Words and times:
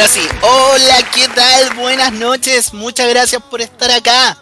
Ahora 0.00 0.12
sí, 0.14 0.26
hola, 0.40 1.10
¿qué 1.14 1.28
tal? 1.28 1.74
Buenas 1.74 2.10
noches, 2.14 2.72
muchas 2.72 3.06
gracias 3.10 3.42
por 3.42 3.60
estar 3.60 3.90
acá. 3.90 4.38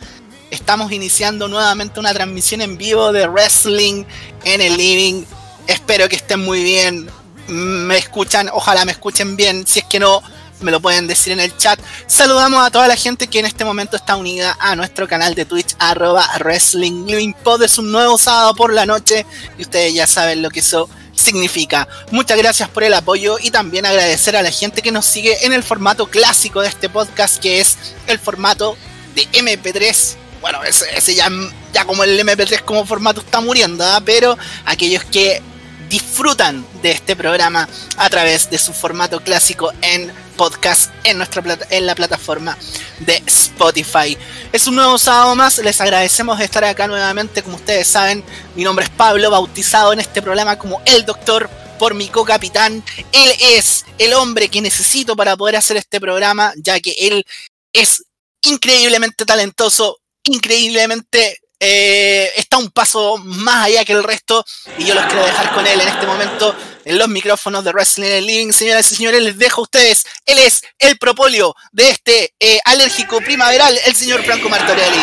Estamos 0.53 0.93
iniciando 0.93 1.49
nuevamente 1.49 1.99
una 1.99 2.15
transmisión 2.15 2.61
en 2.61 2.79
vivo 2.79 3.11
de 3.11 3.27
wrestling 3.27 4.05
en 4.45 4.61
el 4.61 4.77
living. 4.77 5.25
Espero 5.67 6.09
que 6.09 6.15
estén 6.15 6.45
muy 6.45 6.63
bien. 6.63 7.11
Me 7.49 7.99
escuchan, 7.99 8.49
ojalá 8.53 8.85
me 8.85 8.93
escuchen 8.93 9.35
bien. 9.35 9.67
Si 9.67 9.81
es 9.81 9.85
que 9.87 9.99
no, 9.99 10.23
me 10.61 10.71
lo 10.71 10.81
pueden 10.81 11.09
decir 11.09 11.33
en 11.33 11.41
el 11.41 11.57
chat. 11.57 11.81
Saludamos 12.07 12.65
a 12.65 12.71
toda 12.71 12.87
la 12.87 12.95
gente 12.95 13.27
que 13.27 13.41
en 13.41 13.47
este 13.47 13.65
momento 13.65 13.97
está 13.97 14.15
unida 14.15 14.57
a 14.61 14.77
nuestro 14.77 15.09
canal 15.09 15.35
de 15.35 15.45
Twitch, 15.45 15.75
arroba 15.81 16.25
Wrestling 16.39 17.05
Living 17.05 17.33
Pod. 17.33 17.65
Es 17.65 17.79
un 17.79 17.91
nuevo 17.91 18.17
sábado 18.17 18.55
por 18.55 18.73
la 18.73 18.87
noche 18.87 19.27
y 19.59 19.63
ustedes 19.63 19.93
ya 19.93 20.07
saben 20.07 20.41
lo 20.41 20.51
que 20.51 20.61
eso 20.61 20.89
significa. 21.19 21.89
Muchas 22.11 22.39
gracias 22.39 22.69
por 22.69 22.85
el 22.85 22.95
apoyo 22.95 23.39
y 23.41 23.51
también 23.51 23.87
agradecer 23.87 24.37
a 24.37 24.43
la 24.43 24.51
gente 24.51 24.83
que 24.83 24.93
nos 24.93 25.05
sigue 25.05 25.45
en 25.45 25.53
el 25.53 25.63
formato 25.63 26.07
clásico 26.07 26.61
de 26.63 26.69
este 26.69 26.89
podcast, 26.89 27.39
que 27.39 27.61
es 27.61 27.77
el 28.07 28.19
formato 28.19 28.77
de 29.15 29.29
MP3. 29.33 30.17
Bueno, 30.41 30.63
ese, 30.63 31.15
ya, 31.15 31.29
ya 31.73 31.85
como 31.85 32.05
el 32.05 32.19
MP3 32.19 32.63
como 32.63 32.87
formato 32.87 33.21
está 33.21 33.41
muriendo, 33.41 33.85
¿ah? 33.85 34.01
pero 34.05 34.39
aquellos 34.65 35.05
que 35.05 35.43
disfrutan 35.89 36.65
de 36.83 36.93
este 36.93 37.17
programa 37.17 37.69
a 37.97 38.11
través 38.11 38.51
de 38.51 38.59
su 38.59 38.73
formato 38.73 39.21
clásico 39.21 39.73
en 39.83 40.13
podcast 40.37 40.91
en 41.05 41.19
nuestra 41.19 41.43
en 41.71 41.87
la 41.87 41.95
plataforma 41.95 42.57
de 43.01 43.23
Spotify. 43.27 44.17
Es 44.53 44.67
un 44.67 44.77
nuevo 44.77 44.99
sábado 44.99 45.35
más, 45.35 45.59
les 45.59 45.81
agradecemos 45.81 46.39
de 46.39 46.45
estar 46.45 46.65
acá 46.65 46.87
nuevamente, 46.87 47.43
como 47.43 47.57
ustedes 47.57 47.89
saben, 47.89 48.23
mi 48.55 48.63
nombre 48.63 48.85
es 48.85 48.91
Pablo, 48.91 49.31
bautizado 49.31 49.93
en 49.93 50.01
este 50.01 50.23
programa 50.23 50.59
como 50.59 50.81
el 50.87 51.05
doctor 51.05 51.51
por 51.79 51.95
mi 51.95 52.09
co-capitán. 52.09 52.85
Él 53.13 53.33
es 53.41 53.85
el 53.99 54.15
hombre 54.15 54.49
que 54.49 54.61
necesito 54.61 55.17
para 55.17 55.37
poder 55.37 55.57
hacer 55.57 55.77
este 55.77 56.01
programa, 56.01 56.53
ya 56.57 56.81
que 56.81 56.95
él 56.99 57.25
es 57.73 58.05
increíblemente 58.43 59.25
talentoso, 59.25 59.99
increíblemente 60.25 61.41
eh, 61.61 62.33
está 62.37 62.59
un 62.59 62.71
paso 62.71 63.19
más 63.19 63.67
allá 63.67 63.85
que 63.85 63.93
el 63.93 64.05
resto 64.05 64.45
y 64.79 64.85
yo 64.85 64.95
los 64.95 65.05
quiero 65.07 65.25
dejar 65.25 65.53
con 65.55 65.67
él 65.67 65.81
en 65.81 65.89
este 65.89 66.07
momento 66.07 66.55
en 66.85 66.99
los 66.99 67.09
micrófonos 67.09 67.65
de 67.65 67.73
Wrestling 67.73 68.23
Living. 68.23 68.53
Señoras 68.53 68.91
y 68.93 68.97
señores, 68.97 69.23
les 69.23 69.39
dejo 69.39 69.63
a 69.63 69.65
ustedes. 69.65 70.07
Él 70.25 70.39
es 70.39 70.63
el 70.79 70.99
propolio 70.99 71.55
de 71.73 71.91
este 71.91 72.35
eh, 72.39 72.61
alérgico 72.65 73.21
primaveral, 73.21 73.79
el 73.87 73.95
señor 73.95 74.23
Franco 74.25 74.49
Martorelli. 74.49 74.99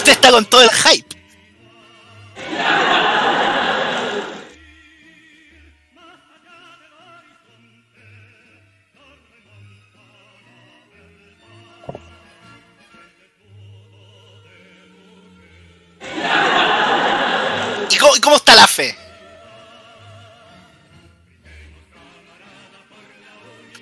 Usted 0.00 0.12
está 0.12 0.30
con 0.30 0.46
todo 0.46 0.62
el 0.62 0.70
hype. 0.70 1.14
¿Y 17.90 18.20
cómo, 18.20 18.36
está 18.36 18.54
la 18.54 18.66
fe? 18.66 18.96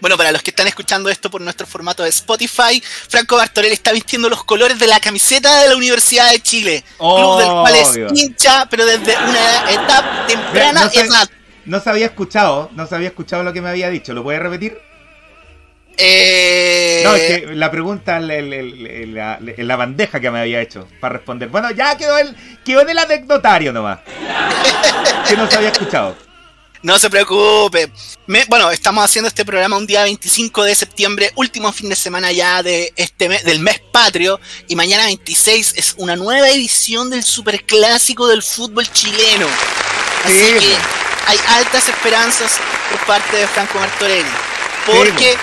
Bueno, 0.00 0.16
para 0.16 0.32
los 0.32 0.42
que 0.42 0.50
están 0.50 0.66
escuchando 0.66 1.10
esto 1.10 1.30
por 1.30 1.40
nuestro 1.40 1.66
formato 1.66 2.02
de 2.02 2.10
Spotify, 2.10 2.82
Franco 3.08 3.36
Bartorell 3.36 3.72
está 3.72 3.92
vistiendo 3.92 4.28
los 4.28 4.44
colores 4.44 4.78
de 4.78 4.86
la 4.86 5.00
camiseta 5.00 5.62
de 5.62 5.68
la 5.68 5.76
Universidad 5.76 6.30
de 6.30 6.40
Chile. 6.40 6.84
club 6.98 7.38
del 7.38 7.48
cual 7.48 7.74
es 7.74 7.98
hincha, 8.14 8.66
pero 8.70 8.86
desde 8.86 9.16
una 9.16 9.70
etapa 9.70 10.26
temprana 10.26 10.84
no 10.84 10.90
se, 10.90 11.08
No 11.64 11.80
se 11.80 11.90
había 11.90 12.06
escuchado, 12.06 12.70
no 12.74 12.86
se 12.86 12.94
había 12.94 13.08
escuchado 13.08 13.42
lo 13.42 13.52
que 13.52 13.60
me 13.60 13.70
había 13.70 13.88
dicho. 13.90 14.14
¿Lo 14.14 14.22
puede 14.22 14.38
repetir? 14.38 14.78
Eh... 16.00 17.02
No, 17.04 17.16
es 17.16 17.40
que 17.40 17.46
la 17.56 17.72
pregunta 17.72 18.18
en 18.18 19.14
la, 19.14 19.76
bandeja 19.76 20.20
que 20.20 20.30
me 20.30 20.38
había 20.38 20.60
hecho 20.60 20.86
para 21.00 21.14
responder. 21.14 21.48
Bueno, 21.48 21.72
ya 21.72 21.96
quedó 21.96 22.18
el 22.18 22.36
quedó 22.64 22.82
en 22.82 22.90
el 22.90 22.98
anecdotario 22.98 23.72
nomás. 23.72 23.98
que 25.28 25.36
no 25.36 25.50
se 25.50 25.56
había 25.56 25.70
escuchado. 25.70 26.27
No 26.82 26.98
se 26.98 27.10
preocupe. 27.10 27.90
bueno, 28.48 28.70
estamos 28.70 29.04
haciendo 29.04 29.28
este 29.28 29.44
programa 29.44 29.76
un 29.76 29.86
día 29.86 30.04
25 30.04 30.62
de 30.62 30.74
septiembre, 30.74 31.32
último 31.34 31.72
fin 31.72 31.88
de 31.88 31.96
semana 31.96 32.30
ya 32.30 32.62
de 32.62 32.92
este 32.96 33.28
del 33.28 33.60
mes 33.60 33.80
patrio. 33.92 34.40
Y 34.68 34.76
mañana 34.76 35.06
26 35.06 35.74
es 35.76 35.94
una 35.98 36.14
nueva 36.14 36.48
edición 36.48 37.10
del 37.10 37.24
superclásico 37.24 38.28
del 38.28 38.42
fútbol 38.42 38.90
chileno. 38.92 39.46
Así 40.24 40.54
que 40.60 40.76
hay 41.26 41.38
altas 41.48 41.88
esperanzas 41.88 42.58
por 42.90 43.04
parte 43.06 43.36
de 43.36 43.46
Franco 43.48 43.78
Martorelli. 43.78 44.30
Porque 44.86 45.36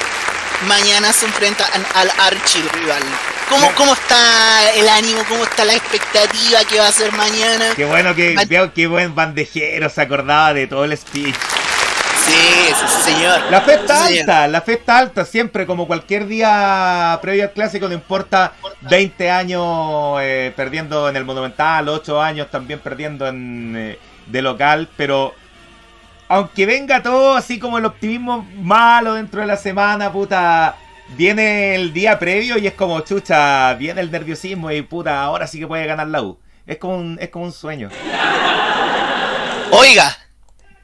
mañana 0.67 1.11
se 1.11 1.25
enfrenta 1.25 1.65
al 1.65 2.11
archirrival. 2.17 3.03
¿Cómo, 3.49 3.71
¿Cómo 3.75 3.93
está 3.93 4.73
el 4.73 4.89
ánimo? 4.89 5.21
¿Cómo 5.29 5.43
está 5.43 5.65
la 5.65 5.75
expectativa 5.75 6.59
que 6.69 6.79
va 6.79 6.87
a 6.87 6.91
ser 6.91 7.11
mañana? 7.11 7.73
Qué 7.75 7.85
bueno 7.85 8.15
que 8.15 8.35
qué 8.73 8.87
buen 8.87 9.13
bandejero 9.13 9.89
se 9.89 10.01
acordaba 10.01 10.53
de 10.53 10.67
todo 10.67 10.85
el 10.85 10.97
speech. 10.97 11.35
Sí, 12.25 12.73
sí, 12.73 13.11
señor. 13.11 13.39
La 13.51 13.61
fe 13.61 13.75
está 13.75 14.05
alta, 14.05 14.47
la 14.47 14.61
fe 14.61 14.73
está 14.73 14.97
alta 14.97 15.25
siempre, 15.25 15.67
como 15.67 15.85
cualquier 15.85 16.25
día 16.25 17.19
previo 17.21 17.43
al 17.43 17.51
clásico, 17.51 17.87
no 17.87 17.93
importa 17.93 18.53
20 18.81 19.29
años 19.29 20.17
eh, 20.21 20.51
perdiendo 20.55 21.07
en 21.07 21.15
el 21.15 21.23
Monumental, 21.23 21.87
8 21.87 22.19
años 22.19 22.49
también 22.49 22.79
perdiendo 22.79 23.27
en 23.27 23.75
eh, 23.77 23.99
de 24.25 24.41
local, 24.41 24.89
pero 24.97 25.35
aunque 26.27 26.65
venga 26.65 27.03
todo 27.03 27.35
así 27.35 27.59
como 27.59 27.77
el 27.77 27.85
optimismo 27.85 28.47
malo 28.55 29.13
dentro 29.13 29.41
de 29.41 29.47
la 29.47 29.57
semana, 29.57 30.11
puta, 30.11 30.75
viene 31.09 31.75
el 31.75 31.93
día 31.93 32.17
previo 32.19 32.57
y 32.57 32.67
es 32.67 32.73
como 32.73 32.99
chucha, 33.01 33.73
viene 33.75 34.01
el 34.01 34.11
nerviosismo 34.11 34.71
y 34.71 34.81
puta, 34.81 35.21
ahora 35.21 35.47
sí 35.47 35.59
que 35.59 35.67
puede 35.67 35.85
ganar 35.85 36.07
la 36.07 36.21
U. 36.21 36.39
Es 36.65 36.77
como 36.77 36.97
un, 36.97 37.17
es 37.21 37.29
como 37.29 37.45
un 37.45 37.53
sueño. 37.53 37.89
Oiga, 39.71 40.17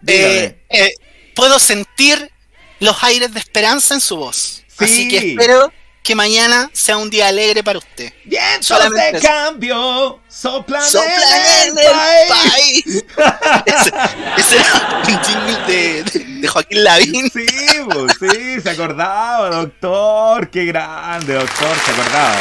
eh, 0.06 0.64
eh, 0.70 0.94
puedo 1.36 1.60
sentir 1.60 2.31
los 2.80 3.04
aires 3.04 3.34
de 3.34 3.40
esperanza 3.40 3.94
en 3.94 4.02
su 4.02 4.18
voz. 4.18 4.64
Así 4.78 5.08
que 5.08 5.18
espero 5.18 5.72
que 6.03 6.16
mañana 6.16 6.69
sea 6.73 6.97
un 6.97 7.09
día 7.09 7.28
alegre 7.28 7.63
para 7.63 7.79
usted. 7.79 8.12
Bien, 8.25 8.62
solamente 8.62 9.18
de 9.18 9.21
cambio, 9.21 10.19
soplan, 10.27 10.83
en 10.83 11.77
el, 11.77 11.86
país. 12.27 12.86
ese, 14.38 14.56
era 14.57 15.01
un 15.07 15.24
jingle 15.24 15.65
de, 15.68 16.48
Joaquín 16.48 16.83
Lavín. 16.83 17.31
Sí, 17.31 17.45
pues, 17.89 18.13
sí, 18.19 18.62
se 18.62 18.69
acordaba, 18.69 19.50
doctor, 19.50 20.50
qué 20.50 20.65
grande, 20.65 21.36
doctor, 21.36 21.77
se 21.86 21.92
acordaba. 21.92 22.38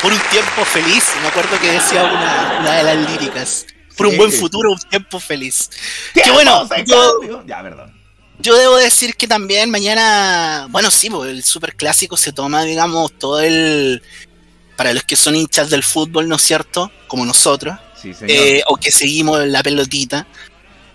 Por 0.00 0.12
un 0.12 0.20
tiempo 0.30 0.64
feliz, 0.64 1.04
me 1.22 1.28
acuerdo 1.28 1.58
que 1.60 1.72
decía 1.72 2.04
una, 2.04 2.58
una 2.60 2.72
de 2.76 2.82
las 2.82 3.10
líricas. 3.10 3.66
Por 3.96 4.08
un 4.08 4.16
buen 4.16 4.32
futuro, 4.32 4.72
un 4.72 4.78
tiempo 4.78 5.18
feliz. 5.18 5.70
Qué 6.12 6.30
bueno, 6.30 6.68
yo, 6.84 7.44
ya, 7.46 7.62
perdón. 7.62 7.95
Yo 8.38 8.56
debo 8.56 8.76
decir 8.76 9.14
que 9.16 9.26
también 9.26 9.70
mañana, 9.70 10.66
bueno, 10.70 10.90
sí, 10.90 11.08
pues, 11.10 11.30
el 11.30 11.42
super 11.42 11.74
clásico 11.74 12.16
se 12.16 12.32
toma, 12.32 12.64
digamos, 12.64 13.12
todo 13.18 13.40
el. 13.40 14.02
Para 14.76 14.92
los 14.92 15.04
que 15.04 15.16
son 15.16 15.34
hinchas 15.34 15.70
del 15.70 15.82
fútbol, 15.82 16.28
¿no 16.28 16.36
es 16.36 16.42
cierto? 16.42 16.90
Como 17.08 17.24
nosotros. 17.24 17.78
Sí, 18.00 18.12
eh, 18.28 18.62
o 18.66 18.76
que 18.76 18.90
seguimos 18.90 19.46
la 19.46 19.62
pelotita. 19.62 20.26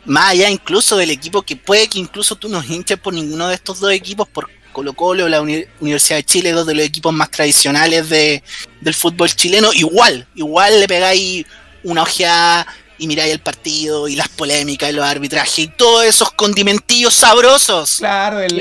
Más 0.06 0.32
allá 0.32 0.50
incluso 0.50 0.98
del 0.98 1.12
equipo 1.12 1.42
que 1.42 1.56
puede 1.56 1.88
que 1.88 2.00
incluso 2.00 2.36
tú 2.36 2.48
nos 2.48 2.70
hinches 2.70 3.00
por 3.00 3.14
ninguno 3.14 3.48
de 3.48 3.56
estos 3.56 3.80
dos 3.80 3.92
equipos, 3.92 4.28
por 4.28 4.50
Colo 4.72 4.94
Colo 4.94 5.26
o 5.26 5.30
la 5.30 5.42
Universidad 5.42 6.18
de 6.18 6.24
Chile, 6.24 6.52
dos 6.52 6.66
de 6.66 6.76
los 6.76 6.86
equipos 6.86 7.14
más 7.14 7.30
tradicionales 7.30 8.10
de, 8.10 8.44
del 8.82 8.94
fútbol 8.94 9.30
chileno. 9.30 9.74
Igual, 9.74 10.28
igual 10.36 10.80
le 10.80 10.88
pegáis 10.88 11.46
una 11.84 12.04
ojeada 12.04 12.68
y 13.02 13.08
miráis 13.08 13.34
el 13.34 13.40
partido 13.40 14.08
y 14.08 14.16
las 14.16 14.30
polémicas 14.30 14.92
y 14.92 14.94
los 14.94 15.04
arbitrajes 15.04 15.58
y 15.58 15.68
todos 15.68 16.06
esos 16.06 16.32
condimentillos 16.34 17.16
sabrosos. 17.16 17.98
Claro, 17.98 18.40
el, 18.40 18.56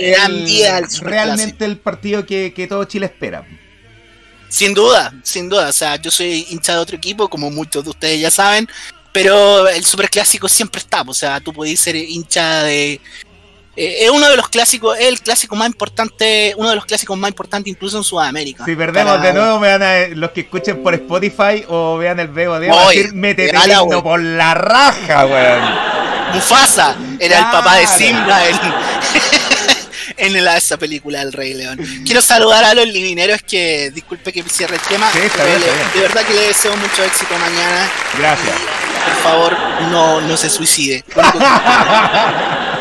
realmente 1.02 1.66
el 1.66 1.76
partido 1.76 2.24
que, 2.24 2.66
todo 2.66 2.84
Chile 2.84 3.04
espera. 3.04 3.46
Sin 4.48 4.72
duda, 4.72 5.12
sin 5.22 5.50
duda. 5.50 5.68
O 5.68 5.72
sea, 5.74 5.96
yo 5.96 6.10
soy 6.10 6.46
hincha 6.48 6.72
de 6.72 6.78
otro 6.78 6.96
equipo, 6.96 7.28
como 7.28 7.50
muchos 7.50 7.84
de 7.84 7.90
ustedes 7.90 8.18
ya 8.18 8.30
saben, 8.30 8.66
pero 9.12 9.68
el 9.68 9.84
superclásico 9.84 10.48
siempre 10.48 10.78
está. 10.78 11.02
O 11.02 11.12
sea, 11.12 11.38
tú 11.40 11.52
podés 11.52 11.78
ser 11.78 11.96
hincha 11.96 12.62
de, 12.62 12.98
eh, 13.76 13.98
es 14.00 14.10
uno 14.10 14.28
de 14.28 14.36
los 14.36 14.48
clásicos, 14.48 14.98
es 14.98 15.06
el 15.06 15.20
clásico 15.20 15.54
más 15.54 15.68
importante, 15.68 16.54
uno 16.56 16.70
de 16.70 16.74
los 16.76 16.84
clásicos 16.84 17.16
más 17.16 17.28
importantes 17.28 17.70
incluso 17.70 17.98
en 17.98 18.04
Sudamérica. 18.04 18.64
Si 18.64 18.74
perdemos 18.74 19.22
de 19.22 19.32
nuevo, 19.32 19.60
vean 19.60 19.82
a 19.82 20.08
los 20.08 20.32
que 20.32 20.40
escuchen 20.40 20.82
por 20.82 20.94
Spotify 20.94 21.64
o 21.68 21.96
vean 21.96 22.18
el 22.20 22.28
VOD, 22.28 22.68
va 22.68 22.86
a 22.86 22.88
decir, 22.88 23.14
métete 23.14 23.56
por 24.02 24.20
la 24.20 24.54
raja, 24.54 25.26
weón. 25.26 25.90
Mufasa, 26.34 26.96
Era 27.18 27.38
el 27.38 27.44
papá 27.46 27.76
de 27.76 27.86
Simba 27.86 28.46
en, 28.46 28.56
en 30.36 30.44
la, 30.44 30.56
esa 30.56 30.76
película 30.76 31.22
El 31.22 31.32
Rey 31.32 31.54
León. 31.54 31.78
Quiero 32.04 32.22
saludar 32.22 32.64
a 32.64 32.74
los 32.74 32.86
livineros 32.86 33.40
que, 33.42 33.90
disculpe 33.92 34.32
que 34.32 34.42
cierre 34.44 34.76
el 34.76 34.82
tema, 34.82 35.10
Sí, 35.12 35.18
está 35.18 35.44
bien, 35.44 35.56
está 35.56 35.72
bien. 35.72 35.86
de 35.94 36.00
verdad 36.00 36.22
que 36.22 36.34
le 36.34 36.46
deseo 36.48 36.76
mucho 36.76 37.02
éxito 37.02 37.34
mañana. 37.38 37.90
Gracias. 38.16 38.56
Por 39.04 39.22
favor, 39.22 39.56
no, 39.90 40.20
no 40.20 40.36
se 40.36 40.50
suicide. 40.50 41.04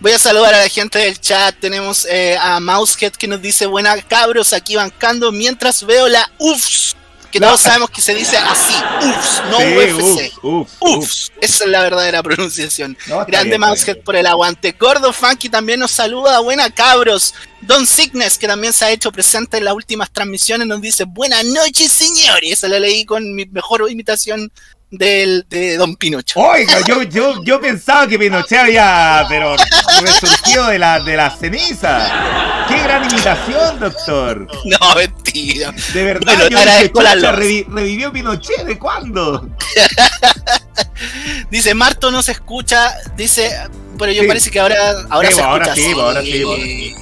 Voy 0.00 0.12
a 0.12 0.18
saludar 0.18 0.54
a 0.54 0.60
la 0.62 0.68
gente 0.68 0.98
del 0.98 1.20
chat. 1.20 1.54
Tenemos 1.58 2.06
eh, 2.10 2.36
a 2.40 2.60
Mousehead 2.60 3.12
que 3.12 3.26
nos 3.26 3.40
dice: 3.40 3.66
Buena 3.66 4.00
cabros, 4.02 4.52
aquí 4.52 4.76
bancando 4.76 5.32
mientras 5.32 5.84
veo 5.84 6.06
la 6.08 6.30
UFS. 6.38 6.94
Que 7.32 7.40
todos 7.40 7.60
sabemos 7.60 7.90
que 7.90 8.00
se 8.00 8.14
dice 8.14 8.36
así: 8.36 8.74
UFS, 9.02 9.42
no 9.50 9.58
Sí, 9.58 9.92
UFC. 9.92 10.44
uf, 10.44 10.68
uf, 10.80 10.98
UFS, 10.98 11.32
esa 11.40 11.64
es 11.64 11.70
la 11.70 11.82
verdadera 11.82 12.22
pronunciación. 12.22 12.96
No, 13.06 13.24
Grande 13.26 13.58
Mousehead 13.58 13.98
por 14.02 14.16
el 14.16 14.26
aguante. 14.26 14.72
Gordo 14.78 15.12
Funky 15.12 15.48
también 15.48 15.80
nos 15.80 15.90
saluda. 15.90 16.40
Buena 16.40 16.70
cabros. 16.70 17.34
Don 17.62 17.86
Sickness, 17.86 18.38
que 18.38 18.46
también 18.46 18.72
se 18.72 18.84
ha 18.84 18.90
hecho 18.90 19.10
presente 19.10 19.56
en 19.58 19.64
las 19.64 19.74
últimas 19.74 20.10
transmisiones, 20.10 20.66
nos 20.66 20.80
dice: 20.80 21.04
Buenas 21.04 21.44
noches, 21.44 21.90
señores. 21.90 22.52
Esa 22.52 22.68
la 22.68 22.78
leí 22.78 23.04
con 23.04 23.34
mi 23.34 23.44
mejor 23.46 23.90
imitación 23.90 24.52
del, 24.90 25.44
de 25.48 25.76
Don 25.76 25.96
Pinocho. 25.96 26.40
Oiga, 26.40 26.80
yo, 26.86 27.02
yo, 27.02 27.42
yo 27.44 27.60
pensaba 27.60 28.06
que 28.06 28.18
Pinochet 28.18 28.58
había 28.58 29.24
pero 29.28 29.56
resurgido 30.00 30.66
de 30.68 30.78
la, 30.78 31.00
de 31.00 31.16
la 31.16 31.30
ceniza. 31.30 32.64
¡Qué 32.68 32.82
gran 32.82 33.04
imitación, 33.10 33.78
doctor! 33.80 34.46
No, 34.64 34.94
mentira. 34.96 35.72
De 35.92 36.04
verdad, 36.04 36.34
Bueno, 36.36 36.48
yo 36.50 36.58
dije, 36.58 36.92
revi- 37.32 37.66
revivió 37.68 38.12
Pinochet, 38.12 38.64
¿de 38.64 38.78
cuándo? 38.78 39.48
Dice, 41.50 41.74
Marto 41.74 42.10
no 42.10 42.22
se 42.22 42.32
escucha. 42.32 42.94
Dice, 43.16 43.56
pero 43.98 44.12
yo 44.12 44.22
Sí. 44.22 44.28
parece 44.28 44.50
que 44.50 44.60
ahora, 44.60 44.76
ahora 45.10 45.28
Sí, 45.28 45.34
se 45.34 45.42
ahora 45.42 45.64
escucha. 45.66 45.88
sí, 45.88 45.92
ahora 46.00 46.22
sí, 46.22 46.94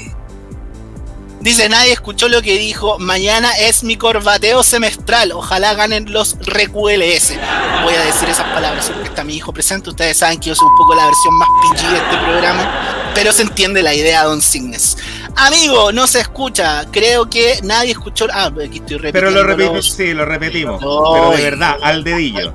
Dice, 1.45 1.69
nadie 1.69 1.93
escuchó 1.93 2.31
lo 2.31 2.41
que 2.41 2.57
dijo. 2.57 2.99
Mañana 2.99 3.53
es 3.59 3.85
mi 3.85 3.99
corbateo 3.99 4.63
semestral. 4.63 5.31
Ojalá 5.33 5.75
ganen 5.75 6.11
los 6.11 6.39
RQLS. 6.41 7.35
Voy 7.83 7.95
a 7.95 8.03
decir 8.03 8.31
esas 8.31 8.47
palabras 8.55 8.89
porque 8.91 9.11
está 9.11 9.25
mi 9.25 9.37
hijo 9.37 9.53
presente. 9.53 9.91
Ustedes 9.91 10.17
saben 10.17 10.41
que 10.41 10.49
yo 10.49 10.55
soy 10.55 10.69
un 10.69 10.77
poco 10.79 10.95
la 10.95 11.05
versión 11.05 11.35
más 11.35 11.49
PG 11.61 11.91
de 11.91 11.97
este 11.99 12.17
programa. 12.17 13.13
Pero 13.15 13.31
se 13.31 13.43
entiende 13.43 13.83
la 13.83 13.95
idea, 13.95 14.25
Don 14.25 14.41
Signes. 14.41 14.97
Amigo, 15.37 15.93
no 15.93 16.07
se 16.07 16.21
escucha. 16.21 16.87
Creo 16.91 17.29
que 17.29 17.61
nadie 17.63 17.91
escuchó. 17.91 18.27
Ah, 18.33 18.47
aquí 18.47 18.79
estoy 18.79 18.97
repitiendo. 18.97 19.13
Pero 19.13 19.31
lo 19.31 19.45
repetimos, 19.45 19.93
sí, 19.93 20.15
lo 20.15 20.25
repetimos. 20.25 20.81
Pero 20.81 21.31
de 21.37 21.43
verdad, 21.43 21.77
al 21.83 22.05
dedillo. 22.05 22.55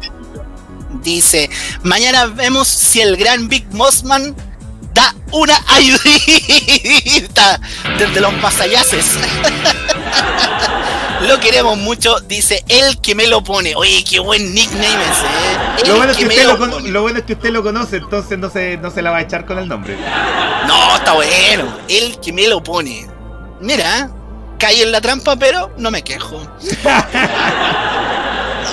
Dice, 1.04 1.48
mañana 1.84 2.26
vemos 2.26 2.68
si 2.68 3.02
el 3.02 3.18
gran 3.18 3.50
Big 3.50 3.72
Mossman 3.72 4.36
da 5.00 5.16
una 5.32 5.58
ayudita 5.68 7.60
desde 7.98 8.20
los 8.20 8.34
pasayaces. 8.36 9.06
lo 11.28 11.40
queremos 11.40 11.78
mucho, 11.78 12.20
dice 12.22 12.64
el 12.68 13.00
que 13.00 13.16
me 13.16 13.28
lo 13.28 13.44
pone. 13.44 13.76
Oye, 13.76 14.04
qué 14.04 14.20
buen 14.20 14.54
nickname 14.54 14.88
ese, 14.88 15.26
¿eh? 15.26 15.88
Lo 15.88 15.96
bueno, 15.98 16.12
es 16.12 16.18
que 16.18 16.44
lo 16.44 16.52
lo, 16.54 16.58
con- 16.58 16.70
pone. 16.72 16.90
lo 16.90 17.02
bueno 17.02 17.20
es 17.20 17.26
que 17.26 17.34
usted 17.34 17.52
lo 17.52 17.64
conoce, 17.64 17.98
entonces 17.98 18.38
no 18.38 18.50
se, 18.50 18.78
no 18.78 18.92
se 18.92 19.02
la 19.02 19.12
va 19.12 19.18
a 19.18 19.22
echar 19.22 19.46
con 19.46 19.58
el 19.58 19.68
nombre. 19.70 19.96
No, 20.68 20.96
está 20.98 21.14
bueno. 21.14 21.78
El 21.88 22.20
que 22.20 22.34
me 22.34 22.48
lo 22.48 22.62
pone. 22.62 23.08
Mira, 23.62 24.10
caí 24.58 24.82
en 24.82 24.92
la 24.92 25.00
trampa, 25.00 25.38
pero 25.38 25.72
no 25.78 25.92
me 25.92 26.04
quejo. 26.04 26.42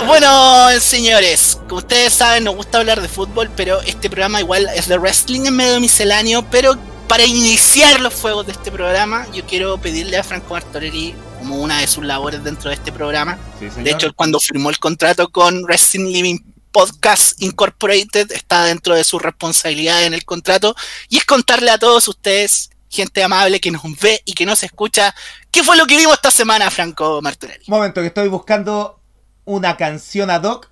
Bueno, 0.07 0.81
señores, 0.81 1.59
como 1.69 1.79
ustedes 1.79 2.13
saben, 2.13 2.45
nos 2.45 2.55
gusta 2.57 2.79
hablar 2.79 3.01
de 3.01 3.09
fútbol, 3.09 3.51
pero 3.57 3.81
este 3.83 4.09
programa 4.09 4.41
igual 4.41 4.69
es 4.75 4.89
de 4.89 4.99
wrestling 4.99 5.47
en 5.47 5.57
medio 5.57 5.81
misceláneo. 5.81 6.45
Pero 6.51 6.77
para 7.09 7.25
iniciar 7.25 8.01
los 8.01 8.15
fuegos 8.15 8.47
de 8.47 8.53
este 8.53 8.71
programa, 8.71 9.27
yo 9.33 9.45
quiero 9.47 9.79
pedirle 9.79 10.17
a 10.17 10.25
Franco 10.25 10.55
Martorelli, 10.55 11.15
como 11.39 11.57
una 11.61 11.81
de 11.81 11.87
sus 11.87 12.05
labores 12.05 12.43
dentro 12.43 12.71
de 12.71 12.77
este 12.77 12.93
programa, 12.93 13.39
Sí, 13.59 13.69
de 13.69 13.91
hecho, 13.91 14.13
cuando 14.15 14.41
firmó 14.41 14.71
el 14.71 14.79
contrato 14.79 15.29
con 15.29 15.63
Wrestling 15.65 16.11
Living 16.11 16.39
Podcast 16.73 17.41
Incorporated, 17.43 18.33
está 18.33 18.65
dentro 18.65 18.95
de 18.95 19.05
su 19.05 19.19
responsabilidad 19.19 20.05
en 20.05 20.15
el 20.15 20.25
contrato, 20.25 20.75
y 21.09 21.19
es 21.19 21.25
contarle 21.25 21.71
a 21.71 21.79
todos 21.79 22.09
ustedes, 22.09 22.71
gente 22.89 23.23
amable 23.23 23.61
que 23.61 23.71
nos 23.71 23.83
ve 24.01 24.23
y 24.25 24.33
que 24.33 24.47
nos 24.47 24.63
escucha, 24.63 25.15
qué 25.51 25.63
fue 25.63 25.77
lo 25.77 25.87
que 25.87 25.97
vimos 25.97 26.15
esta 26.15 26.31
semana, 26.31 26.71
Franco 26.71 27.21
Martorelli. 27.23 27.65
Un 27.69 27.77
momento, 27.77 28.01
que 28.01 28.09
estoy 28.09 28.29
buscando 28.29 29.01
una 29.47 29.79
canción 29.79 30.31
ad 30.31 30.43
hoc. 30.43 30.71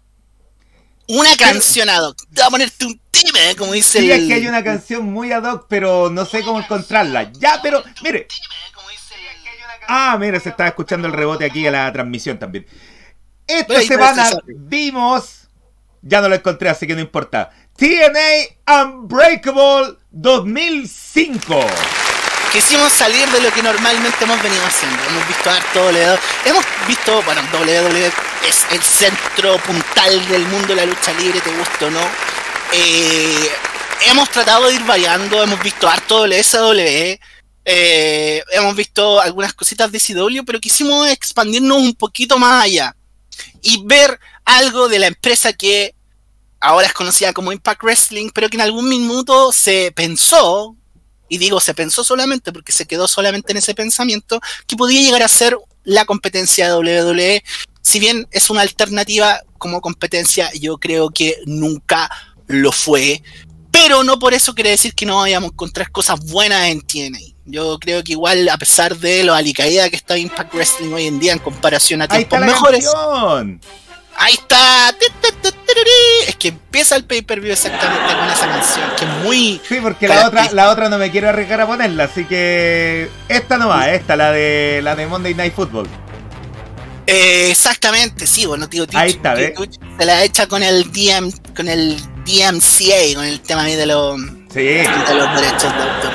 Una 1.08 1.34
canción 1.36 1.88
ad 1.88 2.02
hoc. 2.02 2.18
Te 2.34 2.42
voy 2.42 2.44
a 2.44 2.50
ponerte 2.50 2.84
un 2.84 3.00
tema, 3.10 3.38
¿eh? 3.50 3.56
como 3.56 3.72
dice 3.72 4.00
Sí, 4.00 4.10
el... 4.10 4.20
es 4.22 4.28
que 4.28 4.34
hay 4.34 4.46
una 4.46 4.62
canción 4.62 5.10
muy 5.10 5.32
ad 5.32 5.44
hoc, 5.44 5.66
pero 5.68 6.10
no 6.10 6.26
sé 6.26 6.42
cómo 6.42 6.60
encontrarla. 6.60 7.32
Ya, 7.32 7.60
pero, 7.62 7.82
mire. 8.02 8.28
Ah, 9.86 10.16
mire, 10.18 10.40
se 10.40 10.50
está 10.50 10.66
escuchando 10.66 11.06
el 11.06 11.12
rebote 11.12 11.44
aquí 11.44 11.66
a 11.66 11.70
la 11.70 11.92
transmisión 11.92 12.38
también. 12.38 12.66
Esta 13.46 13.80
semana 13.82 14.30
vimos. 14.46 15.48
Ya 16.02 16.20
no 16.20 16.28
lo 16.28 16.34
encontré, 16.34 16.68
así 16.68 16.86
que 16.86 16.94
no 16.94 17.00
importa. 17.00 17.50
TNA 17.76 18.82
Unbreakable 18.82 19.96
2005. 20.10 21.64
Quisimos 22.54 22.92
salir 22.92 23.28
de 23.30 23.40
lo 23.40 23.52
que 23.52 23.64
normalmente 23.64 24.22
hemos 24.22 24.40
venido 24.40 24.64
haciendo. 24.64 25.02
Hemos 25.08 25.26
visto 25.26 25.50
harto 25.50 25.86
WWE. 25.86 26.18
Hemos 26.44 26.64
visto, 26.86 27.20
bueno, 27.24 27.42
WWE 27.52 28.12
es 28.46 28.64
el 28.70 28.80
centro 28.80 29.58
puntal 29.58 30.28
del 30.28 30.46
mundo 30.46 30.68
de 30.68 30.76
la 30.76 30.86
lucha 30.86 31.12
libre, 31.14 31.40
te 31.40 31.50
gusta 31.50 31.86
o 31.86 31.90
no. 31.90 32.00
Eh, 32.70 33.50
hemos 34.06 34.30
tratado 34.30 34.68
de 34.68 34.74
ir 34.74 34.84
variando, 34.84 35.42
hemos 35.42 35.60
visto 35.64 35.88
harto 35.88 36.28
WSW. 36.28 37.18
eh, 37.64 38.44
hemos 38.52 38.76
visto 38.76 39.20
algunas 39.20 39.52
cositas 39.52 39.90
de 39.90 39.98
CW, 39.98 40.44
pero 40.46 40.60
quisimos 40.60 41.08
expandirnos 41.08 41.78
un 41.78 41.94
poquito 41.96 42.38
más 42.38 42.62
allá 42.62 42.94
y 43.62 43.82
ver 43.84 44.20
algo 44.44 44.88
de 44.88 45.00
la 45.00 45.08
empresa 45.08 45.52
que 45.52 45.96
ahora 46.60 46.86
es 46.86 46.92
conocida 46.92 47.32
como 47.32 47.50
Impact 47.50 47.82
Wrestling, 47.82 48.30
pero 48.32 48.48
que 48.48 48.58
en 48.58 48.62
algún 48.62 48.88
minuto 48.88 49.50
se 49.50 49.90
pensó, 49.90 50.76
y 51.34 51.38
digo 51.38 51.60
se 51.60 51.74
pensó 51.74 52.04
solamente 52.04 52.52
porque 52.52 52.70
se 52.70 52.86
quedó 52.86 53.08
solamente 53.08 53.50
en 53.50 53.58
ese 53.58 53.74
pensamiento, 53.74 54.40
que 54.68 54.76
podía 54.76 55.00
llegar 55.00 55.22
a 55.22 55.28
ser 55.28 55.58
la 55.82 56.04
competencia 56.04 56.68
de 56.68 56.74
WWE. 56.78 57.44
Si 57.82 57.98
bien 57.98 58.28
es 58.30 58.50
una 58.50 58.60
alternativa 58.60 59.40
como 59.58 59.80
competencia, 59.80 60.48
yo 60.52 60.78
creo 60.78 61.10
que 61.10 61.36
nunca 61.44 62.08
lo 62.46 62.70
fue. 62.70 63.20
Pero 63.72 64.04
no 64.04 64.20
por 64.20 64.32
eso 64.32 64.54
quiere 64.54 64.70
decir 64.70 64.94
que 64.94 65.06
no 65.06 65.16
vayamos 65.16 65.50
a 65.50 65.52
encontrar 65.52 65.90
cosas 65.90 66.20
buenas 66.20 66.68
en 66.68 66.80
TNA. 66.80 67.18
Yo 67.46 67.78
creo 67.80 68.04
que 68.04 68.12
igual, 68.12 68.48
a 68.48 68.56
pesar 68.56 68.96
de 68.96 69.24
lo 69.24 69.34
alicaída 69.34 69.90
que 69.90 69.96
está 69.96 70.16
Impact 70.16 70.54
Wrestling 70.54 70.92
hoy 70.92 71.06
en 71.06 71.18
día 71.18 71.32
en 71.32 71.40
comparación 71.40 72.00
a 72.00 72.04
Ahí 72.08 72.22
está 72.22 72.38
tiempos 72.38 72.40
la 72.40 72.46
mejores, 72.46 72.84
canción. 72.84 73.60
Ahí 74.16 74.34
está. 74.34 74.96
Es 76.28 76.36
que 76.36 76.48
empieza 76.48 76.96
el 76.96 77.04
pay-per-view 77.04 77.52
exactamente 77.52 78.14
con 78.14 78.28
esa 78.28 78.46
canción, 78.48 78.90
que 78.98 79.04
es 79.04 79.10
muy. 79.24 79.60
Sí, 79.68 79.78
porque 79.82 80.08
la 80.08 80.26
otra, 80.28 80.50
la 80.52 80.70
otra 80.70 80.88
no 80.88 80.98
me 80.98 81.10
quiero 81.10 81.28
arriesgar 81.28 81.60
a 81.60 81.66
ponerla, 81.66 82.04
así 82.04 82.24
que 82.24 83.08
esta 83.28 83.58
no 83.58 83.68
va, 83.68 83.90
esta, 83.90 84.16
la 84.16 84.32
de 84.32 84.80
la 84.82 84.94
de 84.96 85.06
Monday 85.06 85.34
Night 85.34 85.54
Football. 85.54 85.86
Eh, 87.06 87.48
exactamente, 87.50 88.26
sí, 88.26 88.46
bueno, 88.46 88.66
tío, 88.68 88.86
tío 88.86 88.98
Ahí 88.98 89.10
está, 89.10 89.34
¿ves? 89.34 89.52
se 89.98 90.04
la 90.06 90.24
echa 90.24 90.46
con 90.46 90.62
el 90.62 90.90
DM, 90.90 91.30
con 91.54 91.68
el 91.68 91.96
DMCA, 92.24 93.14
con 93.14 93.24
el 93.26 93.40
tema 93.40 93.62
ahí 93.64 93.76
de 93.76 93.84
los, 93.86 94.18
Sí. 94.52 94.60
de 94.62 94.84
los 95.14 95.34
derechos 95.34 95.62
de 95.62 95.82
autor. 95.82 96.12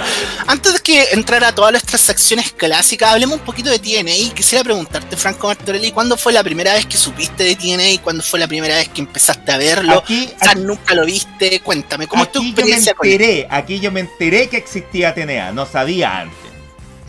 Antes 0.49 0.73
de 0.73 0.79
que 0.79 1.03
entrar 1.11 1.43
a 1.43 1.53
todas 1.53 1.71
nuestras 1.73 2.01
secciones 2.01 2.51
clásicas, 2.51 3.11
hablemos 3.11 3.37
un 3.37 3.45
poquito 3.45 3.69
de 3.69 3.77
TNA. 3.77 4.33
Quisiera 4.33 4.63
preguntarte, 4.63 5.15
Franco 5.15 5.45
Martorelli, 5.45 5.91
¿cuándo 5.91 6.17
fue 6.17 6.33
la 6.33 6.43
primera 6.43 6.73
vez 6.73 6.87
que 6.87 6.97
supiste 6.97 7.43
de 7.43 7.55
TNA? 7.55 8.01
¿Cuándo 8.01 8.23
fue 8.23 8.39
la 8.39 8.47
primera 8.47 8.75
vez 8.75 8.89
que 8.89 9.01
empezaste 9.01 9.51
a 9.51 9.57
verlo? 9.57 9.99
Aquí, 9.99 10.27
aquí- 10.39 10.59
nunca 10.61 10.95
lo 10.95 11.05
viste. 11.05 11.59
Cuéntame, 11.59 12.07
¿cómo 12.07 12.23
es 12.23 12.31
tu 12.31 12.39
aquí 12.39 12.47
yo 12.47 12.55
me 12.55 12.61
experiencia 12.61 12.93
con 12.95 13.07
aquí 13.51 13.79
yo 13.79 13.91
me 13.91 13.99
enteré 13.99 14.49
que 14.49 14.57
existía 14.57 15.13
TNA, 15.13 15.51
no 15.51 15.67
sabía 15.67 16.21
antes. 16.21 16.51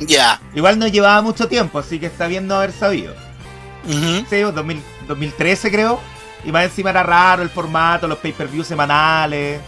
Ya. 0.00 0.38
Igual 0.54 0.78
no 0.78 0.86
llevaba 0.86 1.22
mucho 1.22 1.48
tiempo, 1.48 1.78
así 1.78 1.98
que 1.98 2.06
está 2.06 2.26
bien 2.26 2.46
no 2.46 2.56
haber 2.56 2.72
sabido. 2.72 3.14
Sí, 3.88 4.36
2000 4.36 4.82
2013 5.08 5.70
creo. 5.70 5.98
Y 6.44 6.52
más 6.52 6.64
encima 6.64 6.90
era 6.90 7.02
raro 7.02 7.42
el 7.42 7.48
formato, 7.48 8.06
los 8.06 8.18
pay-per-view 8.18 8.64
semanales. 8.64 9.60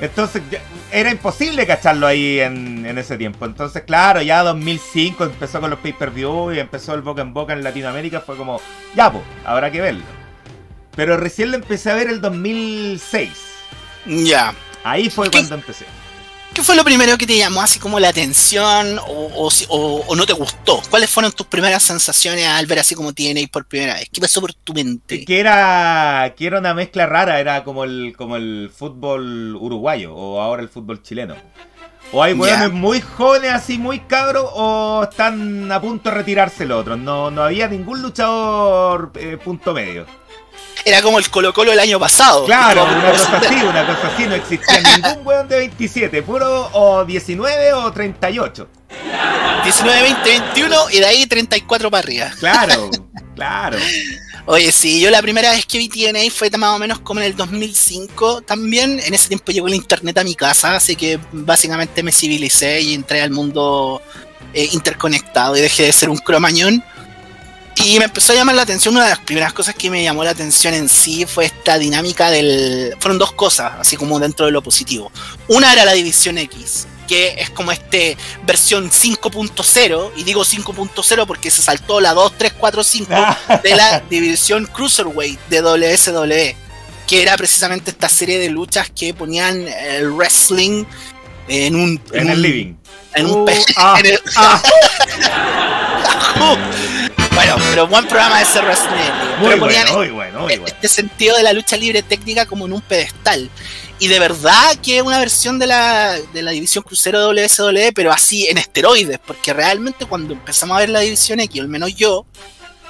Entonces 0.00 0.42
era 0.90 1.10
imposible 1.10 1.66
cacharlo 1.66 2.06
ahí 2.06 2.40
en, 2.40 2.86
en 2.86 2.96
ese 2.96 3.18
tiempo. 3.18 3.44
Entonces, 3.44 3.82
claro, 3.82 4.22
ya 4.22 4.42
2005 4.42 5.24
empezó 5.24 5.60
con 5.60 5.70
los 5.70 5.78
pay-per-view 5.80 6.52
y 6.52 6.58
empezó 6.58 6.94
el 6.94 7.02
boca 7.02 7.22
en 7.22 7.34
boca 7.34 7.52
en 7.52 7.62
Latinoamérica. 7.62 8.20
Fue 8.20 8.36
como, 8.36 8.60
ya, 8.94 9.12
pues, 9.12 9.24
habrá 9.44 9.70
que 9.70 9.80
verlo. 9.80 10.04
Pero 10.96 11.16
recién 11.16 11.50
lo 11.50 11.56
empecé 11.56 11.90
a 11.90 11.94
ver 11.94 12.08
el 12.08 12.20
2006. 12.20 13.30
Ya. 14.06 14.54
Ahí 14.84 15.10
fue 15.10 15.30
cuando 15.30 15.54
empecé. 15.54 15.84
¿Qué 16.54 16.64
fue 16.64 16.74
lo 16.74 16.84
primero 16.84 17.16
que 17.16 17.26
te 17.26 17.38
llamó 17.38 17.62
así 17.62 17.78
como 17.78 18.00
la 18.00 18.08
atención 18.08 18.98
o, 19.06 19.48
o, 19.68 20.16
no 20.16 20.26
te 20.26 20.32
gustó? 20.32 20.82
¿Cuáles 20.90 21.08
fueron 21.08 21.30
tus 21.32 21.46
primeras 21.46 21.82
sensaciones 21.82 22.46
al 22.46 22.66
ver 22.66 22.80
así 22.80 22.94
como 22.94 23.12
TNA 23.12 23.42
por 23.52 23.66
primera 23.66 23.94
vez? 23.94 24.08
¿Qué 24.12 24.20
pasó 24.20 24.40
por 24.40 24.52
tu 24.52 24.74
mente? 24.74 25.24
Que 25.24 25.38
era, 25.38 26.34
que 26.36 26.46
era 26.46 26.58
una 26.58 26.74
mezcla 26.74 27.06
rara, 27.06 27.38
era 27.38 27.62
como 27.62 27.84
el, 27.84 28.14
como 28.16 28.36
el 28.36 28.70
fútbol 28.76 29.54
uruguayo 29.56 30.14
o 30.14 30.40
ahora 30.40 30.62
el 30.62 30.68
fútbol 30.68 31.02
chileno. 31.02 31.36
O 32.12 32.22
hay 32.22 32.32
hueones 32.32 32.72
muy 32.72 33.00
jóvenes, 33.00 33.52
así 33.52 33.78
muy 33.78 34.00
cabros, 34.00 34.46
o 34.52 35.06
están 35.08 35.70
a 35.70 35.80
punto 35.80 36.10
de 36.10 36.16
retirarse 36.16 36.66
los 36.66 36.80
otros. 36.80 36.98
No, 36.98 37.30
no 37.30 37.44
había 37.44 37.68
ningún 37.68 38.02
luchador 38.02 39.12
eh, 39.14 39.38
punto 39.42 39.72
medio. 39.72 40.06
Era 40.84 41.02
como 41.02 41.18
el 41.18 41.28
Colo 41.30 41.52
Colo 41.52 41.72
el 41.72 41.78
año 41.78 41.98
pasado. 41.98 42.44
Claro, 42.46 42.84
una 42.84 43.10
cosa 43.10 43.36
así, 43.36 43.54
una 43.54 43.86
cosa 43.86 44.14
así. 44.14 44.26
No 44.26 44.34
existía 44.34 44.80
ningún 44.96 45.26
hueón 45.26 45.48
de 45.48 45.58
27, 45.58 46.22
puro 46.22 46.70
o 46.72 47.04
19 47.04 47.72
o 47.74 47.92
38. 47.92 48.68
19, 49.64 50.02
20, 50.02 50.30
21 50.30 50.90
y 50.90 50.98
de 51.00 51.06
ahí 51.06 51.26
34 51.26 51.90
para 51.90 52.02
arriba. 52.02 52.30
Claro, 52.38 52.90
claro. 53.34 53.78
Oye, 54.46 54.72
sí, 54.72 55.00
yo 55.00 55.10
la 55.10 55.22
primera 55.22 55.52
vez 55.52 55.66
que 55.66 55.78
vi 55.78 55.88
TNA 55.88 56.30
fue 56.30 56.50
más 56.50 56.74
o 56.74 56.78
menos 56.78 57.00
como 57.00 57.20
en 57.20 57.26
el 57.26 57.36
2005 57.36 58.42
también. 58.42 59.00
En 59.00 59.14
ese 59.14 59.28
tiempo 59.28 59.52
llegó 59.52 59.68
el 59.68 59.74
internet 59.74 60.18
a 60.18 60.24
mi 60.24 60.34
casa, 60.34 60.76
así 60.76 60.96
que 60.96 61.20
básicamente 61.30 62.02
me 62.02 62.10
civilicé 62.10 62.80
y 62.80 62.94
entré 62.94 63.20
al 63.20 63.30
mundo 63.30 64.02
eh, 64.54 64.68
interconectado 64.72 65.56
y 65.56 65.60
dejé 65.60 65.84
de 65.84 65.92
ser 65.92 66.08
un 66.08 66.18
cromañón. 66.18 66.82
Y 67.84 67.98
me 67.98 68.04
empezó 68.04 68.32
a 68.32 68.36
llamar 68.36 68.54
la 68.54 68.62
atención, 68.62 68.94
una 68.94 69.04
de 69.04 69.10
las 69.10 69.20
primeras 69.20 69.52
cosas 69.52 69.74
que 69.74 69.90
me 69.90 70.02
llamó 70.02 70.22
la 70.22 70.30
atención 70.30 70.74
en 70.74 70.88
sí 70.88 71.24
fue 71.26 71.46
esta 71.46 71.78
dinámica 71.78 72.30
del... 72.30 72.94
Fueron 72.98 73.18
dos 73.18 73.32
cosas, 73.32 73.72
así 73.78 73.96
como 73.96 74.20
dentro 74.20 74.46
de 74.46 74.52
lo 74.52 74.62
positivo. 74.62 75.10
Una 75.48 75.72
era 75.72 75.84
la 75.84 75.92
División 75.92 76.36
X, 76.36 76.86
que 77.08 77.34
es 77.38 77.48
como 77.50 77.72
este 77.72 78.18
versión 78.44 78.90
5.0, 78.90 80.12
y 80.16 80.24
digo 80.24 80.42
5.0 80.44 81.26
porque 81.26 81.50
se 81.50 81.62
saltó 81.62 82.00
la 82.00 82.12
2, 82.12 82.34
3, 82.36 82.52
4, 82.58 82.84
5 82.84 83.14
de 83.62 83.74
la 83.74 84.00
división 84.00 84.66
Cruiserweight 84.66 85.40
de 85.48 85.62
WSW, 85.62 86.56
que 87.06 87.22
era 87.22 87.36
precisamente 87.36 87.90
esta 87.90 88.08
serie 88.08 88.38
de 88.38 88.50
luchas 88.50 88.90
que 88.90 89.14
ponían 89.14 89.66
el 89.66 90.12
wrestling 90.12 90.84
en 91.48 91.74
un... 91.74 92.00
En, 92.12 92.28
el 92.28 92.42
living. 92.42 92.74
En 93.14 93.26
un... 93.26 93.40
Uh, 93.40 93.46
ah, 93.76 94.00
ah. 96.36 96.56
bueno, 97.46 97.64
pero 97.70 97.86
buen 97.86 98.06
programa 98.06 98.36
de 98.36 98.42
ese 98.42 98.60
wrestling. 98.60 98.90
Muy 99.40 99.58
bueno, 99.58 99.92
muy 99.94 100.08
bueno, 100.08 100.40
muy 100.40 100.56
bueno. 100.56 100.66
Este 100.66 100.88
sentido 100.88 101.36
de 101.36 101.42
la 101.42 101.52
lucha 101.52 101.76
libre 101.76 102.02
técnica 102.02 102.44
como 102.44 102.66
en 102.66 102.74
un 102.74 102.82
pedestal. 102.82 103.48
Y 103.98 104.08
de 104.08 104.18
verdad 104.18 104.76
que 104.82 104.98
es 104.98 105.02
una 105.02 105.18
versión 105.18 105.58
de 105.58 105.66
la, 105.66 106.18
de 106.34 106.42
la 106.42 106.50
división 106.50 106.84
crucero 106.84 107.30
WSW, 107.30 107.92
pero 107.94 108.12
así 108.12 108.46
en 108.46 108.58
esteroides, 108.58 109.18
porque 109.26 109.52
realmente 109.54 110.06
cuando 110.06 110.34
empezamos 110.34 110.76
a 110.76 110.80
ver 110.80 110.90
la 110.90 111.00
división 111.00 111.40
X, 111.40 111.60
al 111.60 111.68
menos 111.68 111.94
yo, 111.94 112.26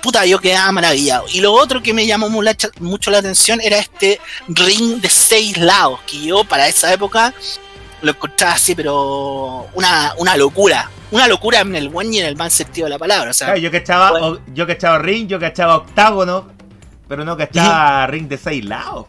puta, 0.02 0.26
yo 0.26 0.40
quedaba 0.40 0.70
maravillado. 0.72 1.26
Y 1.32 1.40
lo 1.40 1.52
otro 1.52 1.82
que 1.82 1.92
me 1.92 2.06
llamó 2.06 2.28
mucho 2.28 3.10
la 3.10 3.18
atención 3.18 3.60
era 3.60 3.78
este 3.78 4.20
ring 4.48 5.00
de 5.00 5.08
seis 5.08 5.56
lados, 5.58 6.00
que 6.06 6.20
yo 6.22 6.42
para 6.44 6.66
esa 6.66 6.92
época 6.92 7.34
lo 8.02 8.12
encontraba 8.12 8.54
así, 8.54 8.74
pero 8.74 9.68
una, 9.74 10.14
una 10.18 10.36
locura. 10.36 10.90
Una 11.10 11.26
locura 11.26 11.60
en 11.60 11.74
el 11.74 11.88
buen 11.88 12.12
y 12.14 12.20
en 12.20 12.26
el 12.26 12.36
mal 12.36 12.50
sentido 12.50 12.86
de 12.86 12.90
la 12.90 12.98
palabra. 12.98 13.30
O 13.30 13.34
sea, 13.34 13.56
yo 13.56 13.70
que 13.70 13.78
echaba, 13.78 14.38
yo 14.54 14.66
que 14.66 14.72
echaba 14.72 14.98
ring, 14.98 15.26
yo 15.26 15.38
que 15.38 15.46
echaba 15.46 15.76
octágono, 15.76 16.48
pero 17.08 17.24
no 17.24 17.36
que 17.36 17.44
echaba 17.44 18.06
ring 18.06 18.28
de 18.28 18.38
seis 18.38 18.64
lados. 18.64 19.06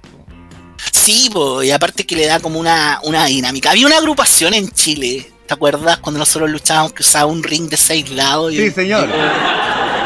Sí, 0.91 1.29
y 1.63 1.71
aparte 1.71 2.05
que 2.05 2.15
le 2.15 2.25
da 2.25 2.39
como 2.39 2.59
una, 2.59 2.99
una 3.03 3.25
dinámica. 3.25 3.71
Había 3.71 3.87
una 3.87 3.97
agrupación 3.97 4.53
en 4.53 4.69
Chile, 4.71 5.31
¿te 5.47 5.53
acuerdas? 5.53 5.97
Cuando 5.99 6.19
nosotros 6.19 6.49
luchábamos 6.49 6.93
que 6.93 7.03
usaba 7.03 7.25
un 7.25 7.43
ring 7.43 7.69
de 7.69 7.77
seis 7.77 8.09
lados. 8.09 8.53
Sí, 8.53 8.71
señor. 8.71 9.07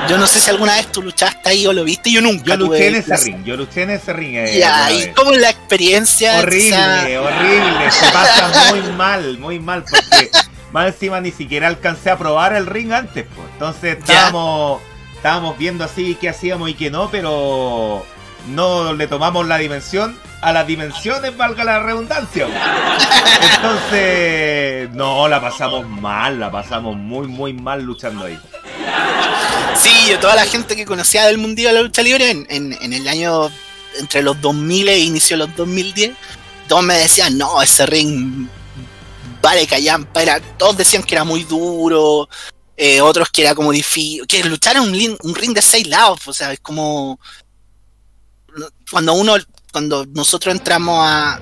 Yo, 0.10 0.18
no 0.18 0.28
sé 0.28 0.40
si 0.40 0.50
alguna 0.52 0.76
vez 0.76 0.92
tú 0.92 1.02
luchaste 1.02 1.50
ahí 1.50 1.66
o 1.66 1.74
lo 1.74 1.84
viste, 1.84 2.12
yo 2.12 2.22
nunca. 2.22 2.46
Yo 2.46 2.58
luché 2.58 2.88
en 2.90 2.96
ese 2.96 3.18
ring, 3.18 3.44
yo 3.44 3.58
luché 3.58 3.82
en 3.84 3.90
ese 3.90 4.14
ring. 4.14 4.36
Eh, 4.36 4.60
ya, 4.60 4.92
y 4.92 5.12
cómo 5.14 5.32
es 5.32 5.42
la 5.42 5.50
experiencia. 5.50 6.40
Horrible, 6.40 7.18
horrible, 7.18 7.92
se 7.92 8.12
pasa 8.12 8.74
muy 8.74 8.82
mal, 8.94 9.38
muy 9.40 9.60
mal, 9.60 9.84
porque 9.84 10.30
más 10.76 10.88
encima 10.88 11.22
ni 11.22 11.32
siquiera 11.32 11.70
alcancé 11.70 12.10
a 12.10 12.18
probar 12.18 12.54
el 12.54 12.66
ring 12.66 12.92
antes, 12.92 13.26
pues. 13.34 13.48
Entonces 13.54 13.98
estábamos, 13.98 14.82
estábamos 15.16 15.58
viendo 15.58 15.86
así 15.86 16.18
qué 16.20 16.28
hacíamos 16.28 16.70
y 16.70 16.74
qué 16.74 16.92
no, 16.92 17.10
pero 17.10 18.06
no 18.50 18.92
le 18.92 19.08
tomamos 19.08 19.48
la 19.48 19.58
dimensión 19.58 20.20
a 20.42 20.52
las 20.52 20.68
dimensiones, 20.68 21.38
valga 21.38 21.64
la 21.64 21.80
redundancia. 21.80 22.48
Entonces, 23.56 24.90
no, 24.92 25.30
la 25.30 25.40
pasamos 25.40 25.88
mal, 25.88 26.42
la 26.42 26.52
pasamos 26.52 26.98
muy, 26.98 27.26
muy 27.26 27.54
mal 27.54 27.82
luchando 27.82 28.26
ahí. 28.26 28.38
Sí, 29.78 29.94
yo 30.10 30.20
toda 30.20 30.36
la 30.36 30.44
gente 30.44 30.76
que 30.76 30.84
conocía 30.84 31.26
del 31.26 31.38
mundillo 31.38 31.70
de 31.70 31.76
la 31.76 31.82
lucha 31.84 32.02
libre 32.02 32.32
en, 32.32 32.46
en, 32.50 32.94
el 32.94 33.08
año 33.08 33.50
entre 33.98 34.22
los 34.22 34.42
2000 34.42 34.90
e 34.90 35.00
inicio 35.00 35.38
de 35.38 35.48
los 35.48 35.56
2010, 35.56 36.12
todos 36.68 36.84
me 36.84 36.96
decían, 36.96 37.38
no, 37.38 37.62
ese 37.62 37.86
ring 37.86 38.50
vale 39.46 39.68
callampa, 39.68 40.24
era, 40.24 40.40
todos 40.58 40.76
decían 40.76 41.04
que 41.04 41.14
era 41.14 41.24
muy 41.24 41.44
duro, 41.44 42.28
eh, 42.76 43.00
otros 43.00 43.30
que 43.30 43.44
era 43.44 43.54
como 43.54 43.72
difícil, 43.72 44.26
que 44.26 44.44
luchar 44.44 44.76
en 44.78 44.82
un, 44.82 45.18
un 45.22 45.36
ring 45.36 45.54
de 45.54 45.62
seis 45.62 45.88
lados, 45.88 46.28
o 46.28 46.34
sea, 46.34 46.52
es 46.52 46.60
como 46.62 47.20
cuando 48.90 49.14
uno 49.14 49.36
cuando 49.72 50.06
nosotros 50.08 50.56
entramos 50.56 50.98
a, 51.00 51.40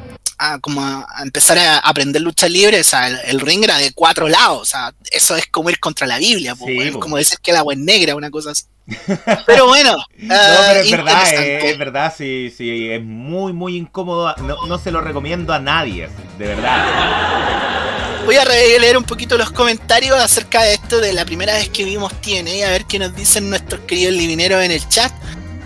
como 0.60 0.82
a, 0.82 1.06
empezar 1.24 1.58
a 1.60 1.78
aprender 1.78 2.22
lucha 2.22 2.50
libre, 2.50 2.82
o 2.82 2.84
sea, 2.84 3.08
el, 3.08 3.40
ring 3.40 3.64
era 3.64 3.78
de 3.78 3.94
cuatro 3.94 4.28
lados, 4.28 4.62
o 4.64 4.66
sea, 4.66 4.94
eso 5.12 5.38
es 5.38 5.48
como 5.48 5.70
ir 5.70 5.80
contra 5.80 6.06
la 6.06 6.18
Biblia, 6.18 6.56
como 7.00 7.16
decir 7.16 7.40
que 7.42 7.52
el 7.52 7.58
agua 7.58 7.74
es 7.74 7.80
negra, 7.80 8.16
una 8.16 8.32
cosa 8.32 8.52
así. 8.52 8.66
Pero 9.46 9.68
bueno, 9.68 9.96
no, 10.18 10.36
pero 10.36 10.80
es 10.82 10.92
verdad, 10.92 11.34
es, 11.34 11.78
verdad, 11.78 12.14
sí, 12.18 12.54
sí, 12.58 12.90
es 12.90 13.02
muy, 13.02 13.54
muy 13.54 13.78
incómodo, 13.78 14.36
no, 14.36 14.78
se 14.78 14.92
lo 14.92 15.00
recomiendo 15.00 15.54
a 15.54 15.60
nadie, 15.60 16.10
de 16.38 16.48
verdad. 16.48 17.83
Voy 18.26 18.38
a 18.38 18.46
leer 18.46 18.98
un 18.98 19.04
poquito 19.04 19.38
los 19.38 19.52
comentarios 19.52 20.18
acerca 20.18 20.64
de 20.64 20.76
esto 20.76 21.02
de 21.02 21.12
la 21.12 21.26
primera 21.26 21.56
vez 21.56 21.68
que 21.70 21.84
vimos 21.84 22.14
tiene 22.22 22.64
a 22.64 22.70
ver 22.70 22.86
qué 22.86 22.98
nos 22.98 23.14
dicen 23.14 23.50
nuestros 23.50 23.82
queridos 23.82 24.14
livineros 24.14 24.64
en 24.64 24.72
el 24.72 24.88
chat. 24.88 25.12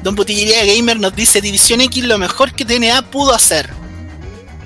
Don 0.01 0.15
Botillería 0.15 0.65
Gamer 0.65 0.99
nos 0.99 1.15
dice 1.15 1.39
División 1.39 1.81
X 1.81 2.03
lo 2.05 2.17
mejor 2.17 2.53
que 2.53 2.65
TNA 2.65 3.03
pudo 3.11 3.33
hacer. 3.33 3.69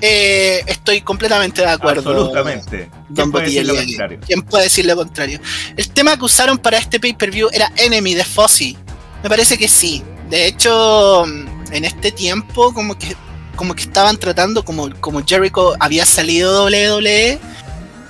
Eh, 0.00 0.62
estoy 0.66 1.02
completamente 1.02 1.60
de 1.60 1.68
acuerdo. 1.68 2.10
Absolutamente. 2.10 2.90
Don 3.10 3.30
Botillería 3.30 4.08
¿Quién 4.26 4.42
puede 4.42 4.64
decir 4.64 4.86
lo 4.86 4.96
contrario? 4.96 5.38
El 5.76 5.90
tema 5.90 6.16
que 6.16 6.24
usaron 6.24 6.56
para 6.56 6.78
este 6.78 6.98
pay-per-view 6.98 7.50
era 7.52 7.70
Enemy 7.76 8.14
de 8.14 8.24
Fozzy. 8.24 8.76
Me 9.22 9.28
parece 9.28 9.58
que 9.58 9.68
sí. 9.68 10.02
De 10.30 10.46
hecho, 10.46 11.24
en 11.26 11.84
este 11.84 12.10
tiempo 12.10 12.72
como 12.72 12.98
que 12.98 13.14
como 13.54 13.74
que 13.74 13.82
estaban 13.82 14.16
tratando 14.16 14.64
como, 14.64 14.90
como 15.00 15.22
Jericho 15.24 15.74
había 15.78 16.06
salido 16.06 16.64
WWE 16.64 17.38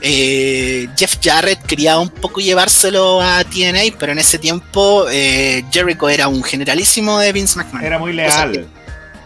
eh, 0.03 0.89
Jeff 0.97 1.19
Jarrett 1.23 1.63
quería 1.63 1.99
un 1.99 2.09
poco 2.09 2.41
llevárselo 2.41 3.21
a 3.21 3.45
TNA, 3.45 3.97
pero 3.99 4.13
en 4.13 4.19
ese 4.19 4.39
tiempo 4.39 5.07
eh, 5.11 5.65
Jericho 5.71 6.09
era 6.09 6.29
un 6.29 6.43
generalísimo 6.43 7.19
de 7.19 7.33
Vince 7.33 7.57
McMahon. 7.57 7.85
Era 7.85 7.99
muy 7.99 8.13
leal. 8.13 8.69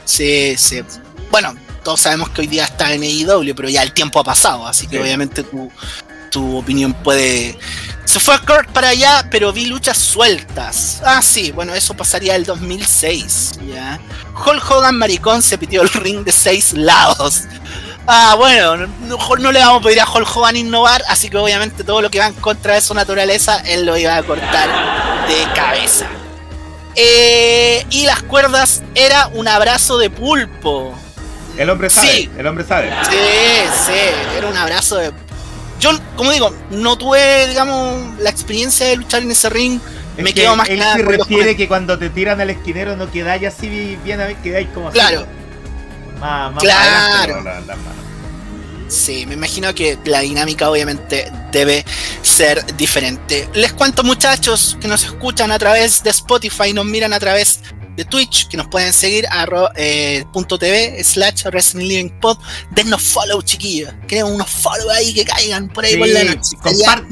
sí, 0.04 0.54
sí. 0.58 0.82
Bueno, 1.30 1.54
todos 1.82 2.00
sabemos 2.00 2.28
que 2.30 2.42
hoy 2.42 2.46
día 2.46 2.64
está 2.64 2.92
en 2.92 3.02
AEW, 3.02 3.54
pero 3.54 3.68
ya 3.68 3.82
el 3.82 3.92
tiempo 3.92 4.20
ha 4.20 4.24
pasado, 4.24 4.66
así 4.66 4.86
que 4.86 5.00
obviamente 5.00 5.42
tu, 5.42 5.70
tu 6.30 6.58
opinión 6.58 6.92
puede... 6.92 7.58
Se 8.04 8.20
fue 8.20 8.34
a 8.34 8.38
Kurt 8.38 8.70
para 8.70 8.90
allá, 8.90 9.26
pero 9.30 9.52
vi 9.52 9.66
luchas 9.66 9.96
sueltas. 9.96 11.00
Ah, 11.04 11.22
sí, 11.22 11.52
bueno, 11.52 11.74
eso 11.74 11.94
pasaría 11.94 12.36
el 12.36 12.44
2006. 12.44 13.52
¿ya? 13.68 13.98
Hulk 14.46 14.70
Hogan 14.70 14.96
Maricón 14.96 15.42
se 15.42 15.58
pitió 15.58 15.82
el 15.82 15.88
ring 15.88 16.24
de 16.24 16.32
seis 16.32 16.72
lados. 16.72 17.42
Ah, 18.06 18.36
bueno, 18.36 18.86
mejor 19.08 19.40
no 19.40 19.50
le 19.50 19.58
vamos 19.58 19.80
a 19.80 19.84
pedir 19.84 20.00
a 20.00 20.08
Hulk 20.08 20.36
Hogan 20.36 20.56
innovar, 20.56 21.02
así 21.08 21.28
que 21.28 21.36
obviamente 21.38 21.82
todo 21.82 22.00
lo 22.00 22.10
que 22.10 22.20
va 22.20 22.28
en 22.28 22.34
contra 22.34 22.74
de 22.74 22.80
su 22.80 22.94
naturaleza, 22.94 23.60
él 23.66 23.84
lo 23.84 23.96
iba 23.96 24.16
a 24.16 24.22
cortar 24.22 24.68
de 25.26 25.52
cabeza. 25.54 26.06
Eh, 26.94 27.84
y 27.90 28.06
las 28.06 28.22
cuerdas 28.22 28.82
era 28.94 29.26
un 29.28 29.48
abrazo 29.48 29.98
de 29.98 30.08
pulpo. 30.08 30.94
El 31.58 31.68
hombre 31.68 31.90
sabe, 31.90 32.08
sí. 32.08 32.30
el 32.38 32.46
hombre 32.46 32.64
sabe. 32.64 32.92
Sí, 33.10 33.16
sí, 33.86 34.36
era 34.36 34.46
un 34.46 34.56
abrazo 34.56 34.96
de... 34.98 35.10
Yo, 35.80 35.90
como 36.16 36.30
digo, 36.30 36.54
no 36.70 36.96
tuve, 36.96 37.48
digamos, 37.48 38.18
la 38.20 38.30
experiencia 38.30 38.86
de 38.86 38.96
luchar 38.96 39.22
en 39.22 39.32
ese 39.32 39.50
ring. 39.50 39.80
me 40.16 40.32
quedo 40.32 40.54
más 40.54 40.68
él 40.68 40.80
se 40.80 41.02
refiere 41.02 41.56
que 41.56 41.66
cuando 41.66 41.98
te 41.98 42.08
tiran 42.08 42.40
al 42.40 42.50
esquinero 42.50 42.96
no 42.96 43.10
quedáis 43.10 43.46
así 43.46 43.98
bien, 44.04 44.20
quedáis 44.42 44.68
como 44.72 44.88
así. 44.88 44.94
Claro. 44.94 45.26
Más, 46.20 46.52
más 46.52 46.62
claro. 46.62 47.44
Sí, 48.88 49.26
me 49.26 49.34
imagino 49.34 49.74
que 49.74 49.98
la 50.04 50.20
dinámica 50.20 50.70
obviamente 50.70 51.30
debe 51.50 51.84
ser 52.22 52.64
diferente. 52.76 53.48
Les 53.54 53.72
cuento 53.72 54.04
muchachos 54.04 54.78
que 54.80 54.86
nos 54.86 55.04
escuchan 55.04 55.50
a 55.50 55.58
través 55.58 56.02
de 56.04 56.10
Spotify, 56.10 56.72
nos 56.72 56.84
miran 56.84 57.12
a 57.12 57.18
través 57.18 57.60
de 57.96 58.04
Twitch, 58.04 58.46
que 58.48 58.56
nos 58.56 58.68
pueden 58.68 58.92
seguir 58.92 59.26
a 59.28 59.46
eh, 59.74 60.24
.tv 60.32 61.02
slash 61.02 61.44
Wrestling 61.46 61.88
Living 61.88 62.10
Pod. 62.20 62.38
Dennos 62.70 63.02
follow, 63.02 63.42
chiquillos. 63.42 63.92
Queremos 64.06 64.32
unos 64.32 64.50
follow 64.50 64.90
ahí 64.90 65.12
que 65.14 65.24
caigan 65.24 65.68
por 65.68 65.84
ahí 65.84 65.96
por 65.96 66.08
la 66.08 66.24
noche. 66.24 66.56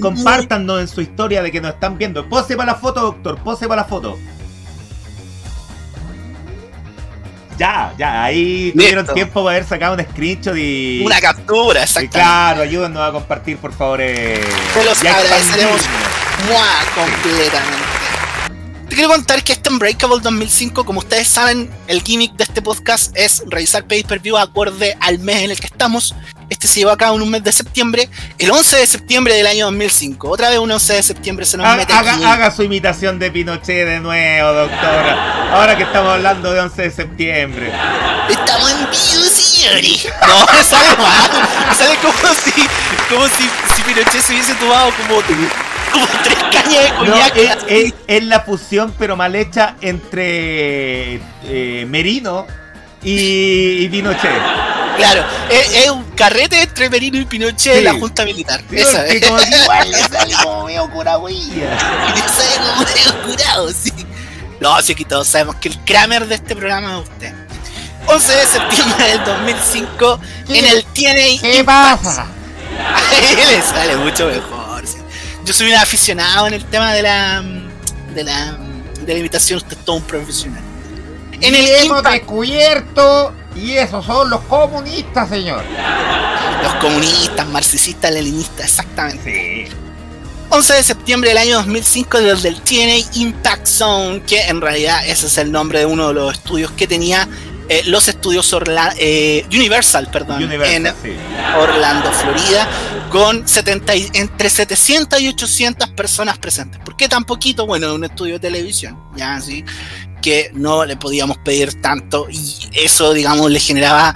compártanos 0.00 0.80
en 0.80 0.88
su 0.88 1.00
historia 1.00 1.42
de 1.42 1.50
que 1.50 1.60
nos 1.60 1.74
están 1.74 1.98
viendo. 1.98 2.28
Pose 2.28 2.56
para 2.56 2.72
la 2.72 2.78
foto, 2.78 3.00
doctor. 3.00 3.42
Pose 3.42 3.66
para 3.66 3.82
la 3.82 3.88
foto. 3.88 4.18
Ya, 7.58 7.92
ya, 7.96 8.24
ahí 8.24 8.72
tuvieron 8.74 9.06
tiempo 9.14 9.44
para 9.44 9.56
haber 9.56 9.68
sacado 9.68 9.94
un 9.96 10.02
screenshot 10.02 10.56
y. 10.56 11.02
Una 11.04 11.20
captura, 11.20 11.82
exactamente. 11.82 12.18
claro, 12.18 12.62
ayúdennos 12.62 13.08
a 13.08 13.12
compartir, 13.12 13.56
por 13.58 13.72
favor. 13.72 14.00
Eh, 14.00 14.40
Se 14.72 14.84
los 14.84 14.98
agradeceremos 15.00 15.80
completamente. 16.94 17.84
Te 18.88 18.96
quiero 18.96 19.10
contar 19.10 19.42
que 19.42 19.52
este 19.54 19.70
Unbreakable 19.70 20.20
2005, 20.20 20.84
como 20.84 20.98
ustedes 21.00 21.26
saben, 21.26 21.70
el 21.88 22.02
gimmick 22.02 22.34
de 22.34 22.44
este 22.44 22.60
podcast 22.62 23.16
es 23.16 23.42
revisar 23.46 23.84
pay-per-view 23.86 24.36
acorde 24.36 24.96
al 25.00 25.18
mes 25.20 25.42
en 25.42 25.50
el 25.50 25.58
que 25.58 25.66
estamos. 25.66 26.14
Este 26.48 26.68
se 26.68 26.80
llevó 26.80 26.90
a 26.90 26.96
cabo 26.96 27.16
en 27.16 27.22
un 27.22 27.30
mes 27.30 27.42
de 27.42 27.52
septiembre, 27.52 28.08
el 28.38 28.50
11 28.50 28.76
de 28.76 28.86
septiembre 28.86 29.34
del 29.34 29.46
año 29.46 29.66
2005. 29.66 30.28
Otra 30.28 30.50
vez 30.50 30.58
un 30.58 30.70
11 30.70 30.92
de 30.94 31.02
septiembre 31.02 31.46
se 31.46 31.56
nos 31.56 31.66
haga, 31.66 31.76
mete 31.76 31.92
Haga 31.92 32.50
su 32.50 32.62
imitación 32.62 33.18
de 33.18 33.30
Pinochet 33.30 33.86
de 33.86 34.00
nuevo, 34.00 34.52
doctora. 34.52 35.52
Ahora 35.52 35.76
que 35.76 35.84
estamos 35.84 36.12
hablando 36.12 36.52
de 36.52 36.60
11 36.60 36.82
de 36.82 36.90
septiembre. 36.90 37.72
Estamos 38.28 38.70
en 38.70 38.78
vivo, 38.78 39.24
señores. 39.30 40.08
No, 40.26 40.46
sale 40.64 40.96
mal. 40.96 41.74
Sale 41.76 41.96
como 41.96 42.34
si, 42.34 42.68
como 43.08 43.28
si, 43.28 43.50
si 43.74 43.82
Pinochet 43.82 44.22
se 44.22 44.32
hubiese 44.32 44.54
tomado 44.54 44.90
como 44.96 45.22
como 45.92 46.06
tres 46.24 46.38
cañas 46.50 47.34
de 47.34 47.94
es, 48.08 48.24
la 48.24 48.40
fusión, 48.40 48.92
pero 48.98 49.16
mal 49.16 49.36
hecha, 49.36 49.76
entre 49.80 51.20
eh, 51.44 51.86
Merino 51.88 52.46
y, 53.04 53.88
Pinochet. 53.88 54.30
Claro, 54.96 55.24
es, 55.50 55.90
un 55.90 56.04
carrete 56.16 56.62
entre 56.62 56.88
Merino 56.88 57.18
y 57.18 57.24
Pinochet 57.24 57.78
en 57.78 57.84
la 57.84 57.94
Junta 57.94 58.24
Militar. 58.24 58.62
Esa 58.70 59.06
es. 59.06 59.26
Como 59.26 59.40
igual 59.40 59.90
le 59.90 59.98
sale 59.98 60.34
como 60.42 60.64
medio. 60.64 60.90
Y 61.28 61.32
le 61.32 62.28
sale 62.28 62.56
como 62.58 62.82
medio 62.82 63.22
curado, 63.22 63.70
sí. 63.70 63.92
No, 64.60 64.80
sí 64.82 64.94
que 64.94 65.04
todos 65.04 65.26
sabemos 65.26 65.56
que 65.56 65.68
el 65.68 65.78
Kramer 65.80 66.26
de 66.26 66.36
este 66.36 66.54
programa 66.54 66.98
es 66.98 67.08
usted. 67.08 67.34
11 68.06 68.32
de 68.32 68.46
septiembre 68.46 69.08
del 69.08 69.24
2005 69.24 70.20
en 70.48 70.64
el 70.66 70.84
TNA 70.84 71.40
¿Qué 71.40 71.64
pasa? 71.64 72.26
Le 73.48 73.62
sale 73.62 73.96
mucho 73.96 74.26
mejor 74.26 74.64
yo 75.44 75.52
soy 75.52 75.68
un 75.68 75.74
aficionado 75.74 76.46
en 76.46 76.54
el 76.54 76.64
tema 76.64 76.94
de 76.94 77.02
la 77.02 77.42
de 78.14 78.24
la, 78.24 78.56
de 79.04 79.12
la 79.12 79.18
imitación, 79.18 79.58
usted 79.58 79.76
es 79.76 79.84
todo 79.84 79.96
un 79.96 80.02
profesional. 80.02 80.62
En 81.44 81.54
el 81.54 81.66
hemos 81.66 82.02
descubierto 82.02 83.34
y 83.54 83.72
esos 83.72 84.06
son 84.06 84.30
los 84.30 84.40
comunistas, 84.42 85.28
señor. 85.28 85.62
Los 86.62 86.74
comunistas, 86.76 87.46
marxistas, 87.48 88.10
leninistas, 88.12 88.64
exactamente. 88.64 89.68
11 90.48 90.74
de 90.74 90.82
septiembre 90.82 91.28
del 91.30 91.38
año 91.38 91.56
2005 91.56 92.18
desde 92.20 92.48
el 92.48 92.60
TNA 92.62 93.18
Impact 93.18 93.66
Zone, 93.66 94.22
que 94.22 94.40
en 94.40 94.62
realidad 94.62 95.06
ese 95.06 95.26
es 95.26 95.36
el 95.36 95.52
nombre 95.52 95.80
de 95.80 95.86
uno 95.86 96.08
de 96.08 96.14
los 96.14 96.32
estudios 96.32 96.70
que 96.70 96.86
tenía 96.86 97.28
eh, 97.68 97.82
los 97.86 98.08
estudios 98.08 98.54
eh, 98.98 99.46
Universal, 99.52 100.08
perdón, 100.10 100.50
en 100.50 100.86
Orlando, 101.58 102.10
Florida, 102.12 102.68
con 103.10 103.46
70 103.46 103.92
entre 104.14 104.48
700 104.48 105.20
y 105.20 105.28
800 105.28 105.90
personas 105.90 106.38
presentes. 106.38 106.80
¿Por 106.82 106.96
qué 106.96 107.06
tan 107.06 107.24
poquito? 107.24 107.66
Bueno, 107.66 107.94
un 107.94 108.04
estudio 108.04 108.34
de 108.34 108.40
televisión, 108.40 108.98
ya 109.14 109.34
así 109.34 109.62
que 110.24 110.50
no 110.54 110.86
le 110.86 110.96
podíamos 110.96 111.36
pedir 111.36 111.82
tanto 111.82 112.26
y 112.30 112.70
eso, 112.72 113.12
digamos, 113.12 113.50
le 113.50 113.60
generaba 113.60 114.14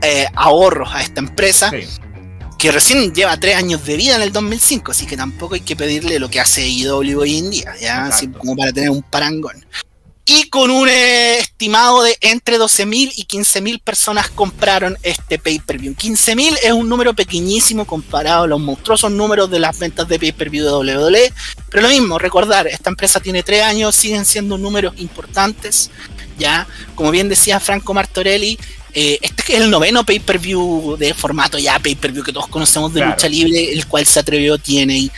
eh, 0.00 0.26
ahorros 0.36 0.94
a 0.94 1.02
esta 1.02 1.18
empresa. 1.18 1.72
Que 2.56 2.70
recién 2.70 3.12
lleva 3.12 3.36
tres 3.40 3.56
años 3.56 3.84
de 3.84 3.96
vida 3.96 4.14
en 4.14 4.22
el 4.22 4.32
2005, 4.32 4.92
así 4.92 5.06
que 5.06 5.16
tampoco 5.16 5.54
hay 5.54 5.62
que 5.62 5.74
pedirle 5.74 6.20
lo 6.20 6.28
que 6.28 6.38
hace 6.38 6.68
IW 6.68 7.18
hoy 7.18 7.38
en 7.38 7.50
día, 7.50 7.74
ya 7.80 8.04
así 8.04 8.28
como 8.28 8.54
para 8.54 8.70
tener 8.70 8.90
un 8.90 9.02
parangón 9.02 9.64
y 10.32 10.44
con 10.44 10.70
un 10.70 10.88
eh, 10.88 11.40
estimado 11.40 12.04
de 12.04 12.16
entre 12.20 12.56
12.000 12.56 13.12
y 13.16 13.24
15.000 13.24 13.82
personas 13.82 14.30
compraron 14.30 14.96
este 15.02 15.40
pay-per-view. 15.40 15.92
15.000 15.96 16.56
es 16.62 16.70
un 16.70 16.88
número 16.88 17.14
pequeñísimo 17.14 17.84
comparado 17.84 18.44
a 18.44 18.46
los 18.46 18.60
monstruosos 18.60 19.10
números 19.10 19.50
de 19.50 19.58
las 19.58 19.76
ventas 19.76 20.06
de 20.06 20.20
pay-per-view 20.20 20.64
de 20.64 20.94
WWE, 20.96 21.32
pero 21.68 21.82
lo 21.82 21.88
mismo, 21.88 22.16
recordar, 22.16 22.68
esta 22.68 22.90
empresa 22.90 23.18
tiene 23.18 23.42
tres 23.42 23.64
años, 23.64 23.96
siguen 23.96 24.24
siendo 24.24 24.56
números 24.56 24.94
importantes, 24.98 25.90
ya, 26.38 26.64
como 26.94 27.10
bien 27.10 27.28
decía 27.28 27.58
Franco 27.58 27.92
Martorelli, 27.92 28.56
eh, 28.94 29.18
este 29.22 29.54
es 29.54 29.60
el 29.60 29.68
noveno 29.68 30.04
pay-per-view 30.04 30.96
de 30.96 31.12
formato 31.12 31.58
ya 31.58 31.80
pay-per-view 31.80 32.22
que 32.22 32.32
todos 32.32 32.46
conocemos 32.46 32.94
de 32.94 33.04
lucha 33.04 33.28
libre, 33.28 33.72
el 33.72 33.84
cual 33.86 34.06
se 34.06 34.20
atrevió 34.20 34.58
tiene 34.58 35.10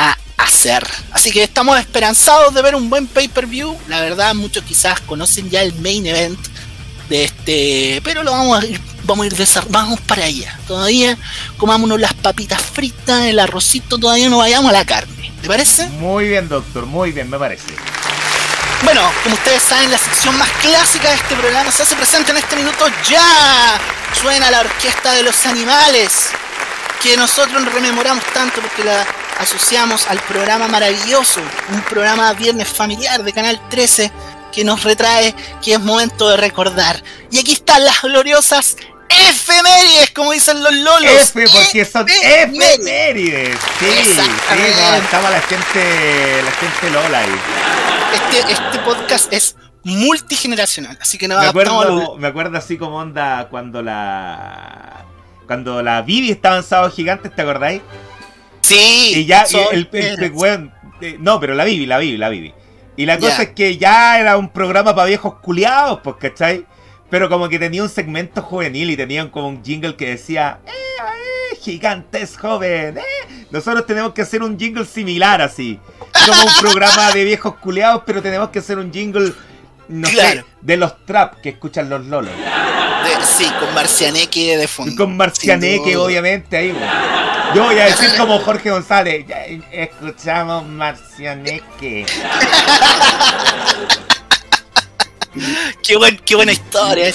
a 0.00 0.16
hacer. 0.38 0.86
Así 1.12 1.30
que 1.30 1.42
estamos 1.42 1.78
esperanzados 1.78 2.54
de 2.54 2.62
ver 2.62 2.74
un 2.74 2.88
buen 2.88 3.06
pay-per-view. 3.06 3.76
La 3.88 4.00
verdad, 4.00 4.34
muchos 4.34 4.64
quizás 4.64 5.00
conocen 5.00 5.50
ya 5.50 5.62
el 5.62 5.74
main 5.74 6.06
event 6.06 6.38
de 7.08 7.24
este, 7.24 8.00
pero 8.04 8.22
lo 8.22 8.30
vamos 8.30 8.62
a 8.62 8.66
ir, 8.66 8.80
vamos 9.02 9.24
a 9.24 9.26
ir 9.26 9.48
vamos 9.68 10.00
para 10.00 10.24
allá. 10.24 10.58
Todavía 10.66 11.18
comámonos 11.58 12.00
las 12.00 12.14
papitas 12.14 12.62
fritas, 12.62 13.24
el 13.24 13.38
arrocito, 13.38 13.98
todavía 13.98 14.28
no 14.28 14.38
vayamos 14.38 14.70
a 14.70 14.72
la 14.72 14.84
carne. 14.84 15.32
¿Te 15.42 15.48
parece? 15.48 15.86
Muy 15.88 16.28
bien, 16.28 16.48
doctor, 16.48 16.86
muy 16.86 17.12
bien, 17.12 17.28
me 17.28 17.38
parece. 17.38 17.64
Bueno, 18.84 19.02
como 19.22 19.34
ustedes 19.34 19.62
saben, 19.62 19.90
la 19.90 19.98
sección 19.98 20.36
más 20.38 20.48
clásica 20.62 21.10
de 21.10 21.16
este 21.16 21.34
programa 21.36 21.70
se 21.70 21.82
hace 21.82 21.96
presente 21.96 22.30
en 22.30 22.38
este 22.38 22.56
minuto 22.56 22.86
ya. 23.08 23.78
Suena 24.20 24.50
la 24.50 24.60
orquesta 24.60 25.12
de 25.12 25.22
los 25.22 25.46
animales 25.46 26.30
que 27.02 27.16
nosotros 27.16 27.64
rememoramos 27.72 28.24
tanto 28.32 28.60
porque 28.60 28.84
la 28.84 29.06
asociamos 29.40 30.06
al 30.08 30.20
programa 30.20 30.68
maravilloso, 30.68 31.40
un 31.72 31.80
programa 31.82 32.32
Viernes 32.34 32.68
Familiar 32.68 33.24
de 33.24 33.32
Canal 33.32 33.60
13 33.70 34.12
que 34.52 34.64
nos 34.64 34.84
retrae 34.84 35.34
que 35.62 35.72
es 35.74 35.80
momento 35.80 36.28
de 36.28 36.36
recordar. 36.36 37.02
Y 37.30 37.38
aquí 37.38 37.52
están 37.52 37.84
las 37.84 38.02
gloriosas 38.02 38.76
efemérides, 39.08 40.10
como 40.14 40.32
dicen 40.32 40.62
los 40.62 40.74
lolos. 40.74 41.34
F, 41.34 41.44
porque 41.52 41.84
son 41.84 42.06
efemérides. 42.08 43.56
Sí, 43.78 43.86
sí, 44.04 44.20
no, 44.20 44.94
estaba 44.96 45.30
la 45.30 45.40
gente, 45.40 46.42
la 46.44 46.52
gente 46.52 46.90
lola 46.90 47.18
ahí. 47.20 47.40
Este, 48.12 48.52
este 48.52 48.78
podcast 48.80 49.32
es 49.32 49.56
multigeneracional, 49.84 50.98
así 51.00 51.16
que 51.16 51.26
no 51.26 51.38
me 51.38 51.46
acuerdo, 51.46 52.16
me 52.18 52.28
acuerdo 52.28 52.58
así 52.58 52.76
como 52.76 52.98
onda 52.98 53.48
cuando 53.48 53.82
la 53.82 55.06
cuando 55.46 55.82
la 55.82 56.02
Vivi 56.02 56.30
estaba 56.30 56.58
en 56.58 56.62
Sábado 56.62 56.92
Gigantes, 56.92 57.34
¿te 57.34 57.42
acordáis? 57.42 57.80
Sí. 58.70 59.12
Y 59.16 59.26
ya 59.26 59.44
el, 59.72 59.88
el, 59.92 60.70
eh, 61.00 61.16
no, 61.18 61.40
pero 61.40 61.54
la 61.54 61.64
Vivi, 61.64 61.86
la 61.86 61.98
Vivi, 61.98 62.16
la 62.16 62.28
Vivi. 62.28 62.54
Y 62.96 63.06
la 63.06 63.18
cosa 63.18 63.42
es 63.42 63.48
que 63.50 63.78
ya 63.78 64.20
era 64.20 64.36
un 64.36 64.48
programa 64.48 64.94
para 64.94 65.08
viejos 65.08 65.34
culiados, 65.40 66.00
pues, 66.04 66.16
¿cachai? 66.20 66.66
Pero 67.08 67.28
como 67.28 67.48
que 67.48 67.58
tenía 67.58 67.82
un 67.82 67.88
segmento 67.88 68.42
juvenil 68.42 68.90
y 68.90 68.96
tenían 68.96 69.30
como 69.30 69.48
un 69.48 69.64
jingle 69.64 69.96
que 69.96 70.10
decía, 70.10 70.60
¡eh, 70.66 70.70
eh 70.70 71.56
gigantes 71.60 72.36
joven! 72.36 72.98
Eh". 72.98 73.46
Nosotros 73.50 73.86
tenemos 73.86 74.12
que 74.12 74.22
hacer 74.22 74.42
un 74.42 74.58
jingle 74.58 74.84
similar 74.84 75.42
así. 75.42 75.80
Como 76.26 76.44
un 76.44 76.52
programa 76.60 77.10
de 77.10 77.24
viejos 77.24 77.56
culiados, 77.56 78.02
pero 78.06 78.22
tenemos 78.22 78.50
que 78.50 78.60
hacer 78.60 78.78
un 78.78 78.92
jingle, 78.92 79.32
no 79.88 80.08
sé, 80.08 80.44
de 80.60 80.76
los 80.76 81.04
trap 81.06 81.40
que 81.40 81.48
escuchan 81.48 81.88
los 81.88 82.06
lolos 82.06 82.32
sí, 83.22 83.46
con 83.58 83.74
Marcianeque 83.74 84.56
de 84.56 84.68
fondo. 84.68 84.96
Con 84.96 85.16
Marcianeque, 85.16 85.96
obviamente, 85.96 86.56
ahí. 86.56 86.74
Yo 87.54 87.64
voy 87.64 87.78
a 87.78 87.86
decir 87.86 88.10
como 88.16 88.38
Jorge 88.38 88.70
González, 88.70 89.26
ya 89.26 89.44
escuchamos 89.72 90.64
Marcianeque. 90.66 92.06
qué, 95.82 95.96
buen, 95.96 96.16
qué 96.18 96.36
buena 96.36 96.52
historia. 96.52 97.08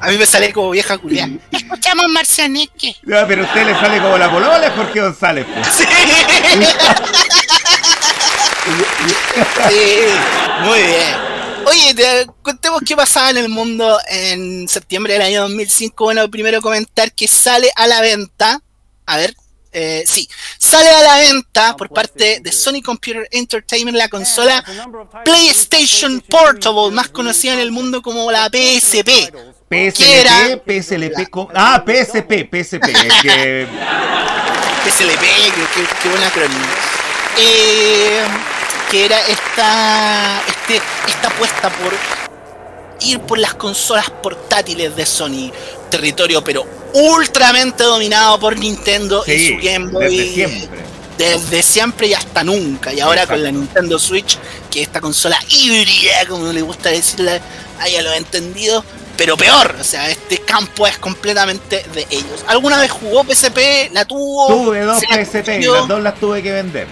A 0.00 0.08
mí 0.08 0.16
me 0.16 0.24
sale 0.24 0.50
como 0.52 0.70
vieja 0.70 0.96
culiada. 0.96 1.30
Escuchamos 1.52 2.08
Marcianeque. 2.08 2.96
No, 3.02 3.18
pero 3.28 3.42
a 3.42 3.44
usted 3.44 3.66
le 3.66 3.74
sale 3.74 4.00
como 4.00 4.16
la 4.16 4.30
polola 4.30 4.72
Jorge 4.74 5.00
González. 5.00 5.44
Pues. 5.52 5.66
Sí. 5.68 5.84
sí. 9.68 10.06
Muy 10.64 10.78
bien. 10.78 11.29
Oye, 11.70 11.94
te, 11.94 12.26
contemos 12.42 12.82
qué 12.84 12.96
pasaba 12.96 13.30
en 13.30 13.36
el 13.36 13.48
mundo 13.48 13.96
en 14.08 14.68
septiembre 14.68 15.12
del 15.12 15.22
año 15.22 15.42
2005. 15.42 16.02
Bueno, 16.02 16.28
primero 16.28 16.60
comentar 16.60 17.12
que 17.12 17.28
sale 17.28 17.70
a 17.76 17.86
la 17.86 18.00
venta. 18.00 18.60
A 19.06 19.16
ver, 19.16 19.36
eh, 19.70 20.02
sí, 20.04 20.28
sale 20.58 20.88
a 20.88 21.00
la 21.00 21.18
venta 21.18 21.76
por 21.76 21.90
parte 21.90 22.40
de 22.42 22.50
Sony 22.50 22.82
Computer 22.84 23.28
Entertainment 23.30 23.96
la 23.96 24.08
consola 24.08 24.64
PlayStation 25.24 26.20
Portable, 26.22 26.90
más 26.90 27.08
conocida 27.08 27.52
en 27.52 27.60
el 27.60 27.70
mundo 27.70 28.02
como 28.02 28.32
la 28.32 28.46
PSP. 28.46 29.30
PSLP, 29.70 30.62
PSLP, 30.66 31.28
ah, 31.54 31.84
PSP, 31.86 32.50
PSP, 32.50 32.88
PSLP, 34.84 35.22
qué, 35.22 35.86
qué 36.02 36.08
buena 36.08 36.26
acrónimo. 36.26 36.64
Eh, 37.38 38.24
que 38.90 39.04
era 39.04 39.20
esta, 39.20 40.42
este, 40.76 41.10
esta 41.10 41.28
apuesta 41.28 41.68
por 41.70 41.92
ir 43.00 43.20
por 43.20 43.38
las 43.38 43.54
consolas 43.54 44.10
portátiles 44.10 44.94
de 44.94 45.06
Sony, 45.06 45.50
territorio 45.90 46.44
pero 46.44 46.66
ultramente 46.92 47.82
dominado 47.82 48.38
por 48.38 48.58
Nintendo 48.58 49.24
y 49.26 49.48
su 49.48 49.54
Game 49.62 49.90
Boy. 49.90 50.16
Desde 50.16 50.34
siempre. 50.34 50.80
Desde 51.18 51.62
siempre 51.62 52.06
y 52.06 52.14
hasta 52.14 52.42
nunca. 52.44 52.92
Y 52.92 53.00
ahora 53.00 53.26
con 53.26 53.42
la 53.42 53.50
Nintendo 53.50 53.98
Switch, 53.98 54.38
que 54.70 54.82
esta 54.82 55.00
consola 55.00 55.38
híbrida, 55.48 56.26
como 56.28 56.50
le 56.52 56.62
gusta 56.62 56.88
decirle, 56.90 57.40
haya 57.78 58.00
lo 58.00 58.12
entendido, 58.14 58.82
pero 59.18 59.36
peor, 59.36 59.76
o 59.78 59.84
sea, 59.84 60.08
este 60.08 60.38
campo 60.38 60.86
es 60.86 60.96
completamente 60.96 61.84
de 61.92 62.06
ellos. 62.08 62.42
¿Alguna 62.46 62.80
vez 62.80 62.90
jugó 62.90 63.22
PSP? 63.22 63.92
¿La 63.92 64.06
tuvo? 64.06 64.46
Tuve 64.46 64.80
dos 64.80 65.00
PSP, 65.00 65.62
las 65.62 65.88
dos 65.88 66.00
las 66.00 66.18
tuve 66.18 66.42
que 66.42 66.52
vender. 66.52 66.86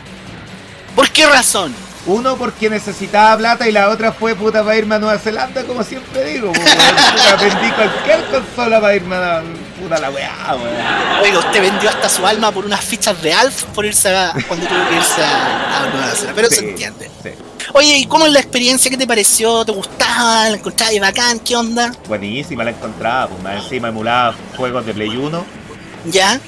¿Por 0.94 1.08
qué 1.10 1.26
razón? 1.26 1.74
Uno 2.08 2.38
porque 2.38 2.70
necesitaba 2.70 3.36
plata 3.36 3.68
y 3.68 3.72
la 3.72 3.90
otra 3.90 4.12
fue 4.12 4.34
puta 4.34 4.64
para 4.64 4.78
irme 4.78 4.94
a 4.94 4.98
Nueva 4.98 5.18
Zelanda, 5.18 5.62
como 5.64 5.84
siempre 5.84 6.24
digo. 6.24 6.52
puta, 6.54 7.36
vendí 7.36 7.70
cualquier 7.72 8.24
consola 8.30 8.80
para 8.80 8.96
irme 8.96 9.14
a 9.14 9.42
puta 9.78 9.98
la 9.98 10.10
weá, 10.10 10.56
weá. 10.56 11.20
Oiga, 11.22 11.38
usted 11.40 11.60
vendió 11.60 11.90
hasta 11.90 12.08
su 12.08 12.26
alma 12.26 12.50
por 12.50 12.64
unas 12.64 12.82
fichas 12.82 13.20
de 13.20 13.34
Alf 13.34 13.64
por 13.74 13.84
irse 13.84 14.08
a, 14.08 14.32
cuando 14.48 14.66
tuvo 14.66 14.88
que 14.88 14.96
irse 14.96 15.22
a, 15.22 15.90
Nueva 15.92 16.10
Zelanda. 16.12 16.32
Pero 16.34 16.48
se 16.48 16.70
entiende. 16.70 17.10
Sí. 17.22 17.30
Oye, 17.74 17.98
¿y 17.98 18.06
cómo 18.06 18.24
es 18.24 18.32
la 18.32 18.40
experiencia? 18.40 18.90
¿Qué 18.90 18.96
te 18.96 19.06
pareció? 19.06 19.62
¿Te 19.66 19.72
gustaba? 19.72 20.48
¿La 20.48 20.56
encontrabas 20.56 20.98
bacán? 21.00 21.40
¿Qué 21.40 21.56
onda? 21.56 21.92
Buenísima 22.08 22.64
la 22.64 22.70
encontraba, 22.70 23.28
pues 23.28 23.42
más 23.42 23.64
encima 23.64 23.88
emulaba 23.88 24.34
juegos 24.56 24.86
de 24.86 24.94
Play 24.94 25.14
1. 25.14 25.44
¿Ya? 26.06 26.40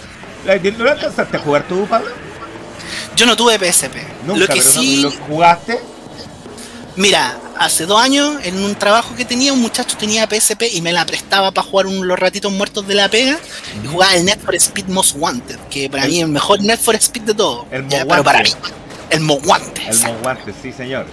¿No 0.47 0.85
lo 0.85 0.91
alcanzaste 0.91 1.37
a 1.37 1.41
jugar 1.41 1.65
tú, 1.69 1.87
Pablo? 1.87 2.09
Yo 3.17 3.27
no 3.27 3.37
tuve 3.37 3.59
PSP. 3.59 3.97
Nunca, 4.27 4.41
lo 4.41 4.47
que 4.47 4.61
sí. 4.63 5.03
¿Lo 5.03 5.11
jugaste? 5.11 5.81
Mira, 6.97 7.39
hace 7.59 7.87
dos 7.87 8.01
años, 8.01 8.39
en 8.43 8.63
un 8.63 8.75
trabajo 8.75 9.15
que 9.15 9.25
tenía, 9.25 9.53
un 9.53 9.61
muchacho 9.61 9.97
tenía 9.97 10.27
PSP 10.27 10.65
y 10.73 10.81
me 10.83 10.93
la 10.93 11.07
prestaba 11.07 11.53
para 11.53 11.67
jugar 11.67 11.87
un, 11.87 12.07
los 12.07 12.19
ratitos 12.19 12.51
muertos 12.51 12.87
de 12.87 12.95
la 12.95 13.09
pega 13.09 13.39
y 13.83 13.87
jugaba 13.87 14.15
el 14.15 14.25
Net 14.25 14.41
for 14.41 14.55
Speed 14.55 14.87
Most 14.87 15.17
Wanted, 15.17 15.59
que 15.71 15.89
para 15.89 16.07
mí 16.07 16.19
es 16.19 16.25
el 16.25 16.29
mejor 16.31 16.61
Net 16.63 16.81
for 16.81 16.95
Speed 16.97 17.23
de 17.23 17.35
todo. 17.35 17.67
El 17.71 17.89
ya, 17.89 18.05
pero 18.05 18.25
para 18.25 18.43
mí, 18.43 18.51
el 19.11 19.21
Most 19.21 19.47
Wanted. 19.47 19.83
El 19.83 19.99
Most 19.99 20.27
Wanted, 20.27 20.55
sí, 20.61 20.73
señor. 20.73 21.07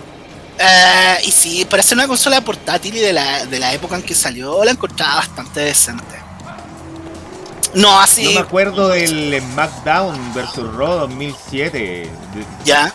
Uh, 0.60 1.28
y 1.28 1.32
sí, 1.32 1.66
para 1.70 1.84
ser 1.84 1.98
una 1.98 2.08
consola 2.08 2.42
portátil 2.42 2.96
y 2.96 3.00
de 3.00 3.14
la, 3.14 3.46
de 3.46 3.60
la 3.60 3.74
época 3.74 3.96
en 3.96 4.02
que 4.02 4.16
salió, 4.16 4.64
la 4.64 4.72
encontraba 4.72 5.16
bastante 5.16 5.60
decente. 5.60 6.27
No, 7.74 8.00
así. 8.00 8.24
Yo 8.24 8.32
me 8.32 8.40
acuerdo 8.40 8.90
del 8.90 9.42
SmackDown 9.42 10.34
vs. 10.34 10.76
Raw 10.76 11.00
2007. 11.00 12.10
Ya. 12.66 12.94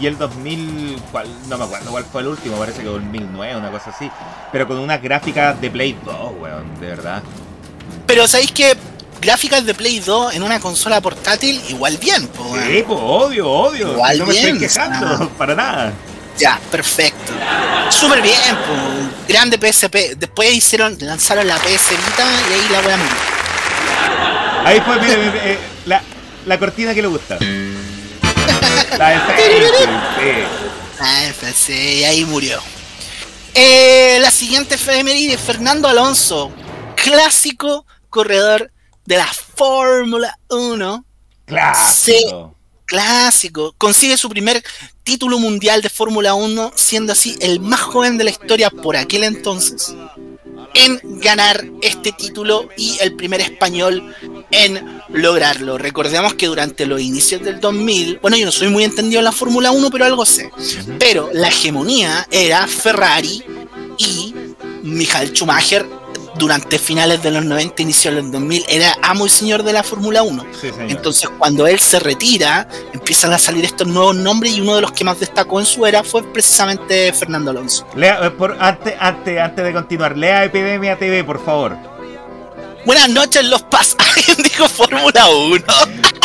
Y 0.00 0.06
el 0.06 0.16
2000, 0.16 1.02
¿cuál? 1.10 1.26
no 1.48 1.58
me 1.58 1.64
acuerdo 1.64 1.90
cuál 1.90 2.04
fue 2.04 2.20
el 2.20 2.28
último, 2.28 2.56
parece 2.56 2.82
que 2.82 2.86
2009, 2.86 3.56
una 3.56 3.70
cosa 3.70 3.90
así. 3.90 4.10
Pero 4.52 4.68
con 4.68 4.78
unas 4.78 5.02
gráficas 5.02 5.60
de 5.60 5.70
Play 5.70 5.98
2, 6.04 6.14
weón, 6.38 6.80
de 6.80 6.86
verdad. 6.86 7.22
Pero 8.06 8.28
¿sabéis 8.28 8.52
que 8.52 8.76
gráficas 9.20 9.66
de 9.66 9.74
Play 9.74 9.98
2 9.98 10.34
en 10.34 10.42
una 10.44 10.60
consola 10.60 11.00
portátil 11.00 11.60
igual 11.68 11.96
bien? 11.96 12.28
Po, 12.28 12.44
sí, 12.44 12.84
pues 12.86 12.98
obvio, 13.02 13.50
obvio. 13.50 13.92
Igual 13.92 14.18
no 14.18 14.26
bien, 14.26 14.58
me 14.58 14.66
estoy 14.66 14.84
quejando, 14.86 15.28
para 15.38 15.54
nada. 15.56 15.92
Ya, 16.38 16.60
perfecto. 16.70 17.32
Súper 17.90 18.22
bien, 18.22 18.36
pues. 18.38 19.28
Grande 19.28 19.58
PSP. 19.58 20.16
Después 20.16 20.54
hicieron, 20.54 20.96
lanzaron 21.00 21.48
la 21.48 21.56
PS 21.56 21.90
Vita 21.90 22.24
y 22.48 22.52
ahí 22.52 22.68
la 22.70 22.80
mirar. 22.82 23.37
Ahí 24.64 24.80
fue, 24.80 25.00
mire, 25.00 25.16
mire 25.16 25.52
eh, 25.52 25.58
la, 25.86 26.02
la 26.46 26.58
cortina 26.58 26.94
que 26.94 27.02
le 27.02 27.08
gusta. 27.08 27.38
La. 28.98 29.26
La 30.98 31.28
FC, 31.28 31.94
y 31.94 32.04
ahí 32.04 32.24
murió. 32.24 32.60
Eh, 33.54 34.18
la 34.20 34.30
siguiente 34.30 34.74
efeméride, 34.74 35.38
Fernando 35.38 35.88
Alonso, 35.88 36.52
clásico 36.96 37.86
corredor 38.10 38.72
de 39.04 39.16
la 39.16 39.26
Fórmula 39.26 40.36
1. 40.50 41.04
Clásico. 41.46 42.54
clásico. 42.84 43.74
Consigue 43.78 44.16
su 44.16 44.28
primer 44.28 44.62
título 45.04 45.38
mundial 45.38 45.82
de 45.82 45.88
Fórmula 45.88 46.34
1, 46.34 46.72
siendo 46.74 47.12
así 47.12 47.36
el 47.40 47.60
más 47.60 47.80
joven 47.80 48.18
de 48.18 48.24
la 48.24 48.30
historia 48.30 48.70
por 48.70 48.96
aquel 48.96 49.24
entonces 49.24 49.94
en 50.74 51.00
ganar 51.20 51.64
este 51.82 52.12
título 52.12 52.68
y 52.76 52.98
el 53.00 53.14
primer 53.14 53.40
español 53.40 54.14
en 54.50 55.00
lograrlo. 55.08 55.78
Recordemos 55.78 56.34
que 56.34 56.46
durante 56.46 56.86
los 56.86 57.00
inicios 57.00 57.42
del 57.42 57.60
2000, 57.60 58.18
bueno, 58.20 58.36
yo 58.36 58.46
no 58.46 58.52
soy 58.52 58.68
muy 58.68 58.84
entendido 58.84 59.20
en 59.20 59.24
la 59.24 59.32
Fórmula 59.32 59.70
1, 59.70 59.90
pero 59.90 60.04
algo 60.04 60.24
sé. 60.24 60.50
Pero 60.98 61.30
la 61.32 61.48
hegemonía 61.48 62.26
era 62.30 62.66
Ferrari 62.66 63.42
y 63.98 64.34
Michael 64.82 65.30
Schumacher 65.32 65.97
durante 66.38 66.78
finales 66.78 67.22
de 67.22 67.30
los 67.30 67.44
90, 67.44 67.82
inicio 67.82 68.10
de 68.10 68.22
los 68.22 68.32
2000, 68.32 68.64
era 68.68 68.94
amo 69.02 69.26
y 69.26 69.28
señor 69.28 69.62
de 69.62 69.72
la 69.72 69.82
Fórmula 69.82 70.22
1. 70.22 70.44
Entonces, 70.88 71.28
cuando 71.38 71.66
él 71.66 71.78
se 71.78 71.98
retira, 71.98 72.68
empiezan 72.92 73.32
a 73.32 73.38
salir 73.38 73.64
estos 73.64 73.86
nuevos 73.86 74.16
nombres 74.16 74.56
y 74.56 74.60
uno 74.60 74.76
de 74.76 74.82
los 74.82 74.92
que 74.92 75.04
más 75.04 75.20
destacó 75.20 75.60
en 75.60 75.66
su 75.66 75.84
era 75.84 76.02
fue 76.02 76.22
precisamente 76.32 77.12
Fernando 77.12 77.50
Alonso. 77.50 77.86
Lea, 77.94 78.18
eh, 78.24 78.30
por, 78.30 78.56
antes, 78.60 78.94
antes, 78.98 79.38
antes 79.38 79.64
de 79.64 79.72
continuar, 79.72 80.16
lea 80.16 80.44
Epidemia 80.44 80.98
TV, 80.98 81.24
por 81.24 81.44
favor. 81.44 81.97
Buenas 82.84 83.08
noches, 83.08 83.44
los 83.44 83.62
pas. 83.62 83.96
Alguien 84.16 84.36
dijo 84.42 84.68
Fórmula 84.68 85.28
1. 85.28 85.64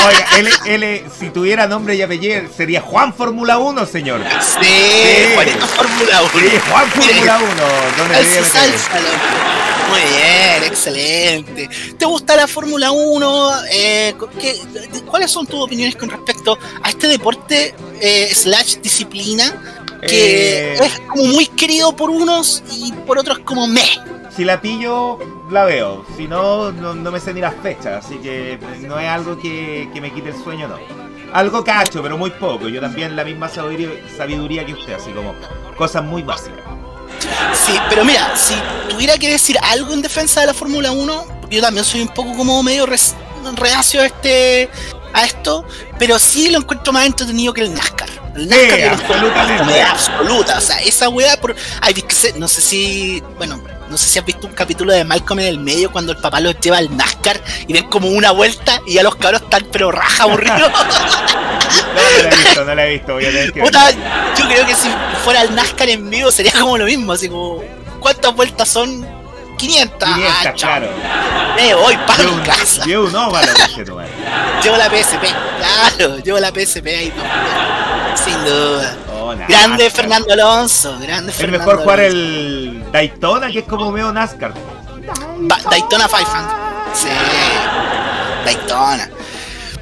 Oiga, 0.06 0.28
él, 0.66 0.84
él, 0.84 1.04
si 1.18 1.30
tuviera 1.30 1.68
nombre 1.68 1.96
y 1.96 2.02
apellido, 2.02 2.42
sería 2.56 2.82
Juan 2.82 3.14
Fórmula 3.14 3.58
1, 3.58 3.86
señor. 3.86 4.22
Sí, 4.42 4.66
sí. 4.66 5.34
Juanito 5.34 5.68
Fórmula 5.68 6.22
1. 6.22 6.32
Sí, 6.34 6.58
Juan 6.70 6.92
Fórmula 6.92 7.40
1. 7.40 7.48
¿Dónde 7.98 8.44
salsa, 8.44 9.00
Muy 9.90 10.00
bien, 10.00 10.64
excelente. 10.66 11.70
¿Te 11.98 12.06
gusta 12.06 12.36
la 12.36 12.48
Fórmula 12.48 12.92
1? 12.92 13.52
Eh, 13.72 14.16
¿qué, 14.40 14.60
¿Cuáles 15.06 15.32
son 15.32 15.48
tus 15.48 15.62
opiniones 15.62 15.96
con 15.96 16.10
respecto 16.10 16.58
a 16.82 16.90
este 16.90 17.08
deporte 17.08 17.74
eh, 18.00 18.30
slash 18.34 18.78
disciplina 18.78 19.54
que 20.02 20.74
eh... 20.74 20.84
es 20.84 21.00
como 21.08 21.24
muy 21.26 21.48
querido 21.48 21.96
por 21.96 22.10
unos 22.10 22.62
y 22.72 22.92
por 22.92 23.18
otros 23.18 23.40
como 23.40 23.68
meh? 23.68 24.00
Si 24.36 24.44
la 24.44 24.60
pillo, 24.60 25.20
la 25.52 25.66
veo. 25.66 26.06
Si 26.18 26.28
no, 26.28 26.72
no, 26.72 26.96
no, 26.96 27.12
me 27.12 27.20
sé 27.20 27.34
ni 27.34 27.42
las 27.42 27.54
fechas. 27.56 28.06
Así 28.06 28.18
que 28.18 28.58
no 28.82 29.00
es 29.00 29.08
algo 29.08 29.38
que, 29.38 29.90
que, 29.94 30.02
me 30.02 30.12
quite 30.12 30.30
el 30.30 30.44
sueño, 30.44 30.68
no. 30.68 30.78
Algo 31.34 31.64
cacho, 31.64 32.02
pero 32.02 32.18
muy 32.18 32.32
poco. 32.32 32.68
Yo 32.68 32.82
también 32.82 33.16
la 33.16 33.24
misma 33.24 33.48
sabiduría, 33.48 33.90
sabiduría 34.16 34.66
que 34.66 34.74
usted, 34.74 34.94
así 34.94 35.12
como 35.12 35.36
cosas 35.78 36.04
muy 36.04 36.24
básicas. 36.24 36.62
Sí, 37.54 37.74
pero 37.90 38.04
mira, 38.04 38.36
si 38.36 38.56
tuviera 38.90 39.18
que 39.18 39.32
decir 39.32 39.58
algo 39.62 39.94
en 39.94 40.02
defensa 40.02 40.42
de 40.42 40.48
la 40.48 40.54
Fórmula 40.54 40.92
1, 40.92 41.26
yo 41.50 41.62
también 41.62 41.86
soy 41.86 42.02
un 42.02 42.08
poco 42.08 42.36
como 42.36 42.62
medio 42.64 42.86
reacio 43.56 44.02
a, 44.02 44.06
este, 44.06 44.70
a 45.14 45.26
esto, 45.26 45.66
pero 46.00 46.18
sí 46.20 46.50
lo 46.50 46.60
encuentro 46.60 46.92
más 46.92 47.06
entretenido 47.06 47.54
que 47.54 47.62
el 47.62 47.74
NASCAR. 47.74 48.10
El 48.36 48.50
NASCAR 48.50 48.78
sí, 48.78 48.84
absolutamente. 48.84 49.82
absoluta. 49.82 50.58
O 50.58 50.62
sea, 50.62 50.78
esa 50.80 51.10
weá 51.10 51.40
por. 51.40 51.56
Ay, 51.82 51.94
no 52.38 52.48
sé 52.48 52.62
si. 52.62 53.24
Bueno, 53.38 53.62
no 53.94 53.98
sé 54.00 54.10
si 54.10 54.18
has 54.18 54.26
visto 54.26 54.48
un 54.48 54.54
capítulo 54.54 54.92
de 54.92 55.04
Malcolm 55.04 55.40
en 55.42 55.46
el 55.46 55.60
medio 55.60 55.92
cuando 55.92 56.14
el 56.14 56.18
papá 56.18 56.40
los 56.40 56.60
lleva 56.60 56.80
al 56.80 56.98
NASCAR 56.98 57.40
y 57.68 57.74
ven 57.74 57.88
como 57.90 58.08
una 58.08 58.32
vuelta 58.32 58.82
y 58.88 58.96
ya 58.96 59.04
los 59.04 59.16
cabros 59.18 59.44
están 59.44 59.68
pero 59.72 59.92
raja 59.92 60.24
aburridos. 60.24 60.72
no, 62.56 62.66
no 62.66 62.74
la 62.74 62.88
he 62.88 62.94
visto, 62.94 63.14
no 63.14 63.22
la 63.22 63.28
he 63.28 63.44
visto. 63.44 63.60
Puta, 63.62 63.92
yo 63.92 64.48
creo 64.48 64.66
que 64.66 64.74
si 64.74 64.90
fuera 65.24 65.44
el 65.44 65.54
NASCAR 65.54 65.90
en 65.90 66.10
vivo 66.10 66.32
sería 66.32 66.54
como 66.54 66.76
lo 66.76 66.86
mismo, 66.86 67.14
así 67.14 67.30
como 67.30 67.64
¿cuántas 68.00 68.36
vueltas 68.36 68.68
son? 68.68 69.08
500. 69.60 70.10
500, 70.10 70.34
ah, 70.44 70.54
claro. 70.54 70.90
Me 71.56 71.76
voy 71.76 71.96
para 72.08 72.24
mi 72.24 72.42
casa. 72.42 72.84
Llevo 72.86 73.06
un 73.06 73.16
óvalo, 73.16 73.48
Llevo 74.64 74.76
la 74.76 74.90
PSP, 74.90 75.22
claro, 75.60 76.18
llevo 76.18 76.40
la 76.40 76.50
PSP 76.50 76.88
ahí. 76.88 77.14
Sin 78.16 78.44
duda. 78.44 78.98
Grande 79.48 79.90
Fernando 79.90 80.34
Alonso, 80.34 80.98
grande 81.00 81.32
Es 81.32 81.38
Fernando 81.38 81.66
mejor 81.66 81.82
jugar 81.84 82.00
Alonso. 82.00 82.18
el 82.18 82.92
Daytona, 82.92 83.52
que 83.52 83.60
es 83.60 83.66
como 83.66 83.92
medio 83.92 84.12
NASCAR. 84.12 84.54
Ba 85.40 85.58
Daytona 85.70 86.08
500. 86.08 86.54
Sí, 86.94 87.08
Daytona. 88.46 89.10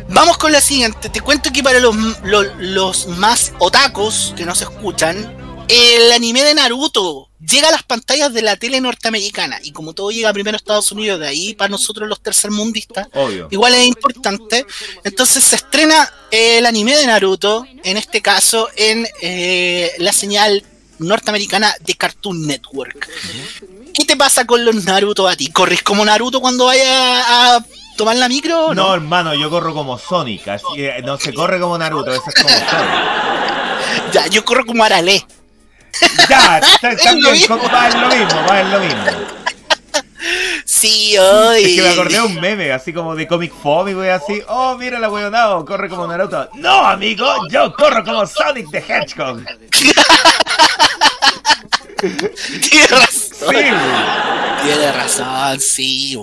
Vamos 0.10 0.38
con 0.38 0.52
la 0.52 0.60
siguiente. 0.62 1.10
Te 1.10 1.22
cuento 1.22 1.52
que 1.52 1.64
para 1.64 1.80
los, 1.80 1.96
los, 2.24 2.48
los 2.60 3.08
más 3.08 3.54
otakus 3.60 4.34
que 4.36 4.46
nos 4.46 4.62
escuchan, 4.62 5.34
el 5.74 6.12
anime 6.12 6.44
de 6.44 6.54
Naruto 6.54 7.30
llega 7.40 7.70
a 7.70 7.72
las 7.72 7.84
pantallas 7.84 8.34
de 8.34 8.42
la 8.42 8.58
tele 8.58 8.82
norteamericana 8.82 9.58
y 9.64 9.72
como 9.72 9.94
todo 9.94 10.12
llega 10.12 10.34
primero 10.34 10.56
a 10.56 10.58
Estados 10.58 10.92
Unidos, 10.92 11.22
de 11.22 11.28
ahí 11.30 11.54
para 11.54 11.70
nosotros 11.70 12.10
los 12.10 12.22
tercermundistas, 12.22 13.08
Obvio. 13.14 13.48
igual 13.52 13.74
es 13.76 13.86
importante. 13.86 14.66
Entonces 15.06 15.42
se 15.46 15.56
estrena 15.56 16.12
el 16.30 16.66
anime 16.66 16.98
de 16.98 17.08
Naruto, 17.08 17.66
en 17.84 17.96
este 17.96 18.22
caso 18.22 18.68
en 18.76 19.08
eh, 19.22 19.92
la 20.00 20.12
señal 20.12 20.62
norteamericana 21.00 21.74
de 21.80 21.96
Cartoon 21.96 22.46
Network. 22.46 23.08
¿Qué 23.94 24.04
te 24.04 24.18
pasa 24.18 24.46
con 24.46 24.66
los 24.66 24.84
Naruto 24.84 25.26
a 25.26 25.38
ti? 25.38 25.52
¿Corres 25.52 25.84
como 25.84 26.04
Naruto 26.04 26.42
cuando 26.42 26.66
vaya 26.66 27.56
a 27.56 27.66
tomar 27.96 28.18
la 28.18 28.28
micro? 28.28 28.68
o 28.68 28.74
No, 28.74 28.88
No, 28.90 28.94
hermano, 28.94 29.34
yo 29.36 29.50
corro 29.50 29.74
como 29.74 29.98
Sonic. 29.98 30.50
Así, 30.50 30.66
no 31.06 31.18
se 31.18 31.34
corre 31.34 31.62
como 31.62 31.78
Naruto, 31.78 32.12
eso 32.12 32.24
es 32.28 32.36
como 32.36 32.50
Sonic. 32.70 34.14
Ya, 34.14 34.28
yo 34.28 34.44
corro 34.44 34.66
como 34.66 34.84
Arale. 34.84 35.26
Ya, 36.30 36.58
está, 36.60 36.92
está 36.92 37.14
bien, 37.14 37.50
va 37.50 37.88
en 37.88 38.02
lo 38.02 38.08
mismo, 38.08 38.46
va 38.50 38.62
en 38.62 38.72
lo 38.72 38.80
mismo. 38.80 39.04
Sí, 40.66 41.18
hoy. 41.18 41.64
Es 41.64 41.76
que 41.76 41.82
me 41.82 41.90
acordé 41.90 42.16
de 42.16 42.22
un 42.22 42.40
meme, 42.40 42.72
así 42.72 42.94
como 42.94 43.16
de 43.16 43.28
Comic 43.28 43.54
Foam 43.54 44.04
y 44.04 44.08
así. 44.08 44.42
Oh, 44.48 44.78
mira 44.78 45.00
la 45.00 45.10
weonado, 45.10 45.66
corre 45.66 45.90
como 45.90 46.08
Naruto. 46.08 46.50
No, 46.56 46.86
amigo, 46.86 47.26
yo 47.50 47.74
corro 47.74 48.04
como 48.04 48.26
Sonic 48.26 48.70
the 48.72 48.80
Hedgehog. 48.80 49.44
Tiene 52.70 52.88
razón. 52.88 53.56
Tiene 54.64 54.92
razón, 54.92 55.60
sí. 55.60 56.18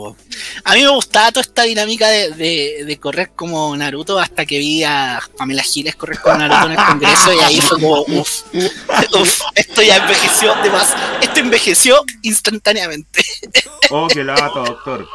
A 0.64 0.74
mí 0.74 0.82
me 0.82 0.90
gustaba 0.90 1.32
toda 1.32 1.42
esta 1.42 1.62
dinámica 1.62 2.08
de, 2.08 2.98
correr 3.00 3.30
como 3.34 3.76
Naruto 3.76 4.18
hasta 4.18 4.46
que 4.46 4.58
vi 4.58 4.84
a 4.84 5.20
Pamela 5.36 5.62
Giles 5.62 5.96
correr 5.96 6.20
como 6.20 6.38
Naruto 6.38 6.66
en 6.66 6.72
el 6.72 6.84
Congreso 6.84 7.32
y 7.32 7.38
ahí 7.38 7.60
fue 7.60 7.80
como, 7.80 8.02
uff, 8.02 8.42
uff, 9.14 9.42
esto 9.54 9.82
ya 9.82 9.96
envejeció 9.96 10.54
de 10.62 10.70
más. 10.70 10.94
Esto 11.20 11.40
envejeció 11.40 12.02
instantáneamente. 12.22 13.24
Oh, 13.90 14.06
qué 14.08 14.22
lato, 14.22 14.64
doctor. 14.64 15.08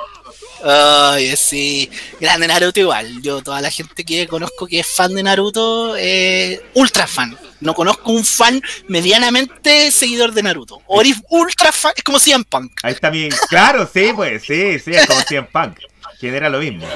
Ay, 0.63 1.35
sí. 1.35 1.89
Grande 2.19 2.47
Naruto 2.47 2.79
igual. 2.79 3.21
Yo, 3.21 3.41
toda 3.41 3.59
la 3.59 3.69
gente 3.69 4.03
que 4.05 4.27
conozco 4.27 4.65
que 4.65 4.79
es 4.79 4.87
fan 4.87 5.13
de 5.13 5.23
Naruto, 5.23 5.95
eh, 5.97 6.61
ultra 6.73 7.05
fan. 7.05 7.37
No 7.59 7.73
conozco 7.73 8.11
un 8.11 8.23
fan 8.23 8.61
medianamente 8.87 9.91
seguidor 9.91 10.33
de 10.33 10.43
Naruto. 10.43 10.81
O 10.87 11.01
eres 11.01 11.17
ultra 11.29 11.71
fan, 11.71 11.93
es 11.95 12.03
como 12.03 12.19
CM 12.19 12.45
Punk. 12.45 12.71
Ahí 12.83 12.93
está 12.93 13.09
bien. 13.09 13.31
Claro, 13.49 13.89
sí, 13.91 14.11
pues, 14.15 14.43
sí, 14.43 14.79
sí, 14.79 14.91
es 14.91 15.05
como 15.05 15.21
CM 15.21 15.47
Punk. 15.51 15.79
Quien 16.19 16.35
era 16.35 16.49
lo 16.49 16.59
mismo. 16.59 16.87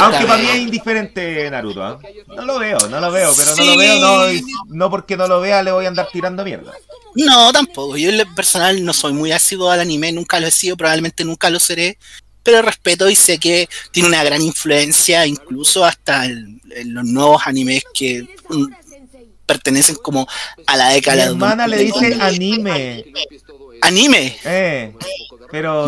Aunque 0.00 0.26
para 0.26 0.42
mí 0.42 0.48
es 0.48 0.58
indiferente 0.58 1.50
Naruto. 1.50 2.00
¿eh? 2.02 2.24
No 2.28 2.44
lo 2.44 2.58
veo, 2.58 2.78
no 2.88 3.00
lo 3.00 3.10
veo, 3.10 3.32
pero 3.36 3.56
no 3.56 3.64
lo 3.64 3.76
veo, 3.76 3.98
no, 3.98 4.40
no 4.68 4.90
porque 4.90 5.16
no 5.16 5.26
lo 5.26 5.40
vea 5.40 5.62
le 5.62 5.72
voy 5.72 5.84
a 5.84 5.88
andar 5.88 6.08
tirando 6.12 6.44
mierda. 6.44 6.72
No, 7.14 7.52
tampoco. 7.52 7.96
Yo 7.96 8.10
en 8.10 8.34
personal 8.34 8.84
no 8.84 8.92
soy 8.92 9.12
muy 9.12 9.32
ácido 9.32 9.70
al 9.70 9.80
anime, 9.80 10.12
nunca 10.12 10.40
lo 10.40 10.46
he 10.46 10.50
sido, 10.50 10.76
probablemente 10.76 11.24
nunca 11.24 11.50
lo 11.50 11.60
seré 11.60 11.98
pero 12.42 12.62
respeto 12.62 13.08
y 13.08 13.16
sé 13.16 13.38
que 13.38 13.68
tiene 13.90 14.08
una 14.08 14.24
gran 14.24 14.42
influencia 14.42 15.26
incluso 15.26 15.84
hasta 15.84 16.26
en, 16.26 16.60
los 16.86 17.04
nuevos 17.04 17.42
animes 17.46 17.84
que 17.92 18.26
pertenecen 19.46 19.96
como 19.96 20.26
a 20.66 20.76
la 20.76 20.88
década 20.90 21.26
Mi 21.26 21.30
hermana 21.32 21.66
le 21.66 21.78
dice 21.78 22.16
anime. 22.20 23.04
Anime. 23.82 24.38
Eh, 24.44 24.94
pero 25.50 25.86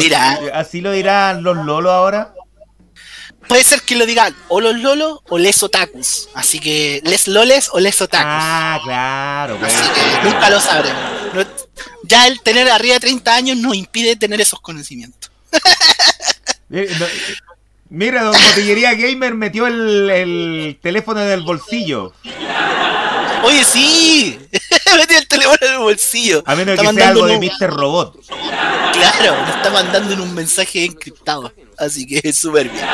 así 0.52 0.80
lo 0.80 0.92
dirán 0.92 1.42
los 1.42 1.56
lolos 1.56 1.92
ahora. 1.92 2.34
Puede 3.48 3.64
ser 3.64 3.82
que 3.82 3.96
lo 3.96 4.06
digan 4.06 4.34
o 4.48 4.60
los 4.60 4.76
lolos 4.76 5.20
o 5.28 5.38
les 5.38 5.62
otakus. 5.62 6.28
Así 6.34 6.58
que 6.60 7.00
les 7.04 7.28
loles 7.28 7.68
o 7.72 7.80
les 7.80 8.00
otakus. 8.00 8.26
Ah, 8.26 8.80
claro. 8.82 9.58
Así 9.62 9.84
que 9.94 10.28
nunca 10.28 10.50
lo 10.50 10.60
sabremos. 10.60 11.46
ya 12.04 12.26
el 12.26 12.40
tener 12.40 12.68
arriba 12.70 12.94
de 12.94 13.00
30 13.00 13.34
años 13.34 13.56
nos 13.58 13.74
impide 13.74 14.16
tener 14.16 14.40
esos 14.40 14.60
conocimientos. 14.60 15.30
Eh, 16.76 16.90
mira, 17.88 18.24
don 18.24 18.32
Botillería 18.32 18.94
Gamer 18.94 19.34
metió 19.34 19.68
el, 19.68 20.76
teléfono 20.82 21.22
en 21.22 21.30
el 21.30 21.42
bolsillo. 21.42 22.12
Oye, 23.44 23.62
sí, 23.62 24.38
metió 24.96 25.18
el 25.18 25.28
teléfono 25.28 25.58
en 25.60 25.72
el 25.74 25.78
bolsillo. 25.78 26.42
A 26.44 26.56
menos 26.56 26.80
que 26.80 26.92
sea 26.92 27.08
algo 27.10 27.26
de 27.26 27.38
Mr. 27.38 27.70
Robot. 27.70 28.18
Claro, 28.26 29.40
nos 29.46 29.56
está 29.56 29.70
mandando 29.70 30.14
en 30.14 30.20
un 30.20 30.34
mensaje 30.34 30.84
encriptado. 30.84 31.52
Así 31.78 32.06
que 32.06 32.20
es 32.24 32.38
súper 32.38 32.68
bien. 32.68 32.84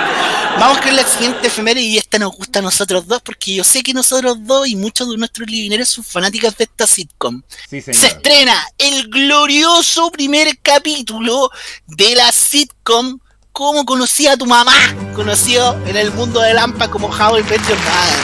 Vamos 0.58 0.78
con 0.78 0.94
la 0.94 1.04
siguiente 1.04 1.46
efeméride 1.46 1.86
y 1.86 1.96
esta 1.96 2.18
nos 2.18 2.36
gusta 2.36 2.58
a 2.58 2.62
nosotros 2.62 3.06
dos 3.06 3.22
porque 3.22 3.54
yo 3.54 3.64
sé 3.64 3.82
que 3.82 3.94
nosotros 3.94 4.36
dos 4.40 4.68
y 4.68 4.76
muchos 4.76 5.08
de 5.08 5.16
nuestros 5.16 5.48
libineros 5.48 5.88
son 5.88 6.04
fanáticas 6.04 6.56
de 6.58 6.64
esta 6.64 6.86
sitcom. 6.86 7.40
Se 7.70 7.78
estrena 7.78 8.54
el 8.76 9.08
glorioso 9.08 10.10
primer 10.10 10.58
capítulo 10.58 11.50
de 11.86 12.14
la 12.14 12.30
sitcom 12.30 13.20
cómo 13.52 13.84
conocí 13.84 14.26
a 14.26 14.36
tu 14.36 14.46
mamá, 14.46 14.72
conocido 15.14 15.76
en 15.86 15.96
el 15.96 16.12
mundo 16.12 16.40
de 16.40 16.54
Lampa 16.54 16.88
como 16.88 17.08
How 17.08 17.38
I 17.38 17.42
Met 17.44 17.60
Your 17.68 17.78
Mother. 17.78 18.20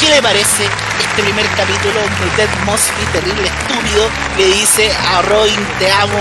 ¿Qué 0.00 0.08
le 0.10 0.22
parece 0.22 0.64
este 1.00 1.22
primer 1.22 1.46
capítulo 1.56 2.00
que 2.02 2.36
Ted 2.36 2.48
Mosby, 2.64 3.04
terrible 3.12 3.48
estúpido, 3.48 4.08
le 4.36 4.46
dice 4.46 4.92
a 4.92 5.22
Robin 5.22 5.66
te 5.78 5.90
amo, 5.90 6.18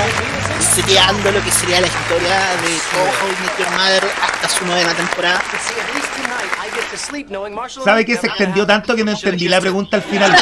creando 0.85 1.31
lo 1.31 1.43
que 1.43 1.51
sería 1.51 1.81
la 1.81 1.87
historia 1.87 2.39
de 2.63 2.69
How 2.95 3.27
I 3.27 3.41
Met 3.41 3.59
Your 3.59 3.71
Mother 3.71 4.11
hasta 4.21 4.49
su 4.49 4.65
novena 4.65 4.93
temporada? 4.93 5.41
¿Sabe 7.83 8.05
que 8.05 8.17
se 8.17 8.27
extendió 8.27 8.65
tanto 8.65 8.95
que 8.95 9.03
no 9.03 9.11
entendí 9.11 9.47
la 9.47 9.61
pregunta 9.61 9.97
al 9.97 10.03
final? 10.03 10.35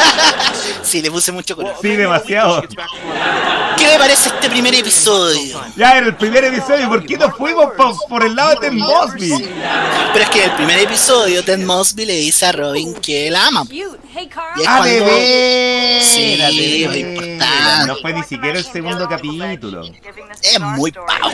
sí, 0.82 1.02
le 1.02 1.10
puse 1.10 1.32
mucho 1.32 1.56
color. 1.56 1.74
Sí, 1.80 1.96
demasiado. 1.96 2.62
¿Qué 3.80 3.86
le 3.86 3.98
parece 3.98 4.28
este 4.28 4.50
primer 4.50 4.74
episodio? 4.74 5.58
Ya 5.74 5.96
era 5.96 6.06
el 6.06 6.16
primer 6.16 6.44
episodio, 6.44 6.88
¿por 6.88 7.04
qué 7.06 7.16
no 7.16 7.30
fuimos 7.32 7.72
por, 8.08 8.22
el 8.24 8.36
lado 8.36 8.50
de 8.50 8.56
Ted 8.56 8.72
Mosby? 8.72 9.48
Pero 10.12 10.24
es 10.24 10.30
que 10.30 10.44
el 10.44 10.52
primer 10.52 10.80
episodio, 10.80 11.42
Ted 11.42 11.64
Mosby 11.64 12.04
le 12.04 12.14
dice 12.14 12.46
a 12.46 12.52
Robin 12.52 12.94
que 12.94 13.30
la 13.30 13.46
ama. 13.46 13.64
Y 13.70 13.80
es 13.80 13.88
ah, 14.66 14.76
cuando... 14.78 15.06
Sí, 16.02 16.38
es 16.42 16.96
importante. 16.96 17.86
No 17.86 17.96
fue 17.96 18.12
ni 18.12 18.22
siquiera 18.24 18.58
el 18.58 18.64
segundo 18.64 19.08
capítulo. 19.08 19.82
Es 20.42 20.60
muy 20.60 20.92
pavo 20.92 21.30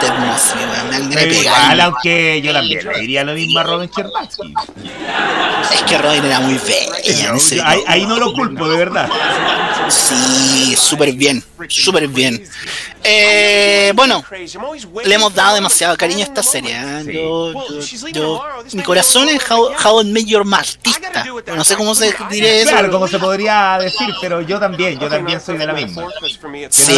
Ted 0.00 0.12
Mosby, 0.12 1.14
me 1.14 1.26
Igual, 1.38 1.80
aunque 1.80 2.42
yo 2.42 2.52
también 2.52 2.86
le 2.86 3.00
diría 3.00 3.24
lo 3.24 3.32
mismo 3.32 3.60
a 3.60 3.62
Robin 3.68 3.90
Cherbatsky. 3.90 4.54
Es 5.72 5.82
que 5.82 5.98
Robin 5.98 6.24
era 6.24 6.40
muy 6.40 6.58
bella. 6.58 7.34
ahí, 7.64 7.82
ahí 7.86 8.06
no 8.06 8.18
lo 8.18 8.32
culpo, 8.32 8.68
de 8.68 8.76
verdad. 8.76 9.08
Sí, 9.88 10.76
súper 10.76 11.12
bien, 11.12 11.42
súper 11.68 12.08
bien. 12.08 12.44
Eh, 13.02 13.92
bueno, 13.94 14.24
le 15.04 15.14
hemos 15.14 15.34
dado 15.34 15.54
demasiado 15.54 15.96
cariño 15.96 16.20
a 16.20 16.24
esta 16.24 16.42
serie. 16.42 16.74
¿eh? 16.74 17.04
Yo, 17.12 17.54
mi 18.72 18.82
corazón 18.82 19.28
es 19.28 19.50
How, 19.50 19.70
How 19.84 20.04
Major 20.04 20.44
Martista. 20.44 21.24
No 21.56 21.64
sé 21.64 21.76
cómo 21.76 21.94
se 21.94 22.14
diría 22.30 22.54
eso. 22.56 22.70
Claro, 22.70 22.90
como 22.90 23.08
se 23.08 23.18
podría 23.18 23.78
decir, 23.80 24.14
pero 24.20 24.42
yo 24.42 24.58
también, 24.58 24.98
yo 24.98 25.08
también 25.08 25.40
soy 25.40 25.56
de 25.56 25.66
la 25.66 25.72
misma. 25.72 26.06
Sí, 26.70 26.92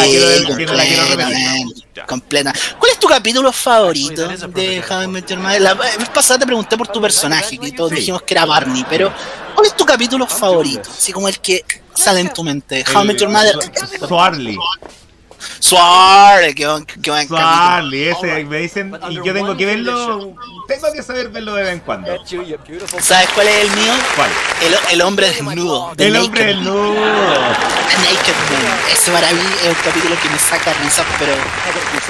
completa. 2.07 2.53
¿Cuál 2.79 2.93
es 2.93 2.99
tu 2.99 3.09
capítulo 3.09 3.53
favorito 3.53 4.29
de 4.29 4.83
How 4.89 5.09
Major 5.09 5.39
Mother? 5.39 5.61
La 5.61 5.75
vez 5.75 6.09
pasada 6.13 6.41
te 6.41 6.47
pregunté 6.47 6.77
por 6.77 6.89
tu 6.89 7.01
personaje, 7.01 7.59
que 7.59 7.73
todos 7.73 7.93
dijimos 7.93 8.23
que 8.23 8.35
era 8.35 8.45
Barney, 8.45 8.85
pero 8.89 9.13
¿cuál 9.55 9.67
es 9.67 9.77
tu 9.77 9.85
capítulo 9.85 10.27
favorito? 10.27 10.89
Así 10.91 11.13
como 11.13 11.29
el 11.29 11.39
que 11.41 11.65
sale 11.95 12.21
en 12.21 12.33
tu 12.33 12.43
mente. 12.45 12.85
How 12.95 13.05
Met 13.05 13.19
Your 13.19 13.31
Mother. 13.31 13.57
Swarly. 14.07 14.59
Swarly, 15.59 16.55
que 16.55 16.67
buen, 16.67 16.85
qué 16.85 17.27
Swarly, 17.27 18.09
ese 18.09 18.45
me 18.45 18.59
dicen, 18.59 18.99
y 19.09 19.15
yo 19.15 19.33
tengo 19.33 19.57
que 19.57 19.67
verlo, 19.67 20.35
tengo 20.69 20.93
que 20.93 21.03
saber 21.03 21.29
verlo 21.31 21.55
de 21.55 21.63
vez 21.63 21.73
en 21.73 21.81
cuando. 21.81 22.13
¿Sabes 23.01 23.29
cuál 23.35 23.49
es 23.49 23.65
el 23.65 23.71
mío? 23.73 23.93
¿Cuál? 24.17 24.31
El, 24.63 24.75
el 24.93 25.03
hombre 25.03 25.29
desnudo. 25.29 25.93
El 25.97 26.17
hombre 26.17 26.45
desnudo. 26.45 26.95
Naked 28.01 28.35
Man. 28.51 28.79
Ese 28.93 29.11
para 29.11 29.31
mí 29.33 29.41
es 29.63 29.69
un 29.69 29.75
capítulo 29.85 30.17
que 30.23 30.29
me 30.29 30.39
saca 30.39 30.73
risas, 30.83 31.07
pero 31.19 31.33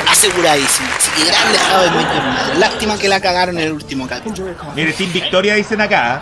aseguradísimo. 0.09 0.89
Así 0.97 1.11
que 1.11 1.25
grande 1.25 1.59
How 1.59 1.87
I 1.87 1.91
Met 1.91 2.15
Your 2.15 2.23
Mother. 2.23 2.57
Lástima 2.59 2.99
que 2.99 3.09
la 3.09 3.21
cagaron 3.21 3.59
en 3.59 3.65
el 3.65 3.73
último 3.73 4.07
capítulo. 4.07 4.55
Mire, 4.75 4.93
Team 4.93 5.13
Victoria 5.13 5.55
dicen 5.55 5.81
acá. 5.81 6.17
¿eh? 6.17 6.21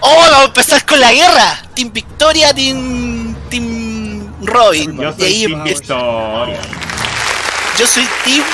¡Oh! 0.00 0.16
Vamos 0.16 0.40
a 0.40 0.44
empezar 0.44 0.84
con 0.86 1.00
la 1.00 1.12
guerra. 1.12 1.62
Team 1.74 1.92
Victoria, 1.92 2.54
Team. 2.54 3.34
Team 3.50 3.85
Robin. 4.46 4.96
Yo 5.00 5.12
soy 5.12 5.46
Team 5.46 5.64
Victoria. 5.64 6.60
Yo 7.78 7.86
soy 7.86 8.08
Team. 8.24 8.44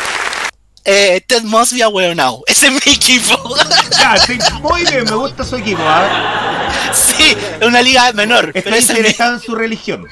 Eh, 0.85 1.20
Ted 1.26 1.42
Mosby 1.44 1.83
a 1.83 2.14
Now. 2.14 2.42
Ese 2.46 2.66
es 2.66 2.72
mi 2.72 2.92
equipo. 2.92 3.57
Ya, 3.98 4.16
sí, 4.16 4.37
muy 4.62 4.85
bien, 4.85 5.05
me 5.05 5.14
gusta 5.14 5.44
su 5.44 5.55
equipo. 5.55 5.81
¿eh? 5.81 6.92
Sí, 6.92 7.37
es 7.61 7.66
una 7.66 7.81
liga 7.81 8.12
menor. 8.14 8.50
Está 8.52 8.76
interesado 8.76 9.35
en 9.35 9.40
su 9.40 9.55
religión. 9.55 10.09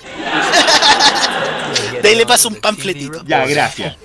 De 2.01 2.09
ahí 2.09 2.15
le 2.15 2.25
paso 2.25 2.49
un 2.49 2.57
panfletito. 2.57 3.25
Ya, 3.27 3.45
gracias. 3.47 3.97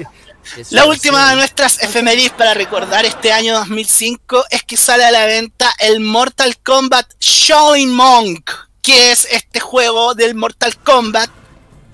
La 0.69 0.85
última 0.85 1.29
de 1.29 1.35
nuestras 1.35 1.81
efemérides 1.81 2.31
para 2.31 2.53
recordar 2.55 3.05
este 3.05 3.31
año 3.31 3.53
2005 3.55 4.45
es 4.49 4.63
que 4.63 4.77
sale 4.77 5.03
a 5.03 5.11
la 5.11 5.25
venta 5.25 5.69
el 5.79 5.99
Mortal 5.99 6.57
Kombat 6.63 7.07
Showing 7.19 7.93
Monk, 7.93 8.49
que 8.81 9.11
es 9.11 9.27
este 9.29 9.59
juego 9.59 10.15
del 10.15 10.35
Mortal 10.35 10.77
Kombat 10.77 11.29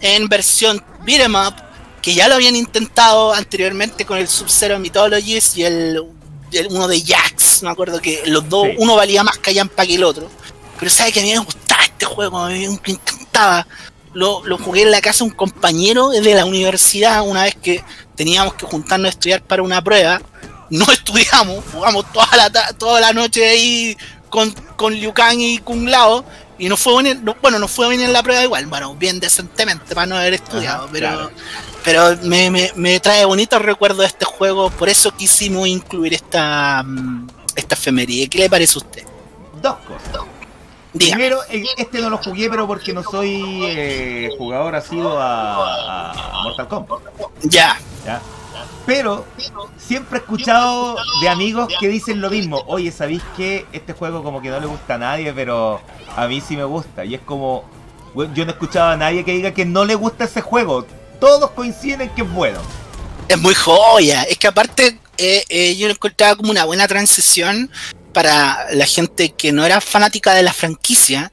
en 0.01 0.27
versión 0.27 0.83
beat'em 1.05 1.35
up, 1.35 1.55
que 2.01 2.13
ya 2.13 2.27
lo 2.27 2.35
habían 2.35 2.55
intentado 2.55 3.33
anteriormente 3.33 4.05
con 4.05 4.17
el 4.17 4.27
Sub-Zero 4.27 4.79
Mythologies 4.79 5.55
y 5.57 5.63
el, 5.63 6.01
uno 6.69 6.87
de 6.87 7.01
Jax. 7.01 7.63
Me 7.63 7.69
acuerdo 7.69 8.01
que 8.01 8.23
los 8.25 8.47
dos, 8.49 8.67
uno 8.77 8.95
valía 8.95 9.23
más 9.23 9.37
callampa 9.37 9.85
que 9.85 9.95
el 9.95 10.03
otro. 10.03 10.29
Pero 10.79 10.89
sabe 10.89 11.11
que 11.11 11.19
a 11.19 11.23
mí 11.23 11.31
me 11.31 11.39
gustaba 11.39 11.83
este 11.83 12.05
juego, 12.05 12.39
a 12.39 12.49
mí 12.49 12.67
me 12.67 12.93
encantaba. 12.93 13.67
Lo, 14.13 14.45
lo 14.45 14.57
jugué 14.57 14.81
en 14.81 14.91
la 14.91 14.99
casa 14.99 15.19
de 15.23 15.29
un 15.29 15.35
compañero 15.35 16.09
de 16.09 16.35
la 16.35 16.43
universidad 16.43 17.25
una 17.25 17.43
vez 17.43 17.55
que 17.55 17.81
teníamos 18.15 18.55
que 18.55 18.65
juntarnos 18.65 19.07
a 19.07 19.09
estudiar 19.11 19.41
para 19.41 19.63
una 19.63 19.81
prueba, 19.81 20.21
no 20.69 20.85
estudiamos, 20.91 21.63
jugamos 21.71 22.11
toda 22.11 22.27
la, 22.35 22.49
toda 22.73 22.99
la 22.99 23.13
noche 23.13 23.47
ahí 23.47 23.97
con, 24.29 24.51
con 24.75 24.93
Liu 24.93 25.13
Kang 25.13 25.39
y 25.39 25.59
Kung 25.59 25.87
Lao, 25.87 26.25
Y 26.61 26.69
no 26.69 26.77
fue 26.77 27.01
bien, 27.01 27.25
bueno, 27.41 27.57
no 27.57 27.67
fue 27.67 27.89
bien 27.89 28.01
en 28.01 28.13
la 28.13 28.21
prueba 28.21 28.43
igual, 28.43 28.67
bueno, 28.67 28.93
bien 28.93 29.19
decentemente 29.19 29.95
para 29.95 30.05
no 30.05 30.15
haber 30.15 30.35
estudiado, 30.35 30.87
pero, 30.91 31.31
pero 31.83 32.15
me, 32.21 32.71
me, 32.75 32.99
trae 32.99 33.25
bonitos 33.25 33.59
recuerdos 33.59 34.01
de 34.01 34.05
este 34.05 34.25
juego, 34.25 34.69
por 34.69 34.87
eso 34.87 35.09
quisimos 35.09 35.67
incluir 35.67 36.13
esta, 36.13 36.83
mm, 36.85 37.29
esta 37.55 37.73
efeméride. 37.73 38.27
¿Qué 38.27 38.37
le 38.37 38.47
parece 38.47 38.77
a 38.77 38.77
usted? 38.77 39.03
Dos 39.59 39.75
cosas. 39.87 40.27
Primero, 40.93 41.39
eh, 41.49 41.63
este 41.77 41.99
no 41.99 42.11
lo 42.11 42.19
jugué, 42.19 42.47
pero 42.47 42.67
porque 42.67 42.93
no 42.93 43.01
soy 43.01 43.63
eh, 43.65 44.29
jugador 44.37 44.75
asiduo 44.75 45.17
a, 45.17 46.11
a 46.11 46.43
Mortal 46.43 46.67
Kombat. 46.67 46.99
Ya. 47.41 47.75
Ya. 48.05 48.21
Pero 48.85 49.25
siempre 49.77 50.17
he 50.17 50.21
escuchado 50.21 50.97
de 51.21 51.29
amigos 51.29 51.71
que 51.79 51.87
dicen 51.87 52.21
lo 52.21 52.29
mismo. 52.29 52.63
Oye, 52.67 52.91
¿sabéis 52.91 53.21
que 53.35 53.65
este 53.71 53.93
juego 53.93 54.23
como 54.23 54.41
que 54.41 54.49
no 54.49 54.59
le 54.59 54.67
gusta 54.67 54.95
a 54.95 54.97
nadie, 54.97 55.33
pero 55.33 55.81
a 56.15 56.27
mí 56.27 56.41
sí 56.41 56.55
me 56.57 56.63
gusta? 56.63 57.05
Y 57.05 57.15
es 57.15 57.21
como, 57.21 57.65
yo 58.15 58.45
no 58.45 58.51
he 58.51 58.53
escuchado 58.53 58.91
a 58.91 58.97
nadie 58.97 59.23
que 59.23 59.33
diga 59.33 59.53
que 59.53 59.65
no 59.65 59.85
le 59.85 59.95
gusta 59.95 60.25
ese 60.25 60.41
juego. 60.41 60.85
Todos 61.19 61.51
coinciden 61.51 62.01
en 62.01 62.09
que 62.09 62.23
es 62.23 62.31
bueno. 62.31 62.59
Es 63.27 63.39
muy 63.39 63.53
joya. 63.53 64.23
Es 64.23 64.37
que 64.37 64.47
aparte 64.47 64.97
eh, 65.17 65.45
eh, 65.49 65.75
yo 65.75 65.87
lo 65.87 65.93
encontraba 65.93 66.35
como 66.35 66.51
una 66.51 66.65
buena 66.65 66.87
transición 66.87 67.69
para 68.13 68.65
la 68.71 68.85
gente 68.85 69.29
que 69.29 69.51
no 69.51 69.65
era 69.65 69.79
fanática 69.79 70.33
de 70.33 70.43
la 70.43 70.53
franquicia 70.53 71.31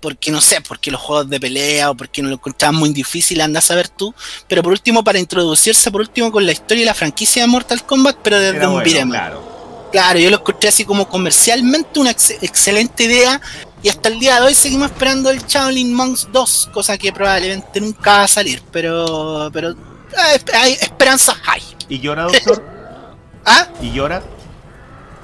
porque 0.00 0.30
no 0.30 0.40
sé, 0.40 0.60
porque 0.60 0.90
los 0.90 1.00
juegos 1.00 1.28
de 1.28 1.40
pelea 1.40 1.90
o 1.90 1.96
porque 1.96 2.22
no 2.22 2.28
lo 2.28 2.34
encontraban 2.34 2.76
muy 2.76 2.90
difícil, 2.90 3.40
anda 3.40 3.58
a 3.58 3.62
saber 3.62 3.88
tú. 3.88 4.14
Pero 4.48 4.62
por 4.62 4.72
último, 4.72 5.02
para 5.02 5.18
introducirse 5.18 5.90
por 5.90 6.00
último 6.00 6.30
con 6.30 6.46
la 6.46 6.52
historia 6.52 6.82
y 6.82 6.86
la 6.86 6.94
franquicia 6.94 7.42
de 7.42 7.48
Mortal 7.48 7.84
Kombat, 7.84 8.18
pero 8.22 8.38
desde 8.38 8.66
un 8.66 8.82
bueno, 8.82 9.10
claro. 9.10 9.88
claro, 9.92 10.18
yo 10.18 10.30
lo 10.30 10.38
encontré 10.38 10.68
así 10.68 10.84
como 10.84 11.08
comercialmente 11.08 11.98
una 11.98 12.10
excelente 12.10 13.04
idea. 13.04 13.40
Y 13.82 13.88
hasta 13.88 14.08
el 14.08 14.18
día 14.18 14.40
de 14.40 14.46
hoy 14.46 14.54
seguimos 14.54 14.90
esperando 14.90 15.30
el 15.30 15.44
Shaolin 15.46 15.92
Monks 15.94 16.28
2, 16.32 16.70
cosa 16.72 16.96
que 16.98 17.12
probablemente 17.12 17.80
nunca 17.80 18.12
va 18.12 18.22
a 18.24 18.28
salir, 18.28 18.62
pero 18.72 19.50
pero 19.52 19.70
eh, 19.70 20.40
hay 20.54 20.72
esperanzas 20.80 21.36
hay. 21.46 21.62
¿Y 21.88 22.00
llora, 22.00 22.24
doctor? 22.24 22.64
¿Ah? 23.44 23.68
¿Y 23.80 23.92
llora? 23.92 24.22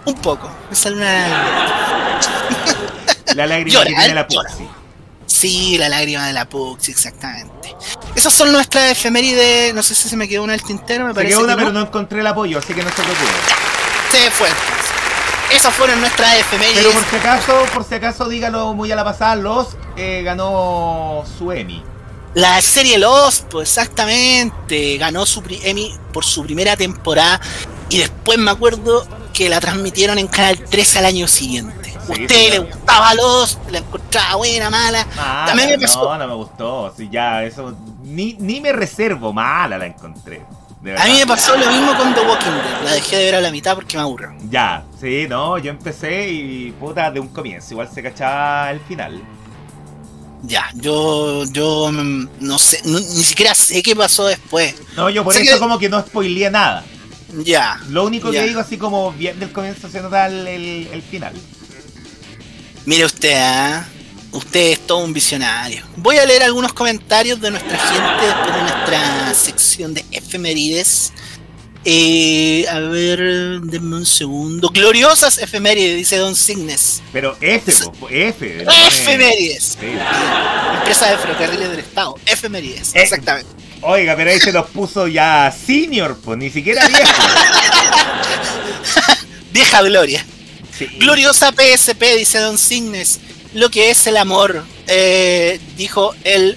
Un 0.05 0.14
poco, 0.14 0.50
me 0.68 0.76
sale 0.76 0.96
una 0.96 2.20
La 3.34 3.46
lágrima 3.46 3.84
de 3.84 4.14
la 4.14 4.26
Puxi. 4.26 4.68
Sí, 5.26 5.78
la 5.78 5.88
lágrima 5.88 6.26
de 6.26 6.32
la 6.32 6.48
Puxi, 6.48 6.90
exactamente. 6.90 7.74
Esas 8.14 8.32
son 8.32 8.52
nuestras 8.52 8.92
efemérides. 8.92 9.74
No 9.74 9.82
sé 9.82 9.94
si 9.94 10.08
se 10.08 10.16
me 10.16 10.28
quedó 10.28 10.42
una 10.42 10.54
el 10.54 10.62
tintero, 10.62 11.06
me 11.06 11.14
parece. 11.14 11.34
quedó 11.34 11.44
una, 11.44 11.56
pero 11.56 11.72
no. 11.72 11.80
encontré 11.80 12.20
el 12.20 12.26
apoyo, 12.26 12.58
así 12.58 12.74
que 12.74 12.82
no 12.82 12.90
se 12.90 13.02
preocupe. 13.02 13.30
Se 14.10 14.30
fue 14.30 14.48
Esas 15.50 15.74
fueron 15.74 16.00
nuestras 16.00 16.38
efemérides. 16.38 16.84
Pero 16.84 16.92
por 16.92 17.04
si 17.04 17.16
acaso, 17.16 17.66
por 17.72 17.84
si 17.84 17.94
acaso, 17.94 18.28
dígalo 18.28 18.74
muy 18.74 18.92
a 18.92 18.96
la 18.96 19.04
pasada, 19.04 19.36
Los 19.36 19.68
eh, 19.96 20.22
ganó 20.22 21.24
su 21.38 21.50
Emmy. 21.50 21.82
La 22.34 22.60
serie 22.62 22.98
Lost, 22.98 23.44
pues 23.50 23.68
exactamente, 23.68 24.96
ganó 24.96 25.26
su 25.26 25.42
Emmy 25.64 25.94
por 26.12 26.24
su 26.24 26.42
primera 26.42 26.76
temporada 26.76 27.40
y 27.90 27.98
después 27.98 28.38
me 28.38 28.50
acuerdo 28.50 29.06
que 29.34 29.50
la 29.50 29.60
transmitieron 29.60 30.18
en 30.18 30.28
Canal 30.28 30.58
3 30.58 30.96
al 30.96 31.06
año 31.06 31.28
siguiente. 31.28 31.81
¿Usted 32.08 32.50
le 32.50 32.58
gustaba 32.58 33.14
los? 33.14 33.58
¿La 33.70 33.78
encontraba 33.78 34.36
buena, 34.36 34.70
mala? 34.70 35.06
También 35.46 35.70
me 35.70 35.78
pasó. 35.78 36.04
No, 36.04 36.18
no 36.18 36.28
me 36.28 36.34
gustó. 36.34 36.94
Sí, 36.96 37.08
ya, 37.10 37.44
eso. 37.44 37.74
Ni, 38.02 38.34
ni 38.34 38.60
me 38.60 38.72
reservo, 38.72 39.32
mala 39.32 39.78
la 39.78 39.86
encontré. 39.86 40.42
A 40.98 41.06
mí 41.06 41.12
me 41.20 41.26
pasó 41.26 41.56
lo 41.56 41.70
mismo 41.70 41.96
con 41.96 42.12
The 42.12 42.20
Walking 42.22 42.50
Dead. 42.50 42.84
La 42.84 42.92
dejé 42.94 43.16
de 43.16 43.24
ver 43.26 43.34
a 43.36 43.40
la 43.40 43.52
mitad 43.52 43.76
porque 43.76 43.96
me 43.96 44.02
aburrió. 44.02 44.32
Ya, 44.50 44.82
sí, 45.00 45.26
no, 45.28 45.56
yo 45.58 45.70
empecé 45.70 46.28
y 46.28 46.72
puta 46.72 47.08
de 47.10 47.20
un 47.20 47.28
comienzo. 47.28 47.74
Igual 47.74 47.88
se 47.92 48.02
cachaba 48.02 48.72
el 48.72 48.80
final. 48.80 49.22
Ya, 50.42 50.64
yo, 50.74 51.44
yo 51.44 51.92
mm, 51.92 52.28
no 52.40 52.58
sé, 52.58 52.80
ni 52.84 53.00
siquiera 53.22 53.54
sé 53.54 53.80
qué 53.80 53.94
pasó 53.94 54.26
después. 54.26 54.74
No, 54.96 55.08
yo 55.08 55.22
por 55.22 55.36
eso 55.36 55.58
como 55.60 55.78
que 55.78 55.88
no 55.88 56.00
spoileé 56.00 56.50
nada. 56.50 56.84
Ya. 57.44 57.80
Lo 57.88 58.04
único 58.04 58.32
que 58.32 58.42
digo 58.42 58.60
así 58.60 58.76
como 58.76 59.12
bien 59.12 59.38
del 59.38 59.52
comienzo 59.52 59.88
se 59.88 60.02
nota 60.02 60.26
el, 60.26 60.48
el 60.92 61.02
final. 61.02 61.32
Mire 62.84 63.04
usted, 63.04 63.34
¿ah? 63.36 63.86
usted 64.32 64.72
es 64.72 64.80
todo 64.86 64.98
un 64.98 65.12
visionario. 65.12 65.84
Voy 65.96 66.16
a 66.16 66.24
leer 66.24 66.42
algunos 66.42 66.72
comentarios 66.72 67.40
de 67.40 67.50
nuestra 67.50 67.78
gente 67.78 68.26
después 68.26 68.54
de 68.54 68.62
nuestra 68.62 69.34
sección 69.34 69.94
de 69.94 70.04
efemérides. 70.10 71.12
Eh, 71.84 72.64
a 72.70 72.78
ver, 72.78 73.60
denme 73.62 73.96
un 73.96 74.06
segundo. 74.06 74.68
Gloriosas 74.68 75.38
efemérides, 75.38 75.96
dice 75.96 76.16
Don 76.16 76.36
Signes. 76.36 77.02
Pero 77.12 77.36
F, 77.40 77.72
F. 78.10 78.66
Efemérides. 78.86 79.78
Empresa 80.76 81.10
de 81.10 81.18
ferrocarriles 81.18 81.70
del 81.70 81.80
Estado. 81.80 82.14
Efemérides, 82.26 82.94
eh, 82.94 83.02
exactamente. 83.02 83.50
Oiga, 83.80 84.14
pero 84.16 84.30
ahí 84.30 84.38
se 84.38 84.52
los 84.52 84.66
puso 84.70 85.08
ya 85.08 85.52
senior, 85.52 86.16
pues 86.24 86.38
ni 86.38 86.50
siquiera 86.50 86.86
viejo. 86.86 87.02
Vieja 89.52 89.82
gloria. 89.82 90.24
Gloriosa 90.98 91.52
PSP, 91.52 92.16
dice 92.16 92.38
Don 92.38 92.58
Signes. 92.58 93.20
Lo 93.54 93.70
que 93.70 93.90
es 93.90 94.06
el 94.06 94.16
amor, 94.16 94.64
eh, 94.86 95.60
dijo 95.76 96.14
el 96.24 96.56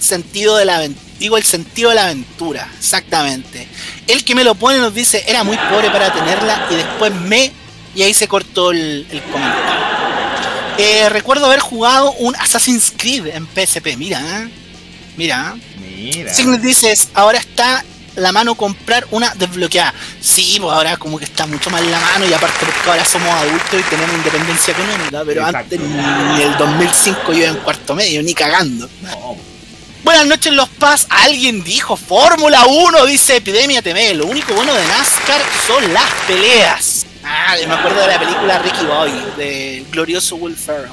sentido 0.00 0.56
de 0.56 0.64
la 0.64 0.88
digo 1.18 1.36
el 1.36 1.42
sentido 1.42 1.90
de 1.90 1.96
la 1.96 2.04
aventura, 2.04 2.70
exactamente. 2.78 3.66
El 4.06 4.24
que 4.24 4.34
me 4.34 4.44
lo 4.44 4.54
pone 4.54 4.78
nos 4.78 4.94
dice, 4.94 5.24
era 5.26 5.44
muy 5.44 5.56
pobre 5.56 5.90
para 5.90 6.12
tenerla 6.12 6.66
y 6.70 6.76
después 6.76 7.12
me, 7.12 7.52
y 7.94 8.02
ahí 8.02 8.14
se 8.14 8.28
cortó 8.28 8.70
el, 8.70 9.06
comentario. 9.32 9.88
Eh, 10.78 11.08
recuerdo 11.08 11.46
haber 11.46 11.58
jugado 11.58 12.12
un 12.12 12.36
Assassin's 12.36 12.92
Creed 12.96 13.26
en 13.26 13.46
PSP, 13.46 13.96
mira, 13.96 14.20
¿eh? 14.20 14.48
mira. 15.16 15.56
Mira. 15.80 16.32
Signes 16.32 16.62
dice, 16.62 16.94
ahora 17.14 17.38
está 17.38 17.84
la 18.18 18.32
mano 18.32 18.54
comprar 18.54 19.06
una 19.10 19.32
desbloqueada. 19.34 19.94
Sí, 20.20 20.58
pues 20.60 20.72
ahora 20.72 20.96
como 20.96 21.18
que 21.18 21.24
está 21.24 21.46
mucho 21.46 21.70
más 21.70 21.82
en 21.82 21.90
la 21.90 22.00
mano 22.00 22.26
y 22.26 22.32
aparte 22.32 22.66
porque 22.66 22.90
ahora 22.90 23.04
somos 23.04 23.28
adultos 23.28 23.80
y 23.80 23.82
tenemos 23.84 24.14
independencia 24.16 24.72
económica, 24.72 25.22
pero 25.24 25.44
antes 25.44 25.80
ni 25.80 26.42
el 26.42 26.56
2005 26.56 27.32
yo 27.32 27.44
en 27.46 27.56
cuarto 27.56 27.94
medio, 27.94 28.22
ni 28.22 28.34
cagando. 28.34 28.88
Buenas 30.04 30.26
noches 30.26 30.52
los 30.52 30.68
Paz, 30.68 31.06
alguien 31.10 31.62
dijo 31.64 31.96
Fórmula 31.96 32.64
1, 32.66 33.06
dice 33.06 33.36
Epidemia 33.36 33.82
TV, 33.82 34.14
lo 34.14 34.26
único 34.26 34.54
bueno 34.54 34.72
de 34.72 34.84
NASCAR 34.86 35.40
son 35.66 35.92
las 35.92 36.10
peleas. 36.26 37.04
Ah, 37.24 37.56
me 37.66 37.74
acuerdo 37.74 38.00
de 38.00 38.06
la 38.06 38.18
película 38.18 38.58
Ricky 38.58 38.86
Boy, 38.86 39.12
del 39.36 39.84
glorioso 39.90 40.36
Will 40.36 40.56
Ferrell. 40.56 40.92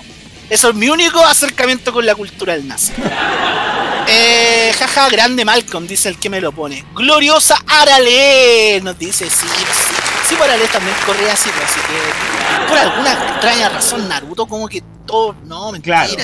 Eso 0.50 0.70
es 0.70 0.76
mi 0.76 0.90
único 0.90 1.24
acercamiento 1.24 1.94
con 1.94 2.06
la 2.06 2.14
cultura 2.14 2.54
del 2.54 2.68
NASCAR. 2.68 3.65
Eh, 4.08 4.72
jaja, 4.78 5.10
grande 5.10 5.44
Malcolm, 5.46 5.88
dice 5.88 6.10
el 6.10 6.20
que 6.20 6.30
me 6.30 6.40
lo 6.42 6.52
pone. 6.52 6.86
Gloriosa 6.94 7.58
Arale, 7.68 8.80
nos 8.82 8.98
dice, 8.98 9.30
sí, 9.30 9.48
sí. 9.48 9.96
Sí, 10.30 10.36
por 10.36 10.48
Arale 10.48 10.68
también 10.68 10.96
corría 11.06 11.34
así, 11.34 11.50
pues, 11.56 11.70
así 11.70 11.80
que 11.82 12.68
por 12.70 12.78
alguna 12.78 13.14
extraña 13.14 13.70
razón 13.70 14.08
Naruto 14.08 14.46
como 14.48 14.68
que 14.68 14.84
todo, 15.06 15.36
no, 15.44 15.72
mentira, 15.72 16.08
claro. 16.08 16.24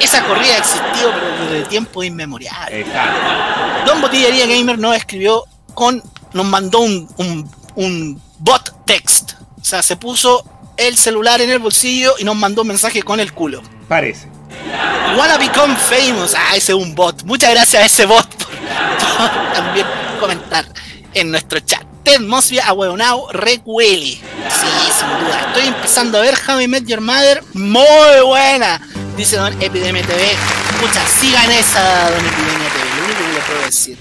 esa 0.00 0.24
corrida 0.24 0.54
ha 0.54 0.58
existido 0.58 1.12
pero 1.12 1.50
desde 1.50 1.68
tiempo 1.68 2.02
inmemorial. 2.02 2.72
Exacto. 2.72 3.86
Don 3.86 4.00
Botillería 4.00 4.46
Gamer 4.46 4.78
nos 4.78 4.96
escribió 4.96 5.44
con, 5.74 6.02
nos 6.32 6.46
mandó 6.46 6.80
un, 6.80 7.08
un, 7.18 7.50
un 7.76 8.22
bot 8.38 8.84
text. 8.86 9.32
O 9.60 9.64
sea, 9.64 9.82
se 9.82 9.96
puso 9.96 10.44
el 10.76 10.96
celular 10.96 11.40
en 11.40 11.50
el 11.50 11.58
bolsillo 11.58 12.14
y 12.18 12.24
nos 12.24 12.36
mandó 12.36 12.62
un 12.62 12.68
mensaje 12.68 13.02
con 13.02 13.20
el 13.20 13.32
culo. 13.32 13.62
Parece. 13.88 14.28
Wanna 15.16 15.38
become 15.38 15.74
famous. 15.76 16.34
Ah, 16.36 16.56
ese 16.56 16.72
es 16.72 16.78
un 16.78 16.94
bot. 16.94 17.22
Muchas 17.24 17.50
gracias 17.50 17.82
a 17.82 17.86
ese 17.86 18.06
bot 18.06 18.26
por, 18.36 18.54
también 19.54 19.86
comentar 20.20 20.64
en 21.14 21.30
nuestro 21.30 21.60
chat. 21.60 21.82
Ted 22.04 22.20
Mosby 22.20 22.58
ahueonao 22.58 23.30
recueli. 23.32 24.12
Sí, 24.12 24.92
sin 24.98 25.08
duda. 25.24 25.40
Estoy 25.48 25.66
empezando 25.68 26.18
a 26.18 26.20
ver 26.22 26.34
How 26.46 26.60
I 26.60 26.68
Met 26.68 26.86
Your 26.86 27.00
Mother. 27.00 27.42
Muy 27.54 28.20
buena. 28.24 28.80
Dice 29.16 29.36
Don 29.36 29.60
Epidemia 29.60 30.02
TV. 30.02 30.32
Escucha, 30.32 31.06
sigan 31.06 31.50
esa, 31.50 32.10
Don 32.10 32.24
Epidemia 32.24 32.68
TV. 32.68 32.96
Lo 32.96 33.04
único 33.04 33.20
que 33.20 33.32
le 33.32 33.40
puedo 33.40 33.66
decir. 33.66 33.98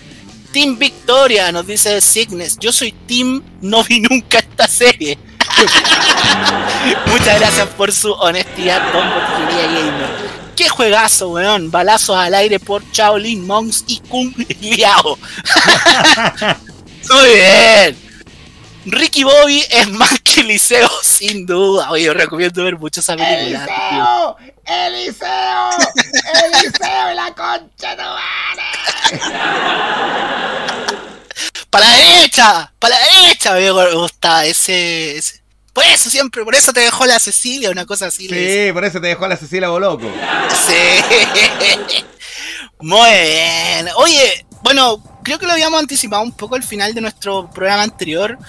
Team 0.52 0.78
Victoria 0.78 1.52
nos 1.52 1.68
dice 1.68 2.00
Sickness. 2.02 2.58
Yo 2.60 2.72
soy 2.72 2.92
Team 2.92 3.44
No 3.62 3.84
vi 3.84 4.00
nunca 4.00 4.40
esta 4.40 4.68
serie. 4.68 5.18
Muchas 7.08 7.40
gracias 7.40 7.68
por 7.70 7.92
su 7.92 8.12
honestidad, 8.14 8.82
Don 8.94 9.08
Gamer. 9.50 10.17
Qué 10.58 10.68
juegazo, 10.70 11.30
weón. 11.30 11.70
Balazos 11.70 12.18
al 12.18 12.34
aire 12.34 12.60
por 12.60 12.84
Shaolin 12.92 13.46
Monks 13.46 13.84
y 13.86 14.00
Kung 14.00 14.34
Liao. 14.60 15.14
Muy 17.12 17.30
bien. 17.36 17.96
Ricky 18.88 19.24
Bobby 19.24 19.64
es 19.70 19.88
más 19.92 20.20
que 20.24 20.42
Eliseo, 20.42 20.90
sin 21.04 21.46
duda. 21.46 21.92
Oye, 21.92 22.06
yo 22.06 22.16
recomiendo 22.16 22.64
ver 22.64 22.76
mucho 22.76 23.02
esa 23.02 23.16
película. 23.16 23.66
¡Eliseo! 23.66 24.36
¡Eliseo! 24.66 25.70
¡Eliseo 26.46 27.12
y 27.12 27.16
la 27.16 27.32
concha 27.36 27.96
no 27.96 28.16
vale! 28.16 28.64
¡Para 31.70 31.86
la 31.86 31.98
derecha! 31.98 32.74
¡Para 32.80 32.96
la 32.96 33.02
derecha! 33.22 33.54
Me 33.54 33.70
gusta 33.94 34.44
ese 34.46 35.22
Por 35.78 35.86
eso 35.86 36.10
siempre, 36.10 36.44
por 36.44 36.56
eso 36.56 36.74
te 36.74 36.80
dejó 36.80 37.06
la 37.06 37.20
Cecilia, 37.20 37.70
una 37.70 37.86
cosa 37.86 38.08
así. 38.08 38.28
Sí, 38.28 38.74
por 38.74 38.84
eso 38.84 39.00
te 39.00 39.10
dejó 39.10 39.28
la 39.28 39.38
Cecilia 39.38 39.70
Boloco. 39.70 40.12
Sí. 40.66 40.74
Muy 42.80 43.12
bien. 43.12 43.88
Oye, 43.98 44.48
bueno, 44.64 45.04
creo 45.24 45.38
que 45.38 45.46
lo 45.46 45.52
habíamos 45.52 45.80
anticipado 45.80 46.24
un 46.24 46.32
poco 46.32 46.56
al 46.56 46.64
final 46.64 46.96
de 46.96 47.02
nuestro 47.02 47.48
programa 47.52 47.84
anterior. 47.84 48.40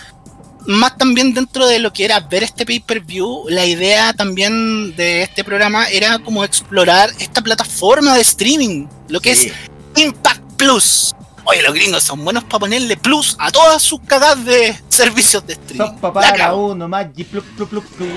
Más 0.64 0.96
también 0.96 1.34
dentro 1.34 1.66
de 1.66 1.80
lo 1.80 1.92
que 1.92 2.06
era 2.06 2.18
ver 2.20 2.44
este 2.44 2.64
pay-per-view, 2.64 3.44
la 3.50 3.66
idea 3.66 4.14
también 4.14 4.96
de 4.96 5.20
este 5.20 5.44
programa 5.44 5.86
era 5.90 6.18
como 6.20 6.44
explorar 6.44 7.10
esta 7.18 7.42
plataforma 7.42 8.14
de 8.14 8.22
streaming, 8.22 8.86
lo 9.08 9.20
que 9.20 9.32
es 9.32 9.48
Impact 9.96 10.54
Plus. 10.56 11.14
Oye, 11.50 11.62
los 11.62 11.72
gringos 11.72 12.02
son 12.02 12.22
buenos 12.22 12.44
para 12.44 12.58
ponerle 12.58 12.94
plus 12.98 13.34
a 13.38 13.50
todas 13.50 13.80
sus 13.82 14.00
cagadas 14.00 14.44
de 14.44 14.78
servicios 14.88 15.46
de 15.46 15.54
streaming. 15.54 15.98
Son 15.98 16.12
para 16.12 16.54
uno, 16.54 16.86
más 16.86 17.06
plus, 17.06 17.42
plus, 17.56 17.68
plus, 17.68 17.84
plus. 17.84 18.08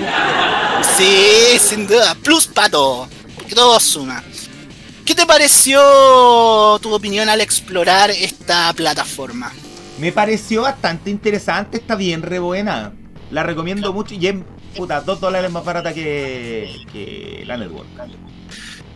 Sí, 0.98 1.58
sin 1.58 1.86
duda. 1.86 2.14
Plus 2.22 2.46
para 2.46 2.68
todo. 2.68 3.08
Porque 3.34 3.54
todo 3.54 3.80
suma. 3.80 4.22
¿Qué 5.06 5.14
te 5.14 5.24
pareció 5.24 6.78
tu 6.82 6.92
opinión 6.92 7.30
al 7.30 7.40
explorar 7.40 8.10
esta 8.10 8.70
plataforma? 8.74 9.50
Me 9.98 10.12
pareció 10.12 10.62
bastante 10.62 11.08
interesante, 11.08 11.78
está 11.78 11.94
bien 11.94 12.20
re 12.20 12.38
buena. 12.38 12.92
La 13.30 13.42
recomiendo 13.42 13.94
mucho 13.94 14.14
y 14.14 14.26
es 14.26 14.34
puta, 14.76 15.00
dos 15.00 15.20
dólares 15.20 15.50
más 15.50 15.64
barata 15.64 15.94
que, 15.94 16.84
que 16.92 17.44
la 17.46 17.56
network. 17.56 17.88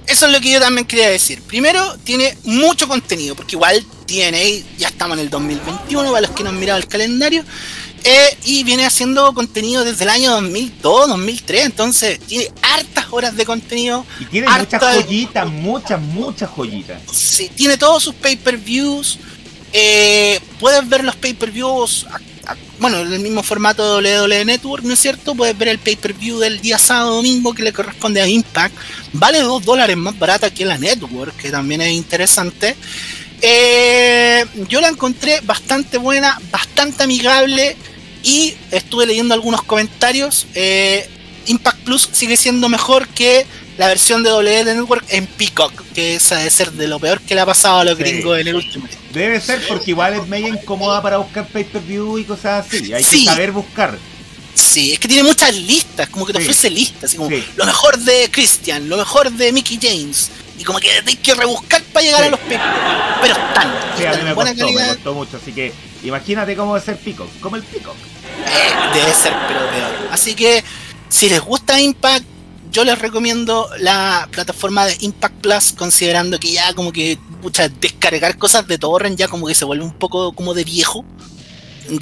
Eso 0.06 0.26
es 0.26 0.32
lo 0.32 0.40
que 0.40 0.50
yo 0.50 0.60
también 0.60 0.86
quería 0.86 1.08
decir. 1.08 1.42
Primero, 1.42 1.96
tiene 2.04 2.36
mucho 2.44 2.86
contenido, 2.86 3.34
porque 3.34 3.56
igual 3.56 3.84
tiene, 4.06 4.62
ya 4.78 4.88
estamos 4.88 5.18
en 5.18 5.24
el 5.24 5.30
2021, 5.30 6.10
para 6.10 6.20
los 6.26 6.30
que 6.30 6.44
no 6.44 6.50
han 6.50 6.60
mirado 6.60 6.78
el 6.78 6.86
calendario, 6.86 7.44
eh, 8.04 8.38
y 8.44 8.62
viene 8.62 8.86
haciendo 8.86 9.34
contenido 9.34 9.84
desde 9.84 10.04
el 10.04 10.10
año 10.10 10.30
2002, 10.30 11.08
2003, 11.08 11.64
entonces 11.66 12.20
tiene 12.20 12.52
hartas 12.62 13.06
horas 13.10 13.36
de 13.36 13.44
contenido. 13.44 14.06
Y 14.20 14.26
tiene 14.26 14.48
muchas 14.48 14.80
joyitas, 14.80 15.48
muchas, 15.48 16.00
muchas 16.00 16.50
joyitas. 16.50 17.02
Sí, 17.12 17.50
tiene 17.56 17.76
todos 17.76 18.04
sus 18.04 18.14
pay-per-views. 18.14 19.18
Eh, 19.72 20.38
puedes 20.60 20.88
ver 20.88 21.02
los 21.02 21.16
pay-per-views 21.16 22.06
bueno, 22.78 23.00
en 23.00 23.12
el 23.12 23.20
mismo 23.20 23.42
formato 23.42 24.00
de 24.00 24.20
WWE 24.20 24.44
Network, 24.44 24.84
¿no 24.84 24.92
es 24.92 25.00
cierto? 25.00 25.34
Puedes 25.34 25.56
ver 25.56 25.68
el 25.68 25.78
pay-per-view 25.78 26.38
del 26.38 26.60
día 26.60 26.78
sábado 26.78 27.16
domingo 27.16 27.54
que 27.54 27.62
le 27.62 27.72
corresponde 27.72 28.20
a 28.20 28.28
Impact. 28.28 28.74
Vale 29.12 29.40
2 29.40 29.64
dólares 29.64 29.96
más 29.96 30.18
barata 30.18 30.52
que 30.52 30.64
la 30.64 30.78
Network, 30.78 31.36
que 31.36 31.50
también 31.50 31.80
es 31.80 31.92
interesante. 31.92 32.76
Eh, 33.42 34.44
yo 34.68 34.80
la 34.80 34.88
encontré 34.88 35.40
bastante 35.40 35.98
buena, 35.98 36.40
bastante 36.50 37.02
amigable 37.02 37.76
y 38.22 38.54
estuve 38.70 39.06
leyendo 39.06 39.34
algunos 39.34 39.62
comentarios. 39.62 40.46
Eh, 40.54 41.08
Impact 41.46 41.78
Plus 41.80 42.08
sigue 42.12 42.36
siendo 42.36 42.68
mejor 42.68 43.08
que 43.08 43.46
la 43.78 43.88
versión 43.88 44.22
de 44.22 44.32
WWE 44.32 44.64
Network 44.64 45.04
en 45.08 45.26
Peacock, 45.26 45.72
que 45.94 46.16
esa 46.16 46.36
debe 46.36 46.50
ser 46.50 46.72
de 46.72 46.88
lo 46.88 46.98
peor 46.98 47.20
que 47.20 47.34
le 47.34 47.42
ha 47.42 47.46
pasado 47.46 47.80
a 47.80 47.84
los 47.84 47.98
gringos 47.98 48.38
en 48.38 48.48
el 48.48 48.54
último. 48.56 48.88
Debe 49.12 49.40
ser 49.40 49.60
porque 49.68 49.90
igual 49.90 50.14
es 50.14 50.26
medio 50.26 50.48
incómoda 50.48 51.02
para 51.02 51.18
buscar 51.18 51.46
pay-per-view 51.48 52.18
y 52.18 52.24
cosas 52.24 52.66
así. 52.66 52.92
Hay 52.92 53.04
que 53.04 53.24
saber 53.24 53.52
buscar. 53.52 53.98
Sí, 54.54 54.92
es 54.92 54.98
que 54.98 55.08
tiene 55.08 55.22
muchas 55.22 55.54
listas, 55.54 56.08
como 56.08 56.24
que 56.24 56.32
te 56.32 56.38
ofrece 56.38 56.70
listas, 56.70 57.14
como 57.14 57.28
lo 57.56 57.66
mejor 57.66 57.98
de 57.98 58.30
Christian, 58.30 58.88
lo 58.88 58.96
mejor 58.96 59.30
de 59.30 59.52
Mickey 59.52 59.78
James. 59.80 60.30
Y 60.58 60.64
como 60.64 60.78
que 60.78 60.90
hay 60.90 61.16
que 61.16 61.34
rebuscar 61.34 61.82
para 61.92 62.06
llegar 62.06 62.24
a 62.24 62.30
los 62.30 62.40
pay 62.40 62.58
Pero 63.20 63.34
están. 63.34 63.74
Sí, 63.98 64.06
a 64.06 64.12
mí 64.12 64.22
me 64.22 64.34
costó, 64.34 64.70
me 64.70 64.86
costó 64.86 65.14
mucho. 65.14 65.36
Así 65.36 65.52
que 65.52 65.74
imagínate 66.02 66.56
cómo 66.56 66.74
debe 66.74 66.86
ser 66.86 66.96
Peacock, 66.96 67.28
como 67.40 67.56
el 67.56 67.62
Peacock. 67.62 67.96
Eh, 68.46 68.98
debe 68.98 69.12
ser, 69.12 69.34
pero 69.46 69.60
peor. 69.68 70.08
Así 70.10 70.34
que 70.34 70.64
si 71.10 71.28
les 71.28 71.42
gusta 71.42 71.78
Impact, 71.78 72.24
yo 72.76 72.84
les 72.84 72.98
recomiendo 72.98 73.70
la 73.78 74.28
plataforma 74.30 74.84
de 74.84 74.98
Impact 75.00 75.36
Plus, 75.36 75.72
considerando 75.72 76.38
que 76.38 76.52
ya 76.52 76.74
como 76.74 76.92
que 76.92 77.18
pucha, 77.40 77.70
descargar 77.70 78.36
cosas 78.36 78.68
de 78.68 78.76
torrent 78.76 79.18
ya 79.18 79.28
como 79.28 79.46
que 79.46 79.54
se 79.54 79.64
vuelve 79.64 79.82
un 79.82 79.94
poco 79.94 80.32
como 80.32 80.52
de 80.52 80.62
viejo. 80.62 81.02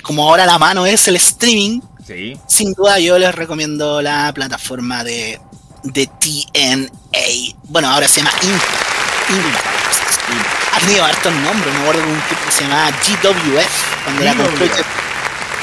Como 0.03 0.29
ahora 0.29 0.47
la 0.47 0.59
mano 0.59 0.85
es 0.85 1.07
el 1.07 1.15
streaming. 1.15 1.81
Sí. 2.05 2.37
Sin 2.49 2.73
duda 2.73 2.99
yo 2.99 3.17
les 3.21 3.33
recomiendo 3.33 4.03
la 4.03 4.33
plataforma 4.35 5.05
de, 5.05 5.41
de 5.85 6.09
TNA. 6.09 7.57
Bueno, 7.69 7.91
ahora 7.91 8.09
se 8.09 8.21
llama 8.21 8.33
Impact. 8.43 9.31
Impact. 9.31 10.73
Ha 10.73 10.81
tenido 10.81 11.05
hartos 11.05 11.33
nombres, 11.33 11.73
me 11.73 11.81
acuerdo 11.83 12.03
de 12.03 12.09
un 12.09 12.21
tipo 12.23 12.41
que 12.47 12.51
se 12.51 12.63
llamaba 12.65 12.91
GWF, 12.91 14.03
cuando 14.03 14.25
la 14.25 14.35
compró 14.35 14.67
Jeff, 14.67 14.87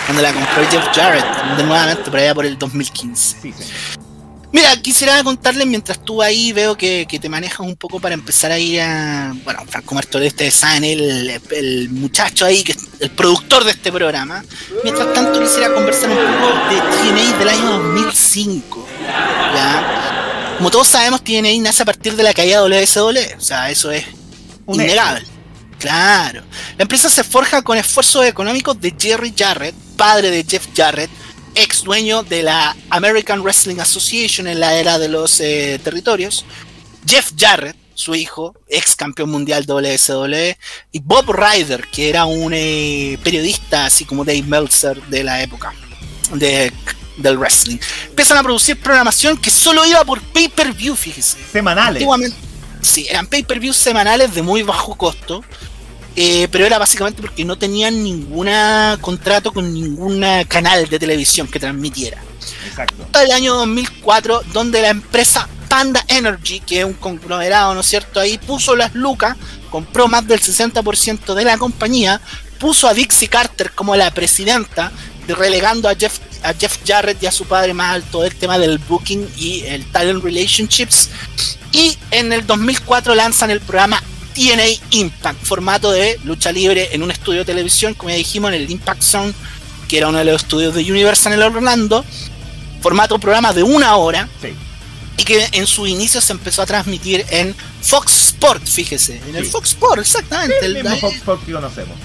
cuando 0.05 0.23
la 0.23 0.31
compró 0.31 0.69
Jeff 0.71 0.85
Jarrett, 0.95 1.57
de 1.57 1.63
nuevamente 1.63 2.09
por 2.09 2.17
allá 2.17 2.33
por 2.33 2.45
el 2.45 2.57
2015. 2.57 3.37
Sí, 3.41 3.53
sí. 3.57 4.00
Mira, 4.53 4.75
quisiera 4.81 5.23
contarles 5.23 5.65
mientras 5.65 6.03
tú 6.03 6.21
ahí 6.21 6.51
veo 6.51 6.75
que, 6.77 7.07
te 7.09 7.29
manejas 7.29 7.61
un 7.61 7.75
poco 7.75 7.99
para 7.99 8.13
empezar 8.13 8.51
a 8.51 8.59
ir 8.59 8.81
a. 8.81 9.33
Bueno, 9.45 9.61
Franco 9.67 9.97
este 10.21 10.51
saben, 10.51 10.83
el, 10.83 11.41
el 11.51 11.89
muchacho 11.89 12.45
ahí, 12.45 12.63
que 12.63 12.73
es 12.73 12.79
el 12.99 13.11
productor 13.11 13.63
de 13.63 13.71
este 13.71 13.91
programa. 13.91 14.43
Mientras 14.83 15.13
tanto, 15.13 15.39
quisiera 15.41 15.73
conversar 15.73 16.09
un 16.09 16.17
poco 16.17 16.47
de 16.69 16.81
TNA 16.81 17.37
del 17.39 17.49
año 17.49 17.79
2005. 17.79 18.87
¿ya? 19.55 20.55
Como 20.57 20.69
todos 20.69 20.87
sabemos, 20.87 21.23
TNA 21.23 21.61
nace 21.61 21.83
a 21.83 21.85
partir 21.85 22.15
de 22.15 22.23
la 22.23 22.33
caída 22.33 22.61
de 22.61 22.83
WSW. 22.83 23.37
O 23.37 23.41
sea, 23.41 23.69
eso 23.69 23.89
es 23.89 24.05
innegable. 24.67 25.25
Claro. 25.79 26.43
La 26.77 26.83
empresa 26.83 27.09
se 27.09 27.23
forja 27.23 27.61
con 27.63 27.77
esfuerzos 27.77 28.25
económicos 28.25 28.79
de 28.79 28.93
Jerry 28.97 29.33
Jarrett, 29.35 29.73
padre 29.97 30.29
de 30.29 30.45
Jeff 30.47 30.67
Jarrett, 30.75 31.09
ex 31.55 31.83
dueño 31.83 32.23
de 32.23 32.43
la 32.43 32.75
American 32.89 33.41
Wrestling 33.41 33.79
Association 33.79 34.47
en 34.47 34.59
la 34.59 34.75
era 34.77 34.99
de 34.99 35.09
los 35.09 35.39
eh, 35.39 35.79
territorios, 35.83 36.45
Jeff 37.05 37.31
Jarrett, 37.37 37.75
su 37.93 38.15
hijo, 38.15 38.55
ex 38.67 38.95
campeón 38.95 39.29
mundial 39.29 39.65
WSW, 39.65 40.55
y 40.91 40.99
Bob 40.99 41.31
Ryder, 41.31 41.87
que 41.87 42.09
era 42.09 42.25
un 42.25 42.53
eh, 42.53 43.17
periodista 43.23 43.85
así 43.85 44.05
como 44.05 44.25
Dave 44.25 44.43
Meltzer 44.43 45.01
de 45.03 45.23
la 45.23 45.43
época 45.43 45.73
de, 46.33 46.71
del 47.17 47.37
wrestling. 47.37 47.77
Empiezan 48.09 48.37
a 48.37 48.43
producir 48.43 48.79
programación 48.79 49.37
que 49.37 49.49
solo 49.49 49.85
iba 49.85 50.03
por 50.03 50.21
pay-per-view, 50.21 50.95
fíjese. 50.95 51.37
Semanales. 51.51 52.03
Sí, 52.81 53.05
eran 53.07 53.27
pay-per-views 53.27 53.77
semanales 53.77 54.33
de 54.33 54.41
muy 54.41 54.63
bajo 54.63 54.97
costo 54.97 55.43
eh, 56.15 56.47
pero 56.51 56.65
era 56.65 56.77
básicamente 56.77 57.21
porque 57.21 57.45
no 57.45 57.57
tenían 57.57 58.03
ningún 58.03 58.49
contrato 58.99 59.51
con 59.51 59.73
ningún 59.73 60.23
canal 60.47 60.87
de 60.87 60.99
televisión 60.99 61.47
que 61.47 61.59
transmitiera. 61.59 62.21
Exacto. 62.67 63.03
Hasta 63.03 63.23
el 63.23 63.31
año 63.31 63.55
2004, 63.55 64.43
donde 64.53 64.81
la 64.81 64.89
empresa 64.89 65.47
Panda 65.71 66.03
Energy, 66.09 66.59
que 66.59 66.79
es 66.79 66.85
un 66.85 66.93
conglomerado, 66.93 67.73
¿no 67.73 67.79
es 67.79 67.85
cierto?, 67.85 68.19
ahí 68.19 68.37
puso 68.37 68.75
las 68.75 68.93
lucas, 68.93 69.37
compró 69.69 70.07
más 70.09 70.27
del 70.27 70.41
60% 70.41 71.33
de 71.33 71.45
la 71.45 71.57
compañía, 71.57 72.19
puso 72.59 72.89
a 72.89 72.93
Dixie 72.93 73.29
Carter 73.29 73.71
como 73.71 73.95
la 73.95 74.11
presidenta, 74.11 74.91
relegando 75.27 75.87
a 75.87 75.95
Jeff, 75.95 76.19
a 76.43 76.53
Jeff 76.53 76.79
Jarrett 76.85 77.23
y 77.23 77.27
a 77.27 77.31
su 77.31 77.45
padre 77.45 77.73
más 77.73 77.95
alto 77.95 78.21
del 78.21 78.35
tema 78.35 78.57
del 78.59 78.79
booking 78.79 79.27
y 79.37 79.61
el 79.61 79.89
talent 79.91 80.23
relationships. 80.23 81.09
Y 81.71 81.97
en 82.11 82.33
el 82.33 82.45
2004 82.45 83.15
lanzan 83.15 83.49
el 83.49 83.61
programa 83.61 84.03
TNA 84.33 84.87
Impact, 84.91 85.43
formato 85.43 85.91
de 85.91 86.19
lucha 86.23 86.51
libre 86.51 86.89
en 86.93 87.03
un 87.03 87.11
estudio 87.11 87.39
de 87.39 87.45
televisión, 87.45 87.93
como 87.93 88.09
ya 88.09 88.15
dijimos, 88.15 88.51
en 88.53 88.61
el 88.61 88.69
Impact 88.69 89.01
Zone, 89.01 89.33
que 89.87 89.97
era 89.97 90.07
uno 90.07 90.17
de 90.19 90.25
los 90.25 90.41
estudios 90.43 90.73
de 90.73 90.89
Universal 90.89 91.33
en 91.33 91.41
Orlando, 91.41 92.05
formato 92.81 93.19
programa 93.19 93.53
de 93.53 93.63
una 93.63 93.95
hora, 93.95 94.27
y 95.17 95.23
que 95.23 95.49
en 95.51 95.67
su 95.67 95.85
inicio 95.87 96.21
se 96.21 96.33
empezó 96.33 96.61
a 96.61 96.65
transmitir 96.65 97.25
en 97.29 97.55
Fox 97.81 98.27
Sport, 98.27 98.65
fíjese, 98.65 99.21
en 99.27 99.35
el 99.35 99.45
Fox 99.45 99.69
Sport, 99.69 100.01
exactamente. 100.01 100.65
el 100.65 100.75
mismo 100.75 100.95
Fox 100.97 101.15
Sport 101.17 101.45
que 101.45 101.51
conocemos. 101.51 101.97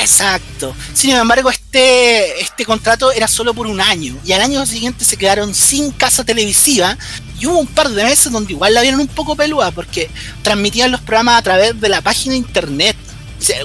Exacto. 0.00 0.74
Sin 0.92 1.14
embargo, 1.14 1.50
este, 1.50 2.40
este 2.40 2.64
contrato 2.64 3.12
era 3.12 3.28
solo 3.28 3.54
por 3.54 3.66
un 3.66 3.80
año. 3.80 4.16
Y 4.24 4.32
al 4.32 4.40
año 4.40 4.64
siguiente 4.66 5.04
se 5.04 5.16
quedaron 5.16 5.54
sin 5.54 5.92
casa 5.92 6.24
televisiva. 6.24 6.96
Y 7.38 7.46
hubo 7.46 7.58
un 7.58 7.66
par 7.66 7.88
de 7.88 8.04
meses 8.04 8.32
donde 8.32 8.52
igual 8.52 8.74
la 8.74 8.82
vieron 8.82 9.00
un 9.00 9.06
poco 9.06 9.36
peluda 9.36 9.70
porque 9.70 10.10
transmitían 10.42 10.90
los 10.90 11.00
programas 11.00 11.38
a 11.38 11.42
través 11.42 11.80
de 11.80 11.88
la 11.88 12.00
página 12.00 12.34
internet 12.34 12.96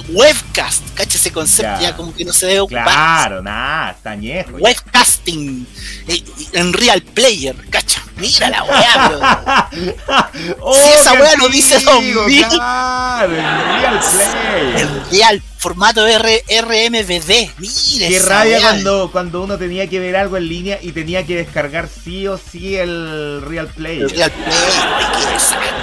webcast, 0.08 0.82
cacha 0.94 1.16
ese 1.16 1.32
concepto 1.32 1.80
ya, 1.80 1.96
como 1.96 2.14
que 2.14 2.24
no 2.24 2.32
se 2.32 2.46
debe 2.46 2.60
ocupar. 2.60 2.84
Claro, 2.84 3.42
nada, 3.42 3.90
está 3.90 4.10
añejo. 4.12 4.52
Webcasting 4.58 5.66
eh, 6.08 6.22
en 6.52 6.72
Real 6.72 7.02
Player, 7.02 7.56
cacha. 7.70 8.02
Mira 8.16 8.48
la 8.48 8.62
weá, 8.62 9.68
oh, 10.60 10.74
Si 10.74 10.88
esa 11.00 11.14
weá 11.14 11.34
no 11.36 11.48
dice 11.48 11.80
2000. 11.80 12.46
Claro, 12.46 13.34
en 13.34 13.80
Real 13.80 14.00
Player. 14.12 14.78
En 14.78 15.10
Real, 15.10 15.42
formato 15.64 16.06
R 16.06 16.44
RMVD. 16.46 17.52
Mira 17.56 18.08
Qué 18.08 18.18
rabia 18.18 18.60
cuando, 18.60 19.10
cuando 19.10 19.42
uno 19.42 19.56
tenía 19.56 19.88
que 19.88 19.98
ver 19.98 20.14
algo 20.14 20.36
en 20.36 20.46
línea 20.46 20.78
y 20.82 20.92
tenía 20.92 21.24
que 21.24 21.36
descargar 21.36 21.88
sí 21.88 22.28
o 22.28 22.36
sí 22.36 22.76
el 22.76 23.40
Real 23.40 23.68
Player. 23.68 24.02
El 24.02 24.10
Real 24.10 24.30
Player, 24.30 25.74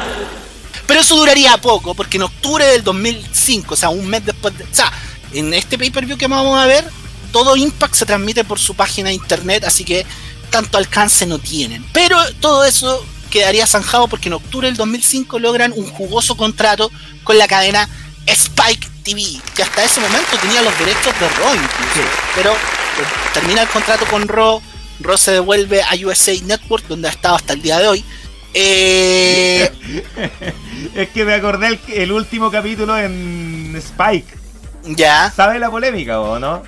pero 0.85 1.01
eso 1.01 1.15
duraría 1.15 1.57
poco, 1.57 1.95
porque 1.95 2.17
en 2.17 2.23
octubre 2.23 2.63
del 2.65 2.83
2005, 2.83 3.73
o 3.73 3.77
sea, 3.77 3.89
un 3.89 4.05
mes 4.07 4.25
después 4.25 4.55
de... 4.57 4.65
O 4.65 4.67
sea, 4.71 4.91
en 5.31 5.53
este 5.53 5.77
pay-per-view 5.77 6.17
que 6.17 6.27
vamos 6.27 6.59
a 6.59 6.67
ver, 6.67 6.85
todo 7.31 7.55
Impact 7.55 7.95
se 7.95 8.05
transmite 8.05 8.43
por 8.43 8.59
su 8.59 8.75
página 8.75 9.07
de 9.07 9.15
internet, 9.15 9.63
así 9.63 9.85
que 9.85 10.05
tanto 10.49 10.77
alcance 10.77 11.25
no 11.25 11.39
tienen. 11.39 11.83
Pero 11.93 12.17
todo 12.41 12.65
eso 12.65 13.03
quedaría 13.31 13.65
zanjado 13.65 14.09
porque 14.09 14.27
en 14.29 14.33
octubre 14.33 14.67
del 14.67 14.75
2005 14.75 15.39
logran 15.39 15.71
un 15.73 15.89
jugoso 15.89 16.35
contrato 16.35 16.91
con 17.23 17.37
la 17.37 17.47
cadena 17.47 17.87
Spike 18.27 18.90
TV, 19.01 19.23
que 19.55 19.63
hasta 19.63 19.83
ese 19.83 19.99
momento 19.99 20.37
tenía 20.41 20.61
los 20.61 20.77
derechos 20.79 21.19
de 21.19 21.29
Raw 21.29 21.53
incluso. 21.53 22.09
Pero 22.35 22.53
pues, 22.95 23.07
termina 23.33 23.61
el 23.61 23.67
contrato 23.69 24.05
con 24.05 24.27
Raw, 24.27 24.61
Raw 24.99 25.17
se 25.17 25.31
devuelve 25.31 25.81
a 25.81 25.95
USA 26.05 26.33
Network, 26.43 26.85
donde 26.87 27.07
ha 27.07 27.11
estado 27.11 27.35
hasta 27.35 27.53
el 27.53 27.61
día 27.61 27.79
de 27.79 27.87
hoy. 27.87 28.05
Eh, 28.53 29.71
es 30.95 31.09
que 31.09 31.23
me 31.23 31.33
acordé 31.33 31.67
el, 31.67 31.79
el, 31.93 32.11
último 32.11 32.51
capítulo 32.51 32.97
en 32.97 33.73
Spike. 33.77 34.37
Ya. 34.83 35.31
¿Sabe 35.31 35.59
la 35.59 35.69
polémica 35.69 36.19
o 36.19 36.39
no? 36.39 36.63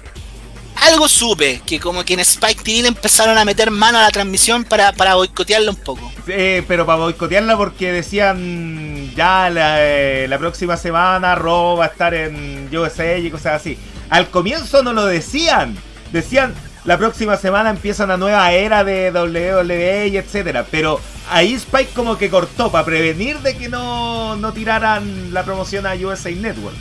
Algo 0.83 1.07
supe, 1.07 1.61
que 1.65 1.79
como 1.79 2.03
que 2.03 2.13
en 2.13 2.19
Spike 2.19 2.63
TV 2.63 2.87
empezaron 2.87 3.37
a 3.37 3.45
meter 3.45 3.71
mano 3.71 3.97
a 3.97 4.01
la 4.01 4.11
transmisión 4.11 4.63
para, 4.63 4.91
para 4.93 5.15
boicotearla 5.15 5.71
un 5.71 5.77
poco. 5.77 6.11
Eh, 6.27 6.63
pero 6.67 6.85
para 6.85 6.99
boicotearla 6.99 7.57
porque 7.57 7.91
decían 7.91 9.11
ya 9.15 9.49
la, 9.49 9.77
eh, 9.79 10.27
la 10.27 10.37
próxima 10.37 10.77
semana 10.77 11.35
Raw 11.35 11.77
va 11.77 11.85
a 11.85 11.87
estar 11.87 12.13
en 12.13 12.69
USA 12.75 13.17
y 13.17 13.29
cosas 13.31 13.61
así. 13.61 13.77
Al 14.09 14.29
comienzo 14.29 14.83
no 14.83 14.93
lo 14.93 15.05
decían. 15.05 15.75
Decían 16.11 16.53
la 16.85 16.97
próxima 16.97 17.37
semana 17.37 17.69
empieza 17.69 18.03
una 18.03 18.17
nueva 18.17 18.51
era 18.51 18.83
de 18.83 19.09
WWE 19.11 20.07
y 20.07 20.17
etcétera. 20.17 20.65
Pero 20.69 20.99
ahí 21.29 21.53
Spike 21.53 21.91
como 21.93 22.17
que 22.17 22.29
cortó 22.29 22.71
para 22.71 22.85
prevenir 22.85 23.39
de 23.39 23.55
que 23.57 23.69
no, 23.69 24.35
no 24.35 24.51
tiraran 24.51 25.33
la 25.33 25.43
promoción 25.43 25.85
a 25.85 25.93
USA 25.93 26.31
Network. 26.31 26.75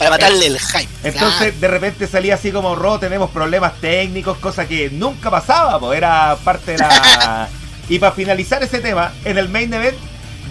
Para 0.00 0.12
matarle 0.12 0.46
el 0.46 0.58
hype. 0.58 0.88
Entonces, 1.04 1.60
de 1.60 1.68
repente 1.68 2.06
salía 2.06 2.36
así 2.36 2.50
como 2.52 2.74
Ro, 2.74 2.98
tenemos 2.98 3.28
problemas 3.28 3.74
técnicos, 3.82 4.38
cosa 4.38 4.66
que 4.66 4.88
nunca 4.88 5.30
pasaba, 5.30 5.78
pues 5.78 5.98
era 5.98 6.38
parte 6.42 6.72
de 6.72 6.78
la. 6.78 7.50
y 7.90 7.98
para 7.98 8.12
finalizar 8.12 8.62
ese 8.62 8.80
tema, 8.80 9.12
en 9.26 9.36
el 9.36 9.50
main 9.50 9.74
event 9.74 9.98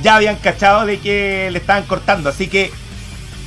ya 0.04 0.18
habían 0.18 0.36
cachado 0.36 0.86
de 0.86 1.00
que 1.00 1.50
le 1.52 1.58
estaban 1.58 1.82
cortando, 1.86 2.30
así 2.30 2.48
que 2.48 2.72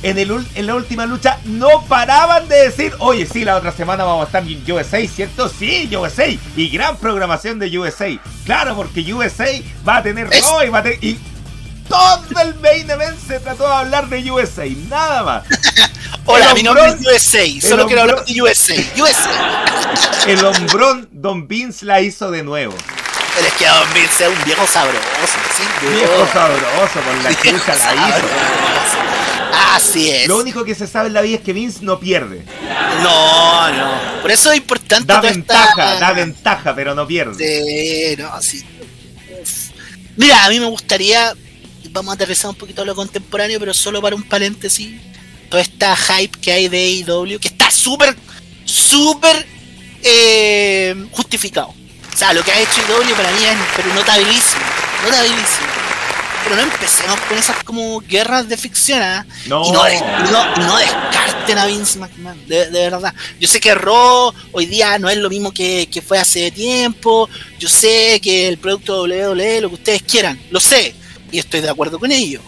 en, 0.01 0.19
el, 0.19 0.45
en 0.55 0.67
la 0.67 0.75
última 0.75 1.05
lucha 1.05 1.39
no 1.45 1.85
paraban 1.87 2.49
de 2.49 2.65
decir, 2.65 2.91
oye, 2.99 3.25
sí, 3.25 3.45
la 3.45 3.55
otra 3.55 3.71
semana 3.71 4.03
vamos 4.03 4.23
a 4.23 4.25
estar 4.25 4.43
en 4.45 4.69
USA, 4.69 5.07
¿cierto? 5.07 5.47
Sí, 5.47 5.89
USA. 5.95 6.27
Y 6.57 6.67
gran 6.67 6.97
programación 6.97 7.59
de 7.59 7.79
USA. 7.79 8.09
Claro, 8.43 8.75
porque 8.75 9.13
USA 9.13 9.47
va 9.87 9.97
a 9.97 10.03
tener 10.03 10.27
Raw 10.27 10.63
y 10.67 10.69
va 10.69 10.79
a 10.79 10.83
tener... 10.83 11.01
Y 11.01 11.17
todo 11.87 12.41
el 12.41 12.55
main 12.55 12.89
event 12.89 13.17
se 13.27 13.39
trató 13.39 13.67
de 13.67 13.73
hablar 13.73 14.09
de 14.09 14.31
USA, 14.31 14.65
nada 14.89 15.23
más. 15.23 15.43
Hola, 16.25 16.53
mi 16.53 16.63
nombre 16.63 16.87
es 16.87 16.95
USA, 17.01 17.67
solo 17.67 17.85
quiero 17.85 18.01
hablar 18.03 18.25
de 18.25 18.41
USA. 18.41 18.75
USA. 18.97 19.65
El 20.27 20.43
hombrón 20.45 21.09
Don 21.11 21.47
Vince 21.47 21.85
la 21.85 22.01
hizo 22.01 22.31
de 22.31 22.43
nuevo. 22.43 22.73
Pero 23.35 23.47
es 23.47 23.53
que 23.53 23.65
Don 23.65 23.93
Vince 23.93 24.25
es 24.25 24.29
un 24.29 24.45
viejo 24.45 24.65
sabroso, 24.67 25.03
¿sí? 25.57 25.63
Viejo 25.87 26.27
sabroso, 26.31 27.01
con 27.01 27.23
la 27.23 27.35
chucha 27.35 27.75
la 27.75 27.93
hizo. 28.09 28.27
Así 29.73 30.09
es. 30.09 30.27
Lo 30.27 30.37
único 30.37 30.63
que 30.63 30.75
se 30.75 30.87
sabe 30.87 31.07
en 31.07 31.13
la 31.13 31.21
vida 31.21 31.37
es 31.37 31.43
que 31.43 31.53
Vince 31.53 31.79
no 31.81 31.99
pierde. 31.99 32.43
No, 33.01 33.71
no. 33.71 34.21
Por 34.21 34.31
eso 34.31 34.51
es 34.51 34.57
importante. 34.57 35.11
Da 35.11 35.19
ventaja, 35.19 35.99
da 35.99 36.13
ventaja, 36.13 36.75
pero 36.75 36.95
no 36.95 37.07
pierde. 37.07 38.15
Sí, 38.15 38.21
no, 38.21 38.41
sí. 38.41 38.63
Mira, 40.15 40.45
a 40.45 40.49
mí 40.49 40.59
me 40.59 40.67
gustaría. 40.67 41.33
Vamos 41.91 42.11
a 42.11 42.15
aterrizar 42.15 42.49
un 42.49 42.55
poquito 42.55 42.81
a 42.81 42.85
lo 42.85 42.95
contemporáneo, 42.95 43.59
pero 43.59 43.73
solo 43.73 44.01
para 44.01 44.15
un 44.15 44.23
paréntesis 44.23 44.99
toda 45.53 45.61
esta 45.61 45.95
hype 45.95 46.39
que 46.39 46.51
hay 46.51 46.67
de 46.67 47.03
AEW, 47.05 47.39
que 47.39 47.47
está 47.47 47.69
súper, 47.69 48.15
súper 48.65 49.45
eh, 50.01 50.95
justificado. 51.11 51.67
O 51.67 52.17
sea, 52.17 52.33
lo 52.33 52.43
que 52.43 52.51
ha 52.51 52.59
hecho 52.59 52.81
AEW 52.81 53.15
para 53.15 53.31
mí 53.33 53.43
es 53.43 53.55
pero 53.75 53.93
notabilísimo, 53.93 54.63
notabilísimo. 55.03 55.67
Pero 56.43 56.55
no 56.55 56.61
empecemos 56.63 57.19
con 57.21 57.37
esas 57.37 57.63
como 57.63 57.99
guerras 57.99 58.49
de 58.49 58.57
ficción, 58.57 59.01
¿eh? 59.03 59.23
no. 59.45 59.63
Y, 59.63 59.71
no, 60.31 60.55
no, 60.57 60.77
descarten 60.77 61.57
a 61.59 61.67
Vince 61.67 61.99
McMahon, 61.99 62.47
de, 62.47 62.69
verdad. 62.71 63.13
Yo 63.39 63.47
sé 63.47 63.59
que 63.59 63.75
Raw 63.75 64.33
hoy 64.53 64.65
día 64.65 64.97
no 64.97 65.07
es 65.07 65.17
lo 65.17 65.29
mismo 65.29 65.53
que, 65.53 65.87
que 65.91 66.01
fue 66.01 66.17
hace 66.17 66.49
tiempo. 66.49 67.29
Yo 67.59 67.69
sé 67.69 68.19
que 68.21 68.47
el 68.47 68.57
producto 68.57 69.03
WWE, 69.03 69.61
lo 69.61 69.69
que 69.69 69.75
ustedes 69.75 70.01
quieran, 70.01 70.41
lo 70.49 70.59
sé. 70.59 70.95
Y 71.33 71.39
estoy 71.39 71.59
de 71.59 71.69
acuerdo 71.69 71.99
con 71.99 72.13
ello 72.13 72.39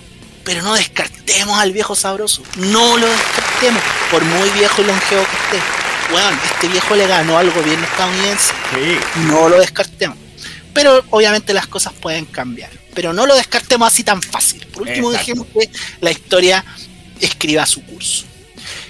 pero 0.46 0.62
no 0.62 0.76
descartemos 0.76 1.58
al 1.58 1.74
viejo 1.74 1.96
sabroso. 1.96 2.44
No 2.58 2.98
lo 2.98 3.08
descartemos, 3.08 3.82
por 4.12 4.24
muy 4.24 4.50
viejo 4.52 4.82
y 4.82 4.86
longevo 4.86 5.24
que 5.24 5.58
esté. 5.58 5.68
Bueno, 6.12 6.30
este 6.54 6.68
viejo 6.68 6.96
le 6.96 7.08
ganó 7.08 7.38
al 7.38 7.52
gobierno 7.52 7.84
estadounidense. 7.84 8.54
No 9.28 9.50
lo 9.50 9.60
descartemos. 9.60 10.18
Pero 10.72 11.04
obviamente 11.10 11.52
las 11.54 11.68
cosas 11.68 11.94
pueden 11.94 12.26
cambiar. 12.26 12.70
Pero 12.94 13.12
no 13.12 13.26
lo 13.26 13.36
descartemos 13.36 13.88
así 13.88 14.04
tan 14.04 14.22
fácil. 14.22 14.66
Por 14.68 14.84
último, 14.84 15.10
dejemos 15.10 15.48
que 15.48 15.70
la 16.00 16.12
historia 16.12 16.64
escriba 17.20 17.66
su 17.66 17.84
curso. 17.84 18.26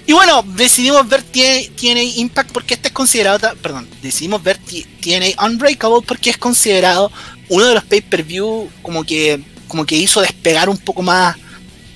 Y 0.06 0.12
bueno, 0.12 0.44
decidimos 0.46 1.08
ver 1.08 1.22
TNA 1.22 2.02
Impact 2.02 2.52
porque 2.52 2.74
este 2.74 2.88
es 2.88 2.94
considerado, 2.94 3.56
perdón, 3.56 3.88
decidimos 4.02 4.42
ver 4.42 4.58
TNA 4.58 5.42
Unbreakable 5.44 6.02
porque 6.06 6.30
es 6.30 6.38
considerado 6.38 7.10
uno 7.48 7.66
de 7.66 7.74
los 7.74 7.84
pay-per-view 7.84 8.70
como 8.82 9.04
que, 9.04 9.42
como 9.68 9.84
que 9.84 9.96
hizo 9.96 10.20
despegar 10.20 10.68
un 10.68 10.78
poco 10.78 11.02
más 11.02 11.36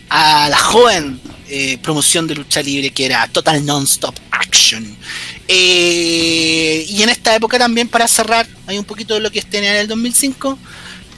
a 0.08 0.48
la 0.48 0.58
joven 0.58 1.20
eh, 1.52 1.78
promoción 1.78 2.28
de 2.28 2.36
lucha 2.36 2.62
libre 2.62 2.90
que 2.90 3.06
era 3.06 3.26
Total 3.26 3.64
Non-Stop 3.66 4.14
Action. 4.30 4.96
Eh, 5.48 6.86
y 6.88 7.02
en 7.02 7.08
esta 7.08 7.34
época 7.34 7.58
también, 7.58 7.88
para 7.88 8.06
cerrar, 8.06 8.46
hay 8.68 8.78
un 8.78 8.84
poquito 8.84 9.14
de 9.14 9.20
lo 9.20 9.32
que 9.32 9.40
es 9.40 9.46
en 9.50 9.64
el 9.64 9.88
2005. 9.88 10.56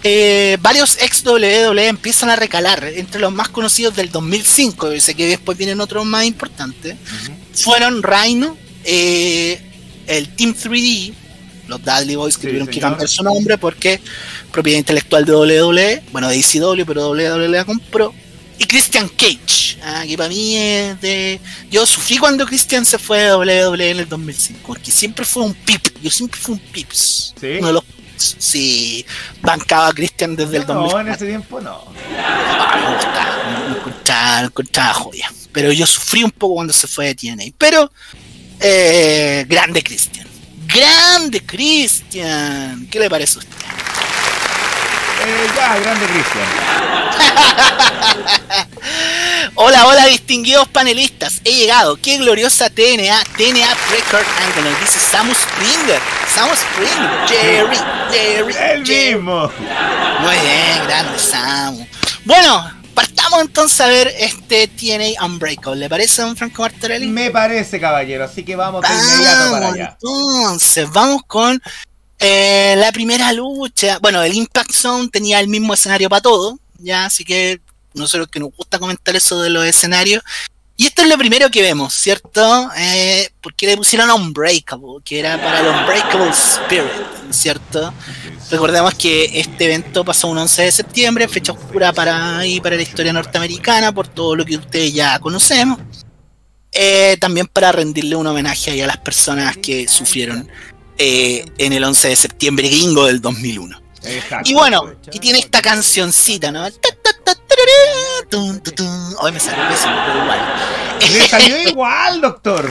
Eh, 0.05 0.57
varios 0.63 0.97
ex 1.03 1.23
WWE 1.25 1.87
empiezan 1.87 2.31
a 2.31 2.37
recalar 2.37 2.83
entre 2.97 3.21
los 3.21 3.31
más 3.31 3.51
conocidos 3.51 3.95
del 3.95 4.11
2005. 4.11 4.95
Yo 4.95 5.01
sé 5.03 5.15
que 5.15 5.27
después 5.27 5.59
vienen 5.59 5.83
otros 5.83 6.07
más 6.07 6.25
importantes. 6.25 6.97
Fueron 7.53 8.03
Rhino, 8.03 8.57
el 8.85 10.29
Team 10.35 10.55
3D, 10.55 11.13
los 11.69 11.83
Dudley 11.83 12.17
Boys 12.17 12.37
que 12.37 12.49
tuvieron 12.49 12.69
que 12.69 12.81
cambiar 12.81 13.09
su 13.09 13.23
nombre 13.23 13.59
porque 13.59 14.01
propiedad 14.51 14.79
intelectual 14.79 15.25
de 15.25 15.33
WWE, 15.33 16.03
bueno 16.13 16.29
de 16.29 16.37
ECW, 16.37 16.85
pero 16.87 17.11
WWE 17.11 17.49
la 17.49 17.65
compró 17.65 18.15
y 18.59 18.65
Christian 18.65 19.09
Cage, 19.09 19.79
ah, 19.83 20.05
que 20.07 20.17
para 20.17 20.29
mí 20.29 20.57
es 20.57 21.01
de. 21.01 21.41
Yo 21.71 21.85
sufrí 21.85 22.19
cuando 22.19 22.47
Christian 22.47 22.85
se 22.85 22.97
fue 22.97 23.19
de 23.19 23.35
WWE 23.35 23.91
en 23.91 23.99
el 24.01 24.09
2005, 24.09 24.61
porque 24.65 24.93
siempre 24.93 25.25
fue 25.25 25.43
un 25.43 25.55
pip. 25.55 25.85
Yo 26.01 26.11
siempre 26.11 26.39
fui 26.39 26.55
un 26.55 26.61
pips. 26.61 27.35
Sí. 27.41 27.57
Uno 27.59 27.69
de 27.69 27.73
los 27.73 27.85
Sí, 28.39 29.05
bancaba 29.41 29.89
a 29.89 29.93
Christian 29.93 30.37
desde 30.37 30.59
el 30.59 30.67
2005. 30.67 30.93
No, 30.93 31.01
en 31.01 31.09
ese 31.13 31.27
tiempo 31.27 31.61
no. 31.61 31.85
Ah, 32.17 34.39
me 34.41 34.47
encontraba 34.47 34.95
joya. 34.95 35.33
Pero 35.51 35.73
yo 35.73 35.87
sufrí 35.87 36.23
un 36.23 36.31
poco 36.31 36.55
cuando 36.55 36.73
se 36.73 36.87
fue 36.87 37.07
de 37.07 37.17
TNA. 37.17 37.53
Pero, 37.59 37.91
eh, 38.61 39.45
grande 39.49 39.83
Christian. 39.83 40.29
Grande 40.75 41.45
Christian. 41.45 42.87
¿Qué 42.91 42.99
le 42.99 43.11
parece 43.11 43.39
a 43.39 43.41
usted? 43.41 43.57
Eh, 45.25 45.51
ya, 45.55 45.79
grande 45.79 46.07
Cristian. 46.07 46.47
hola, 49.55 49.87
hola, 49.87 50.07
distinguidos 50.07 50.67
panelistas. 50.69 51.43
He 51.45 51.53
llegado. 51.53 51.97
Qué 52.01 52.17
gloriosa 52.17 52.71
TNA, 52.71 53.23
TNA 53.37 53.75
Record 53.91 54.27
Angle. 54.47 54.71
Nos 54.71 54.81
dice 54.81 54.99
Samus 54.99 55.37
Springer. 55.37 56.01
Samus 56.35 56.59
Springer. 56.59 57.11
Jerry, 57.29 57.77
Jerry. 58.11 58.55
El 58.59 58.83
mismo. 58.83 59.53
Muy 60.21 60.37
bien, 60.37 60.87
grande 60.87 61.19
Samu. 61.19 61.87
Bueno, 62.25 62.82
partamos 62.95 63.41
entonces 63.41 63.81
a 63.81 63.87
ver 63.89 64.13
este 64.19 64.69
TNA 64.69 65.25
Unbreakable. 65.25 65.81
¿Le 65.81 65.89
parece, 65.89 66.23
don 66.23 66.37
Franco 66.37 66.63
Martorelli? 66.63 67.09
Me 67.09 67.31
parece, 67.31 67.81
caballero. 67.81 68.25
Así 68.25 68.45
que 68.45 68.57
vamos 68.57 68.83
de 68.83 68.89
inmediato 68.89 69.51
para 69.53 69.69
allá. 69.69 69.97
Entonces, 70.01 70.91
vamos 70.91 71.23
con 71.27 71.61
eh, 72.25 72.75
la 72.77 72.93
primera 72.93 73.33
lucha, 73.33 73.99
bueno, 74.01 74.23
el 74.23 74.33
Impact 74.33 74.71
Zone 74.71 75.09
tenía 75.09 75.41
el 75.41 75.49
mismo 75.49 75.75
escenario 75.75 76.09
para 76.09 76.23
todo, 76.23 76.57
ya, 76.79 77.07
así 77.07 77.25
que 77.25 77.61
nosotros 77.95 78.29
que 78.29 78.39
nos 78.39 78.51
gusta 78.57 78.79
comentar 78.79 79.17
eso 79.17 79.43
de 79.43 79.51
los 79.51 79.65
escenarios. 79.65 80.23
Y 80.83 80.87
esto 80.87 81.03
es 81.03 81.09
lo 81.09 81.17
primero 81.17 81.49
que 81.49 81.63
vemos, 81.63 81.95
¿cierto? 81.95 82.69
Eh, 82.77 83.31
porque 83.41 83.69
le 83.69 83.77
pusieron 83.77 84.11
a 84.11 84.17
Unbreakable, 84.17 84.97
que 85.05 85.21
era 85.21 85.41
para 85.41 85.61
el 85.61 85.69
Unbreakable 85.69 86.31
Spirit, 86.31 87.31
¿cierto? 87.31 87.95
Recordemos 88.51 88.93
que 88.95 89.31
este 89.39 89.67
evento 89.67 90.05
pasó 90.05 90.27
un 90.27 90.39
11 90.39 90.63
de 90.63 90.73
septiembre, 90.73 91.29
fecha 91.29 91.53
oscura 91.53 91.93
para, 91.93 92.41
para 92.61 92.75
la 92.75 92.83
historia 92.83 93.13
norteamericana, 93.13 93.95
por 93.95 94.09
todo 94.09 94.35
lo 94.35 94.45
que 94.45 94.57
ustedes 94.57 94.93
ya 94.93 95.21
conocemos. 95.21 95.79
Eh, 96.73 97.17
también 97.21 97.47
para 97.47 97.71
rendirle 97.71 98.17
un 98.17 98.27
homenaje 98.27 98.83
a 98.83 98.87
las 98.89 98.99
personas 98.99 99.57
que 99.59 99.87
sufrieron 99.87 100.51
eh, 100.99 101.45
en 101.59 101.75
el 101.75 101.85
11 101.85 102.09
de 102.09 102.17
septiembre 102.17 102.67
gringo 102.69 103.07
del 103.07 103.21
2001. 103.21 103.81
Y 104.45 104.55
bueno, 104.55 104.95
y 105.13 105.21
tiene 105.21 105.39
esta 105.39 105.63
cancioncita, 105.63 106.51
¿no? 106.51 106.67
Hoy 109.19 109.33
me 109.33 109.41
salió 109.41 109.65
igual. 109.65 110.55
Me 111.01 111.29
salió 111.29 111.69
igual, 111.69 112.21
doctor. 112.21 112.71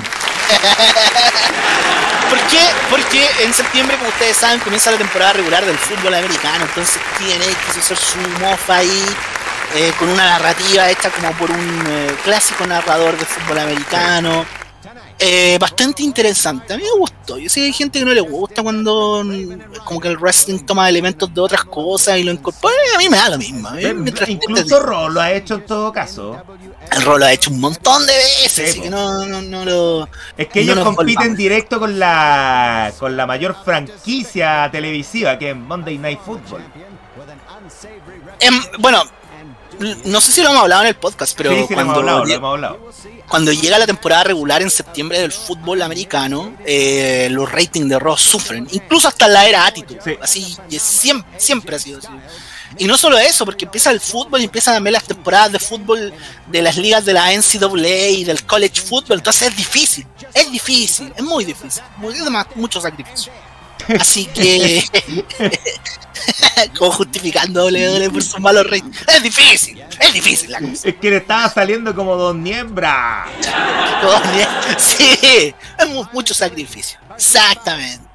¿Por 2.30 2.40
qué? 2.48 2.60
Porque 2.90 3.30
en 3.42 3.54
septiembre, 3.54 3.98
como 3.98 4.10
ustedes 4.10 4.38
saben, 4.38 4.60
comienza 4.60 4.92
la 4.92 4.98
temporada 4.98 5.34
regular 5.34 5.66
del 5.66 5.78
fútbol 5.78 6.14
americano. 6.14 6.66
Entonces 6.66 7.02
tiene 7.18 7.46
que 7.46 7.80
hacer 7.80 7.98
su 7.98 8.18
mofa 8.40 8.78
ahí 8.78 9.06
eh, 9.76 9.94
con 9.98 10.10
una 10.10 10.26
narrativa 10.26 10.90
hecha 10.90 11.10
como 11.10 11.32
por 11.34 11.52
un 11.52 11.84
eh, 11.88 12.16
clásico 12.24 12.66
narrador 12.66 13.18
de 13.18 13.26
fútbol 13.26 13.60
americano. 13.60 14.46
Eh, 15.24 15.60
bastante 15.60 16.02
interesante. 16.02 16.74
A 16.74 16.78
mí 16.78 16.84
me 16.84 17.00
gustó. 17.00 17.38
Yo 17.38 17.48
sé 17.48 17.60
que 17.60 17.66
hay 17.68 17.74
gente 17.74 18.00
que 18.00 18.06
no 18.06 18.12
le 18.12 18.22
gusta 18.22 18.64
cuando 18.64 19.24
mm, 19.24 19.84
como 19.86 20.00
que 20.00 20.08
el 20.08 20.18
wrestling 20.18 20.60
toma 20.66 20.90
elementos 20.90 21.32
de 21.32 21.42
otras 21.42 21.64
cosas 21.64 22.18
y 22.18 22.24
lo 22.24 22.32
incorpora. 22.32 22.74
A 22.96 22.98
mí 22.98 23.08
me 23.08 23.18
da 23.18 23.30
lo 23.30 23.38
mismo. 23.38 23.70
Incluso 24.28 24.80
Ro 24.80 25.10
lo 25.10 25.22
ha 25.22 25.32
hecho 25.32 25.56
en 25.56 25.66
todo 25.68 25.94
caso. 25.94 26.42
El 26.92 27.04
Ro 27.04 27.20
lo 27.20 27.26
ha 27.26 27.34
hecho 27.34 27.52
un 27.52 27.60
montón 27.60 28.04
de 28.08 28.14
veces, 28.14 28.72
así 28.72 28.82
que 28.82 28.90
no, 28.90 29.24
no, 29.26 29.64
lo. 29.64 30.10
Es 30.36 30.48
que 30.48 30.62
ellos 30.62 30.80
compiten 30.80 31.36
directo 31.36 31.78
con 31.78 32.00
la 32.00 32.92
con 32.98 33.16
la 33.16 33.28
mayor 33.28 33.56
franquicia 33.64 34.70
televisiva 34.72 35.38
que 35.38 35.52
es 35.52 35.56
Monday 35.56 36.00
Night 36.00 36.20
Football. 36.26 36.64
Em, 38.40 38.60
bueno, 38.80 39.04
no 40.06 40.22
sé 40.22 40.32
si 40.32 40.42
lo 40.42 40.50
hemos 40.50 40.62
hablado 40.62 40.82
en 40.84 40.90
el 40.90 40.96
podcast, 40.96 41.36
pero 41.38 41.68
cuando, 41.68 42.24
cuando 43.28 43.52
llega 43.52 43.80
la 43.80 43.86
temporada 43.86 44.26
regular 44.26 44.62
en 44.62 44.70
septiembre 44.70 45.20
del 45.20 45.32
fútbol 45.32 45.82
americano, 45.82 46.56
eh, 46.66 47.28
los 47.32 47.52
ratings 47.52 47.90
de 47.90 48.00
Raw 48.00 48.18
sufren, 48.18 48.68
incluso 48.72 49.08
hasta 49.08 49.28
la 49.28 49.48
era 49.48 49.66
Attitude. 49.66 50.20
Así, 50.22 50.58
siempre, 50.78 51.40
siempre 51.40 51.76
ha 51.76 51.80
sido 51.80 52.00
así. 52.00 52.08
Y 52.78 52.86
no 52.86 52.98
solo 52.98 53.18
eso, 53.18 53.46
porque 53.46 53.66
empieza 53.66 53.92
el 53.92 54.00
fútbol 54.00 54.42
y 54.42 54.46
empiezan 54.46 54.76
también 54.76 54.94
las 54.94 55.04
temporadas 55.04 55.52
de 55.52 55.60
fútbol 55.60 56.14
de 56.48 56.62
las 56.62 56.78
ligas 56.78 57.04
de 57.04 57.14
la 57.14 57.32
NCAA 57.34 58.10
y 58.10 58.24
del 58.24 58.46
college 58.46 58.82
football. 58.82 59.18
Entonces 59.18 59.50
es 59.50 59.58
difícil, 59.58 60.08
es 60.34 60.52
difícil, 60.52 61.14
es 61.16 61.24
muy 61.24 61.44
difícil, 61.44 61.84
muy, 61.98 62.16
mucho 62.56 62.80
sacrificio. 62.80 63.32
Así 64.00 64.26
que 64.26 64.84
como 66.78 66.92
justificando 66.92 67.66
WWE 67.66 68.10
por 68.10 68.24
sus 68.24 68.40
malos 68.40 68.66
ratings. 68.66 68.98
Es 69.08 69.24
difícil, 69.24 69.84
es 70.00 70.14
difícil 70.14 70.52
la 70.52 70.60
cosa. 70.60 70.90
Es 70.90 70.96
que 70.96 71.10
le 71.10 71.18
estaba 71.18 71.50
saliendo 71.50 71.96
como 71.96 72.16
Don 72.16 72.44
Niembra. 72.44 73.26
sí, 74.78 75.54
es 75.78 76.14
mucho 76.14 76.34
sacrificio. 76.34 77.00
Exactamente. 77.16 78.11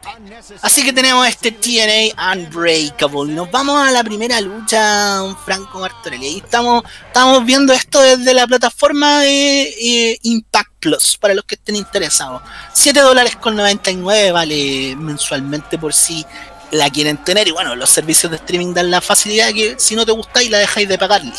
Así 0.62 0.84
que 0.84 0.92
tenemos 0.92 1.26
este 1.26 1.52
TNA 1.52 2.32
Unbreakable. 2.32 3.32
Nos 3.32 3.50
vamos 3.50 3.86
a 3.86 3.90
la 3.90 4.02
primera 4.04 4.40
lucha, 4.40 5.22
Franco 5.44 5.80
Martorelli. 5.80 6.26
Ahí 6.26 6.38
estamos, 6.38 6.84
estamos 7.07 7.44
viendo 7.44 7.72
esto 7.72 8.00
desde 8.00 8.32
la 8.34 8.46
plataforma 8.46 9.20
de 9.20 9.62
eh, 9.62 10.18
Impact 10.22 10.70
Plus, 10.80 11.16
para 11.16 11.34
los 11.34 11.44
que 11.44 11.57
estén 11.57 11.76
interesados. 11.76 12.42
7 12.72 13.00
dólares 13.00 13.36
con 13.36 13.57
99 13.57 14.32
vale 14.32 14.94
mensualmente 14.96 15.78
por 15.78 15.92
si 15.92 16.24
la 16.70 16.90
quieren 16.90 17.18
tener. 17.18 17.48
Y 17.48 17.52
bueno, 17.52 17.74
los 17.74 17.90
servicios 17.90 18.30
de 18.30 18.36
streaming 18.36 18.74
dan 18.74 18.90
la 18.90 19.00
facilidad 19.00 19.52
que 19.52 19.76
si 19.78 19.96
no 19.96 20.07
te 20.07 20.12
gustáis 20.12 20.50
la 20.50 20.59
dejáis 20.59 20.88
de 20.88 20.98
pagarle. 20.98 21.32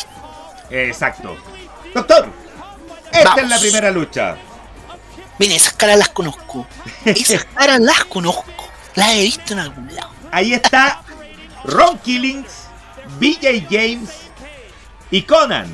Exacto. 0.70 1.36
Doctor, 1.94 2.28
esta 3.12 3.40
es 3.40 3.48
la 3.48 3.58
primera 3.58 3.90
lucha. 3.90 4.36
Mira, 5.38 5.54
esas 5.54 5.74
caras 5.74 5.98
las 5.98 6.08
conozco. 6.08 6.66
Esas 7.04 7.44
caras 7.54 7.80
las 7.80 8.04
conozco. 8.04 8.68
Las 8.94 9.10
he 9.10 9.22
visto 9.22 9.52
en 9.52 9.60
algún 9.60 9.94
lado. 9.94 10.10
Ahí 10.32 10.52
está 10.52 11.02
Ron 11.64 11.98
Killings, 11.98 12.50
BJ 13.18 13.66
James 13.70 14.10
y 15.10 15.22
Conan. 15.22 15.66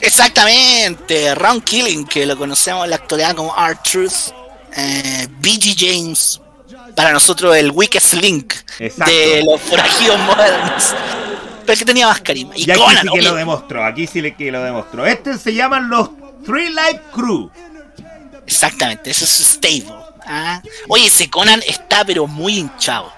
Exactamente, 0.00 1.34
Ron 1.34 1.60
Killing, 1.60 2.06
que 2.06 2.26
lo 2.26 2.36
conocemos 2.36 2.84
en 2.84 2.90
la 2.90 2.96
actualidad 2.96 3.34
como 3.34 3.54
R-Truth, 3.56 4.32
eh, 4.76 5.26
BJ 5.40 5.74
James, 5.76 6.40
para 6.94 7.12
nosotros 7.12 7.56
el 7.56 7.70
weakest 7.70 8.14
link 8.14 8.54
de 8.78 9.44
los 9.44 9.60
forajidos 9.60 10.18
modernos. 10.20 10.94
Pero 11.64 11.78
que 11.78 11.84
tenía 11.84 12.06
más 12.06 12.20
carisma. 12.20 12.56
Y, 12.56 12.70
aquí 12.70 12.80
sí 13.00 13.08
que 13.12 13.22
lo 13.22 13.34
demostró, 13.34 13.84
aquí 13.84 14.06
sí 14.06 14.32
que 14.32 14.50
lo 14.50 14.62
demostró. 14.62 15.06
Este 15.06 15.38
se 15.38 15.54
llaman 15.54 15.88
los 15.88 16.10
Three 16.44 16.70
Life 16.70 17.00
Crew. 17.12 17.50
Exactamente, 18.46 19.10
eso 19.10 19.24
es 19.24 19.30
stable. 19.30 19.92
¿ah? 20.26 20.62
Oye, 20.88 21.06
ese 21.06 21.30
Conan 21.30 21.60
está 21.66 22.04
pero 22.04 22.26
muy 22.26 22.58
hinchado. 22.58 23.12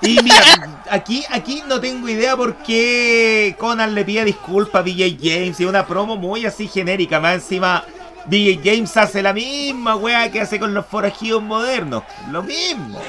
Y 0.00 0.20
mira, 0.22 0.82
aquí, 0.90 1.24
aquí 1.30 1.62
no 1.66 1.80
tengo 1.80 2.08
idea 2.08 2.36
por 2.36 2.56
qué 2.56 3.56
Conan 3.58 3.94
le 3.94 4.04
pide 4.04 4.24
disculpas 4.24 4.80
a 4.80 4.82
BJ 4.82 5.16
James 5.20 5.60
y 5.60 5.64
una 5.64 5.86
promo 5.86 6.16
muy 6.16 6.44
así 6.46 6.68
genérica, 6.68 7.20
más 7.20 7.34
encima 7.34 7.84
DJ 8.26 8.60
James 8.64 8.96
hace 8.96 9.22
la 9.22 9.32
misma 9.32 9.96
weá 9.96 10.30
que 10.30 10.40
hace 10.40 10.58
con 10.58 10.72
los 10.72 10.86
forajidos 10.86 11.42
modernos. 11.42 12.02
Lo 12.30 12.42
mismo. 12.42 13.00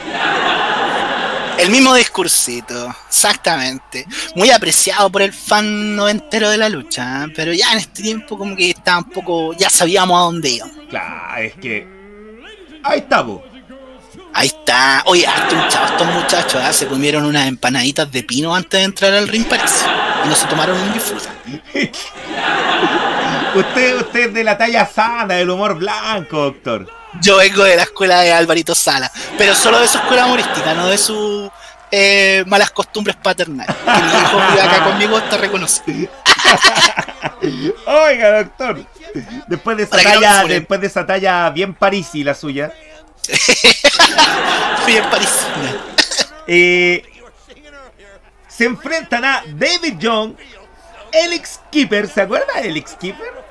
El 1.57 1.69
mismo 1.69 1.95
discursito, 1.95 2.93
exactamente. 3.07 4.05
Muy 4.35 4.51
apreciado 4.51 5.09
por 5.09 5.21
el 5.21 5.33
fan 5.33 5.95
noventero 5.95 6.49
de 6.49 6.57
la 6.57 6.69
lucha, 6.69 7.23
¿eh? 7.25 7.33
pero 7.35 7.53
ya 7.53 7.71
en 7.71 7.77
este 7.79 8.03
tiempo 8.03 8.37
como 8.37 8.55
que 8.55 8.71
está 8.71 8.97
un 8.97 9.05
poco, 9.05 9.53
ya 9.53 9.69
sabíamos 9.69 10.17
a 10.17 10.23
dónde 10.23 10.49
iba. 10.49 10.67
Claro, 10.89 11.41
es 11.41 11.53
que... 11.53 11.87
Ahí 12.83 12.99
estamos. 12.99 13.41
Ahí 14.33 14.47
está. 14.47 15.01
Oye, 15.05 15.25
estos 15.25 16.07
muchachos 16.07 16.61
¿eh? 16.61 16.73
se 16.73 16.87
comieron 16.87 17.23
unas 17.25 17.47
empanaditas 17.47 18.11
de 18.11 18.21
pino 18.21 18.53
antes 18.53 18.79
de 18.79 18.83
entrar 18.83 19.13
al 19.13 19.27
ring, 19.27 19.45
parece. 19.45 19.85
Y 20.25 20.27
no 20.27 20.35
se 20.35 20.45
tomaron 20.47 20.77
un 20.77 20.93
disfrute. 20.93 21.29
Usted, 23.55 23.95
usted 24.01 24.19
es 24.27 24.33
de 24.33 24.43
la 24.43 24.57
talla 24.57 24.85
sana, 24.85 25.35
del 25.35 25.49
humor 25.49 25.75
blanco, 25.75 26.37
doctor. 26.37 27.04
Yo 27.21 27.37
vengo 27.37 27.63
de 27.63 27.75
la 27.75 27.83
escuela 27.83 28.21
de 28.21 28.33
Alvarito 28.33 28.75
Sala, 28.75 29.11
pero 29.37 29.55
solo 29.55 29.79
de 29.79 29.87
su 29.87 29.97
escuela 29.97 30.25
humorística, 30.25 30.73
no 30.73 30.87
de 30.87 30.97
sus 30.97 31.49
eh, 31.91 32.43
malas 32.47 32.71
costumbres 32.71 33.15
paternales. 33.15 33.75
Que 33.75 34.01
mi 34.01 34.21
hijo 34.21 34.37
vive 34.49 34.61
acá 34.61 34.83
conmigo 34.83 35.17
está 35.17 35.37
reconocido. 35.37 36.11
Oiga, 37.85 38.43
doctor. 38.43 38.85
Después 39.47 39.77
de 39.77 39.83
esa 39.83 39.97
talla, 39.97 40.43
después 40.43 40.81
de 40.81 40.87
esa 40.87 41.05
talla 41.05 41.49
bien 41.51 41.73
parisi 41.73 42.23
la 42.23 42.33
suya. 42.33 42.73
bien 44.85 45.09
parisina. 45.09 45.81
Eh, 46.47 47.03
se 48.47 48.65
enfrentan 48.65 49.25
a 49.25 49.43
David 49.47 49.97
Young, 49.97 50.35
Alex 51.23 51.59
Keeper. 51.71 52.07
¿Se 52.07 52.21
acuerda 52.21 52.61
de 52.61 52.69
Alex 52.69 52.95
Keeper? 52.99 53.45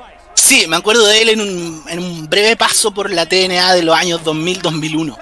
Sí, 0.45 0.67
me 0.69 0.77
acuerdo 0.77 1.07
de 1.07 1.23
él 1.23 1.29
en 1.31 1.41
un, 1.41 1.85
en 1.89 1.99
un 2.01 2.29
breve 2.29 2.55
paso 2.55 2.93
por 2.93 3.11
la 3.11 3.27
TNA 3.27 3.77
de 3.77 3.83
los 3.83 3.97
años 3.97 4.21
2000-2001. 4.23 5.17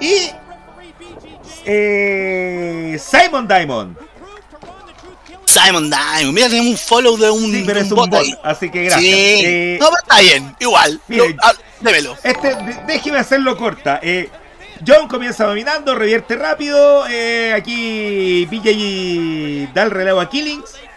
Y 0.00 0.30
eh, 1.64 2.96
Simon 2.96 3.48
Diamond. 3.48 3.96
Simon 5.44 5.90
Diamond, 5.90 6.32
mira, 6.32 6.48
tenemos 6.48 6.70
un 6.70 6.78
follow 6.78 7.16
de 7.16 7.28
un. 7.28 7.50
Sí, 7.50 7.64
pero 7.66 7.80
es 7.80 7.90
un 7.90 8.08
bot, 8.08 8.24
así 8.44 8.70
que 8.70 8.84
gracias. 8.84 9.02
Sí. 9.02 9.42
Eh, 9.44 9.78
no, 9.80 9.88
pero 9.88 10.00
está 10.00 10.20
bien, 10.20 10.56
igual. 10.60 11.00
Ah, 11.42 11.54
démelo. 11.80 12.16
Este, 12.22 12.56
déjeme 12.86 13.18
hacerlo 13.18 13.56
corta. 13.56 13.98
Eh, 14.00 14.30
John 14.86 15.08
comienza 15.08 15.44
dominando, 15.44 15.96
revierte 15.96 16.36
rápido. 16.36 17.04
Eh, 17.08 17.52
aquí 17.52 18.46
BJ 18.46 19.72
da 19.74 19.82
el 19.82 19.90
relevo 19.90 20.20
a 20.20 20.30
Killings. 20.30 20.87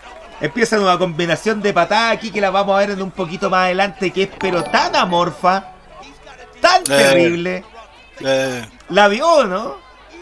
Empieza 0.41 0.79
una 0.79 0.97
combinación 0.97 1.61
de 1.61 1.71
patadas 1.71 2.17
aquí 2.17 2.31
que 2.31 2.41
la 2.41 2.49
vamos 2.49 2.75
a 2.75 2.79
ver 2.79 2.91
en 2.91 3.01
un 3.01 3.11
poquito 3.11 3.49
más 3.49 3.65
adelante, 3.65 4.11
que 4.11 4.23
es 4.23 4.29
pero 4.39 4.63
tan 4.63 4.95
amorfa, 4.95 5.73
tan 6.59 6.81
eh, 6.81 6.85
terrible. 6.85 7.63
Eh. 8.19 8.65
La 8.89 9.07
vio, 9.07 9.45
¿no? 9.45 9.77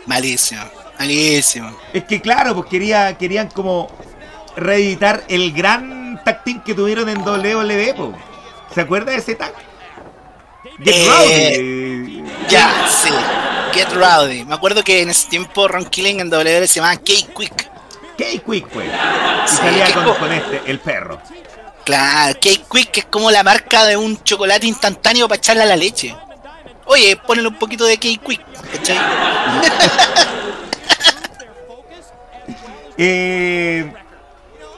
Malísimo, 0.06 0.64
malísimo. 1.00 1.74
Es 1.94 2.04
que 2.04 2.20
claro, 2.20 2.54
pues 2.54 2.68
quería, 2.70 3.18
querían 3.18 3.48
como 3.50 3.90
reeditar 4.58 5.24
el 5.30 5.54
gran 5.54 6.22
tag 6.26 6.44
team 6.44 6.62
que 6.64 6.74
tuvieron 6.74 7.08
en 7.08 7.22
WWE, 7.22 7.96
¿Se 8.74 8.82
acuerda 8.82 9.12
de 9.12 9.18
ese 9.18 9.36
tag? 9.36 9.54
Get 10.84 10.96
eh, 10.96 11.08
Rowdy. 11.08 12.24
Ya, 12.50 12.88
sí. 12.88 13.10
Get 13.74 13.92
Rowdy. 13.94 14.46
Me 14.46 14.56
acuerdo 14.56 14.84
que 14.84 15.02
en 15.02 15.10
ese 15.10 15.30
tiempo 15.30 15.68
Ron 15.68 15.86
Killing 15.86 16.20
en 16.20 16.34
WWE 16.34 16.68
se 16.68 16.80
llamaba 16.80 16.98
K-Quick. 16.98 17.70
K-Quick, 18.20 18.68
pues. 18.68 18.88
Y 18.88 19.48
salía 19.48 19.88
con, 19.94 20.34
este, 20.34 20.70
el 20.70 20.80
perro. 20.80 21.22
Claro, 21.86 22.38
K-Quick 22.40 22.98
es 22.98 23.06
como 23.06 23.32
la 23.32 23.44
marca 23.44 23.86
de 23.86 23.96
un 23.96 24.22
chocolate 24.24 24.68
instantáneo 24.68 25.30
para 25.30 25.38
echarle 25.38 25.64
a 25.64 25.68
la 25.68 25.78
leche. 25.78 26.14
Oye, 26.86 27.18
ponle 27.26 27.48
un 27.48 27.58
poquito 27.58 27.86
de 27.86 27.98
K-Quick, 27.98 28.40
eh, 32.98 33.94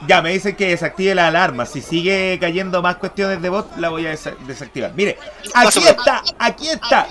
ya, 0.06 0.22
me 0.22 0.34
dicen 0.34 0.56
que 0.56 0.68
desactive 0.68 1.16
la 1.16 1.28
alarma. 1.28 1.66
Si 1.66 1.82
sigue 1.82 2.38
cayendo 2.40 2.82
más 2.82 2.98
cuestiones 2.98 3.42
de 3.42 3.50
bot, 3.50 3.78
la 3.78 3.90
voy 3.90 4.06
a 4.06 4.16
desactivar. 4.46 4.94
Mire, 4.94 5.18
aquí 5.54 5.80
está, 5.80 6.22
aquí 6.38 6.70
está. 6.70 7.08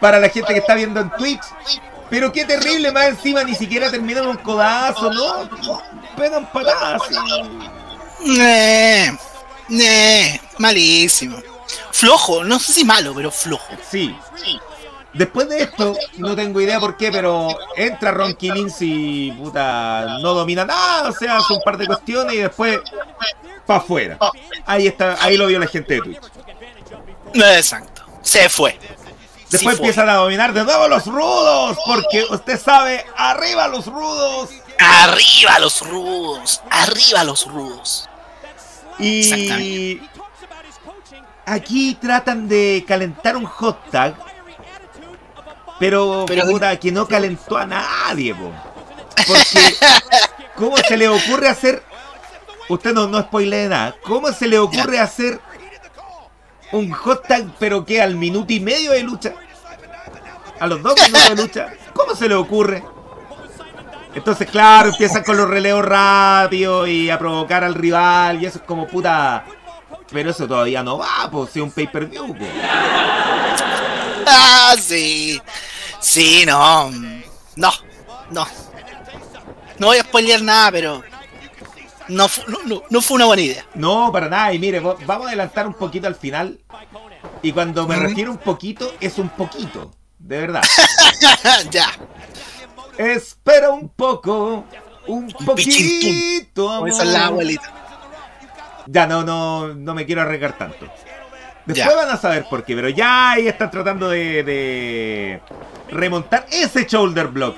Para 0.00 0.18
la 0.18 0.28
gente 0.28 0.52
que 0.52 0.58
está 0.58 0.74
viendo 0.74 1.00
en 1.00 1.10
Twitch, 1.10 1.44
pero 2.10 2.32
qué 2.32 2.44
terrible, 2.44 2.92
más 2.92 3.08
encima 3.08 3.42
ni 3.44 3.54
siquiera 3.54 3.90
terminan 3.90 4.26
un 4.26 4.36
codazo, 4.36 5.12
¿no? 5.12 5.48
Pegan 6.16 6.50
patadas. 6.52 7.02
Nee, 8.24 9.16
nee, 9.68 10.40
malísimo. 10.58 11.38
flojo, 11.92 12.44
no 12.44 12.58
sé 12.58 12.72
si 12.72 12.84
malo, 12.84 13.12
pero 13.14 13.30
flojo. 13.30 13.74
Sí. 13.90 14.16
Después 15.12 15.48
de 15.48 15.62
esto, 15.62 15.96
no 16.18 16.36
tengo 16.36 16.60
idea 16.60 16.78
por 16.78 16.96
qué, 16.96 17.10
pero 17.10 17.48
entra 17.74 18.10
Ron 18.10 18.34
Killings 18.34 18.76
y 18.80 19.32
puta, 19.32 20.18
no 20.20 20.34
domina 20.34 20.64
nada, 20.64 21.08
o 21.08 21.12
sea, 21.12 21.38
hace 21.38 21.54
un 21.54 21.62
par 21.62 21.78
de 21.78 21.86
cuestiones 21.86 22.34
y 22.34 22.38
después 22.38 22.80
para 23.64 23.80
afuera. 23.80 24.18
Ahí 24.66 24.86
está, 24.86 25.16
ahí 25.22 25.38
lo 25.38 25.46
vio 25.46 25.58
la 25.58 25.66
gente 25.66 25.94
de 25.94 26.00
Twitch. 26.02 26.20
Exacto. 27.34 28.02
Se 28.22 28.48
fue. 28.48 28.78
Después 29.50 29.76
empiezan 29.76 30.08
a 30.08 30.14
dominar 30.14 30.52
de 30.52 30.64
nuevo 30.64 30.88
los 30.88 31.06
rudos, 31.06 31.78
porque 31.86 32.24
usted 32.30 32.60
sabe, 32.60 33.04
arriba 33.16 33.68
los 33.68 33.86
rudos. 33.86 34.50
Arriba 34.78 35.58
los 35.60 35.80
rudos, 35.86 36.62
arriba 36.70 37.24
los 37.24 37.46
rudos. 37.46 38.08
Y 38.98 40.00
aquí 41.44 41.96
tratan 42.00 42.48
de 42.48 42.84
calentar 42.86 43.36
un 43.36 43.44
hot 43.44 43.90
tag, 43.90 44.16
pero, 45.78 46.24
pero 46.26 46.44
que 46.80 46.90
no 46.90 47.06
calentó 47.06 47.56
a 47.56 47.66
nadie, 47.66 48.34
po. 48.34 48.52
Porque, 49.26 49.76
¿cómo 50.56 50.76
se 50.76 50.96
le 50.96 51.08
ocurre 51.08 51.48
hacer? 51.48 51.82
Usted 52.68 52.92
no, 52.92 53.06
no 53.06 53.20
spoilee 53.22 53.68
nada. 53.68 53.94
¿Cómo 54.02 54.32
se 54.32 54.46
le 54.48 54.58
ocurre 54.58 54.98
hacer 54.98 55.40
un 56.72 56.90
hot 56.92 57.26
tag, 57.26 57.46
pero 57.58 57.84
que 57.84 58.00
al 58.00 58.16
minuto 58.16 58.52
y 58.52 58.60
medio 58.60 58.92
de 58.92 59.02
lucha? 59.02 59.34
A 60.58 60.66
los 60.66 60.82
dos 60.82 60.94
minutos 61.00 61.28
de 61.28 61.42
lucha. 61.42 61.72
¿Cómo 61.92 62.14
se 62.14 62.28
le 62.28 62.34
ocurre? 62.34 62.82
Entonces, 64.14 64.48
claro, 64.50 64.88
empiezan 64.88 65.22
con 65.24 65.36
los 65.36 65.48
releos 65.48 65.84
rápidos 65.84 66.88
y 66.88 67.10
a 67.10 67.18
provocar 67.18 67.62
al 67.64 67.74
rival 67.74 68.42
y 68.42 68.46
eso 68.46 68.58
es 68.58 68.64
como 68.64 68.86
puta. 68.86 69.44
Pero 70.10 70.30
eso 70.30 70.46
todavía 70.46 70.82
no 70.82 70.98
va, 70.98 71.28
pues, 71.30 71.50
si 71.50 71.60
un 71.60 71.70
pay-per-view, 71.70 72.34
Ah, 74.26 74.74
sí. 74.80 75.40
Sí, 76.00 76.44
no. 76.46 76.90
No, 77.56 77.72
no. 78.30 78.46
No 79.78 79.86
voy 79.88 79.98
a 79.98 80.02
spoilear 80.02 80.42
nada, 80.42 80.70
pero. 80.72 81.02
No, 82.08 82.26
no, 82.66 82.82
no, 82.88 83.00
fue 83.00 83.16
una 83.16 83.26
buena 83.26 83.42
idea. 83.42 83.64
No, 83.74 84.10
para 84.12 84.28
nada. 84.28 84.52
Y 84.52 84.58
mire, 84.58 84.80
vamos 84.80 85.26
a 85.26 85.28
adelantar 85.28 85.66
un 85.66 85.74
poquito 85.74 86.06
al 86.06 86.14
final. 86.14 86.58
Y 87.42 87.52
cuando 87.52 87.86
me 87.86 87.96
refiero 87.96 88.30
un 88.30 88.38
poquito, 88.38 88.94
es 89.00 89.18
un 89.18 89.28
poquito. 89.30 89.92
De 90.18 90.40
verdad. 90.40 90.62
ya. 91.70 91.88
Espera 92.98 93.70
un 93.70 93.90
poco, 93.90 94.64
un 95.06 95.28
poquito, 95.28 96.86
Esa 96.86 97.02
es 97.02 97.08
la 97.10 97.26
abuelita. 97.26 97.72
Ya 98.86 99.06
no, 99.06 99.22
no, 99.22 99.74
no 99.74 99.94
me 99.94 100.06
quiero 100.06 100.22
arriesgar 100.22 100.56
tanto. 100.56 100.86
Después 101.66 101.96
van 101.96 102.08
a 102.08 102.16
saber 102.16 102.46
por 102.48 102.64
qué, 102.64 102.74
pero 102.76 102.88
ya 102.88 103.32
ahí 103.32 103.48
están 103.48 103.70
tratando 103.70 104.08
de, 104.08 104.44
de 104.44 105.40
remontar 105.90 106.46
ese 106.50 106.84
shoulder 106.84 107.26
block. 107.26 107.56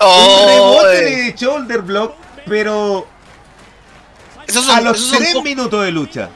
Oh, 0.00 0.42
un 0.42 0.48
rebote 0.48 1.04
de 1.04 1.34
shoulder 1.34 1.82
block, 1.82 2.14
pero 2.46 3.06
a 4.70 4.80
los 4.80 5.10
tres 5.10 5.42
minutos 5.42 5.84
de 5.84 5.90
lucha. 5.90 6.30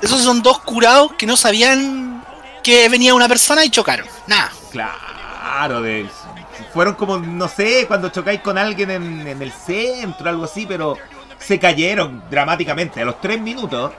Esos 0.00 0.22
son 0.22 0.42
dos 0.42 0.60
curados 0.60 1.12
que 1.14 1.26
no 1.26 1.36
sabían 1.36 2.24
que 2.62 2.88
venía 2.88 3.14
una 3.14 3.28
persona 3.28 3.64
y 3.64 3.70
chocaron. 3.70 4.06
Nada. 4.26 4.52
Claro, 4.70 5.80
de 5.80 6.06
fueron 6.72 6.94
como, 6.94 7.18
no 7.18 7.48
sé, 7.48 7.86
cuando 7.86 8.10
chocáis 8.10 8.40
con 8.42 8.58
alguien 8.58 8.90
en, 8.90 9.42
el 9.42 9.50
centro, 9.50 10.28
algo 10.28 10.44
así, 10.44 10.66
pero 10.66 10.98
se 11.38 11.58
cayeron 11.58 12.22
dramáticamente 12.30 13.00
a 13.00 13.06
los 13.06 13.18
tres 13.18 13.40
minutos. 13.40 13.92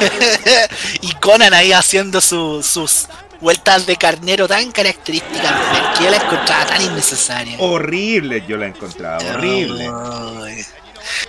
y 1.02 1.12
Conan 1.16 1.52
ahí 1.52 1.70
haciendo 1.72 2.20
sus 2.20 3.08
vueltas 3.42 3.84
de 3.86 3.96
carnero 3.96 4.48
tan 4.48 4.70
características 4.70 5.52
que 5.98 6.04
yo 6.04 6.10
la 6.10 6.16
encontraba 6.16 6.64
tan 6.64 6.80
innecesaria. 6.80 7.56
Horrible, 7.58 8.44
yo 8.46 8.56
la 8.56 8.68
encontraba, 8.68 9.22
horrible. 9.34 9.90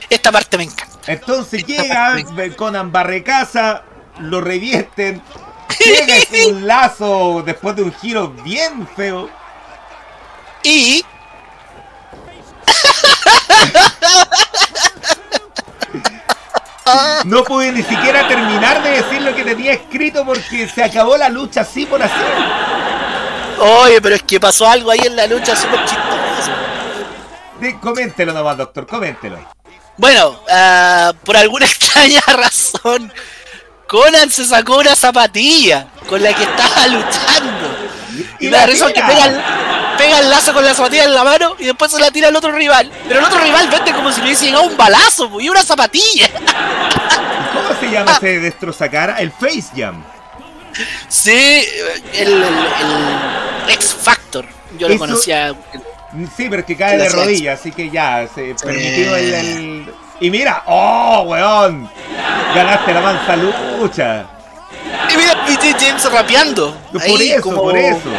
Esta 0.10 0.32
parte 0.32 0.58
me 0.58 0.66
encanta. 0.66 1.12
Entonces 1.12 1.66
llega 1.66 2.16
Conan 2.56 2.92
barre 2.92 3.24
casa, 3.24 3.84
lo 4.20 4.40
revierten, 4.40 5.22
llega 5.84 6.16
un 6.48 6.68
lazo 6.74 7.42
después 7.46 7.76
de 7.76 7.84
un 7.84 7.94
giro 7.94 8.30
bien 8.30 8.88
feo. 8.96 9.30
Y. 10.64 11.04
No 17.26 17.44
pude 17.44 17.72
ni 17.72 17.84
siquiera 17.84 18.28
terminar 18.28 18.84
de 18.84 19.02
decir 19.02 19.22
lo 19.22 19.36
que 19.36 19.44
tenía 19.44 19.74
escrito 19.74 20.26
porque 20.26 20.68
se 20.68 20.84
acabó 20.84 21.18
la 21.18 21.30
lucha 21.30 21.62
así 21.62 21.86
por 21.86 22.02
así. 22.02 22.14
Oye, 23.60 24.02
pero 24.02 24.16
es 24.16 24.24
que 24.24 24.40
pasó 24.40 24.68
algo 24.68 24.92
ahí 24.92 25.02
en 25.06 25.16
la 25.16 25.28
lucha 25.28 25.56
súper 25.56 25.80
chistoso. 25.86 26.52
coméntelo 27.82 28.34
nomás, 28.34 28.58
doctor, 28.58 28.86
coméntelo. 28.88 29.38
Bueno, 29.98 30.30
uh, 30.30 31.14
por 31.24 31.38
alguna 31.38 31.66
extraña 31.68 32.22
razón, 32.28 33.14
Conan 33.88 34.30
se 34.30 34.46
sacó 34.46 34.80
una 34.80 34.96
zapatilla 34.96 35.88
con 36.10 36.22
la 36.22 36.34
que 36.34 36.44
estaba 36.44 36.88
luchando. 36.88 37.84
Y, 38.40 38.50
la, 38.50 38.66
razón 38.66 38.92
que 38.94 39.02
pega 39.02 39.26
el, 39.26 39.42
pega 40.04 40.20
el, 40.20 40.30
lazo 40.30 40.54
con 40.54 40.64
la 40.64 40.74
zapatilla 40.74 41.06
en 41.06 41.14
la 41.14 41.24
mano 41.24 41.56
y 41.60 41.66
después 41.66 41.92
se 41.92 42.00
la 42.00 42.12
tira 42.12 42.28
al 42.28 42.36
otro 42.36 42.52
rival. 42.52 42.92
Pero 43.08 43.20
el 43.20 43.26
otro 43.26 43.40
rival 43.40 43.68
vende 43.70 43.94
como 43.94 44.12
si 44.12 44.22
le 44.22 44.28
hubiese 44.28 44.46
llegado 44.46 44.64
un 44.64 44.78
balazo 44.78 45.30
y 45.40 45.50
una 45.50 45.64
zapatilla. 45.64 46.30
¿Cómo 47.54 47.80
se 47.80 47.90
llama 47.90 48.14
ese 48.14 48.40
destrozacara? 48.40 49.20
El 49.20 49.32
Face 49.32 49.70
Jam. 49.76 50.04
Sí, 51.08 51.64
el, 52.14 52.44
X 53.70 53.96
Factor. 54.02 54.46
Yo 54.78 54.90
lo 54.90 54.98
conocía. 54.98 55.54
Sí, 56.36 56.48
pero 56.50 56.60
es 56.60 56.66
que 56.66 56.78
cae 56.78 56.98
de 56.98 57.10
rodillas, 57.10 57.60
así 57.60 57.72
que 57.72 57.90
ya, 57.90 58.28
se 58.34 58.56
permitió 58.62 59.16
el, 59.16 59.92
Y 60.20 60.30
mira, 60.30 60.64
¡oh, 60.68 61.24
weón! 61.28 61.90
Ganaste 62.56 62.94
la 62.94 63.02
mansa 63.02 63.36
lucha. 63.36 64.26
Y 65.12 65.18
mira 65.18 65.36
James 65.80 66.12
rapeando. 66.12 66.76
Por 66.92 67.22
eso, 67.22 67.56
por 67.56 67.78
eso. 67.78 68.10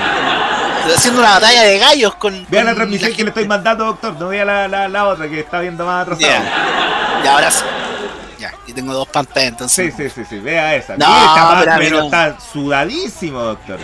Haciendo 0.92 1.20
una 1.20 1.30
batalla 1.30 1.62
de 1.62 1.78
gallos 1.78 2.14
con. 2.16 2.46
Vea 2.48 2.64
la 2.64 2.74
transmisión 2.74 3.12
que 3.12 3.22
le 3.22 3.28
estoy 3.30 3.46
mandando, 3.46 3.84
doctor. 3.86 4.14
No 4.18 4.28
vea 4.28 4.44
la, 4.44 4.68
la, 4.68 4.88
la 4.88 5.06
otra 5.06 5.28
que 5.28 5.40
está 5.40 5.60
viendo 5.60 5.84
más 5.84 6.02
atrasado. 6.02 6.44
Y 7.22 7.26
ahora 7.26 7.50
sí. 7.50 7.64
Ya, 8.38 8.52
y 8.66 8.72
tengo 8.72 8.92
dos 8.92 9.08
pantallas 9.08 9.50
entonces. 9.50 9.94
Sí, 9.96 10.02
sí, 10.04 10.10
sí, 10.14 10.24
sí. 10.28 10.38
Vea 10.38 10.74
esa. 10.74 10.96
No, 10.96 11.06
pero, 11.78 12.04
está 12.04 12.36
sudadísimo, 12.52 13.40
doctor. 13.40 13.78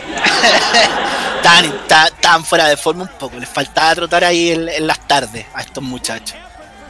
tan, 1.43 1.87
tan, 1.87 2.09
tan, 2.21 2.45
fuera 2.45 2.67
de 2.67 2.77
forma 2.77 3.03
un 3.03 3.19
poco. 3.19 3.39
Les 3.39 3.49
faltaba 3.49 3.95
trotar 3.95 4.25
ahí 4.25 4.51
en, 4.51 4.69
en 4.69 4.87
las 4.87 5.01
tardes 5.07 5.47
a 5.55 5.63
estos 5.63 5.83
muchachos. 5.83 6.37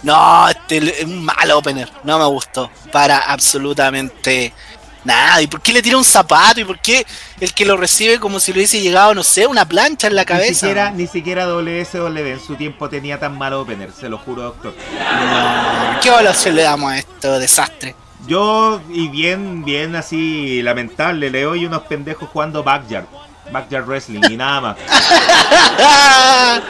No, 0.03 0.49
este 0.49 0.79
es 0.79 1.05
un 1.05 1.25
mal 1.25 1.51
opener. 1.51 1.91
No 2.05 2.19
me 2.19 2.25
gustó. 2.25 2.71
Para 2.91 3.19
absolutamente 3.19 4.53
Nada, 5.05 5.41
¿y 5.41 5.47
por 5.47 5.63
qué 5.63 5.73
le 5.73 5.83
tira 5.83 5.97
un 5.97 6.05
zapato? 6.05 6.61
¿Y 6.61 6.65
por 6.65 6.79
qué 6.79 7.07
el 7.41 7.55
que 7.55 7.65
lo 7.65 7.77
recibe 7.77 8.19
como 8.21 8.39
si 8.39 8.53
le 8.53 8.59
hubiese 8.59 8.81
llegado, 8.81 9.15
no 9.15 9.23
sé, 9.23 9.47
una 9.47 9.65
plancha 9.65 10.07
en 10.09 10.15
la 10.15 10.25
cabeza? 10.25 10.49
Ni 10.49 10.55
siquiera, 10.55 10.91
ni 10.91 11.07
siquiera 11.07 11.47
WSW 11.47 12.19
en 12.19 12.41
su 12.41 12.57
tiempo 12.57 12.89
tenía 12.89 13.19
tan 13.19 13.39
mal 13.39 13.55
opener, 13.55 13.93
se 13.93 14.09
lo 14.09 14.19
juro, 14.19 14.43
doctor. 14.43 14.75
No, 14.75 16.01
¿Qué 16.01 16.09
evaluación 16.09 16.55
le 16.55 16.63
damos 16.63 16.93
a 16.93 16.99
esto 16.99 17.39
desastre? 17.39 17.95
Yo, 18.27 18.83
y 18.91 19.09
bien, 19.09 19.65
bien 19.65 19.97
así 19.97 20.61
lamentable, 20.63 21.31
le 21.31 21.43
doy 21.43 21.65
unos 21.65 21.83
pendejos 21.83 22.29
jugando 22.29 22.63
Backyard. 22.63 23.07
Backyard 23.51 23.87
Wrestling 23.87 24.21
y 24.31 24.37
nada 24.37 24.61
más. 24.61 24.77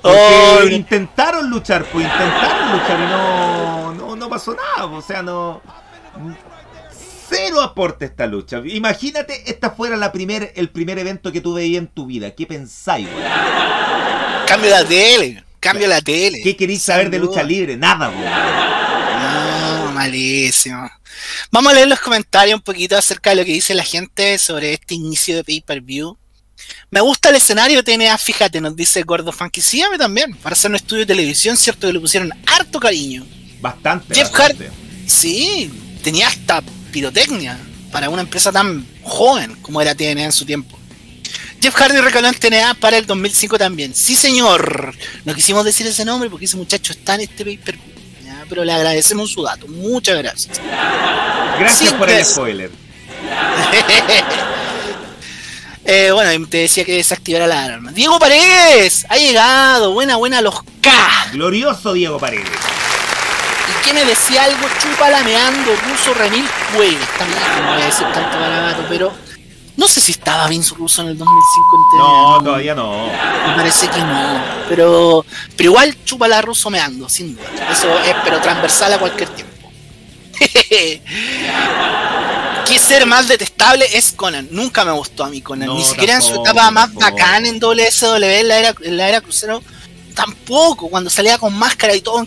Porque 0.00 0.74
intentaron 0.74 1.50
luchar, 1.50 1.84
pues 1.86 2.06
intentaron 2.06 2.72
luchar 2.72 3.00
y 3.00 3.06
no, 3.10 3.94
no, 3.94 4.16
no 4.16 4.28
pasó 4.28 4.54
nada. 4.54 4.86
O 4.86 5.02
sea, 5.02 5.22
no 5.22 5.60
cero 7.28 7.60
aporte 7.60 8.06
esta 8.06 8.26
lucha. 8.26 8.62
Imagínate, 8.64 9.50
esta 9.50 9.70
fuera 9.70 9.96
la 9.96 10.12
primer, 10.12 10.52
el 10.56 10.70
primer 10.70 10.98
evento 10.98 11.32
que 11.32 11.40
tú 11.40 11.54
veías 11.54 11.78
en 11.80 11.88
tu 11.88 12.06
vida. 12.06 12.34
¿Qué 12.34 12.46
pensáis, 12.46 13.08
Cambio 14.46 14.70
la 14.70 14.84
tele, 14.84 15.44
cambio 15.60 15.86
la 15.86 16.00
tele. 16.00 16.40
¿Qué 16.42 16.56
queréis 16.56 16.82
saber 16.82 17.10
de 17.10 17.18
lucha 17.18 17.42
libre? 17.42 17.76
Nada, 17.76 18.10
No, 18.10 19.92
malísimo. 19.92 20.90
Vamos 21.50 21.72
a 21.72 21.74
leer 21.74 21.88
los 21.88 22.00
comentarios 22.00 22.56
un 22.56 22.62
poquito 22.62 22.96
acerca 22.96 23.30
de 23.30 23.36
lo 23.36 23.44
que 23.44 23.52
dice 23.52 23.74
la 23.74 23.84
gente 23.84 24.38
sobre 24.38 24.72
este 24.72 24.94
inicio 24.94 25.36
de 25.36 25.44
pay-per-view. 25.44 26.16
Me 26.90 27.00
gusta 27.00 27.28
el 27.28 27.36
escenario 27.36 27.84
TNA, 27.84 28.16
fíjate, 28.18 28.60
nos 28.60 28.74
dice 28.74 29.02
Gordo 29.02 29.32
Funky. 29.32 29.60
Sí, 29.60 29.82
a 29.82 29.90
mí 29.90 29.98
también. 29.98 30.34
Para 30.36 30.54
hacer 30.54 30.70
un 30.70 30.76
estudio 30.76 31.00
de 31.00 31.14
televisión, 31.14 31.56
cierto 31.56 31.86
que 31.86 31.92
le 31.92 32.00
pusieron 32.00 32.32
harto 32.46 32.80
cariño. 32.80 33.26
Bastante. 33.60 34.14
Jeff 34.14 34.32
Hardy. 34.32 34.66
Sí, 35.06 35.70
tenía 36.02 36.28
hasta 36.28 36.62
pirotecnia 36.98 37.56
para 37.92 38.10
una 38.10 38.22
empresa 38.22 38.50
tan 38.50 38.84
joven 39.02 39.54
como 39.62 39.80
era 39.80 39.94
TNA 39.94 40.24
en 40.24 40.32
su 40.32 40.44
tiempo. 40.44 40.76
Jeff 41.60 41.74
Hardy 41.74 42.00
recaló 42.00 42.26
en 42.26 42.34
TNA 42.34 42.74
para 42.74 42.98
el 42.98 43.06
2005 43.06 43.56
también. 43.56 43.94
Sí, 43.94 44.16
señor. 44.16 44.92
No 45.24 45.34
quisimos 45.34 45.64
decir 45.64 45.86
ese 45.86 46.04
nombre 46.04 46.28
porque 46.28 46.46
ese 46.46 46.56
muchacho 46.56 46.92
está 46.92 47.14
en 47.14 47.22
este 47.22 47.44
paper. 47.44 47.78
pero 48.48 48.64
le 48.64 48.72
agradecemos 48.72 49.30
su 49.30 49.42
dato. 49.42 49.68
Muchas 49.68 50.18
gracias. 50.18 50.60
Gracias 51.58 51.92
por 51.92 52.10
el 52.10 52.24
spoiler. 52.24 52.70
Eh, 55.90 56.10
bueno, 56.12 56.46
te 56.46 56.58
decía 56.58 56.84
que 56.84 56.96
desactivara 56.96 57.46
la 57.46 57.64
alarma. 57.64 57.92
Diego 57.92 58.18
Paredes, 58.18 59.06
ha 59.08 59.16
llegado. 59.16 59.94
Buena, 59.94 60.16
buena 60.16 60.42
los 60.42 60.62
K. 60.82 60.90
Glorioso 61.32 61.94
Diego 61.94 62.18
Paredes. 62.18 62.44
¿Y 63.88 63.90
qué 63.90 63.94
me 63.94 64.04
decía 64.04 64.44
algo? 64.44 64.68
Chupa 64.78 65.08
lameando, 65.08 65.74
ruso 65.88 66.12
Remil 66.12 66.44
Cuelga. 66.74 67.06
También 67.16 67.40
no 67.62 67.72
voy 67.72 67.80
a 67.82 67.86
decir 67.86 68.06
tanto 68.12 68.38
barato, 68.38 68.84
pero 68.86 69.12
no 69.76 69.88
sé 69.88 70.00
si 70.02 70.12
estaba 70.12 70.46
Vince 70.46 70.74
Russo 70.74 71.00
en 71.02 71.08
el 71.08 71.16
2005 71.16 71.76
entero. 71.76 72.02
No, 72.02 72.44
todavía 72.44 72.74
no. 72.74 73.06
Me 73.46 73.54
parece 73.56 73.88
que 73.88 74.00
no. 74.00 74.42
Pero, 74.68 75.24
pero 75.56 75.70
igual 75.70 75.96
chupa 76.04 76.28
la 76.28 76.42
ruso 76.42 76.68
meando, 76.68 77.08
sin 77.08 77.34
duda. 77.34 77.46
Eso 77.70 77.98
es, 78.00 78.14
pero 78.24 78.40
transversal 78.42 78.92
a 78.92 78.98
cualquier 78.98 79.30
tiempo. 79.30 79.72
¿Qué 82.66 82.78
ser 82.78 83.06
más 83.06 83.26
detestable 83.26 83.86
es 83.96 84.12
Conan? 84.12 84.48
Nunca 84.50 84.84
me 84.84 84.92
gustó 84.92 85.24
a 85.24 85.30
mí 85.30 85.40
Conan. 85.40 85.74
Ni 85.74 85.84
siquiera 85.84 86.14
en 86.14 86.22
su 86.22 86.34
etapa 86.34 86.70
más 86.70 86.92
bacán 86.92 87.46
en 87.46 87.58
WSW, 87.58 88.22
en 88.22 88.48
la 88.48 88.58
era, 88.58 88.74
en 88.82 88.96
la 88.98 89.08
era 89.08 89.22
crucero. 89.22 89.62
Tampoco, 90.18 90.90
cuando 90.90 91.10
salía 91.10 91.38
con 91.38 91.56
máscara 91.56 91.94
y 91.94 92.00
todo, 92.00 92.26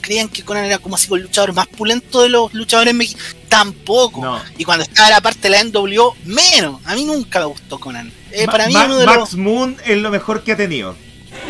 creían 0.00 0.26
que 0.26 0.42
Conan 0.42 0.64
era 0.64 0.78
como 0.78 0.94
así 0.94 1.06
el 1.12 1.20
luchador 1.20 1.52
más 1.52 1.66
pulento 1.66 2.22
de 2.22 2.30
los 2.30 2.54
luchadores 2.54 2.94
mexicanos. 2.94 3.36
Tampoco. 3.50 4.40
Y 4.56 4.64
cuando 4.64 4.84
estaba 4.84 5.10
la 5.10 5.20
parte 5.20 5.40
de 5.42 5.50
la 5.50 5.62
NWO, 5.62 6.16
menos. 6.24 6.80
A 6.86 6.94
mí 6.94 7.04
nunca 7.04 7.40
me 7.40 7.44
gustó 7.44 7.78
Conan. 7.78 8.10
Eh, 8.32 8.46
para 8.46 8.68
mí 8.68 8.74
uno 8.74 8.96
de 8.96 9.04
Max 9.04 9.34
Moon 9.34 9.76
es 9.84 9.98
lo 9.98 10.10
mejor 10.10 10.44
que 10.44 10.52
ha 10.52 10.56
tenido. 10.56 10.96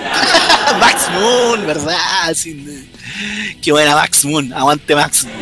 Max 0.81 1.09
Moon, 1.13 1.65
¿verdad? 1.65 2.35
Sin... 2.35 2.91
Qué 3.63 3.71
buena 3.71 3.95
Max 3.95 4.25
Moon, 4.25 4.53
aguante 4.53 4.93
Max 4.97 5.23
Moon. 5.23 5.37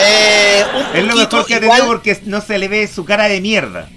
Eh, 0.00 0.64
es 0.94 1.04
lo 1.04 1.14
mejor 1.14 1.46
que 1.46 1.54
ha 1.54 1.60
tenido 1.60 1.86
porque 1.86 2.20
no 2.24 2.40
se 2.40 2.58
le 2.58 2.66
ve 2.66 2.88
su 2.88 3.04
cara 3.04 3.28
de 3.28 3.40
mierda. 3.40 3.88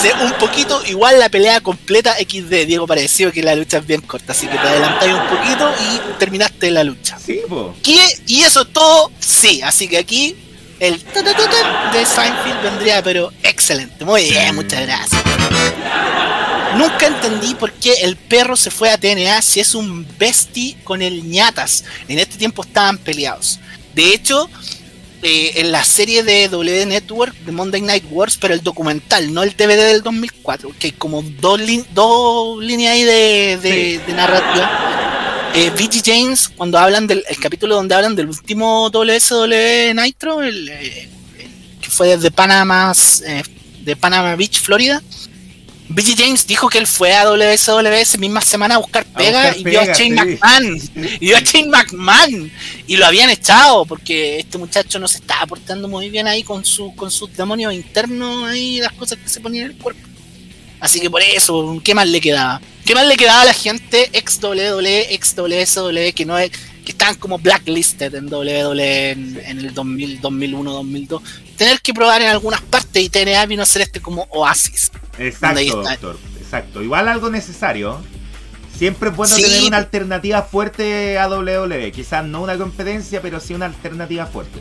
Dice, 0.00 0.14
un 0.22 0.32
poquito 0.34 0.80
igual 0.86 1.18
la 1.18 1.28
pelea 1.28 1.60
completa 1.60 2.14
XD, 2.14 2.66
Diego 2.66 2.86
parecido 2.86 3.32
que 3.32 3.42
la 3.42 3.56
lucha 3.56 3.78
es 3.78 3.86
bien 3.86 4.00
corta, 4.00 4.32
así 4.32 4.46
que 4.46 4.56
te 4.56 4.68
adelantáis 4.68 5.12
un 5.12 5.26
poquito 5.26 5.72
y 5.80 6.18
terminaste 6.18 6.70
la 6.70 6.84
lucha. 6.84 7.18
Sí, 7.18 7.40
po. 7.48 7.74
¿Y 8.26 8.42
eso 8.42 8.64
todo? 8.64 9.10
Sí, 9.18 9.60
así 9.62 9.88
que 9.88 9.98
aquí 9.98 10.36
el 10.78 11.02
de 11.02 12.06
Seinfeld 12.06 12.62
vendría, 12.62 13.02
pero 13.02 13.32
excelente. 13.42 14.04
Muy 14.04 14.22
bien, 14.30 14.54
muchas 14.54 14.82
gracias. 14.82 15.20
Nunca 16.76 17.06
entendí 17.08 17.54
por 17.54 17.72
qué 17.72 17.94
el 18.02 18.14
perro 18.16 18.54
se 18.54 18.70
fue 18.70 18.90
a 18.90 18.98
TNA 18.98 19.42
si 19.42 19.58
es 19.58 19.74
un 19.74 20.06
bestie 20.16 20.76
con 20.84 21.02
el 21.02 21.28
ñatas. 21.28 21.82
En 22.06 22.20
este 22.20 22.36
tiempo 22.36 22.62
estaban 22.62 22.98
peleados. 22.98 23.58
De 23.94 24.14
hecho, 24.14 24.48
eh, 25.20 25.52
en 25.56 25.72
la 25.72 25.82
serie 25.84 26.22
de 26.22 26.48
W 26.48 26.86
Network 26.86 27.34
de 27.40 27.50
Monday 27.50 27.80
Night 27.80 28.04
Wars, 28.08 28.38
pero 28.40 28.54
el 28.54 28.62
documental, 28.62 29.34
no 29.34 29.42
el 29.42 29.50
DVD 29.50 29.88
del 29.88 30.02
2004, 30.02 30.72
que 30.78 30.86
hay 30.88 30.92
como 30.92 31.22
dos, 31.22 31.60
dos 31.92 32.62
líneas 32.62 32.92
ahí 32.94 33.02
de, 33.04 34.00
narrativa. 34.14 34.70
Eh, 35.54 35.72
James, 36.04 36.48
cuando 36.48 36.78
hablan 36.78 37.08
del 37.08 37.24
capítulo 37.40 37.74
donde 37.74 37.96
hablan 37.96 38.14
del 38.14 38.28
último 38.28 38.90
WSW 38.90 39.92
Nitro, 39.94 40.40
el, 40.42 40.70
que 41.80 41.90
fue 41.90 42.16
desde 42.16 42.30
Panama, 42.30 42.92
eh, 43.26 43.42
de 43.80 43.96
Panama 43.96 44.36
Beach, 44.36 44.60
Florida, 44.60 45.02
BG 45.88 46.16
James 46.18 46.46
dijo 46.46 46.68
que 46.68 46.78
él 46.78 46.86
fue 46.86 47.14
a 47.14 47.24
WSW 47.24 47.86
esa 47.94 48.18
misma 48.18 48.42
semana 48.42 48.74
a 48.74 48.78
buscar 48.78 49.06
pega, 49.06 49.56
y 49.56 49.64
vio 49.64 49.80
a 49.80 49.86
Shane 49.86 50.14
McMahon. 50.14 50.80
Y 50.94 51.26
vio 51.26 51.36
a 51.36 51.40
Shane 51.40 51.68
McMahon. 51.68 52.52
Y 52.86 52.96
lo 52.96 53.06
habían 53.06 53.30
echado 53.30 53.86
porque 53.86 54.40
este 54.40 54.58
muchacho 54.58 54.98
no 54.98 55.08
se 55.08 55.18
estaba 55.18 55.46
portando 55.46 55.88
muy 55.88 56.10
bien 56.10 56.26
ahí 56.26 56.42
con, 56.42 56.64
su, 56.64 56.94
con 56.94 57.10
sus 57.10 57.34
demonios 57.34 57.72
internos 57.72 58.48
ahí, 58.48 58.80
las 58.80 58.92
cosas 58.92 59.18
que 59.18 59.28
se 59.28 59.40
ponían 59.40 59.66
en 59.66 59.70
el 59.72 59.78
cuerpo. 59.78 60.06
Así 60.80 61.00
que 61.00 61.10
por 61.10 61.22
eso, 61.22 61.80
¿qué 61.82 61.94
más 61.94 62.06
le 62.06 62.20
quedaba? 62.20 62.60
¿Qué 62.84 62.94
más 62.94 63.06
le 63.06 63.16
quedaba 63.16 63.42
a 63.42 63.46
la 63.46 63.54
gente 63.54 64.10
ex 64.12 64.38
WWE, 64.42 65.14
ex 65.14 65.34
WSW, 65.34 66.12
que 66.14 66.24
no 66.24 66.38
es, 66.38 66.50
que 66.84 66.92
estaban 66.92 67.16
como 67.16 67.38
blacklisted 67.38 68.14
en 68.14 68.32
WWE 68.32 69.10
en, 69.10 69.40
en 69.44 69.58
el 69.58 69.74
2000, 69.74 70.20
2001, 70.20 70.72
2002? 70.72 71.22
Tener 71.56 71.80
que 71.80 71.94
probar 71.94 72.22
en 72.22 72.28
algunas 72.28 72.60
partes 72.60 73.02
y 73.02 73.08
TNA 73.08 73.46
vino 73.46 73.62
a 73.62 73.66
ser 73.66 73.82
este 73.82 74.00
como 74.00 74.28
oasis. 74.30 74.90
Exacto, 75.18 75.82
doctor. 75.82 76.18
Exacto. 76.40 76.82
Igual 76.82 77.08
algo 77.08 77.30
necesario. 77.30 78.00
Siempre 78.76 79.10
es 79.10 79.16
bueno 79.16 79.34
tener 79.34 79.64
una 79.64 79.76
alternativa 79.78 80.42
fuerte 80.42 81.18
a 81.18 81.28
WWE. 81.28 81.90
Quizás 81.90 82.24
no 82.24 82.42
una 82.42 82.56
competencia, 82.56 83.20
pero 83.20 83.40
sí 83.40 83.54
una 83.54 83.66
alternativa 83.66 84.26
fuerte. 84.26 84.60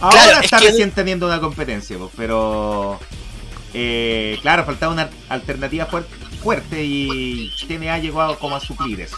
Ahora 0.00 0.40
está 0.40 0.58
recién 0.58 0.90
teniendo 0.90 1.26
una 1.26 1.40
competencia, 1.40 1.96
pues, 1.96 2.10
pero. 2.16 3.00
Eh, 3.72 4.38
claro, 4.42 4.64
faltaba 4.64 4.92
una 4.92 5.10
alternativa 5.28 5.86
fuerte, 6.42 6.84
y 6.84 7.50
TNA 7.66 7.98
llegó 7.98 8.38
como 8.38 8.56
a 8.56 8.60
suplir 8.60 9.00
eso. 9.00 9.16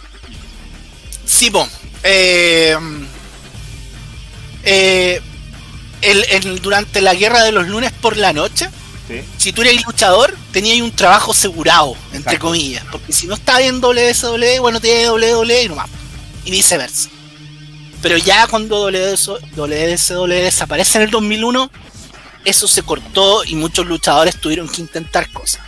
Sí, 1.25 1.51
bon. 1.51 1.69
Eh, 2.03 2.77
eh, 4.65 5.21
el, 6.01 6.61
durante 6.61 7.01
la 7.01 7.15
guerra 7.15 7.43
de 7.43 7.53
los 7.53 7.69
lunes 7.69 7.93
por 7.93 8.17
la 8.17 8.33
noche, 8.33 8.69
si 9.37 9.53
tú 9.53 9.63
eres 9.63 9.85
luchador, 9.85 10.37
tenías 10.53 10.81
un 10.81 10.91
trabajo 10.91 11.33
asegurado, 11.33 11.97
entre 12.13 12.39
comillas. 12.39 12.85
Porque 12.91 13.13
si 13.13 13.27
no 13.27 13.35
estaba 13.35 13.63
en 13.63 13.81
WSW, 13.81 14.61
bueno, 14.61 14.81
tenías 14.81 15.11
WWE 15.11 15.63
y 15.65 15.69
nomás. 15.69 15.89
Y 16.45 16.51
viceversa. 16.51 17.09
Pero 18.03 18.17
ya 18.17 18.47
cuando 18.47 18.91
WSW 18.91 20.27
desaparece 20.27 20.99
en 20.99 21.05
el 21.05 21.11
2001, 21.11 21.71
eso 22.45 22.69
se 22.69 22.83
cortó 22.83 23.45
y 23.45 23.55
muchos 23.57 23.87
luchadores 23.87 24.41
tuvieron 24.41 24.69
que 24.69 24.81
intentar 24.81 25.31
cosas. 25.33 25.63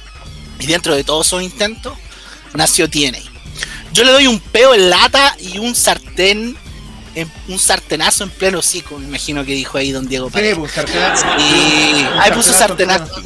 Y 0.59 0.67
dentro 0.67 0.95
de 0.95 1.05
todos 1.05 1.27
esos 1.27 1.43
intentos, 1.43 1.97
nació 2.55 2.89
TNA. 2.89 3.19
Yo 3.93 4.05
le 4.05 4.13
doy 4.13 4.27
un 4.27 4.39
peo 4.39 4.75
en 4.75 4.91
lata 4.91 5.37
y 5.41 5.59
un 5.59 5.75
sartén 5.75 6.57
un 7.49 7.59
sartenazo 7.59 8.25
en 8.25 8.31
pleno 8.31 8.63
ciclo, 8.63 8.99
me 8.99 9.07
imagino 9.07 9.45
que 9.45 9.53
dijo 9.53 9.79
ahí 9.79 9.93
don 9.93 10.09
Diego 10.09 10.31
Paredes. 10.31 10.55
Sí, 10.55 10.61
pues, 10.61 10.73
sartenazo. 10.73 11.27
Ahí 12.21 12.33
puso 12.33 12.53
sartenazo. 12.53 13.23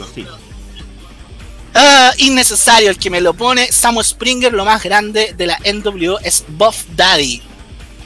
Ah, 1.74 2.12
innecesario 2.18 2.90
el 2.90 2.98
que 2.98 3.10
me 3.10 3.20
lo 3.20 3.34
pone. 3.34 3.72
Samu 3.72 4.02
Springer, 4.02 4.52
lo 4.52 4.64
más 4.64 4.82
grande 4.82 5.34
de 5.36 5.46
la 5.46 5.58
NWO 5.64 6.20
es 6.20 6.44
Buff 6.46 6.84
Daddy. 6.94 7.42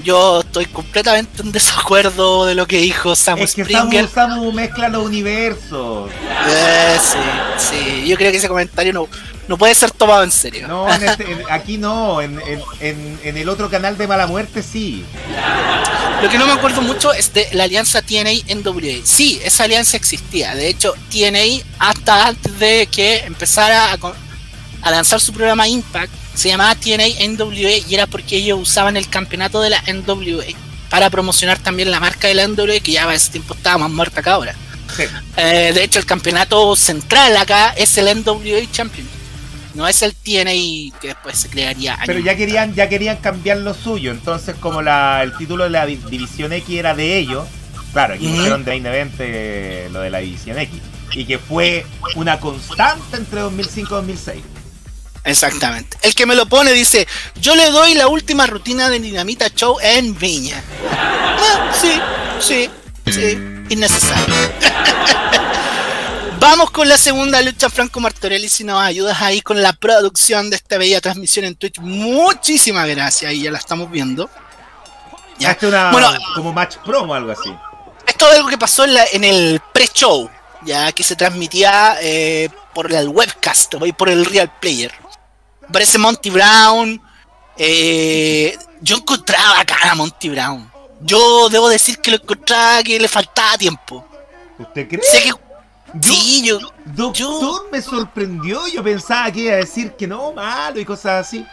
Yo 0.02 0.40
estoy 0.40 0.66
completamente 0.66 1.42
en 1.42 1.52
desacuerdo 1.52 2.46
de 2.46 2.54
lo 2.54 2.66
que 2.66 2.78
dijo 2.78 3.16
Samu 3.16 3.42
es 3.42 3.54
que 3.54 3.64
Springer. 3.64 4.08
Samu, 4.08 4.34
Samu 4.34 4.52
mezcla 4.52 4.88
los 4.88 5.04
universos. 5.04 6.10
Eh, 6.48 6.98
sí, 7.00 7.18
sí. 7.58 8.08
Yo 8.08 8.16
creo 8.16 8.30
que 8.30 8.38
ese 8.38 8.48
comentario 8.48 8.92
no, 8.92 9.08
no 9.48 9.56
puede 9.56 9.74
ser 9.74 9.90
tomado 9.90 10.22
en 10.22 10.30
serio. 10.30 10.68
No, 10.68 10.88
este, 10.92 11.26
aquí 11.50 11.78
no, 11.78 12.20
en, 12.20 12.38
el 13.22 13.48
otro 13.48 13.70
canal 13.70 13.96
de 13.96 14.06
Mala 14.06 14.26
Muerte 14.26 14.62
sí. 14.62 15.04
Lo 16.22 16.28
que 16.28 16.38
no 16.38 16.46
me 16.46 16.52
acuerdo 16.52 16.82
mucho 16.82 17.12
es 17.12 17.32
de 17.32 17.48
la 17.52 17.64
alianza 17.64 18.02
TNA 18.02 18.54
NWA. 18.54 19.00
Sí, 19.04 19.40
esa 19.42 19.64
alianza 19.64 19.96
existía. 19.96 20.54
De 20.54 20.68
hecho, 20.68 20.94
TNA 21.10 21.64
hasta 21.78 22.28
antes 22.28 22.58
de 22.58 22.88
que 22.90 23.20
empezara 23.20 23.92
a, 23.92 23.98
a 24.82 24.90
lanzar 24.90 25.20
su 25.20 25.32
programa 25.32 25.66
Impact, 25.66 26.12
se 26.38 26.48
llamaba 26.48 26.74
TNA 26.74 27.26
NWA 27.28 27.78
y 27.88 27.94
era 27.94 28.06
porque 28.06 28.36
ellos 28.36 28.60
usaban 28.60 28.96
el 28.96 29.08
campeonato 29.08 29.60
de 29.60 29.70
la 29.70 29.82
NWA 29.82 30.44
para 30.88 31.10
promocionar 31.10 31.58
también 31.58 31.90
la 31.90 32.00
marca 32.00 32.28
de 32.28 32.34
la 32.34 32.46
NWA 32.46 32.80
que 32.80 32.92
ya 32.92 33.08
a 33.08 33.14
ese 33.14 33.32
tiempo 33.32 33.54
estaba 33.54 33.78
más 33.78 33.90
muerta 33.90 34.22
que 34.22 34.30
ahora. 34.30 34.54
Eh, 35.36 35.72
de 35.74 35.84
hecho, 35.84 35.98
el 35.98 36.06
campeonato 36.06 36.74
central 36.74 37.36
acá 37.36 37.74
es 37.76 37.98
el 37.98 38.06
NWA 38.22 38.70
Champion 38.70 39.06
no 39.74 39.86
es 39.86 40.02
el 40.02 40.12
TNA 40.12 40.98
que 41.00 41.08
después 41.08 41.38
se 41.38 41.48
crearía. 41.48 41.96
Pero 42.04 42.18
ya 42.18 42.36
querían, 42.36 42.74
ya 42.74 42.88
querían 42.88 43.18
cambiar 43.18 43.58
lo 43.58 43.74
suyo, 43.74 44.10
entonces 44.10 44.56
como 44.56 44.82
la, 44.82 45.22
el 45.22 45.36
título 45.36 45.64
de 45.64 45.70
la 45.70 45.86
División 45.86 46.52
X 46.52 46.76
era 46.76 46.94
de 46.94 47.16
ellos, 47.16 47.46
claro, 47.92 48.14
aquí 48.14 48.26
pusieron 48.26 48.64
de 48.64 48.72
2020 48.72 49.88
lo 49.92 50.00
de 50.00 50.10
la 50.10 50.18
División 50.18 50.58
X, 50.58 50.80
y 51.12 51.24
que 51.24 51.38
fue 51.38 51.86
una 52.16 52.40
constante 52.40 53.16
entre 53.16 53.40
2005 53.40 53.88
y 53.88 53.96
2006. 53.96 54.42
Exactamente. 55.28 55.98
El 56.02 56.14
que 56.14 56.24
me 56.24 56.34
lo 56.34 56.46
pone 56.46 56.72
dice, 56.72 57.06
yo 57.36 57.54
le 57.54 57.70
doy 57.70 57.92
la 57.94 58.08
última 58.08 58.46
rutina 58.46 58.88
de 58.88 58.98
Dinamita 58.98 59.48
Show 59.54 59.76
en 59.82 60.16
Viña. 60.16 60.62
Ah, 60.90 61.70
sí, 61.78 62.00
sí, 62.40 62.70
sí, 63.12 63.38
innecesario. 63.68 64.34
Vamos 66.40 66.70
con 66.70 66.88
la 66.88 66.96
segunda 66.96 67.42
lucha, 67.42 67.68
Franco 67.68 68.00
Martorelli, 68.00 68.48
si 68.48 68.64
nos 68.64 68.80
ayudas 68.80 69.20
ahí 69.20 69.42
con 69.42 69.60
la 69.60 69.74
producción 69.74 70.48
de 70.48 70.56
esta 70.56 70.78
bella 70.78 71.00
transmisión 71.00 71.44
en 71.44 71.56
Twitch. 71.56 71.78
Muchísimas 71.80 72.88
gracias, 72.88 73.30
ahí 73.30 73.42
ya 73.42 73.50
la 73.50 73.58
estamos 73.58 73.90
viendo. 73.90 74.30
Ya. 75.38 75.50
Este 75.50 75.66
una, 75.66 75.90
bueno, 75.90 76.10
como 76.34 76.54
match 76.54 76.76
promo 76.78 77.12
o 77.12 77.16
algo 77.16 77.32
así. 77.32 77.54
Esto 78.06 78.30
es 78.30 78.36
algo 78.36 78.48
que 78.48 78.56
pasó 78.56 78.86
en, 78.86 79.24
el 79.24 79.60
pre-show, 79.74 80.30
ya 80.64 80.90
que 80.92 81.02
se 81.02 81.16
transmitía 81.16 81.98
eh, 82.00 82.48
por 82.72 82.90
el 82.90 83.08
webcast, 83.08 83.74
por 83.96 84.08
el 84.08 84.24
Real 84.24 84.50
Player. 84.58 84.92
Parece 85.72 85.98
Monty 85.98 86.30
Brown. 86.30 87.00
Eh, 87.56 88.56
yo 88.80 88.96
encontraba 88.96 89.60
acá 89.60 89.76
a 89.90 89.94
Monty 89.94 90.28
Brown. 90.30 90.70
Yo 91.00 91.48
debo 91.48 91.68
decir 91.68 91.98
que 91.98 92.10
lo 92.12 92.16
encontraba 92.16 92.82
que 92.82 92.98
le 92.98 93.06
faltaba 93.06 93.56
tiempo 93.56 94.04
¿Usted 94.58 94.88
cree? 94.88 95.00
Sé 95.02 95.22
que 95.22 95.28
Yo- 95.28 96.12
sí, 96.12 96.42
yo 96.44 96.58
Doctor 96.84 97.14
yo- 97.14 97.66
me 97.70 97.80
sorprendió. 97.80 98.66
Yo 98.68 98.82
pensaba 98.82 99.30
que 99.30 99.40
iba 99.40 99.52
a 99.54 99.56
decir 99.58 99.92
que 99.92 100.06
no, 100.06 100.32
malo 100.32 100.80
y 100.80 100.84
cosas 100.84 101.26
así. 101.26 101.44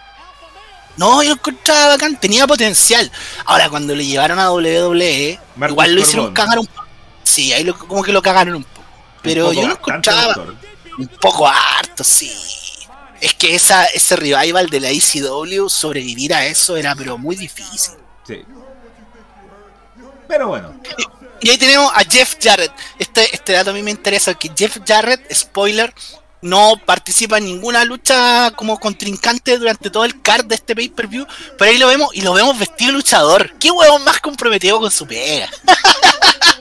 no, 0.98 1.22
yo 1.24 1.30
lo 1.30 1.36
encontraba 1.36 1.90
bacán, 1.90 2.20
tenía 2.20 2.48
potencial. 2.48 3.12
Ahora 3.46 3.70
cuando 3.70 3.96
lo 3.96 4.02
llevaron 4.02 4.40
a 4.40 4.52
WWE, 4.52 5.40
igual 5.70 5.94
lo 5.96 6.02
hicieron 6.02 6.34
cagar 6.34 6.58
un 6.60 6.66
poco. 6.68 6.86
Sí, 7.24 7.54
ahí 7.54 7.64
lo- 7.64 7.78
como 7.78 8.02
que 8.04 8.12
lo 8.12 8.22
cagaron 8.22 8.56
un 8.56 8.64
poco. 8.64 8.86
Pero 9.22 9.50
Un 9.50 9.54
poco 9.56 9.62
yo 9.62 9.68
lo 9.68 9.74
encontraba 9.76 10.36
un 10.98 11.08
poco 11.22 11.48
harto, 11.48 12.04
sí. 12.04 12.32
Es 13.22 13.34
que 13.34 13.56
esa, 13.56 13.86
ese 13.86 14.16
revival 14.16 14.70
de 14.70 14.80
la 14.80 14.90
ECW, 14.90 15.70
sobrevivir 15.70 16.34
a 16.34 16.46
eso 16.46 16.78
era 16.78 16.96
pero 16.96 17.18
muy 17.18 17.36
difícil. 17.36 17.96
Sí. 18.28 18.44
Pero 20.28 20.48
bueno. 20.48 20.80
Y 21.42 21.50
ahí 21.50 21.58
tenemos 21.58 21.92
a 21.94 22.04
Jeff 22.04 22.36
Jarrett. 22.42 22.72
Este, 22.98 23.34
este 23.34 23.54
dato 23.54 23.70
a 23.70 23.74
mí 23.74 23.84
me 23.84 23.92
interesa, 23.92 24.34
que 24.34 24.52
Jeff 24.56 24.78
Jarrett, 24.86 25.32
spoiler, 25.34 25.94
no 26.42 26.74
participa 26.86 27.38
en 27.38 27.46
ninguna 27.46 27.84
lucha 27.86 28.52
como 28.52 28.80
contrincante 28.80 29.58
durante 29.58 29.90
todo 29.90 30.06
el 30.06 30.22
card 30.22 30.46
de 30.46 30.56
este 30.56 30.76
pay-per-view, 30.76 31.26
pero 31.58 31.72
ahí 31.72 31.78
lo 31.78 31.88
vemos 31.88 32.10
y 32.14 32.22
lo 32.22 32.34
vemos 32.34 32.58
vestido 32.58 32.92
luchador. 32.92 33.54
¿Qué 33.60 33.72
huevón 33.72 34.04
más 34.04 34.20
comprometido 34.20 34.80
con 34.80 34.92
su 34.92 35.08
pega? 35.08 35.50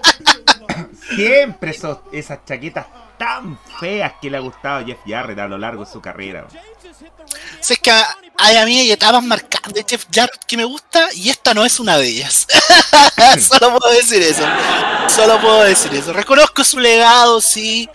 Siempre 1.14 1.70
esos, 1.70 1.98
esas 2.12 2.44
chaquetas 2.44 2.86
tan 3.18 3.58
feas 3.80 4.14
que 4.20 4.30
le 4.30 4.36
ha 4.36 4.40
gustado 4.40 4.80
a 4.80 4.84
Jeff 4.84 4.98
Jarrett 5.06 5.38
a 5.38 5.46
lo 5.46 5.58
largo 5.58 5.84
de 5.84 5.90
su 5.90 6.00
carrera. 6.00 6.46
Sea, 7.60 7.74
es 7.74 7.80
que 7.80 7.90
a, 7.90 8.06
a 8.36 8.66
mí 8.66 8.78
hay 8.78 8.92
etapas 8.92 9.22
marcadas 9.22 9.72
de 9.72 9.84
Jeff 9.88 10.06
Jarrett 10.12 10.44
que 10.44 10.56
me 10.56 10.64
gusta 10.64 11.08
y 11.14 11.30
esta 11.30 11.54
no 11.54 11.64
es 11.64 11.78
una 11.80 11.96
de 11.96 12.08
ellas. 12.08 12.46
Solo 13.40 13.78
puedo 13.78 13.94
decir 13.94 14.22
eso. 14.22 14.42
Solo 15.08 15.40
puedo 15.40 15.64
decir 15.64 15.94
eso. 15.94 16.12
Reconozco 16.12 16.64
su 16.64 16.78
legado, 16.78 17.40
sí. 17.40 17.88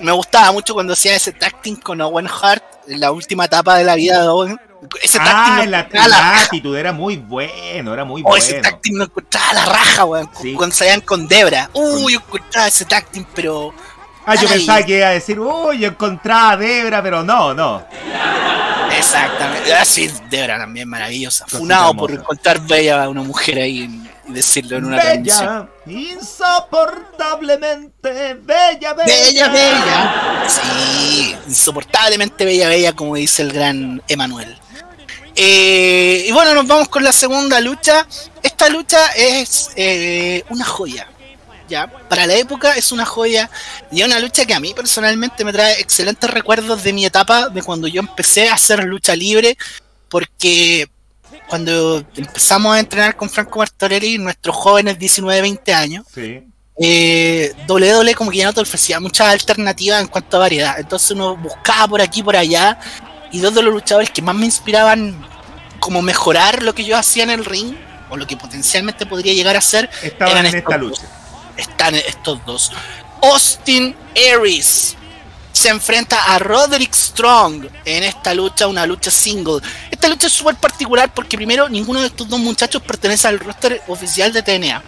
Me 0.00 0.12
gustaba 0.12 0.52
mucho 0.52 0.74
cuando 0.74 0.92
hacía 0.92 1.14
ese 1.14 1.32
tacting 1.32 1.76
con 1.76 2.00
Owen 2.00 2.28
Hart 2.28 2.64
en 2.88 3.00
la 3.00 3.12
última 3.12 3.44
etapa 3.44 3.76
de 3.76 3.84
la 3.84 3.94
vida 3.94 4.22
de 4.22 4.28
Owen. 4.28 4.60
Ese 5.02 5.18
Ah, 5.20 5.60
no 5.64 5.70
la, 5.70 5.88
la 5.92 6.08
la 6.08 6.38
actitud 6.42 6.76
era 6.76 6.92
muy 6.92 7.16
bueno, 7.16 7.92
era 7.92 8.04
muy 8.04 8.22
Oh, 8.24 8.36
ese 8.36 8.54
bueno. 8.54 8.68
tacting 8.70 8.96
no 8.96 9.04
encontraba 9.04 9.52
la 9.52 9.64
raja, 9.66 10.04
weón. 10.04 10.30
Sí. 10.40 10.54
Cuando 10.54 10.74
salían 10.74 11.00
con 11.00 11.28
Debra. 11.28 11.70
Uy, 11.72 12.14
yo 12.14 12.20
encontraba 12.20 12.68
ese 12.68 12.84
tacting, 12.84 13.26
pero. 13.34 13.72
Ah, 14.26 14.34
yo 14.34 14.48
Ay. 14.48 14.58
pensaba 14.58 14.82
que 14.82 14.98
iba 14.98 15.08
a 15.08 15.10
decir, 15.10 15.38
uy, 15.38 15.78
yo 15.78 15.88
encontraba 15.88 16.52
a 16.52 16.56
Debra, 16.56 17.02
pero 17.02 17.22
no, 17.22 17.54
no. 17.54 17.84
Exactamente. 18.96 19.72
Ah, 19.74 19.84
Debra 20.30 20.58
también 20.58 20.88
maravillosa. 20.88 21.44
Funado 21.46 21.94
por 21.94 22.10
encontrar 22.10 22.60
bella 22.60 23.04
a 23.04 23.08
una 23.08 23.22
mujer 23.22 23.58
ahí 23.58 23.88
y 24.26 24.32
decirlo 24.32 24.78
en 24.78 24.86
una 24.86 25.00
transmisión. 25.00 25.68
Bella, 25.84 26.00
insoportablemente 26.02 28.34
bella, 28.34 28.94
bella. 28.94 29.04
Bella, 29.04 29.48
bella. 29.48 30.44
Sí, 30.48 31.36
insoportablemente 31.46 32.44
bella, 32.44 32.68
bella, 32.68 32.92
como 32.92 33.16
dice 33.16 33.42
el 33.42 33.52
gran 33.52 34.02
Emanuel. 34.08 34.56
Eh, 35.36 36.24
y 36.28 36.32
bueno, 36.32 36.54
nos 36.54 36.66
vamos 36.66 36.88
con 36.88 37.02
la 37.02 37.12
segunda 37.12 37.60
lucha. 37.60 38.06
Esta 38.42 38.68
lucha 38.68 38.98
es 39.16 39.70
eh, 39.76 40.44
una 40.50 40.64
joya. 40.64 41.08
Ya, 41.68 41.86
para 41.86 42.26
la 42.26 42.34
época 42.34 42.74
es 42.76 42.92
una 42.92 43.06
joya 43.06 43.50
y 43.90 44.02
es 44.02 44.06
una 44.06 44.20
lucha 44.20 44.44
que 44.44 44.52
a 44.52 44.60
mí 44.60 44.74
personalmente 44.74 45.44
me 45.46 45.52
trae 45.52 45.80
excelentes 45.80 46.28
recuerdos 46.30 46.82
de 46.84 46.92
mi 46.92 47.06
etapa 47.06 47.48
de 47.48 47.62
cuando 47.62 47.88
yo 47.88 48.00
empecé 48.00 48.48
a 48.50 48.54
hacer 48.54 48.84
lucha 48.84 49.16
libre, 49.16 49.56
porque 50.10 50.86
cuando 51.48 52.04
empezamos 52.16 52.76
a 52.76 52.80
entrenar 52.80 53.16
con 53.16 53.30
Franco 53.30 53.60
Martorelli, 53.60 54.18
nuestros 54.18 54.54
jóvenes 54.54 54.98
19-20 54.98 55.72
años, 55.72 56.04
Sí. 56.14 56.42
eh, 56.78 57.54
WWE 57.66 58.14
como 58.14 58.30
que 58.30 58.38
ya 58.38 58.46
no 58.46 58.52
te 58.52 58.60
ofrecía 58.60 59.00
muchas 59.00 59.28
alternativas 59.28 60.02
en 60.02 60.08
cuanto 60.08 60.36
a 60.36 60.40
variedad. 60.40 60.78
Entonces 60.78 61.12
uno 61.12 61.34
buscaba 61.34 61.88
por 61.88 62.02
aquí 62.02 62.22
por 62.22 62.36
allá 62.36 62.78
y 63.34 63.40
dos 63.40 63.54
de 63.54 63.62
los 63.62 63.74
luchadores 63.74 64.10
que 64.10 64.22
más 64.22 64.34
me 64.34 64.46
inspiraban 64.46 65.14
como 65.80 66.00
mejorar 66.02 66.62
lo 66.62 66.74
que 66.74 66.84
yo 66.84 66.96
hacía 66.96 67.24
en 67.24 67.30
el 67.30 67.44
ring 67.44 67.74
o 68.10 68.16
lo 68.16 68.26
que 68.26 68.36
potencialmente 68.36 69.06
podría 69.06 69.34
llegar 69.34 69.56
a 69.56 69.60
ser 69.60 69.90
Estaban 70.02 70.32
eran 70.32 70.46
en 70.46 70.54
esta 70.56 70.76
lucha. 70.78 71.02
dos. 71.02 71.10
Están 71.56 71.94
estos 71.96 72.38
dos. 72.46 72.72
Austin 73.22 73.94
Aries 74.16 74.96
se 75.52 75.68
enfrenta 75.68 76.34
a 76.34 76.38
Roderick 76.38 76.92
Strong 76.94 77.66
en 77.84 78.02
esta 78.04 78.34
lucha, 78.34 78.66
una 78.66 78.86
lucha 78.86 79.10
single. 79.10 79.60
Esta 79.90 80.08
lucha 80.08 80.26
es 80.26 80.32
súper 80.32 80.56
particular 80.56 81.12
porque 81.14 81.36
primero 81.36 81.68
ninguno 81.68 82.00
de 82.00 82.06
estos 82.08 82.28
dos 82.28 82.40
muchachos 82.40 82.82
pertenece 82.82 83.28
al 83.28 83.38
roster 83.40 83.82
oficial 83.88 84.32
de 84.32 84.42
TNA. 84.42 84.82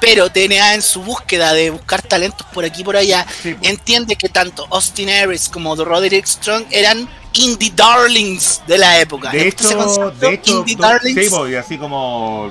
Pero 0.00 0.30
TNA 0.30 0.74
en 0.74 0.82
su 0.82 1.00
búsqueda 1.02 1.52
de 1.52 1.70
buscar 1.70 2.02
talentos 2.02 2.46
por 2.52 2.64
aquí 2.64 2.80
y 2.80 2.84
por 2.84 2.96
allá, 2.96 3.24
Sí, 3.42 3.54
pues. 3.54 3.70
entiende 3.70 4.16
que 4.16 4.28
tanto 4.28 4.66
Austin 4.70 5.08
Aries 5.10 5.48
como 5.48 5.76
Roderick 5.76 6.26
Strong 6.26 6.64
eran 6.70 7.08
indie 7.34 7.72
darlings 7.74 8.62
de 8.66 8.78
la 8.78 9.00
época. 9.00 9.30
De 9.30 9.48
Este 9.48 9.64
hecho, 9.64 10.10
de 10.10 10.34
hecho, 10.34 10.58
indie 10.58 10.76
darlings, 10.76 11.24
sí, 11.24 11.30
pues, 11.30 11.56
así 11.56 11.78
como 11.78 12.50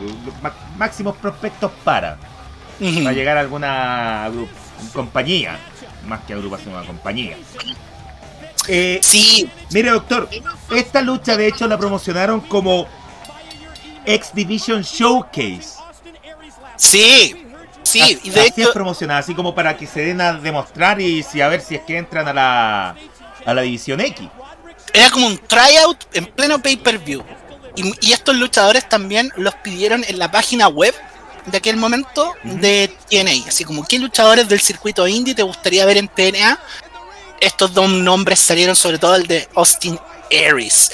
máximos 0.78 1.16
prospectos 1.18 1.72
para, 1.84 2.18
ujú. 2.80 3.04
para 3.04 3.14
llegar 3.14 3.38
a 3.38 3.42
alguna 3.42 4.32
compañía, 4.94 5.60
más 6.08 6.22
que 6.26 6.34
agrupación, 6.34 6.74
una 6.74 6.86
compañía. 6.86 7.38
Eh, 8.68 9.00
sí, 9.02 9.50
mire, 9.72 9.90
doctor, 9.90 10.30
esta 10.70 11.02
lucha 11.02 11.36
de 11.36 11.48
hecho 11.48 11.68
la 11.68 11.78
promocionaron 11.78 12.42
como 12.42 12.88
X 14.06 14.32
Division 14.34 14.82
Showcase. 14.84 15.80
sí, 16.76 17.48
sí, 17.84 18.02
Así- 18.02 18.20
y 18.24 18.30
de 18.30 18.42
así 18.42 18.50
es 18.50 18.58
hecho, 18.60 18.74
promocionada, 18.74 19.20
así 19.20 19.34
como 19.36 19.54
para 19.56 19.76
que 19.78 19.88
se 19.88 20.02
den 20.02 20.22
a 20.22 20.34
demostrar 20.34 21.02
y 21.02 21.24
si 21.24 21.42
a 21.42 21.48
ver 21.48 21.62
si 21.62 21.76
es 21.76 21.82
que 21.82 21.98
entran 21.98 22.28
a 22.28 22.34
la 22.34 22.96
a 23.46 23.54
la 23.56 23.62
división 23.64 24.00
X. 24.02 24.30
era 24.94 25.10
como 25.10 25.28
un 25.28 25.38
tryout 25.38 25.98
en 26.14 26.26
pleno 26.26 26.62
pay-per-view. 26.62 27.24
Y, 27.76 28.08
y 28.08 28.12
estos 28.12 28.36
luchadores 28.36 28.88
también 28.88 29.32
los 29.38 29.56
pidieron 29.56 30.04
en 30.08 30.20
la 30.20 30.30
página 30.30 30.68
web 30.68 30.94
de 31.46 31.58
aquel 31.58 31.78
momento 31.78 32.36
de 32.44 32.94
TNA. 33.10 33.48
Así 33.48 33.64
como, 33.64 33.86
¿qué 33.86 33.98
luchadores 34.00 34.48
del 34.48 34.60
circuito 34.60 35.08
indie 35.08 35.36
te 35.36 35.44
gustaría 35.44 35.86
ver 35.86 35.98
en 35.98 36.08
TNA? 36.08 36.60
Estos 37.40 37.74
dos 37.74 37.90
nombres 37.90 38.40
salieron, 38.40 38.76
sobre 38.76 39.00
todo 39.00 39.16
el 39.16 39.26
de 39.26 39.48
Austin 39.56 40.00
Aries. 40.32 40.92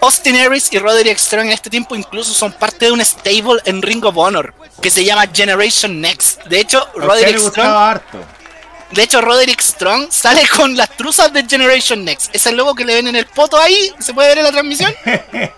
Austin 0.00 0.36
Aries 0.36 0.70
y 0.72 0.78
Roderick 0.78 1.18
Strong 1.18 1.46
en 1.46 1.52
este 1.52 1.70
tiempo 1.70 1.94
incluso 1.94 2.34
son 2.34 2.52
parte 2.52 2.86
de 2.86 2.92
un 2.92 3.02
stable 3.02 3.60
en 3.64 3.80
Ring 3.80 4.04
of 4.04 4.16
Honor 4.18 4.52
que 4.82 4.90
se 4.90 5.02
llama 5.02 5.26
Generation 5.32 5.98
Next. 6.00 6.42
De 6.44 6.60
hecho, 6.60 6.86
Roderick 6.94 7.38
Strong 7.38 7.66
harto. 7.66 8.18
De 8.94 9.02
hecho, 9.02 9.20
Roderick 9.20 9.60
Strong 9.60 10.06
sale 10.10 10.42
con 10.56 10.76
las 10.76 10.90
truzas 10.96 11.32
de 11.32 11.44
Generation 11.48 12.04
Next. 12.04 12.34
Ese 12.34 12.52
logo 12.52 12.74
que 12.74 12.84
le 12.84 12.94
ven 12.94 13.08
en 13.08 13.16
el 13.16 13.26
poto 13.26 13.58
ahí, 13.58 13.92
¿se 13.98 14.14
puede 14.14 14.28
ver 14.28 14.38
en 14.38 14.44
la 14.44 14.52
transmisión? 14.52 14.94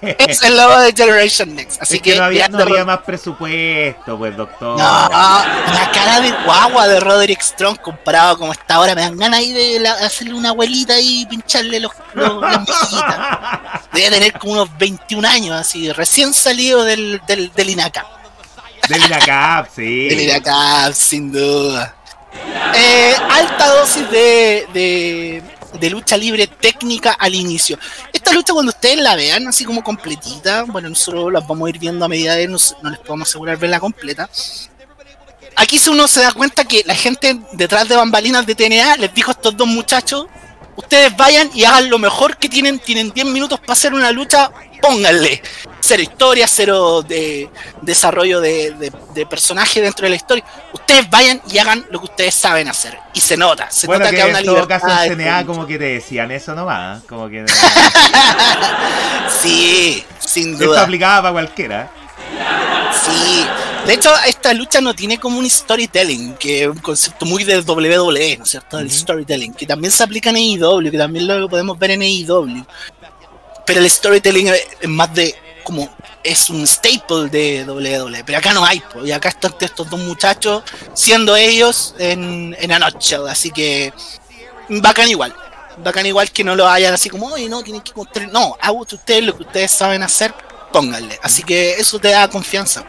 es 0.02 0.42
el 0.42 0.56
logo 0.56 0.78
de 0.80 0.92
Generation 0.92 1.54
Next. 1.54 1.80
Así 1.82 1.96
es 1.96 2.02
que, 2.02 2.16
no 2.16 2.24
había, 2.24 2.48
no 2.48 2.58
había 2.58 2.84
más 2.84 3.00
presupuesto, 3.00 4.16
pues, 4.18 4.36
doctor. 4.36 4.78
No, 4.78 5.08
la 5.08 5.90
cara 5.92 6.20
de 6.20 6.32
guagua 6.44 6.88
de 6.88 7.00
Roderick 7.00 7.40
Strong 7.42 7.78
comparado 7.80 8.38
como 8.38 8.52
está 8.52 8.76
ahora, 8.76 8.94
me 8.94 9.02
dan 9.02 9.16
ganas 9.16 9.40
ahí 9.40 9.52
de 9.52 9.80
la- 9.80 9.92
hacerle 9.92 10.34
una 10.34 10.50
abuelita 10.50 10.98
y 11.00 11.26
pincharle 11.26 11.80
los, 11.80 11.92
los- 12.14 12.40
las 12.40 12.60
mejillitas. 12.60 13.18
Debe 13.92 14.10
tener 14.10 14.32
como 14.38 14.52
unos 14.54 14.76
21 14.78 15.26
años, 15.28 15.52
así, 15.60 15.90
recién 15.92 16.32
salido 16.34 16.84
del, 16.84 17.20
del, 17.26 17.52
del 17.52 17.70
INACA. 17.70 18.06
Del 18.88 19.04
INACAP, 19.04 19.68
sí. 19.74 20.08
Del 20.08 20.20
INACA, 20.20 20.92
sin 20.92 21.32
duda. 21.32 21.94
Eh, 22.74 23.14
alta 23.30 23.68
dosis 23.68 24.10
de, 24.10 25.42
de, 25.80 25.90
lucha 25.90 26.16
libre 26.16 26.46
técnica 26.46 27.12
al 27.12 27.34
inicio. 27.34 27.78
Esta 28.12 28.32
lucha 28.32 28.52
cuando 28.52 28.70
ustedes 28.70 28.98
la 28.98 29.14
vean 29.14 29.46
así 29.46 29.64
como 29.64 29.84
completita, 29.84 30.64
bueno, 30.64 30.88
nosotros 30.88 31.32
las 31.32 31.46
vamos 31.46 31.66
a 31.66 31.70
ir 31.70 31.78
viendo 31.78 32.04
a 32.04 32.08
medida 32.08 32.34
de 32.34 32.48
no, 32.48 32.58
no 32.82 32.90
les 32.90 32.98
podemos 32.98 33.28
asegurar 33.28 33.56
verla 33.56 33.78
completa. 33.78 34.28
Aquí 35.56 35.80
uno 35.88 36.06
se 36.06 36.20
da 36.20 36.32
cuenta 36.32 36.64
que 36.64 36.82
la 36.84 36.94
gente 36.94 37.38
detrás 37.52 37.88
de 37.88 37.96
bambalinas 37.96 38.46
de 38.46 38.54
TNA 38.54 38.96
les 38.96 39.14
dijo 39.14 39.30
a 39.30 39.34
estos 39.34 39.56
dos 39.56 39.66
muchachos, 39.66 40.26
ustedes 40.76 41.16
vayan 41.16 41.50
y 41.54 41.64
hagan 41.64 41.88
lo 41.88 41.98
mejor 41.98 42.36
que 42.36 42.48
tienen, 42.48 42.78
tienen 42.78 43.10
10 43.10 43.26
minutos 43.28 43.58
para 43.60 43.72
hacer 43.72 43.94
una 43.94 44.12
lucha, 44.12 44.50
pónganle. 44.80 45.42
Cero 45.80 46.02
historia, 46.02 46.48
cero 46.48 47.02
de 47.02 47.48
desarrollo 47.82 48.40
de, 48.40 48.72
de, 48.72 48.92
de 49.14 49.26
personaje 49.26 49.80
dentro 49.80 50.04
de 50.04 50.10
la 50.10 50.16
historia. 50.16 50.44
Ustedes 50.72 51.08
vayan 51.08 51.40
y 51.50 51.58
hagan 51.58 51.86
lo 51.90 52.00
que 52.00 52.06
ustedes 52.06 52.34
saben 52.34 52.66
hacer. 52.68 52.98
Y 53.14 53.20
se 53.20 53.36
nota, 53.36 53.70
se 53.70 53.86
Bueno, 53.86 54.00
nota 54.00 54.10
que 54.10 54.16
que 54.16 54.22
hay 54.22 54.30
una 54.30 54.38
en 54.40 54.44
todo 54.46 54.54
libertad. 54.56 54.80
caso 54.82 55.02
en 55.04 55.16
CNA 55.18 55.46
como 55.46 55.66
que 55.66 55.78
te 55.78 55.84
decían 55.84 56.30
eso 56.32 56.54
nomás, 56.54 57.02
como 57.04 57.28
que 57.28 57.44
Sí, 59.42 60.04
sin 60.18 60.54
esto 60.54 60.66
duda. 60.66 60.82
aplicaba 60.82 61.22
para 61.22 61.32
cualquiera. 61.32 61.90
Sí. 63.04 63.44
De 63.86 63.94
hecho, 63.94 64.10
esta 64.26 64.52
lucha 64.52 64.80
no 64.80 64.94
tiene 64.94 65.18
como 65.18 65.38
un 65.38 65.48
storytelling, 65.48 66.34
que 66.34 66.62
es 66.64 66.68
un 66.68 66.78
concepto 66.78 67.24
muy 67.24 67.44
de 67.44 67.60
WWE, 67.60 68.36
¿no 68.38 68.44
es 68.44 68.50
cierto? 68.50 68.78
El 68.80 68.86
Ujú. 68.86 68.94
storytelling, 68.96 69.54
que 69.54 69.64
también 69.66 69.92
se 69.92 70.02
aplica 70.02 70.30
en 70.30 70.36
AEW, 70.36 70.90
que 70.90 70.98
también 70.98 71.26
lo 71.28 71.48
podemos 71.48 71.78
ver 71.78 71.92
en 71.92 72.02
AEW. 72.02 72.66
Pero 73.66 73.80
el 73.80 73.90
storytelling 73.90 74.48
es 74.48 74.88
más 74.88 75.12
de 75.14 75.34
como 75.66 75.90
es 76.22 76.48
un 76.48 76.64
staple 76.64 77.28
de 77.28 77.64
WWE, 77.64 78.22
pero 78.24 78.38
acá 78.38 78.52
no 78.52 78.64
hay, 78.64 78.80
y 79.04 79.10
acá 79.10 79.30
están 79.30 79.52
estos 79.58 79.90
dos 79.90 79.98
muchachos 79.98 80.62
siendo 80.94 81.34
ellos 81.34 81.94
en, 81.98 82.56
en 82.60 82.70
a 82.70 82.78
nutshell, 82.78 83.26
así 83.28 83.50
que 83.50 83.92
bacán 84.68 85.08
igual, 85.08 85.34
bacán 85.78 86.06
igual 86.06 86.30
que 86.30 86.44
no 86.44 86.54
lo 86.54 86.68
hayan 86.68 86.94
así 86.94 87.10
como, 87.10 87.26
oye, 87.26 87.48
no, 87.48 87.62
tienen 87.62 87.82
que 87.82 87.92
construir, 87.92 88.28
no, 88.32 88.56
hagan 88.60 88.76
ustedes 88.76 89.24
lo 89.24 89.36
que 89.36 89.42
ustedes 89.42 89.72
saben 89.72 90.04
hacer, 90.04 90.32
pónganle, 90.72 91.18
así 91.20 91.42
que 91.42 91.72
eso 91.72 91.98
te 91.98 92.10
da 92.10 92.28
confianza. 92.28 92.84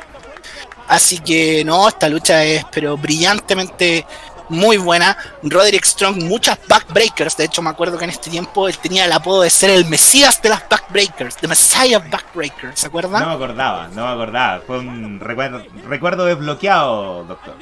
Así 0.87 1.19
que 1.19 1.65
no, 1.65 1.87
esta 1.89 2.07
lucha 2.07 2.45
es 2.45 2.63
pero 2.71 2.95
brillantemente 2.95 4.05
muy 4.49 4.77
buena. 4.77 5.17
Roderick 5.43 5.85
Strong, 5.85 6.23
muchas 6.23 6.57
backbreakers. 6.67 7.37
De 7.37 7.45
hecho, 7.45 7.61
me 7.61 7.69
acuerdo 7.69 7.97
que 7.97 8.05
en 8.05 8.11
este 8.11 8.29
tiempo 8.29 8.67
él 8.67 8.77
tenía 8.77 9.05
el 9.05 9.11
apodo 9.11 9.41
de 9.41 9.49
ser 9.49 9.69
el 9.69 9.85
Mesías 9.85 10.41
de 10.41 10.49
las 10.49 10.67
backbreakers, 10.69 11.37
The 11.37 11.47
Messiah 11.47 11.99
Backbreakers, 11.99 12.79
¿se 12.79 12.87
acuerdan? 12.87 13.21
No 13.21 13.29
me 13.29 13.35
acordaba, 13.35 13.87
no 13.89 14.05
me 14.05 14.11
acordaba. 14.11 14.61
Fue 14.65 14.79
un 14.79 15.19
recuerdo, 15.19 15.63
recuerdo 15.85 16.25
desbloqueado, 16.25 17.23
doctor. 17.25 17.55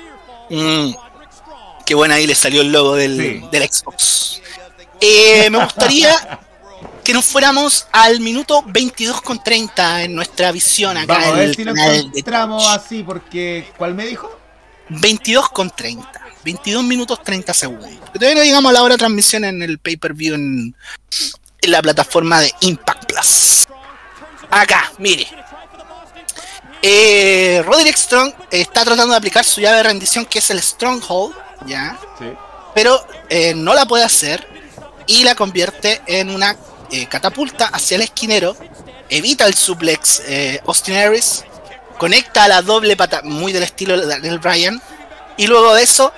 Mm, 0.50 0.92
qué 1.86 1.96
buena 1.96 2.16
ahí 2.16 2.28
le 2.28 2.36
salió 2.36 2.62
el 2.62 2.72
logo 2.72 2.96
del, 2.96 3.44
Xbox. 3.52 4.42
Eh, 5.02 5.50
me 5.50 5.64
gustaría 5.64 6.40
que 7.04 7.14
nos 7.14 7.26
fuéramos 7.26 7.88
al 7.92 8.20
minuto 8.20 8.64
22 8.66 9.22
con 9.22 9.44
30 9.44 10.04
en 10.04 10.16
nuestra 10.16 10.52
visión 10.52 10.98
acá. 10.98 11.14
Vamos 11.14 11.28
a 11.28 11.34
ver 11.34 11.56
si 11.56 11.64
nos 11.64 11.78
encontramos 11.78 12.68
así, 12.68 13.04
porque 13.04 13.72
¿cuál 13.78 13.94
me 13.94 14.06
dijo? 14.06 14.40
22 14.90 15.50
con 15.50 15.70
30. 15.70 16.25
22 16.46 16.84
minutos 16.84 17.24
30 17.24 17.54
segundos. 17.56 17.90
todavía 18.14 18.36
no 18.36 18.44
llegamos 18.44 18.70
a 18.70 18.74
la 18.74 18.84
hora 18.84 18.94
de 18.94 19.00
transmisión 19.00 19.44
en 19.46 19.64
el 19.64 19.80
pay-per-view 19.80 20.36
en, 20.36 20.76
la 21.64 21.82
plataforma 21.82 22.40
de 22.40 22.54
Impact 22.62 23.06
Plus. 23.06 23.66
Acá, 24.52 24.92
mire. 25.00 25.28
Eh, 26.84 27.64
Roderick 27.66 27.98
Strong 27.98 28.32
está 28.52 28.86
tratando 28.86 29.14
de 29.14 29.18
aplicar 29.18 29.44
su 29.44 29.60
llave 29.60 29.78
de 29.78 29.84
rendición 29.84 30.26
que 30.26 30.38
es 30.38 30.52
el 30.52 30.62
Stronghold, 30.62 31.36
¿ya? 31.66 31.98
Sí. 32.20 32.26
Pero 32.76 33.04
eh, 33.30 33.56
no 33.56 33.74
la 33.74 33.88
puede 33.88 34.04
hacer 34.04 34.48
y 35.08 35.24
la 35.24 35.34
convierte 35.34 36.04
en 36.06 36.30
una 36.30 36.56
eh, 36.92 37.08
catapulta 37.08 37.66
hacia 37.66 37.96
el 37.96 38.04
esquinero, 38.04 38.56
evita 39.10 39.48
el 39.48 39.56
suplex 39.56 40.22
Austin 40.68 40.96
Harris, 40.96 41.44
conecta 41.98 42.44
a 42.44 42.48
la 42.48 42.62
doble 42.62 42.96
pata, 42.96 43.22
muy 43.24 43.52
del 43.52 43.64
estilo 43.64 44.00
de 44.00 44.06
Daniel 44.06 44.38
Bryan, 44.38 44.80
y 45.38 45.48
luego 45.48 45.74
de 45.74 45.82
eso 45.82 46.14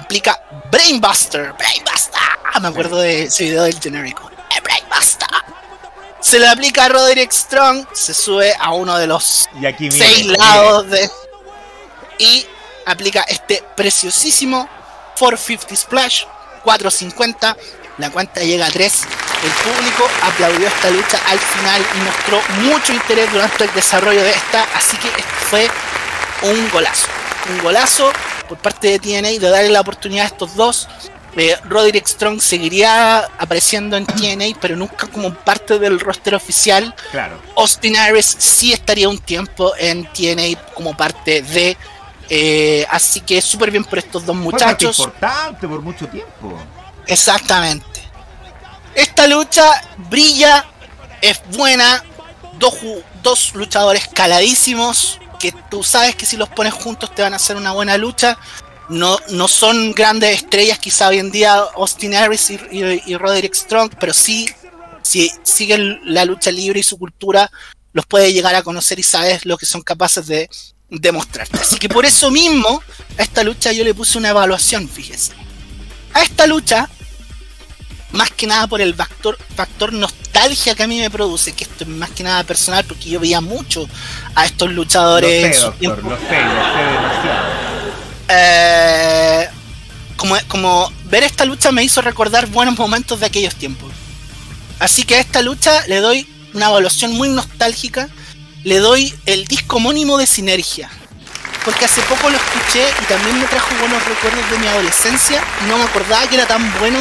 aplica 0.00 0.40
Brainbuster. 0.70 1.52
Brainbuster. 1.58 2.20
Me 2.60 2.68
acuerdo 2.68 2.98
de 2.98 3.24
ese 3.24 3.44
video 3.44 3.64
del 3.64 3.78
genérico. 3.78 4.30
Eh, 4.50 4.60
Brainbuster. 4.62 5.28
Se 6.20 6.38
le 6.38 6.48
aplica 6.48 6.84
a 6.84 6.88
Roderick 6.88 7.32
Strong, 7.32 7.86
se 7.94 8.12
sube 8.12 8.54
a 8.58 8.72
uno 8.72 8.98
de 8.98 9.06
los 9.06 9.48
seis 9.90 10.26
lados 10.26 10.90
de. 10.90 11.10
Y 12.18 12.46
aplica 12.84 13.22
este 13.22 13.64
preciosísimo 13.74 14.68
450 15.18 15.76
Splash, 15.76 16.24
450. 16.62 17.56
La 17.98 18.10
cuenta 18.10 18.40
llega 18.42 18.66
a 18.66 18.70
3. 18.70 19.02
El 19.44 19.50
público 19.50 20.08
aplaudió 20.22 20.66
esta 20.66 20.90
lucha 20.90 21.18
al 21.28 21.38
final 21.38 21.82
y 21.94 21.98
mostró 22.00 22.42
mucho 22.62 22.92
interés 22.92 23.30
durante 23.32 23.64
el 23.64 23.74
desarrollo 23.74 24.22
de 24.22 24.30
esta. 24.30 24.66
Así 24.74 24.96
que 24.98 25.08
fue 25.48 25.70
un 26.42 26.70
golazo. 26.70 27.06
Un 27.50 27.58
golazo 27.62 28.12
por 28.50 28.58
parte 28.58 28.88
de 28.88 28.98
TNA 28.98 29.38
de 29.38 29.48
darle 29.48 29.70
la 29.70 29.80
oportunidad 29.80 30.24
a 30.24 30.26
estos 30.26 30.56
dos. 30.56 30.88
Eh, 31.36 31.56
Roderick 31.68 32.04
Strong 32.08 32.40
seguiría 32.40 33.18
apareciendo 33.38 33.96
en 33.96 34.04
TNA, 34.04 34.58
pero 34.60 34.74
nunca 34.74 35.06
como 35.06 35.32
parte 35.32 35.78
del 35.78 36.00
roster 36.00 36.34
oficial. 36.34 36.92
Claro. 37.12 37.40
Austin 37.56 37.96
Aries 37.96 38.26
sí 38.26 38.72
estaría 38.72 39.08
un 39.08 39.18
tiempo 39.18 39.72
en 39.78 40.04
TNA 40.12 40.60
como 40.74 40.96
parte 40.96 41.42
de. 41.42 41.76
Eh, 42.28 42.84
así 42.90 43.20
que 43.20 43.40
súper 43.40 43.70
bien 43.70 43.84
por 43.84 44.00
estos 44.00 44.26
dos 44.26 44.34
muchachos. 44.34 44.98
importante 44.98 45.68
por 45.68 45.80
mucho 45.80 46.08
tiempo. 46.08 46.58
Exactamente. 47.06 48.02
Esta 48.96 49.28
lucha 49.28 49.80
brilla, 49.96 50.66
es 51.22 51.40
buena. 51.56 52.02
Dos, 52.58 52.74
dos 53.22 53.54
luchadores 53.54 54.08
caladísimos 54.08 55.20
que 55.40 55.52
tú 55.70 55.82
sabes 55.82 56.14
que 56.14 56.26
si 56.26 56.36
los 56.36 56.48
pones 56.50 56.74
juntos 56.74 57.12
te 57.14 57.22
van 57.22 57.32
a 57.32 57.36
hacer 57.36 57.56
una 57.56 57.72
buena 57.72 57.96
lucha. 57.96 58.38
No, 58.88 59.18
no 59.30 59.48
son 59.48 59.92
grandes 59.92 60.36
estrellas, 60.36 60.78
quizá 60.78 61.08
hoy 61.08 61.18
en 61.18 61.30
día 61.30 61.54
Austin 61.76 62.14
Harris 62.14 62.50
y, 62.50 63.14
Roderick 63.16 63.54
Strong, 63.54 63.92
pero 64.00 64.12
sí, 64.12 64.48
si 65.02 65.30
siguen 65.44 66.00
la 66.04 66.24
lucha 66.24 66.50
libre 66.50 66.80
y 66.80 66.82
su 66.82 66.98
cultura, 66.98 67.50
los 67.92 68.04
puede 68.06 68.32
llegar 68.32 68.56
a 68.56 68.64
conocer 68.64 68.98
y 68.98 69.04
sabes 69.04 69.46
lo 69.46 69.56
que 69.56 69.66
son 69.66 69.82
capaces 69.82 70.26
de 70.26 70.50
demostrarte. 70.88 71.56
Así 71.58 71.78
que 71.78 71.88
por 71.88 72.04
eso 72.04 72.32
mismo, 72.32 72.82
a 73.16 73.22
esta 73.22 73.44
lucha 73.44 73.70
yo 73.70 73.84
le 73.84 73.94
puse 73.94 74.18
una 74.18 74.30
evaluación, 74.30 74.88
fíjese. 74.88 75.34
A 76.12 76.22
esta 76.22 76.48
lucha 76.48 76.90
más 78.12 78.30
que 78.30 78.46
nada 78.46 78.66
por 78.66 78.80
el 78.80 78.94
factor, 78.94 79.38
factor 79.54 79.92
nostalgia 79.92 80.74
que 80.74 80.82
a 80.82 80.86
mí 80.86 80.98
me 80.98 81.10
produce, 81.10 81.52
que 81.52 81.64
esto 81.64 81.84
es 81.84 81.90
más 81.90 82.10
que 82.10 82.22
nada 82.22 82.44
personal, 82.44 82.84
porque 82.84 83.10
yo 83.10 83.20
veía 83.20 83.40
mucho 83.40 83.88
a 84.34 84.46
estos 84.46 84.70
luchadores. 84.72 85.62
Lo 85.62 85.72
sé, 85.72 85.86
doctor, 85.86 86.04
lo 86.04 86.16
sé, 86.16 86.22
lo 86.22 86.64
sé 86.74 86.82
demasiado. 86.92 87.50
Eh, 88.28 89.48
como, 90.16 90.36
como 90.48 90.92
ver 91.04 91.24
esta 91.24 91.44
lucha 91.44 91.72
me 91.72 91.82
hizo 91.82 92.00
recordar 92.02 92.46
buenos 92.46 92.78
momentos 92.78 93.20
de 93.20 93.26
aquellos 93.26 93.54
tiempos. 93.54 93.92
Así 94.78 95.04
que 95.04 95.16
a 95.16 95.20
esta 95.20 95.42
lucha 95.42 95.86
le 95.88 96.00
doy 96.00 96.26
una 96.54 96.66
evaluación 96.68 97.12
muy 97.12 97.28
nostálgica. 97.28 98.08
Le 98.64 98.78
doy 98.78 99.14
el 99.26 99.46
disco 99.46 99.76
homónimo 99.76 100.18
de 100.18 100.26
Sinergia. 100.26 100.90
Porque 101.64 101.84
hace 101.84 102.00
poco 102.02 102.30
lo 102.30 102.36
escuché 102.36 102.88
y 103.02 103.04
también 103.04 103.38
me 103.38 103.46
trajo 103.46 103.74
buenos 103.78 104.04
recuerdos 104.06 104.50
de 104.50 104.58
mi 104.58 104.66
adolescencia. 104.66 105.42
Y 105.64 105.68
no 105.68 105.78
me 105.78 105.84
acordaba 105.84 106.26
que 106.26 106.36
era 106.36 106.46
tan 106.46 106.72
bueno 106.78 106.98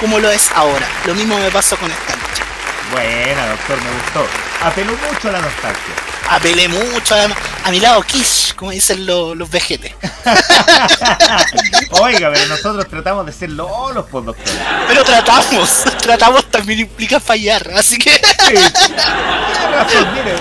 como 0.00 0.18
lo 0.18 0.30
es 0.30 0.50
ahora. 0.54 0.86
Lo 1.04 1.14
mismo 1.14 1.38
me 1.38 1.50
pasó 1.50 1.76
con 1.76 1.90
esta 1.90 2.14
lucha. 2.14 2.44
Buena, 2.90 3.46
doctor, 3.48 3.80
me 3.82 3.90
gustó. 3.92 4.26
Apeló 4.62 4.92
mucho 4.92 5.28
a 5.28 5.32
la 5.32 5.40
nostalgia. 5.40 5.94
Apelé 6.28 6.68
mucho 6.68 7.14
a, 7.14 7.70
mi 7.70 7.80
lado 7.80 8.02
Kish, 8.02 8.54
como 8.54 8.70
dicen 8.70 9.04
los 9.04 9.50
vejetes. 9.50 9.94
Oiga, 11.90 12.30
pero 12.32 12.46
nosotros 12.46 12.86
tratamos 12.88 13.26
de 13.26 13.32
ser 13.32 13.50
lolos, 13.50 14.06
pues, 14.10 14.24
doctor. 14.24 14.54
Pero 14.88 15.04
tratamos, 15.04 15.84
tratamos 16.02 16.50
también 16.50 16.80
implica 16.80 17.20
fallar, 17.20 17.68
así 17.76 17.98
que. 17.98 18.12
Sí, 18.12 18.54
razón, 18.54 20.14
mire, 20.14 20.36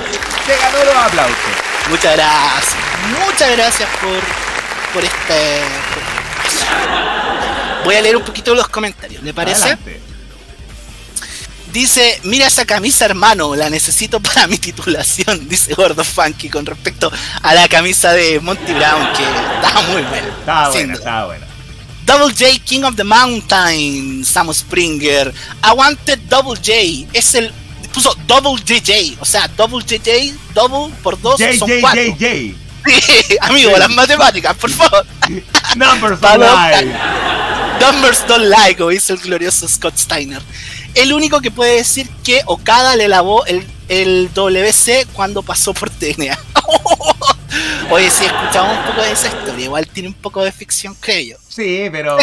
se 0.45 0.57
ganó 0.57 0.85
los 0.85 0.95
aplausos. 0.95 1.68
Muchas 1.89 2.15
gracias, 2.15 2.75
muchas 3.25 3.51
gracias 3.57 3.89
por, 4.01 4.93
por 4.93 5.03
este. 5.03 5.61
Voy 7.83 7.95
a 7.95 8.01
leer 8.01 8.15
un 8.15 8.23
poquito 8.23 8.53
los 8.53 8.67
comentarios, 8.67 9.23
¿le 9.23 9.33
parece? 9.33 9.77
Dice, 11.71 12.19
mira 12.23 12.47
esa 12.47 12.65
camisa 12.65 13.05
hermano, 13.05 13.55
la 13.55 13.69
necesito 13.69 14.19
para 14.19 14.47
mi 14.47 14.57
titulación, 14.57 15.47
dice 15.49 15.73
Gordo 15.75 16.03
Funky 16.03 16.49
con 16.49 16.65
respecto 16.65 17.11
a 17.41 17.53
la 17.53 17.67
camisa 17.67 18.11
de 18.13 18.39
Monty 18.39 18.73
Brown, 18.73 19.13
que 19.13 19.23
estaba 19.23 19.81
muy 19.83 20.01
buena. 20.01 20.27
Estaba 20.27 20.69
buena, 20.69 20.93
estaba 20.93 21.25
buena. 21.27 21.47
Double 22.05 22.33
J, 22.33 22.59
King 22.65 22.83
of 22.83 22.95
the 22.95 23.03
Mountain, 23.03 24.25
Sam 24.25 24.51
Springer. 24.51 25.31
Aguante 25.61 26.17
Double 26.17 26.55
J, 26.55 27.07
es 27.13 27.35
el... 27.35 27.53
Puso 27.93 28.15
Double 28.27 28.61
JJ, 28.63 29.17
o 29.19 29.25
sea, 29.25 29.47
Double 29.49 29.83
JJ, 29.83 30.33
double 30.53 30.93
por 31.01 31.19
dos 31.19 31.39
son 31.57 31.69
cuatro. 31.81 32.01
Sí, 32.19 32.55
amigo, 33.41 33.71
las 33.77 33.89
matemáticas, 33.89 34.55
por 34.55 34.69
favor. 34.69 35.05
Numbers 35.75 36.21
don't 36.21 36.39
lie. 36.39 36.95
Numbers 37.81 38.27
don't 38.27 38.45
lie, 38.45 38.75
como 38.75 38.89
dice 38.89 39.13
el 39.13 39.19
glorioso 39.19 39.67
Scott 39.67 39.97
Steiner. 39.97 40.41
El 40.95 41.13
único 41.13 41.39
que 41.41 41.51
puede 41.51 41.75
decir 41.75 42.09
que 42.23 42.41
Okada 42.45 42.95
le 42.95 43.07
lavó 43.07 43.45
el, 43.45 43.65
el 43.87 44.29
WC 44.33 45.07
cuando 45.13 45.43
pasó 45.43 45.73
por 45.73 45.89
TNA. 45.89 46.37
Oye, 47.91 48.11
si 48.11 48.25
escuchamos 48.25 48.77
un 48.77 48.85
poco 48.85 49.01
de 49.01 49.11
esa 49.11 49.27
historia, 49.27 49.65
igual 49.65 49.87
tiene 49.87 50.09
un 50.09 50.13
poco 50.13 50.43
de 50.43 50.51
ficción, 50.51 50.95
creo 50.99 51.21
yo. 51.21 51.37
Sí, 51.47 51.89
pero. 51.91 52.17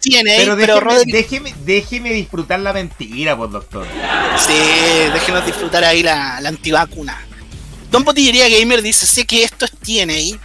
Tiene, 0.00 0.36
pero, 0.56 0.56
déjeme, 0.56 1.12
déjeme, 1.12 1.54
déjeme, 1.64 2.12
disfrutar 2.12 2.60
la 2.60 2.72
mentira, 2.72 3.36
pues, 3.36 3.50
doctor. 3.50 3.86
Sí, 4.36 4.52
déjenos 5.12 5.46
disfrutar 5.46 5.84
ahí 5.84 6.02
la, 6.02 6.40
la 6.40 6.48
antivacuna. 6.48 7.26
Don 7.90 8.02
Botillería 8.02 8.48
Gamer 8.48 8.82
dice: 8.82 9.06
Sé 9.06 9.24
que 9.24 9.44
esto 9.44 9.64
es 9.64 9.70
TNA, 9.70 10.38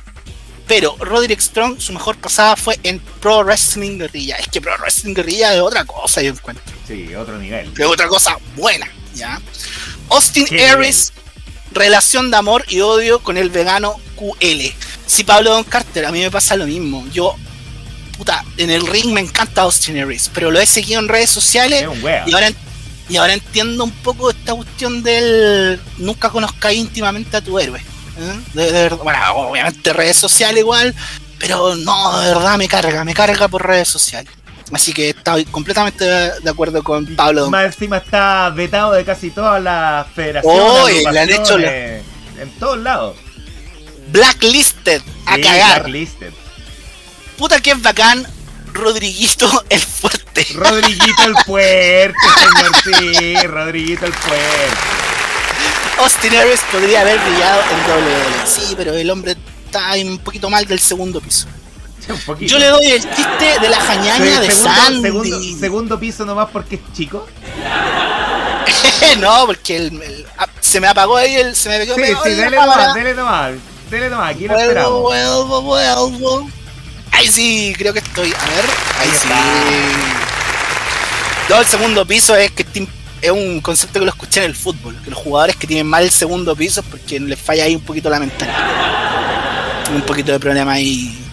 pero 0.67 0.95
Roderick 0.99 1.39
Strong, 1.39 1.79
su 1.79 1.91
mejor 1.91 2.15
pasada 2.17 2.55
fue 2.55 2.79
en 2.83 2.99
Pro 3.19 3.43
Wrestling 3.43 3.97
Guerrilla. 3.97 4.35
Es 4.35 4.47
que 4.47 4.61
Pro 4.61 4.77
Wrestling 4.77 5.15
Guerrilla 5.15 5.55
es 5.55 5.61
otra 5.61 5.83
cosa, 5.83 6.21
yo 6.21 6.29
encuentro. 6.29 6.63
Sí, 6.87 7.13
otro 7.15 7.39
nivel. 7.39 7.73
Es 7.75 7.85
otra 7.85 8.07
cosa 8.07 8.37
buena, 8.55 8.87
¿ya? 9.15 9.41
Austin 10.09 10.45
Aries, 10.59 11.11
relación 11.71 12.31
de 12.31 12.37
amor 12.37 12.65
y 12.67 12.81
odio 12.81 13.19
con 13.19 13.37
el 13.37 13.49
vegano 13.49 13.95
QL. 14.15 14.73
Si 15.05 15.23
Pablo 15.23 15.51
Don 15.51 15.63
Carter, 15.63 16.05
a 16.05 16.11
mí 16.11 16.19
me 16.19 16.31
pasa 16.31 16.55
lo 16.55 16.65
mismo. 16.65 17.05
Yo, 17.11 17.35
puta, 18.17 18.43
en 18.57 18.69
el 18.69 18.85
ring 18.85 19.11
me 19.13 19.21
encanta 19.21 19.61
Austin 19.63 19.99
Aries, 19.99 20.29
pero 20.33 20.51
lo 20.51 20.59
he 20.59 20.65
seguido 20.65 20.99
en 20.99 21.07
redes 21.07 21.29
sociales 21.29 21.85
y 22.25 22.33
ahora 22.33 22.51
Y 23.09 23.17
ahora 23.17 23.33
entiendo 23.33 23.83
un 23.83 23.91
poco 23.91 24.29
esta 24.29 24.53
cuestión 24.53 25.01
del 25.01 25.79
nunca 25.97 26.29
conozca 26.29 26.71
íntimamente 26.71 27.37
a 27.37 27.41
tu 27.41 27.57
héroe. 27.57 27.79
¿eh? 27.79 28.39
De, 28.53 28.71
de 28.71 28.89
bueno, 28.89 29.19
obviamente 29.33 29.93
redes 29.93 30.17
sociales 30.17 30.59
igual, 30.59 30.93
pero 31.39 31.75
no, 31.75 32.19
de 32.19 32.27
verdad 32.27 32.57
me 32.57 32.67
carga, 32.67 33.03
me 33.03 33.13
carga 33.13 33.47
por 33.47 33.65
redes 33.65 33.87
sociales. 33.87 34.31
Así 34.71 34.93
que 34.93 35.09
estoy 35.09 35.45
completamente 35.45 36.05
de 36.05 36.49
acuerdo 36.49 36.83
con 36.83 37.15
Pablo. 37.15 37.49
Más 37.49 37.65
encima 37.65 37.97
está 37.97 38.49
vetado 38.49 38.93
de 38.93 39.03
casi 39.03 39.31
todas 39.31 39.61
las 39.61 40.07
federaciones. 40.11 40.61
Oh, 40.61 41.11
le 41.11 41.19
han 41.19 41.29
hecho 41.29 41.57
en 41.59 42.51
todos 42.59 42.77
lados. 42.77 43.17
Blacklisted 44.11 45.01
a 45.25 45.37
cagar. 45.39 45.83
Blacklisted. 45.83 46.33
Puta 47.37 47.59
que 47.61 47.71
es 47.71 47.81
bacán 47.81 48.27
Rodriguito 48.73 49.63
el 49.69 49.79
Fuerte. 49.79 50.47
Rodriguito 50.55 51.23
el 51.23 51.35
Fuerte, 51.45 52.17
señor, 52.83 52.99
sí, 53.01 53.47
Rodriguito 53.47 54.05
el 54.05 54.13
Fuerte. 54.13 54.77
Austin 55.99 56.35
Aries 56.35 56.61
podría 56.71 57.01
haber 57.01 57.19
brillado 57.19 57.61
en 57.61 57.87
doble 57.87 58.15
sí, 58.45 58.73
pero 58.77 58.93
el 58.93 59.09
hombre 59.09 59.35
está 59.65 59.93
un 59.95 60.17
poquito 60.19 60.49
mal 60.49 60.65
del 60.65 60.79
segundo 60.79 61.19
piso. 61.19 61.47
Yo 62.39 62.59
le 62.59 62.65
doy 62.67 62.87
el 62.87 63.01
chiste 63.01 63.59
de 63.61 63.69
la 63.69 63.79
jañaña 63.79 64.39
de 64.41 64.51
Sandy. 64.51 65.01
Segundo, 65.01 65.41
segundo, 65.59 65.99
piso 65.99 66.25
nomás 66.25 66.49
porque 66.51 66.75
es 66.75 66.81
chico. 66.93 67.27
no, 69.19 69.45
porque 69.45 69.77
el, 69.77 70.25
ah, 70.37 70.47
se 70.59 70.79
me 70.79 70.87
apagó 70.87 71.17
ahí 71.17 71.35
el. 71.35 71.55
Se 71.55 71.69
me 71.69 71.79
pegó. 71.79 71.95
Sí, 71.95 72.03
sí, 72.23 72.29
dele 72.31 72.57
nomás, 72.57 72.93
dele 72.93 73.13
nomás. 73.13 73.53
Dele 73.89 74.09
nomás, 74.09 74.35
aquí 74.35 74.47
lo 74.47 74.57
esperamos. 74.57 75.01
Vuelvo, 75.01 75.61
vuelvo. 75.61 76.49
Ahí 77.11 77.27
sí, 77.27 77.73
creo 77.77 77.93
que 77.93 77.99
estoy. 77.99 78.33
A 78.33 78.45
ver, 78.45 78.65
ahí, 78.99 79.09
sí. 79.19 79.27
No, 81.49 81.59
el 81.59 81.65
segundo 81.65 82.05
piso 82.05 82.35
es 82.35 82.51
que 82.51 82.65
es 83.21 83.31
un 83.31 83.59
concepto 83.61 83.99
que 83.99 84.05
lo 84.05 84.11
escuché 84.11 84.41
en 84.41 84.45
el 84.47 84.55
fútbol. 84.55 84.95
Que 85.03 85.09
los 85.09 85.19
jugadores 85.19 85.55
que 85.55 85.67
tienen 85.67 85.87
mal 85.87 86.03
el 86.03 86.11
segundo 86.11 86.55
piso 86.55 86.83
porque 86.83 87.19
les 87.19 87.39
falla 87.39 87.63
ahí 87.63 87.75
un 87.75 87.81
poquito 87.81 88.09
la 88.09 88.19
mentalidad. 88.19 89.89
Un 89.93 90.01
poquito 90.01 90.31
de 90.31 90.39
problema 90.39 90.73
ahí 90.73 91.28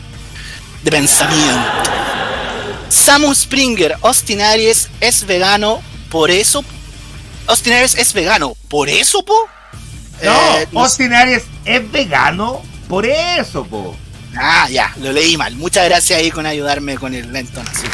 de 0.86 0.92
pensamiento. 0.92 1.90
Samu 2.88 3.34
Springer, 3.34 3.96
Austin 4.02 4.40
Aries 4.40 4.88
es 5.00 5.26
vegano, 5.26 5.82
por 6.10 6.30
eso. 6.30 6.64
Austin 7.48 7.72
Aries 7.72 7.96
es 7.96 8.12
vegano, 8.12 8.56
por 8.68 8.88
eso, 8.88 9.24
po. 9.24 9.48
No, 10.22 10.58
eh, 10.58 10.68
Austin 10.74 11.12
Aries 11.12 11.42
es 11.64 11.90
vegano, 11.90 12.62
por 12.88 13.04
eso, 13.04 13.64
po. 13.64 13.96
Ah, 14.36 14.68
ya, 14.70 14.92
lo 14.98 15.10
leí 15.10 15.36
mal. 15.36 15.56
Muchas 15.56 15.86
gracias 15.86 16.20
ahí 16.20 16.30
con 16.30 16.46
ayudarme 16.46 16.96
con 16.96 17.14
el, 17.14 17.32
la 17.32 17.40
entonación. 17.40 17.90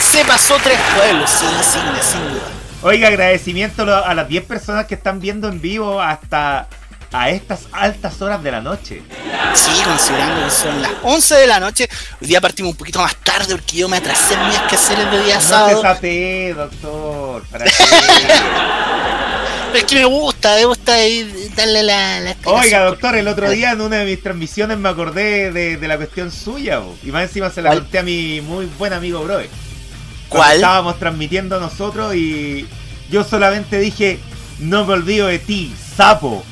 Se 0.00 0.24
pasó 0.24 0.56
tres 0.62 0.78
pueblos, 0.94 1.28
sí, 1.28 1.46
sí, 1.60 1.78
sin 2.12 2.20
duda. 2.20 2.48
Oiga, 2.82 3.08
agradecimiento 3.08 3.82
a 3.82 4.14
las 4.14 4.28
10 4.28 4.44
personas 4.44 4.86
que 4.86 4.94
están 4.94 5.20
viendo 5.20 5.48
en 5.48 5.60
vivo 5.60 6.00
hasta 6.00 6.68
a 7.12 7.30
estas 7.30 7.66
altas 7.72 8.20
horas 8.22 8.42
de 8.42 8.50
la 8.50 8.60
noche. 8.60 9.02
Sí, 9.54 9.70
considerando 9.84 10.44
que 10.44 10.50
son 10.50 10.82
las 10.82 10.92
11 11.02 11.34
de 11.34 11.46
la 11.46 11.60
noche. 11.60 11.88
Hoy 12.20 12.28
día 12.28 12.40
partimos 12.40 12.72
un 12.72 12.76
poquito 12.76 13.00
más 13.00 13.16
tarde 13.16 13.54
porque 13.54 13.76
yo 13.76 13.88
me 13.88 13.98
atrasé 13.98 14.34
en 14.34 14.48
mis 14.48 14.58
quehaceres 14.60 15.10
de 15.10 15.24
día 15.24 15.40
sábado. 15.40 15.82
No 15.82 15.96
te 15.96 16.54
doctor. 16.54 17.42
¿Para 17.50 17.64
qué? 17.66 17.72
es 19.74 19.84
que 19.84 19.96
me 19.96 20.04
gusta, 20.04 20.56
me 20.56 20.64
gusta 20.64 20.94
darle 21.56 21.82
la, 21.82 22.34
Oiga, 22.44 22.84
doctor, 22.84 23.16
el 23.16 23.28
otro 23.28 23.50
día 23.50 23.72
en 23.72 23.80
una 23.80 23.98
de 23.98 24.06
mis 24.06 24.22
transmisiones 24.22 24.78
me 24.78 24.88
acordé 24.88 25.52
de, 25.52 25.88
la 25.88 25.96
cuestión 25.96 26.30
suya, 26.30 26.80
y 27.02 27.10
más 27.10 27.24
encima 27.24 27.50
se 27.50 27.62
la 27.62 27.74
conté 27.74 27.98
a 27.98 28.02
mi 28.02 28.40
muy 28.40 28.66
buen 28.78 28.92
amigo 28.92 29.22
Broe. 29.22 29.48
¿Cuál? 30.28 30.56
Estábamos 30.56 30.98
transmitiendo 30.98 31.60
nosotros 31.60 32.14
y 32.14 32.66
yo 33.10 33.22
solamente 33.22 33.78
dije, 33.78 34.18
no 34.58 34.84
me 34.84 34.94
olvido 34.94 35.26
de 35.26 35.38
ti, 35.38 35.74
sapo. 35.96 36.44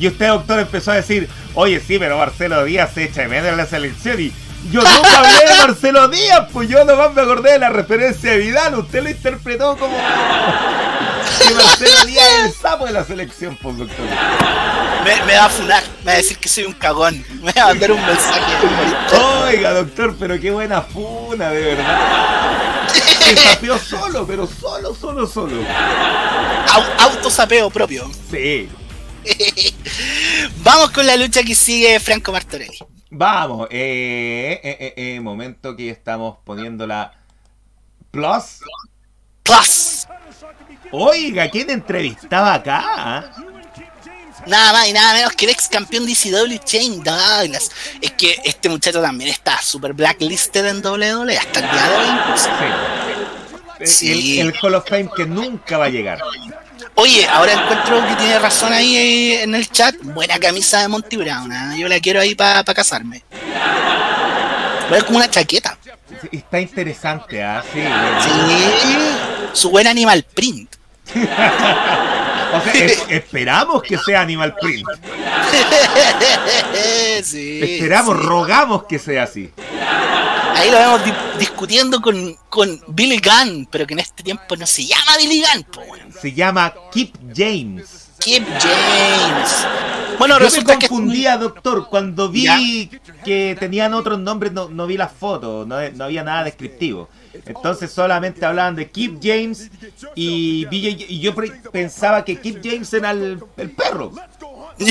Y 0.00 0.08
usted, 0.08 0.28
doctor, 0.28 0.58
empezó 0.58 0.92
a 0.92 0.94
decir, 0.94 1.28
oye, 1.54 1.78
sí, 1.78 1.98
pero 1.98 2.16
Marcelo 2.16 2.64
Díaz 2.64 2.92
se 2.94 3.04
echa 3.04 3.20
de 3.20 3.28
menos 3.28 3.50
en 3.50 3.58
la 3.58 3.66
selección 3.66 4.18
y 4.18 4.32
yo 4.70 4.80
nunca 4.96 5.18
hablé 5.18 5.46
de 5.46 5.54
Marcelo 5.58 6.08
Díaz, 6.08 6.48
pues 6.52 6.70
yo 6.70 6.82
nomás 6.86 7.12
me 7.12 7.20
acordé 7.20 7.52
de 7.52 7.58
la 7.58 7.68
referencia 7.68 8.32
de 8.32 8.38
Vidal, 8.38 8.74
usted 8.76 9.02
lo 9.02 9.10
interpretó 9.10 9.76
como 9.76 9.94
que 11.46 11.54
Marcelo 11.54 12.06
Díaz 12.06 12.26
es 12.38 12.44
el 12.46 12.52
sapo 12.54 12.86
de 12.86 12.92
la 12.92 13.04
selección, 13.04 13.58
pues 13.60 13.76
doctor. 13.76 14.06
Me, 15.04 15.36
va 15.36 15.44
a 15.44 15.48
funar, 15.50 15.82
me 16.00 16.06
va 16.06 16.12
a 16.12 16.16
decir 16.16 16.38
que 16.38 16.48
soy 16.48 16.64
un 16.64 16.72
cagón, 16.72 17.22
me 17.42 17.52
va 17.52 17.62
a 17.62 17.66
mandar 17.66 17.92
un 17.92 18.06
mensaje. 18.06 18.40
Oiga, 19.44 19.74
doctor, 19.74 20.16
pero 20.18 20.40
qué 20.40 20.50
buena 20.50 20.80
funa, 20.80 21.50
de 21.50 21.74
verdad. 21.74 22.88
Se 22.88 23.36
sapeó 23.36 23.78
solo, 23.78 24.26
pero 24.26 24.46
solo, 24.46 24.94
solo, 24.94 25.26
solo. 25.26 25.56
Autosapeo 26.98 27.68
propio. 27.68 28.10
Sí. 28.30 28.68
Vamos 30.62 30.90
con 30.90 31.06
la 31.06 31.16
lucha 31.16 31.42
que 31.42 31.54
sigue 31.54 31.98
Franco 32.00 32.32
Martorelli. 32.32 32.78
Vamos, 33.10 33.66
eh, 33.70 34.60
eh, 34.62 34.94
eh, 34.96 35.20
momento 35.20 35.74
que 35.76 35.90
estamos 35.90 36.38
poniendo 36.44 36.86
la 36.86 37.12
Plus. 38.10 38.60
Plus. 39.42 40.06
Oiga, 40.92 41.48
¿quién 41.50 41.70
entrevistaba 41.70 42.54
acá? 42.54 43.30
Nada 44.46 44.72
más 44.72 44.88
y 44.88 44.92
nada 44.92 45.14
menos 45.14 45.32
que 45.32 45.44
el 45.44 45.52
ex 45.52 45.68
campeón 45.68 46.06
de 46.06 46.12
ECW 46.12 46.58
Chain 46.64 47.02
Douglas. 47.02 47.70
Es 48.00 48.12
que 48.12 48.40
este 48.44 48.68
muchacho 48.68 49.00
también 49.00 49.30
está 49.30 49.60
super 49.60 49.92
blacklisted 49.92 50.66
en 50.66 50.84
WWE 50.84 51.36
hasta 51.36 51.60
el 51.60 51.70
día 51.70 51.88
de 51.88 51.96
hoy. 51.96 53.86
Sí. 53.86 54.40
El, 54.40 54.48
el 54.48 54.54
Hall 54.60 54.74
of 54.74 54.88
Fame 54.88 55.10
que 55.14 55.26
nunca 55.26 55.78
va 55.78 55.86
a 55.86 55.90
llegar. 55.90 56.20
Oye, 56.94 57.26
ahora 57.26 57.52
encuentro 57.52 58.06
que 58.06 58.14
tiene 58.16 58.38
razón 58.38 58.72
ahí 58.72 59.38
en 59.40 59.54
el 59.54 59.70
chat. 59.70 59.94
Buena 60.02 60.38
camisa 60.38 60.82
de 60.82 60.88
Monty 60.88 61.16
Brown. 61.16 61.50
¿eh? 61.52 61.78
Yo 61.78 61.88
la 61.88 62.00
quiero 62.00 62.20
ahí 62.20 62.34
para 62.34 62.62
casarme. 62.64 63.22
Es 64.94 65.04
como 65.04 65.18
una 65.18 65.30
chaqueta. 65.30 65.78
Está 66.30 66.60
interesante, 66.60 67.42
¿ah? 67.42 67.62
Sí, 67.72 67.80
sí. 68.82 68.98
Su 69.52 69.70
buen 69.70 69.86
animal 69.86 70.24
print. 70.34 70.76
o 71.14 72.60
sea, 72.60 72.86
esperamos 73.08 73.82
que 73.82 73.98
sea 73.98 74.20
animal 74.20 74.54
print. 74.60 74.86
sí, 77.24 77.60
esperamos, 77.62 78.16
rogamos 78.16 78.84
que 78.84 78.98
sea 78.98 79.24
así 79.24 79.50
ahí 80.60 80.70
lo 80.70 80.78
vemos 80.78 81.00
discutiendo 81.38 82.00
con, 82.00 82.36
con, 82.48 82.80
Billy 82.88 83.18
Gunn, 83.20 83.66
pero 83.70 83.86
que 83.86 83.94
en 83.94 84.00
este 84.00 84.22
tiempo 84.22 84.56
no 84.56 84.66
se 84.66 84.86
llama 84.86 85.16
Billy 85.18 85.42
Gunn. 85.42 85.66
Se 86.20 86.32
llama 86.32 86.74
Kip 86.92 87.14
James. 87.34 88.10
Kip 88.18 88.46
James. 88.60 89.66
Bueno, 90.18 90.38
Yo 90.38 90.44
resulta 90.44 90.74
me 90.74 90.86
confundía, 90.86 91.38
doctor, 91.38 91.88
cuando 91.88 92.28
vi 92.28 92.90
que 93.24 93.56
tenían 93.58 93.94
otros 93.94 94.18
nombres, 94.18 94.52
no, 94.52 94.68
no 94.68 94.86
vi 94.86 94.98
las 94.98 95.12
fotos, 95.12 95.66
no, 95.66 95.76
no, 95.92 96.04
había 96.04 96.22
nada 96.22 96.44
descriptivo. 96.44 97.08
Entonces 97.46 97.90
solamente 97.90 98.44
hablaban 98.44 98.76
de 98.76 98.90
Kip 98.90 99.18
James 99.22 99.70
y, 100.14 100.66
y 100.70 101.20
yo 101.20 101.34
pensaba 101.72 102.24
que 102.24 102.38
Kip 102.38 102.58
James 102.62 102.92
era 102.92 103.12
el, 103.12 103.42
el 103.56 103.70
perro. 103.70 104.12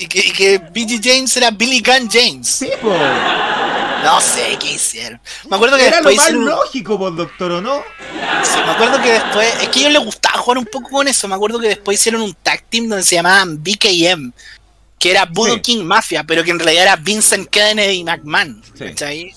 Y 0.00 0.06
que, 0.06 0.32
que 0.32 0.58
BG 0.58 1.02
James 1.02 1.36
era 1.36 1.50
Billy 1.50 1.82
Gunn 1.82 2.08
James. 2.10 2.48
Sí. 2.48 2.70
No 4.02 4.20
sé 4.20 4.56
qué 4.60 4.72
hicieron. 4.72 5.20
Me 5.48 5.56
acuerdo 5.56 5.76
que 5.76 5.86
Era 5.86 5.96
después. 5.96 6.16
Lo 6.32 6.40
más 6.40 6.56
lógico, 6.56 6.98
pues, 6.98 7.16
doctor, 7.16 7.52
¿o 7.52 7.60
no? 7.60 7.82
Sí, 8.42 8.58
me 8.64 8.72
acuerdo 8.72 9.00
que 9.02 9.12
después. 9.12 9.54
Es 9.62 9.68
que 9.68 9.78
a 9.78 9.82
ellos 9.82 9.92
les 9.92 10.04
gustaba 10.04 10.38
jugar 10.38 10.58
un 10.58 10.66
poco 10.66 10.90
con 10.90 11.08
eso. 11.08 11.28
Me 11.28 11.34
acuerdo 11.34 11.58
que 11.60 11.68
después 11.68 12.00
hicieron 12.00 12.22
un 12.22 12.34
tag 12.34 12.64
team 12.68 12.88
donde 12.88 13.04
se 13.04 13.14
llamaban 13.14 13.62
BKM, 13.62 14.32
que 14.98 15.10
era 15.10 15.24
Voodoo 15.24 15.62
King 15.62 15.84
Mafia, 15.84 16.24
pero 16.24 16.42
que 16.42 16.50
en 16.50 16.58
realidad 16.58 16.82
era 16.84 16.96
Vincent 16.96 17.48
Kennedy 17.48 17.98
y 17.98 18.04
McMahon. 18.04 18.62
Sí. 18.74 19.32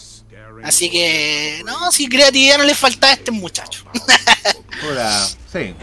Así 0.66 0.90
que, 0.90 1.62
no, 1.64 1.92
si 1.92 2.10
creatividad 2.10 2.58
no 2.58 2.64
le 2.64 2.74
faltaba 2.74 3.14
a 3.14 3.16
este 3.16 3.30
muchacho. 3.30 3.86
Hola, 4.90 5.28
sí. 5.52 5.76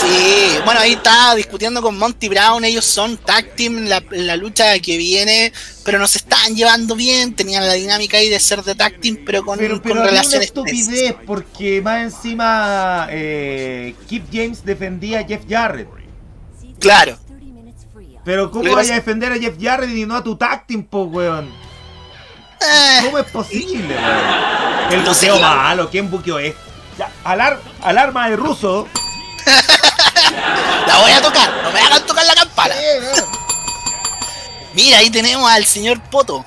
Sí, 0.00 0.58
bueno, 0.66 0.80
ahí 0.80 0.92
está 0.92 1.34
discutiendo 1.34 1.80
con 1.80 1.96
Monty 1.96 2.28
Brown. 2.28 2.62
Ellos 2.64 2.84
son 2.84 3.16
tag 3.16 3.54
team 3.56 3.86
la, 3.86 4.04
la 4.10 4.36
lucha 4.36 4.78
que 4.80 4.98
viene, 4.98 5.50
pero 5.82 5.98
nos 5.98 6.14
estaban 6.14 6.54
llevando 6.54 6.94
bien. 6.94 7.34
Tenían 7.34 7.66
la 7.66 7.72
dinámica 7.72 8.18
ahí 8.18 8.28
de 8.28 8.38
ser 8.38 8.62
de 8.62 8.74
tag 8.74 9.00
team, 9.00 9.20
pero 9.24 9.42
con, 9.44 9.58
pero, 9.58 9.80
pero 9.80 9.94
con 9.94 10.04
relaciones. 10.04 10.48
estupidez, 10.48 11.14
porque 11.26 11.80
más 11.80 12.02
encima 12.02 13.08
eh, 13.10 13.94
Kip 14.06 14.26
James 14.30 14.62
defendía 14.62 15.20
a 15.20 15.24
Jeff 15.24 15.42
Jarrett. 15.48 15.88
Claro. 16.78 17.18
Pero, 18.26 18.50
¿cómo 18.50 18.74
vaya 18.74 18.92
a 18.92 18.96
defender 18.96 19.32
a 19.32 19.38
Jeff 19.38 19.54
Jarrett 19.58 19.90
y 19.90 20.04
no 20.04 20.16
a 20.16 20.22
tu 20.22 20.36
tag 20.36 20.66
team, 20.66 20.84
po, 20.84 21.04
weón? 21.04 21.48
Eh. 22.66 23.00
¿Cómo 23.04 23.18
es 23.18 23.30
posible, 23.30 23.94
weón? 23.94 24.92
El 24.92 25.04
buqueo 25.04 25.40
malo, 25.40 25.90
¿quién 25.90 26.10
buqueó 26.10 26.38
esto? 26.38 26.60
Ya, 26.98 27.10
alar 27.24 27.60
alarma 27.82 28.28
de 28.28 28.36
ruso. 28.36 28.88
la 30.86 30.98
voy 30.98 31.12
a 31.12 31.20
tocar, 31.20 31.50
no 31.62 31.70
me 31.70 31.80
hagan 31.80 32.06
tocar 32.06 32.24
la 32.24 32.34
campana. 32.34 32.74
Mira, 34.74 34.98
ahí 34.98 35.10
tenemos 35.10 35.50
al 35.50 35.64
señor 35.64 36.00
Poto. 36.10 36.44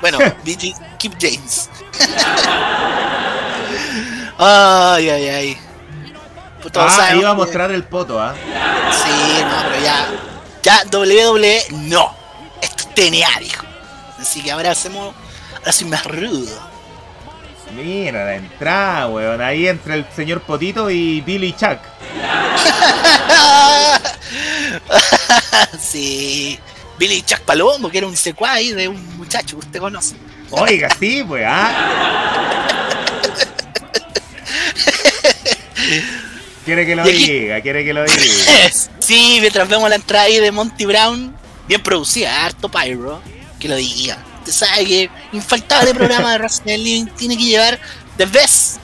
Bueno, 0.00 0.18
BG 0.44 0.74
Keep 0.98 1.14
James. 1.20 1.68
ay, 4.38 5.10
ay, 5.10 5.28
ay. 5.28 5.58
todos 6.72 6.92
ah, 6.98 7.14
iba 7.14 7.30
a 7.30 7.34
mostrar 7.34 7.70
el 7.70 7.84
poto, 7.84 8.20
¿ah? 8.20 8.34
Sí, 8.92 9.42
no, 9.42 9.62
pero 9.68 9.82
ya. 9.82 10.08
Ya 10.62 10.82
WWE 10.92 11.66
no. 11.70 12.14
Esto 12.60 12.88
es 12.88 12.94
TNA, 12.94 13.38
dijo. 13.40 13.64
Así 14.20 14.42
que 14.42 14.52
ahora 14.52 14.72
hacemos. 14.72 15.14
Soy 15.70 15.88
más 15.88 16.04
rudo. 16.04 16.58
Mira 17.74 18.24
la 18.24 18.36
entrada, 18.36 19.08
weón. 19.08 19.40
Ahí 19.40 19.66
entre 19.66 19.94
el 19.94 20.06
señor 20.14 20.40
Potito 20.42 20.88
y 20.90 21.20
Billy 21.22 21.52
Chuck. 21.52 21.78
sí. 25.80 26.58
Billy 26.98 27.22
Chuck 27.22 27.40
Palombo, 27.40 27.90
que 27.90 27.98
era 27.98 28.06
un 28.06 28.16
secuaz 28.16 28.60
de 28.74 28.88
un 28.88 29.16
muchacho 29.18 29.58
que 29.58 29.66
usted 29.66 29.80
conoce. 29.80 30.14
Oiga, 30.50 30.88
sí, 30.98 31.24
pues, 31.26 31.44
¿ah? 31.46 32.68
Quiere 36.64 36.86
que 36.86 36.96
lo 36.96 37.02
aquí- 37.02 37.12
diga, 37.12 37.60
quiere 37.60 37.84
que 37.84 37.92
lo 37.92 38.02
diga. 38.04 38.16
sí, 39.00 39.38
mientras 39.40 39.68
vemos 39.68 39.88
la 39.88 39.96
entrada 39.96 40.24
ahí 40.24 40.38
de 40.40 40.50
Monty 40.52 40.84
Brown, 40.86 41.36
bien 41.68 41.82
producida, 41.82 42.44
harto 42.46 42.68
pyro, 42.68 43.20
que 43.60 43.68
lo 43.68 43.76
diga. 43.76 44.18
Usted 44.46 44.66
sabe 44.66 44.84
que 44.84 45.10
infaltable 45.32 45.92
programa 45.92 46.30
de 46.32 46.38
wrestling 46.38 47.06
tiene 47.16 47.36
que 47.36 47.42
llevar 47.42 47.80
the 48.16 48.26
best, 48.26 48.78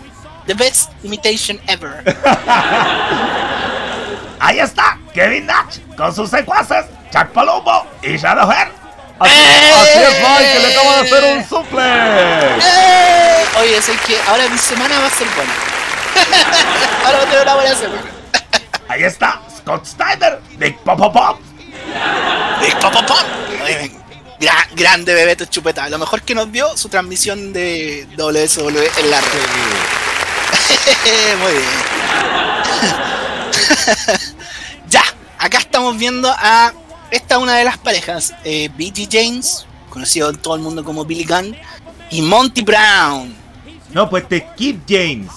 the 0.46 0.54
best 0.54 0.90
imitation 1.04 1.60
ever. 1.68 2.02
Ahí 4.40 4.58
está, 4.58 4.98
Kevin 5.14 5.46
Nash, 5.46 5.78
con 5.96 6.12
sus 6.12 6.30
secuaces, 6.30 6.86
Chuck 7.12 7.28
Palumbo 7.28 7.86
y 8.02 8.16
Shadow 8.16 8.50
Head. 8.50 8.70
Así, 9.20 9.32
¡Eh! 9.32 9.72
así 9.72 9.98
es, 10.00 10.20
Mike, 10.20 10.52
que 10.52 10.58
le 10.58 10.66
acaba 10.74 10.96
de 10.96 11.02
hacer 11.02 11.36
un 11.36 11.48
suplex. 11.48 12.64
¡Eh! 12.66 13.44
Oye, 13.60 13.76
es 13.76 13.86
que 13.86 14.20
ahora 14.26 14.48
mi 14.48 14.58
semana 14.58 14.98
va 14.98 15.06
a 15.06 15.10
ser 15.10 15.28
buena. 15.36 15.52
ahora 17.04 17.18
va 17.18 17.22
a 17.22 17.26
tener 17.26 17.42
una 17.42 17.54
buena 17.54 17.74
semana. 17.76 18.02
Ahí 18.88 19.04
está, 19.04 19.40
Scott 19.58 19.86
Steiner, 19.86 20.40
Big 20.58 20.76
Pop 20.78 20.98
Pop 20.98 21.12
Pop. 21.12 21.38
Big 22.60 22.76
Pop, 22.80 22.92
pop, 22.92 23.06
pop. 23.06 23.24
Gra- 24.42 24.68
grande 24.74 25.14
Bebeto 25.14 25.44
Chupeta. 25.44 25.88
Lo 25.88 25.98
mejor 25.98 26.22
que 26.22 26.34
nos 26.34 26.50
vio 26.50 26.76
su 26.76 26.88
transmisión 26.88 27.52
de 27.52 28.08
WSW 28.16 28.68
en 28.98 29.10
la 29.10 29.20
red. 29.20 29.48
Muy 31.42 31.52
bien. 31.52 31.68
ya, 34.88 35.02
acá 35.38 35.58
estamos 35.58 35.96
viendo 35.96 36.28
a 36.36 36.72
esta 37.12 37.38
una 37.38 37.54
de 37.54 37.64
las 37.64 37.78
parejas, 37.78 38.34
eh, 38.42 38.68
B.G. 38.76 39.08
James, 39.10 39.64
conocido 39.90 40.28
en 40.30 40.36
todo 40.38 40.56
el 40.56 40.62
mundo 40.62 40.82
como 40.82 41.04
Billy 41.04 41.24
Gunn, 41.24 41.56
y 42.10 42.20
Monty 42.22 42.62
Brown. 42.62 43.34
No, 43.90 44.10
pues 44.10 44.24
este 44.24 44.38
es 44.38 44.44
Kip 44.56 44.82
James. 44.88 45.30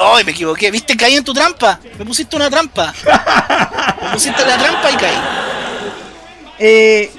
¡Ay, 0.00 0.24
me 0.24 0.32
equivoqué! 0.32 0.70
¿Viste? 0.70 0.96
Caí 0.96 1.14
en 1.16 1.24
tu 1.24 1.32
trampa. 1.32 1.80
Me 1.98 2.04
pusiste 2.04 2.36
una 2.36 2.50
trampa. 2.50 2.92
Me 4.02 4.10
pusiste 4.12 4.44
la 4.44 4.58
trampa 4.58 4.90
y 4.90 4.96
caí. 4.96 5.16
Eh, 6.58 7.12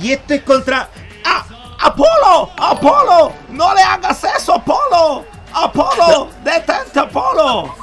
y 0.00 0.12
esto 0.12 0.34
es 0.34 0.42
contra. 0.42 0.88
¡Ah! 1.24 1.44
¡Apolo! 1.80 2.50
¡Apolo! 2.56 3.32
¡No 3.50 3.74
le 3.74 3.82
hagas 3.82 4.22
eso, 4.38 4.54
Apolo! 4.54 5.24
¡Apolo! 5.52 6.30
¡Detente, 6.44 6.98
Apolo! 6.98 7.74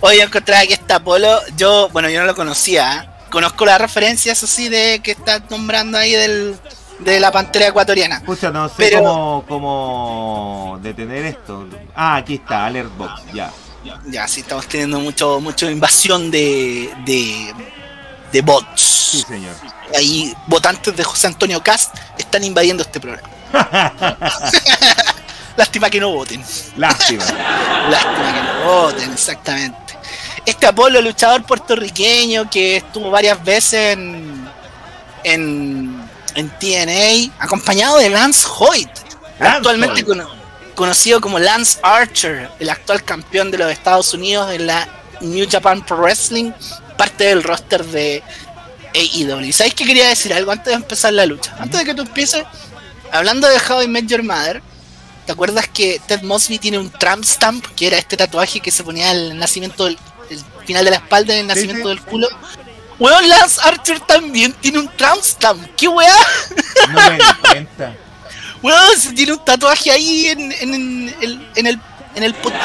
Hoy 0.00 0.20
encontré 0.20 0.56
aquí 0.56 0.72
está 0.74 0.96
Apolo. 0.96 1.40
Yo, 1.56 1.88
bueno, 1.90 2.08
yo 2.08 2.20
no 2.20 2.26
lo 2.26 2.34
conocía. 2.34 2.96
¿eh? 3.02 3.08
Conozco 3.30 3.66
las 3.66 3.80
referencias 3.80 4.42
así 4.42 4.68
de 4.68 5.00
que 5.02 5.10
estás 5.12 5.42
nombrando 5.50 5.98
ahí 5.98 6.12
del, 6.12 6.58
de 7.00 7.20
la 7.20 7.30
pantera 7.32 7.66
ecuatoriana. 7.68 8.22
Pucha, 8.24 8.50
no 8.50 8.68
sé 8.68 8.74
Pero- 8.78 8.98
cómo, 9.02 9.44
cómo 9.48 10.78
detener 10.82 11.26
esto. 11.26 11.66
Ah, 11.94 12.16
aquí 12.16 12.34
está, 12.36 12.66
Alert 12.66 12.96
Box, 12.96 13.22
ya. 13.34 13.50
Ya, 14.06 14.26
sí, 14.28 14.40
estamos 14.40 14.66
teniendo 14.66 14.98
mucho, 15.00 15.40
mucho 15.40 15.70
invasión 15.70 16.30
de, 16.30 16.92
de, 17.04 17.54
de 18.32 18.42
bots. 18.42 18.80
Sí, 18.82 19.22
señor. 19.22 19.54
Ahí, 19.96 20.34
votantes 20.46 20.96
de 20.96 21.04
José 21.04 21.26
Antonio 21.28 21.62
Cast 21.62 21.94
están 22.18 22.44
invadiendo 22.44 22.82
este 22.82 23.00
programa. 23.00 23.28
Lástima 25.56 25.90
que 25.90 26.00
no 26.00 26.10
voten. 26.10 26.42
Lástima. 26.76 27.24
Lástima 27.90 28.34
que 28.34 28.42
no 28.42 28.64
voten, 28.64 29.12
exactamente. 29.12 29.78
Este 30.46 30.66
Apolo, 30.66 31.00
luchador 31.02 31.44
puertorriqueño 31.44 32.48
que 32.48 32.76
estuvo 32.78 33.10
varias 33.10 33.42
veces 33.44 33.92
en, 33.94 34.48
en, 35.24 36.08
en 36.34 36.48
TNA, 36.58 37.34
acompañado 37.42 37.98
de 37.98 38.08
Lance 38.08 38.46
Hoyt, 38.58 38.88
Lance 39.40 39.56
actualmente 39.56 39.96
Hoyt. 39.96 40.06
cono- 40.06 40.38
conocido 40.74 41.20
como 41.20 41.38
Lance 41.38 41.78
Archer, 41.82 42.48
el 42.60 42.70
actual 42.70 43.02
campeón 43.02 43.50
de 43.50 43.58
los 43.58 43.70
Estados 43.70 44.14
Unidos 44.14 44.50
en 44.52 44.68
la 44.68 44.88
New 45.20 45.46
Japan 45.50 45.84
Pro 45.84 45.98
Wrestling, 45.98 46.52
parte 46.96 47.24
del 47.24 47.42
roster 47.42 47.84
de 47.84 48.22
AEW. 48.94 49.52
¿Sabéis 49.52 49.74
qué 49.74 49.84
quería 49.84 50.08
decir 50.08 50.32
algo 50.32 50.50
antes 50.50 50.66
de 50.66 50.74
empezar 50.74 51.12
la 51.12 51.26
lucha? 51.26 51.54
Antes 51.58 51.80
de 51.80 51.84
que 51.84 51.94
tú 51.94 52.02
empieces, 52.02 52.44
hablando 53.12 53.48
de 53.48 53.58
How 53.58 53.82
I 53.82 53.88
Met 53.88 54.06
Your 54.06 54.22
Mother, 54.22 54.62
¿te 55.26 55.32
acuerdas 55.32 55.68
que 55.68 56.00
Ted 56.06 56.22
Mosby 56.22 56.58
tiene 56.58 56.78
un 56.78 56.90
tramp 56.90 57.24
stamp, 57.24 57.64
que 57.76 57.86
era 57.86 57.98
este 57.98 58.16
tatuaje 58.16 58.60
que 58.60 58.70
se 58.70 58.84
ponía 58.84 59.10
al 59.10 59.38
nacimiento 59.38 59.84
del 59.84 59.98
el 60.30 60.38
final 60.66 60.84
de 60.84 60.90
la 60.90 60.96
espalda 60.98 61.32
en 61.34 61.40
el 61.40 61.46
nacimiento 61.46 61.84
sí. 61.84 61.88
del 61.88 62.02
culo? 62.02 62.28
Weón, 62.98 63.28
Lance 63.28 63.60
Archer 63.62 64.00
también 64.00 64.52
tiene 64.54 64.80
un 64.80 64.88
tramp 64.96 65.22
stamp. 65.22 65.64
¿Qué 65.76 65.86
weá? 65.88 66.16
No 66.88 67.10
me 67.10 67.18
cuenta. 67.48 67.96
Weón, 68.62 68.98
se 68.98 69.12
tiene 69.12 69.32
un 69.34 69.44
tatuaje 69.44 69.90
ahí 69.90 70.26
en, 70.26 70.52
en, 70.52 70.74
en 70.74 71.14
el, 71.20 71.48
en 71.54 71.66
el 71.66 71.80
en 72.18 72.24
el 72.24 72.34
potito. 72.34 72.58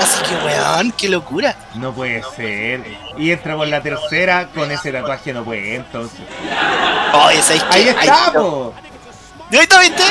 Así 0.00 0.22
que 0.24 0.34
weón, 0.44 0.92
qué 0.92 1.08
locura. 1.08 1.56
No 1.74 1.92
puede 1.94 2.22
ser. 2.36 2.84
Y 3.18 3.30
entra 3.30 3.56
por 3.56 3.66
la 3.68 3.82
tercera 3.82 4.48
con 4.54 4.70
ese 4.70 4.92
tatuaje, 4.92 5.32
no 5.32 5.44
puede 5.44 5.76
entonces. 5.76 6.20
Oye, 7.12 7.42
¿sabéis 7.42 7.62
qué? 7.64 7.76
Ahí 7.78 7.88
está, 7.88 8.26
kilo- 8.30 8.32
po. 8.42 8.74
Directamente. 9.50 10.02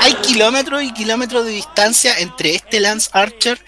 Hay 0.00 0.14
kilómetros 0.14 0.82
y 0.82 0.92
kilómetros 0.92 1.44
de 1.44 1.50
distancia 1.52 2.18
entre 2.18 2.54
este 2.54 2.80
Lance 2.80 3.08
Archer 3.12 3.58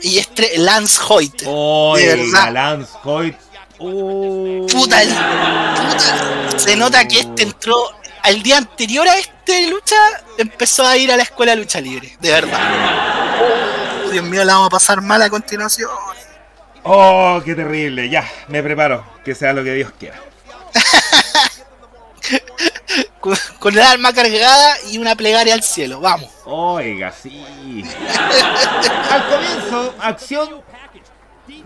y 0.00 0.18
este 0.18 0.58
Lance 0.58 1.00
Hoyt. 1.08 1.42
Oye, 1.46 2.14
verdad. 2.16 2.52
Lance 2.52 2.92
Hoyt. 3.04 3.36
Uh. 3.78 4.66
Puta, 4.66 5.02
el- 5.02 5.08
puta. 5.08 6.58
Se 6.58 6.76
nota 6.76 7.06
que 7.06 7.20
este 7.20 7.42
entró 7.44 7.76
al 8.22 8.42
día 8.42 8.58
anterior 8.58 9.08
a 9.08 9.16
este 9.18 9.68
lucha, 9.70 9.96
empezó 10.36 10.84
a 10.86 10.96
ir 10.96 11.10
a 11.12 11.16
la 11.16 11.22
escuela 11.22 11.52
de 11.52 11.58
lucha 11.62 11.80
libre, 11.80 12.16
de 12.20 12.30
verdad. 12.30 12.58
Oh, 14.08 14.10
Dios 14.10 14.24
mío, 14.24 14.42
la 14.42 14.54
vamos 14.54 14.68
a 14.68 14.70
pasar 14.70 15.02
mal 15.02 15.20
a 15.20 15.28
continuación. 15.28 15.90
Oh, 16.82 17.42
qué 17.44 17.54
terrible. 17.54 18.08
Ya, 18.08 18.26
me 18.48 18.62
preparo. 18.62 19.04
Que 19.22 19.34
sea 19.34 19.52
lo 19.52 19.62
que 19.62 19.74
Dios 19.74 19.92
quiera. 19.98 20.18
Con, 23.20 23.36
con 23.58 23.74
el 23.74 23.80
alma 23.80 24.12
cargada 24.12 24.76
y 24.90 24.98
una 24.98 25.16
plegaria 25.16 25.52
al 25.52 25.64
cielo, 25.64 26.00
vamos. 26.00 26.30
Oiga, 26.44 27.10
sí. 27.10 27.84
Al 29.10 29.28
comienzo, 29.28 29.94
acción 30.00 30.62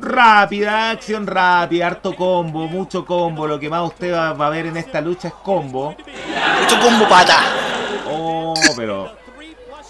rápida, 0.01 0.93
acción 0.93 1.27
rápida, 1.27 1.89
harto 1.89 2.17
combo, 2.17 2.67
mucho 2.69 3.05
combo. 3.05 3.47
Lo 3.47 3.61
que 3.61 3.69
más 3.69 3.87
usted 3.87 4.15
va, 4.15 4.33
va 4.33 4.47
a 4.47 4.51
ver 4.51 4.65
en 4.67 4.79
esta 4.79 5.03
lucha 5.03 5.29
es 5.29 5.35
combo. 5.35 5.95
Mucho 6.61 6.81
combo 6.81 7.07
pata. 7.07 7.39
Oh, 8.11 8.55
pero. 8.75 9.15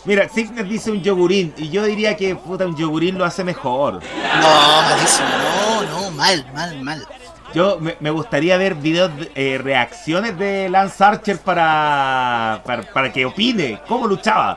Mira, 0.05 0.29
Signet 0.29 0.67
dice 0.67 0.91
un 0.91 1.03
yogurín. 1.03 1.55
Y 1.57 1.71
yo 1.71 1.85
diría 1.85 2.17
que 2.17 2.35
puta, 2.35 2.67
un 2.67 2.77
yogurín 2.77 3.17
lo 3.19 3.25
hace 3.25 3.45
mejor. 3.45 3.95
No, 4.41 4.83
malísimo, 4.83 5.29
no, 5.29 5.83
no, 5.83 6.11
mal, 6.11 6.45
mal, 6.55 6.81
mal. 6.83 7.07
Yo 7.55 7.79
me, 7.79 7.97
me 8.01 8.11
gustaría 8.11 8.57
ver 8.57 8.75
videos, 8.75 9.15
de- 9.15 9.31
eh, 9.35 9.59
reacciones 9.59 10.39
de 10.39 10.71
Lance 10.71 11.05
Archer 11.05 11.39
para, 11.39 12.63
para, 12.65 12.83
para 12.83 13.13
que 13.13 13.27
opine 13.27 13.79
cómo 13.87 14.07
luchaba. 14.07 14.57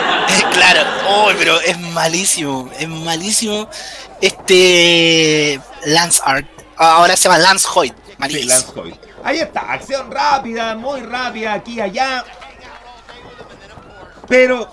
claro, 0.52 0.80
oh, 1.06 1.28
pero 1.38 1.60
es 1.60 1.78
malísimo, 1.78 2.70
es 2.78 2.88
malísimo. 2.88 3.68
Este 4.22 5.60
Lance 5.84 6.20
Art, 6.24 6.46
ahora 6.78 7.14
se 7.16 7.24
llama 7.28 7.38
Lance 7.38 7.68
Hoyt, 7.74 7.94
Sí, 8.06 8.14
malísimo. 8.18 8.48
Lance 8.48 8.80
Hoyt. 8.80 8.94
Ahí 9.22 9.38
está, 9.40 9.60
acción 9.72 10.10
rápida, 10.10 10.74
muy 10.76 11.00
rápida, 11.02 11.52
aquí 11.52 11.74
y 11.74 11.80
allá. 11.80 12.24
Pero 14.26 14.70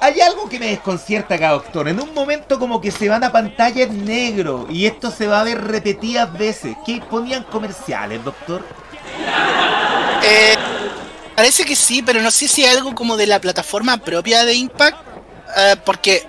hay 0.00 0.20
algo 0.20 0.48
que 0.48 0.58
me 0.58 0.68
desconcierta 0.68 1.34
acá, 1.34 1.50
doctor. 1.50 1.88
En 1.88 2.00
un 2.00 2.14
momento 2.14 2.58
como 2.58 2.80
que 2.80 2.90
se 2.90 3.08
van 3.08 3.22
a 3.22 3.30
pantalla 3.30 3.82
en 3.82 4.04
negro 4.04 4.66
y 4.70 4.86
esto 4.86 5.10
se 5.10 5.26
va 5.26 5.40
a 5.40 5.44
ver 5.44 5.62
repetidas 5.62 6.32
veces. 6.32 6.76
¿Qué 6.86 7.02
ponían 7.08 7.44
comerciales, 7.44 8.24
doctor? 8.24 8.64
Eh, 10.22 10.54
parece 11.36 11.64
que 11.64 11.76
sí, 11.76 12.02
pero 12.02 12.22
no 12.22 12.30
sé 12.30 12.48
si 12.48 12.64
es 12.64 12.74
algo 12.76 12.94
como 12.94 13.16
de 13.16 13.26
la 13.26 13.40
plataforma 13.40 13.98
propia 13.98 14.44
de 14.44 14.54
Impact, 14.54 14.98
eh, 15.56 15.76
porque 15.84 16.24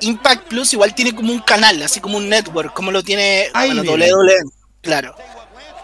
Impact 0.00 0.48
Plus 0.48 0.72
igual 0.72 0.94
tiene 0.94 1.14
como 1.14 1.32
un 1.32 1.40
canal, 1.40 1.82
así 1.82 2.00
como 2.00 2.16
un 2.16 2.28
network, 2.28 2.72
como 2.72 2.90
lo 2.90 3.02
tiene 3.02 3.48
Ahí 3.52 3.74
bueno. 3.74 3.92
WWE, 3.92 4.34
claro. 4.80 5.14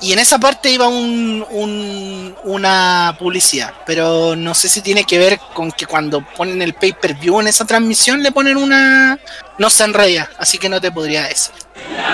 Y 0.00 0.12
en 0.12 0.18
esa 0.18 0.38
parte 0.38 0.70
iba 0.70 0.88
un, 0.88 1.44
un- 1.50 2.34
una 2.44 3.16
publicidad, 3.18 3.72
pero 3.86 4.36
no 4.36 4.54
sé 4.54 4.68
si 4.68 4.80
tiene 4.82 5.04
que 5.04 5.18
ver 5.18 5.38
con 5.54 5.72
que 5.72 5.86
cuando 5.86 6.20
ponen 6.36 6.60
el 6.62 6.74
pay-per-view 6.74 7.40
en 7.40 7.48
esa 7.48 7.64
transmisión 7.64 8.22
le 8.22 8.32
ponen 8.32 8.56
una... 8.56 9.18
No 9.58 9.70
se 9.70 9.84
enreda, 9.84 10.28
así 10.38 10.58
que 10.58 10.68
no 10.68 10.80
te 10.80 10.92
podría 10.92 11.24
decir. 11.26 11.54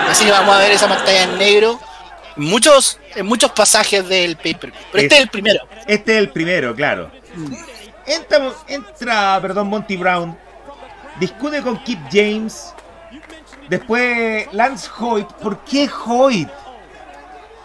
Así 0.09 0.23
que 0.25 0.31
vamos 0.31 0.55
a 0.55 0.59
ver 0.59 0.71
esa 0.71 0.87
pantalla 0.87 1.23
en 1.23 1.37
negro 1.37 1.79
en 2.37 2.43
muchos, 2.45 2.99
en 3.15 3.25
muchos 3.25 3.51
pasajes 3.51 4.07
del 4.07 4.37
pay-per-view. 4.37 4.81
Pero 4.91 5.03
este 5.03 5.15
Es- 5.15 5.19
es 5.19 5.23
el 5.25 5.29
primero. 5.29 5.59
Este 5.87 6.11
es 6.13 6.17
el 6.19 6.29
primero, 6.29 6.73
claro. 6.75 7.11
Entra, 8.05 8.51
entra, 8.67 9.39
perdón, 9.41 9.67
Monty 9.67 9.97
Brown. 9.97 10.37
Discute 11.19 11.61
con 11.61 11.77
Kip 11.83 11.99
James. 12.11 12.73
Después 13.69 14.47
Lance 14.51 14.89
Hoyt. 14.99 15.27
¿Por 15.33 15.59
qué 15.65 15.89
Hoyt? 16.05 16.49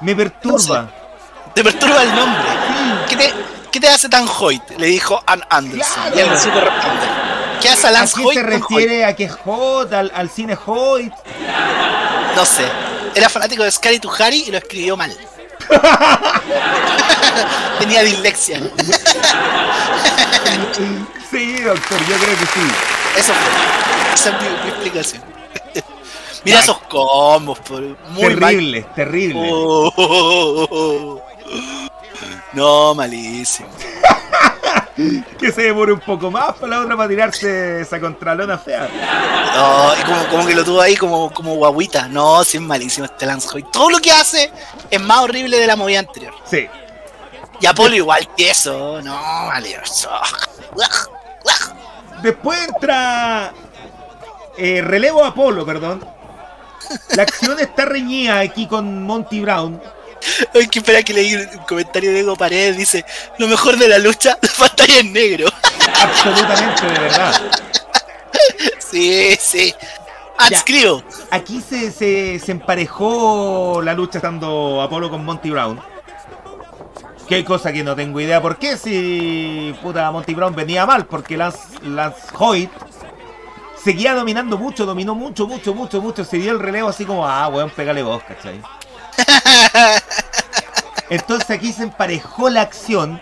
Me 0.01 0.15
perturba. 0.15 0.89
Te 1.55 1.65
perturba 1.65 2.03
el 2.03 2.15
nombre. 2.15 2.45
¿Qué 3.09 3.17
te, 3.17 3.35
qué 3.73 3.81
te 3.81 3.89
hace 3.89 4.09
tan 4.09 4.27
Hoyt? 4.29 4.63
Le 4.79 4.87
dijo 4.87 5.21
Ann 5.27 5.43
Anderson. 5.51 6.03
Claro. 6.13 6.17
Y 6.17 6.21
él 6.21 6.39
supo 6.39 6.61
responder. 6.61 7.09
¿Qué 7.61 7.69
hace 7.69 7.89
¿A 7.89 7.91
Lance 7.91 8.15
qué 8.17 8.25
Hoyt 8.25 8.39
se 8.39 8.43
refiere? 8.45 9.05
¿A 9.05 9.17
qué 9.17 9.29
Hot? 9.29 9.93
¿Al, 9.93 10.13
al 10.15 10.31
cine 10.31 10.57
Hoyt? 10.67 11.13
Hoyt? 11.13 12.35
No 12.37 12.45
sé. 12.45 12.69
Era 13.15 13.29
fanático 13.29 13.65
de 13.65 13.73
Scary 13.73 13.99
to 13.99 14.11
Harry 14.19 14.45
y 14.47 14.51
lo 14.53 14.59
escribió 14.59 14.97
mal. 14.97 15.13
Tenía 17.81 18.03
dislexia. 18.03 18.61
Sí, 21.31 21.61
doctor, 21.61 21.99
yo 22.07 22.17
creo 22.17 22.39
que 22.39 22.47
sí. 22.47 22.61
Eso 23.17 23.33
fue. 23.33 24.15
Esa 24.15 24.31
es 24.31 24.43
mi, 24.43 24.49
mi 24.49 24.69
explicación. 24.71 25.23
Mira 26.45 26.61
esos 26.61 26.79
combos, 26.83 27.59
por, 27.61 27.81
muy 27.81 28.35
mal. 28.35 28.39
terrible, 28.39 28.87
terrible. 28.95 29.51
Oh, 29.53 29.93
oh, 29.97 30.67
oh, 30.69 30.69
oh. 30.71 31.23
No, 32.53 32.95
malísimo. 32.95 33.69
Que 35.39 35.53
se 35.53 35.63
demore 35.63 35.93
un 35.93 36.01
poco 36.01 36.29
más 36.29 36.57
para 36.57 36.67
la 36.71 36.81
otra 36.81 36.97
para 36.97 37.09
tirarse 37.09 37.83
esa 37.83 38.01
contralona 38.01 38.59
fea. 38.59 38.89
No, 39.55 39.95
y 39.97 40.03
como, 40.03 40.29
como 40.29 40.47
que 40.47 40.55
lo 40.57 40.65
tuvo 40.65 40.81
ahí 40.81 40.97
como, 40.97 41.33
como 41.33 41.55
guaguita. 41.55 42.09
No, 42.09 42.43
sí 42.43 42.57
es 42.57 42.63
malísimo 42.65 43.05
este 43.05 43.25
Lance 43.25 43.49
Hoyt. 43.53 43.71
Todo 43.71 43.91
lo 43.91 44.01
que 44.01 44.11
hace 44.11 44.51
es 44.91 45.01
más 45.01 45.21
horrible 45.21 45.57
de 45.57 45.69
la 45.69 45.77
movida 45.77 46.01
anterior. 46.01 46.35
Sí. 46.45 46.67
Y 47.61 47.67
Apolo 47.67 47.95
igual 47.95 48.29
que 48.37 48.51
eso. 48.51 49.01
No, 49.01 49.15
valioso. 49.47 50.11
Después 52.21 52.67
entra 52.67 53.53
eh, 54.57 54.83
relevo 54.83 55.25
Apolo, 55.25 55.65
perdón. 55.65 56.05
La 57.17 57.23
acción 57.23 57.59
está 57.59 57.85
reñida 57.85 58.41
aquí 58.41 58.67
con 58.67 59.03
Monty 59.03 59.41
Brown. 59.41 59.81
Hay 60.55 60.67
que 60.69 60.81
esperar 60.81 61.05
que 61.05 61.15
leí 61.15 61.35
un 61.35 61.65
comentario 61.69 62.13
de 62.13 62.21
Ego 62.21 62.37
Paredes. 62.37 62.77
Dice: 62.77 63.05
Lo 63.39 63.47
mejor 63.49 63.77
de 63.77 63.89
la 63.89 63.99
lucha, 63.99 64.39
la 64.43 64.51
pantalla 64.59 64.99
en 64.99 65.13
negro. 65.13 65.49
Absolutamente, 66.01 66.87
de 66.87 66.99
verdad. 66.99 67.51
Sí, 68.79 69.37
sí. 69.41 69.75
Adscribo. 70.39 71.03
Aquí 71.31 71.61
se, 71.61 71.91
se, 71.91 72.39
se 72.39 72.53
emparejó 72.53 73.81
la 73.83 73.95
lucha 73.95 74.19
estando 74.19 74.81
Apolo 74.81 75.11
con 75.11 75.25
Monty 75.25 75.51
Brown. 75.51 75.81
Qué 77.29 77.45
cosa 77.45 77.73
que 77.73 77.85
no 77.85 77.95
tengo 77.95 78.21
idea 78.21 78.41
por 78.41 78.57
qué 78.57 78.79
si 78.79 79.77
puta 79.83 80.11
Monty 80.11 80.35
Brown 80.35 80.55
venía 80.55 80.87
mal, 80.87 81.05
porque 81.05 81.37
Lance, 81.37 81.61
Lance 81.83 82.23
Hoyt 82.39 82.71
seguía 83.89 84.13
dominando 84.13 84.59
mucho, 84.59 84.85
dominó 84.85 85.15
mucho, 85.15 85.47
mucho, 85.47 85.73
mucho, 85.73 86.03
mucho. 86.03 86.23
Se 86.23 86.37
dio 86.37 86.53
el 86.53 86.59
relevo 86.59 86.91
así 86.91 87.07
como, 87.07 87.27
ah, 87.27 87.49
weón, 87.49 87.71
pégale 87.71 88.03
vos, 88.03 88.23
¿cachai? 88.23 88.61
Entonces 91.09 91.49
aquí 91.49 91.73
se 91.73 91.85
emparejó 91.85 92.51
la 92.51 92.61
acción, 92.61 93.19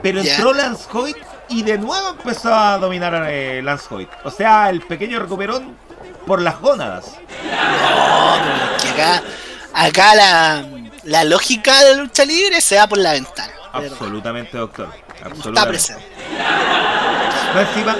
pero 0.00 0.22
entró 0.22 0.54
Lance 0.54 0.86
Hoyt 0.90 1.18
y 1.50 1.64
de 1.64 1.76
nuevo 1.76 2.08
empezó 2.08 2.54
a 2.54 2.78
dominar 2.78 3.26
eh, 3.28 3.60
Lance 3.62 3.94
Hoyt. 3.94 4.08
O 4.24 4.30
sea, 4.30 4.70
el 4.70 4.80
pequeño 4.80 5.18
recuperón 5.18 5.76
por 6.26 6.40
las 6.40 6.62
gónadas. 6.62 7.18
No, 7.42 8.38
que 8.80 8.88
acá, 8.88 9.22
acá 9.74 10.14
la, 10.14 10.64
la 11.02 11.24
lógica 11.24 11.84
de 11.84 11.94
la 11.94 12.02
lucha 12.04 12.24
libre 12.24 12.62
se 12.62 12.76
da 12.76 12.86
por 12.86 12.96
la 12.96 13.12
ventana. 13.12 13.52
Absolutamente, 13.70 14.56
doctor. 14.56 14.88
Está 15.14 15.26
Absolutamente. 15.26 15.68
presente. 15.68 16.06
No, 17.52 17.60
encima, 17.60 17.96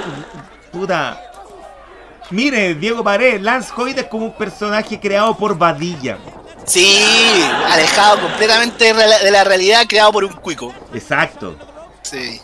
puta. 0.71 1.26
Mire, 2.29 2.75
Diego 2.75 3.03
Paredes, 3.03 3.41
Lance 3.41 3.71
Hoyt 3.75 3.97
es 3.97 4.05
como 4.05 4.25
un 4.25 4.33
personaje 4.33 4.99
creado 4.99 5.35
por 5.37 5.57
Vadilla. 5.57 6.17
Sí, 6.65 6.99
alejado 7.65 8.19
completamente 8.19 8.93
de 8.93 9.31
la 9.31 9.43
realidad, 9.45 9.85
creado 9.87 10.11
por 10.11 10.25
un 10.25 10.33
cuico. 10.33 10.73
Exacto. 10.93 11.55
Sí. 12.01 12.41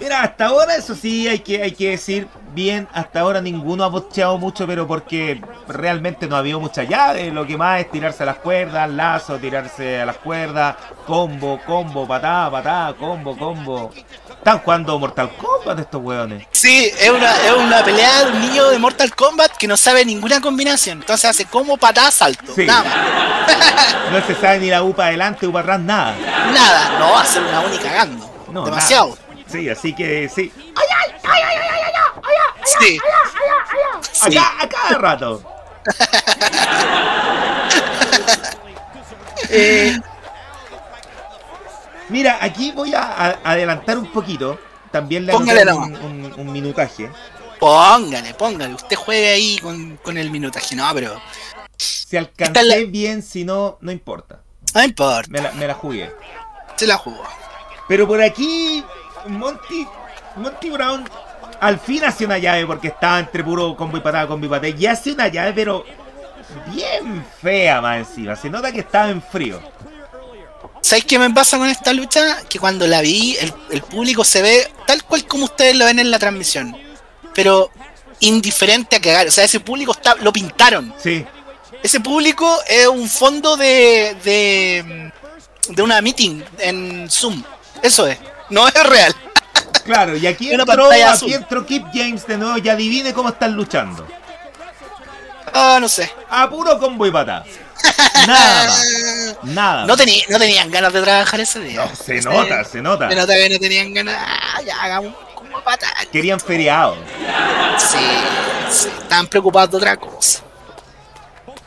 Mira, 0.00 0.22
hasta 0.22 0.46
ahora, 0.46 0.74
eso 0.76 0.94
sí, 0.94 1.28
hay 1.28 1.40
que, 1.40 1.62
hay 1.62 1.72
que 1.72 1.90
decir 1.90 2.26
bien, 2.54 2.88
hasta 2.92 3.20
ahora 3.20 3.40
ninguno 3.40 3.84
ha 3.84 3.88
bocheado 3.88 4.38
mucho, 4.38 4.66
pero 4.66 4.86
porque 4.86 5.40
realmente 5.68 6.26
no 6.26 6.36
ha 6.36 6.38
habido 6.38 6.58
mucha 6.58 6.84
llave. 6.84 7.30
Lo 7.30 7.46
que 7.46 7.56
más 7.56 7.80
es 7.80 7.90
tirarse 7.90 8.22
a 8.22 8.26
las 8.26 8.36
cuerdas, 8.36 8.90
lazo, 8.90 9.38
tirarse 9.38 10.00
a 10.00 10.06
las 10.06 10.16
cuerdas, 10.16 10.74
combo, 11.06 11.60
combo, 11.66 12.08
patada, 12.08 12.50
patada, 12.50 12.94
combo, 12.94 13.36
combo. 13.36 13.92
Están 14.40 14.58
jugando 14.60 14.98
Mortal 14.98 15.30
Kombat 15.36 15.78
estos 15.80 16.02
weones. 16.02 16.46
Sí, 16.52 16.90
es 16.98 17.10
una, 17.10 17.30
es 17.46 17.52
una 17.52 17.84
pelea 17.84 18.24
de 18.24 18.30
un 18.32 18.40
niño 18.40 18.70
de 18.70 18.78
Mortal 18.78 19.14
Kombat 19.14 19.54
que 19.58 19.68
no 19.68 19.76
sabe 19.76 20.02
ninguna 20.02 20.40
combinación. 20.40 21.00
Entonces 21.00 21.28
hace 21.28 21.44
como 21.44 21.76
patada 21.76 22.10
salto. 22.10 22.50
Sí. 22.54 22.64
Nada 22.64 22.82
más. 22.82 24.10
No 24.10 24.26
se 24.26 24.34
sabe 24.40 24.60
ni 24.60 24.70
la 24.70 24.82
U 24.82 24.94
para 24.94 25.08
adelante, 25.08 25.46
U 25.46 25.52
para 25.52 25.74
atrás, 25.74 25.80
nada. 25.80 26.16
Nada. 26.54 26.98
No 26.98 27.12
va 27.12 27.20
a 27.20 27.26
ser 27.26 27.42
una 27.42 27.60
única 27.60 27.82
cagando. 27.84 28.44
No, 28.50 28.64
Demasiado. 28.64 29.08
nada. 29.28 29.44
Sí, 29.46 29.68
así 29.68 29.94
que 29.94 30.30
sí. 30.34 30.50
Sí. 32.80 32.98
Sí. 34.10 34.38
Acá, 34.38 34.52
a 34.58 34.68
cada 34.68 34.98
rato. 34.98 35.42
Eh, 39.52 39.98
mira, 42.10 42.38
aquí 42.40 42.72
voy 42.72 42.94
a, 42.94 43.02
a- 43.02 43.38
adelantar 43.44 43.98
un 43.98 44.06
poquito. 44.12 44.58
También 44.90 45.24
le 45.26 45.32
Póngale 45.32 45.72
un, 45.72 45.94
un- 45.96 46.34
un 46.36 46.52
minutaje. 46.52 47.10
Póngale, 47.58 48.34
póngale. 48.34 48.74
Usted 48.74 48.96
juegue 48.96 49.28
ahí 49.30 49.58
con, 49.58 49.96
con 50.02 50.18
el 50.18 50.30
minutaje. 50.30 50.74
No, 50.74 50.88
pero. 50.94 51.20
Si 51.76 52.16
alcancé 52.16 52.62
la- 52.64 52.76
bien, 52.88 53.22
si 53.22 53.44
no, 53.44 53.78
no 53.80 53.92
importa. 53.92 54.40
No 54.74 54.82
importa. 54.82 55.30
Me 55.30 55.40
la, 55.40 55.52
me 55.52 55.66
la 55.66 55.74
jugué. 55.74 56.12
Se 56.76 56.86
la 56.86 56.96
jugó. 56.96 57.22
Pero 57.88 58.06
por 58.06 58.20
aquí, 58.20 58.84
Monty, 59.26 59.86
Monty 60.36 60.70
Brown 60.70 61.04
al 61.60 61.78
fin 61.78 62.02
hace 62.04 62.24
una 62.24 62.38
llave 62.38 62.66
porque 62.66 62.88
estaba 62.88 63.18
entre 63.18 63.44
puro 63.44 63.76
combo 63.76 63.96
y 63.96 64.00
patada, 64.00 64.26
combo 64.26 64.46
y 64.46 64.48
patada. 64.48 64.68
Y 64.68 64.86
hace 64.86 65.12
una 65.12 65.28
llave, 65.28 65.52
pero 65.52 65.84
bien 66.72 67.24
fea 67.40 67.80
más 67.80 67.98
encima. 67.98 68.34
Se 68.36 68.48
nota 68.50 68.72
que 68.72 68.80
estaba 68.80 69.10
en 69.10 69.20
frío. 69.22 69.60
¿Sabes 70.80 71.04
qué 71.04 71.18
me 71.18 71.30
pasa 71.30 71.58
con 71.58 71.68
esta 71.68 71.92
lucha? 71.92 72.42
Que 72.48 72.58
cuando 72.58 72.86
la 72.86 73.00
vi, 73.00 73.36
el, 73.40 73.52
el 73.70 73.82
público 73.82 74.24
se 74.24 74.42
ve 74.42 74.70
tal 74.86 75.04
cual 75.04 75.26
como 75.26 75.44
ustedes 75.44 75.76
lo 75.76 75.84
ven 75.84 75.98
en 75.98 76.10
la 76.10 76.18
transmisión. 76.18 76.76
Pero 77.34 77.70
indiferente 78.20 78.96
a 78.96 79.00
cagar. 79.00 79.26
O 79.26 79.30
sea, 79.30 79.44
ese 79.44 79.60
público 79.60 79.92
está, 79.92 80.14
lo 80.16 80.32
pintaron. 80.32 80.94
Sí, 81.02 81.24
Ese 81.82 82.00
público 82.00 82.58
es 82.68 82.86
un 82.86 83.08
fondo 83.08 83.56
de, 83.56 84.16
de, 84.22 85.12
de 85.68 85.82
una 85.82 86.00
meeting 86.00 86.42
en 86.58 87.10
Zoom. 87.10 87.42
Eso 87.82 88.06
es. 88.06 88.18
No 88.50 88.68
es 88.68 88.74
real. 88.84 89.14
claro. 89.84 90.16
Y 90.16 90.26
aquí 90.26 90.50
entró, 90.52 90.90
aquí 90.90 91.34
entró 91.34 91.66
Kip 91.66 91.86
James 91.92 92.26
de 92.26 92.38
nuevo 92.38 92.58
y 92.58 92.68
adivine 92.68 93.12
cómo 93.12 93.30
están 93.30 93.54
luchando. 93.54 94.06
Ah, 95.52 95.78
no 95.80 95.88
sé. 95.88 96.10
A 96.28 96.48
puro 96.48 96.78
combo 96.78 97.06
y 97.06 97.10
patada. 97.10 97.44
Nada 98.26 98.66
más. 98.66 99.36
Nada. 99.42 99.80
No, 99.86 99.96
más. 99.96 99.98
tení- 100.06 100.24
no 100.28 100.38
tenían 100.38 100.70
ganas 100.70 100.92
de 100.92 101.02
trabajar 101.02 101.40
ese 101.40 101.60
día. 101.60 101.84
No, 101.84 101.96
se 101.96 102.16
Ese- 102.16 102.28
nota, 102.28 102.64
se 102.64 102.82
nota. 102.82 103.08
Se 103.08 103.16
nota 103.16 103.34
que 103.34 103.48
no 103.48 103.58
tenían 103.58 103.94
ganas. 103.94 104.16
Ah, 104.18 104.60
ya 104.62 104.80
hagamos 104.82 105.14
como 105.34 105.60
patada. 105.62 105.94
Querían 106.12 106.38
feriado. 106.40 106.96
Sí, 107.78 107.98
sí, 108.70 108.88
estaban 109.02 109.26
preocupados 109.26 109.70
de 109.70 109.76
otra 109.78 109.96
cosa. 109.96 110.42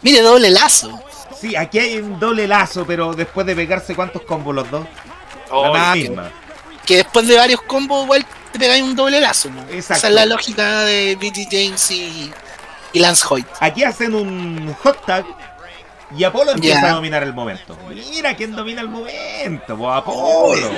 Mire, 0.01 0.21
doble 0.21 0.49
lazo. 0.51 1.01
Sí, 1.39 1.55
aquí 1.55 1.79
hay 1.79 1.97
un 1.97 2.19
doble 2.19 2.47
lazo, 2.47 2.85
pero 2.85 3.13
después 3.13 3.45
de 3.47 3.55
pegarse 3.55 3.95
cuántos 3.95 4.21
combos 4.23 4.53
los 4.55 4.69
dos. 4.69 4.85
La 5.51 5.71
nada 5.71 5.93
que, 5.93 5.99
misma. 5.99 6.31
que 6.85 6.97
después 6.97 7.27
de 7.27 7.37
varios 7.37 7.61
combos 7.63 8.03
igual 8.05 8.25
te 8.51 8.59
pegáis 8.59 8.83
un 8.83 8.95
doble 8.95 9.19
lazo. 9.19 9.49
¿no? 9.49 9.61
Exacto. 9.63 9.93
Esa 9.95 10.07
es 10.07 10.13
la 10.13 10.25
lógica 10.25 10.81
de 10.83 11.15
BT 11.15 11.47
James 11.51 11.91
y, 11.91 12.31
y 12.93 12.99
Lance 12.99 13.25
Hoyt. 13.29 13.47
Aquí 13.59 13.83
hacen 13.83 14.13
un 14.15 14.73
hot 14.83 15.05
tag 15.05 15.25
y 16.15 16.23
Apolo 16.23 16.51
empieza 16.51 16.89
a 16.89 16.93
dominar 16.93 17.23
el 17.23 17.33
momento. 17.33 17.75
Mira 17.89 18.35
quién 18.35 18.55
domina 18.55 18.81
el 18.81 18.89
momento, 18.89 19.75
po, 19.77 19.91
Apolo. 19.91 20.69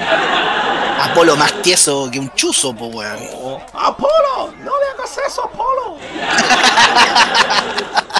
Apolo 1.01 1.35
más 1.35 1.61
tieso 1.61 2.09
que 2.11 2.19
un 2.19 2.31
chuzo, 2.33 2.73
po 2.75 2.85
weón. 2.87 3.19
Oh, 3.33 3.61
Apolo, 3.73 4.53
no 4.59 4.71
le 4.79 4.87
hagas 4.93 5.17
eso, 5.27 5.43
Apolo. 5.43 5.97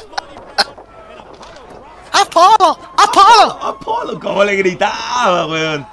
¡Apolo! 2.12 2.78
¡Apolo! 2.98 3.60
¡Apolo! 3.62 4.20
¿Cómo 4.20 4.44
le 4.44 4.56
gritaba, 4.56 5.46
weón? 5.48 5.86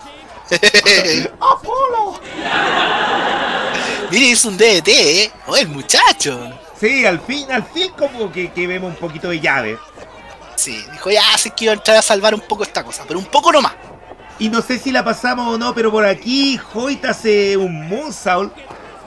¡Apolo! 1.40 2.20
Mire, 4.11 4.32
es 4.32 4.44
un 4.44 4.57
DDT, 4.57 4.89
¿eh? 4.89 5.32
¡Oh, 5.47 5.57
el 5.57 5.69
muchacho! 5.69 6.51
Sí, 6.78 7.07
al 7.07 7.20
fin, 7.20 7.51
al 7.51 7.65
fin 7.65 7.93
como 7.97 8.31
que, 8.31 8.53
que 8.53 8.66
vemos 8.66 8.90
un 8.90 8.97
poquito 8.97 9.31
de 9.31 9.40
llave. 9.40 9.78
Sí, 10.57 10.85
dijo, 10.93 11.11
ya, 11.11 11.23
sé 11.37 11.51
que 11.51 11.65
iba 11.65 11.73
a 11.73 11.77
entrar 11.77 11.97
a 11.97 12.03
salvar 12.03 12.35
un 12.35 12.41
poco 12.41 12.62
esta 12.62 12.85
cosa, 12.85 13.05
pero 13.07 13.19
un 13.19 13.27
poco 13.27 13.53
nomás. 13.53 13.73
Y 14.39 14.49
no 14.49 14.61
sé 14.62 14.79
si 14.79 14.91
la 14.91 15.05
pasamos 15.05 15.55
o 15.55 15.59
no, 15.59 15.74
pero 15.74 15.91
por 15.91 16.05
aquí 16.05 16.59
Hoyt 16.74 17.05
hace 17.05 17.57
un 17.57 17.89
moonsault. 17.89 18.53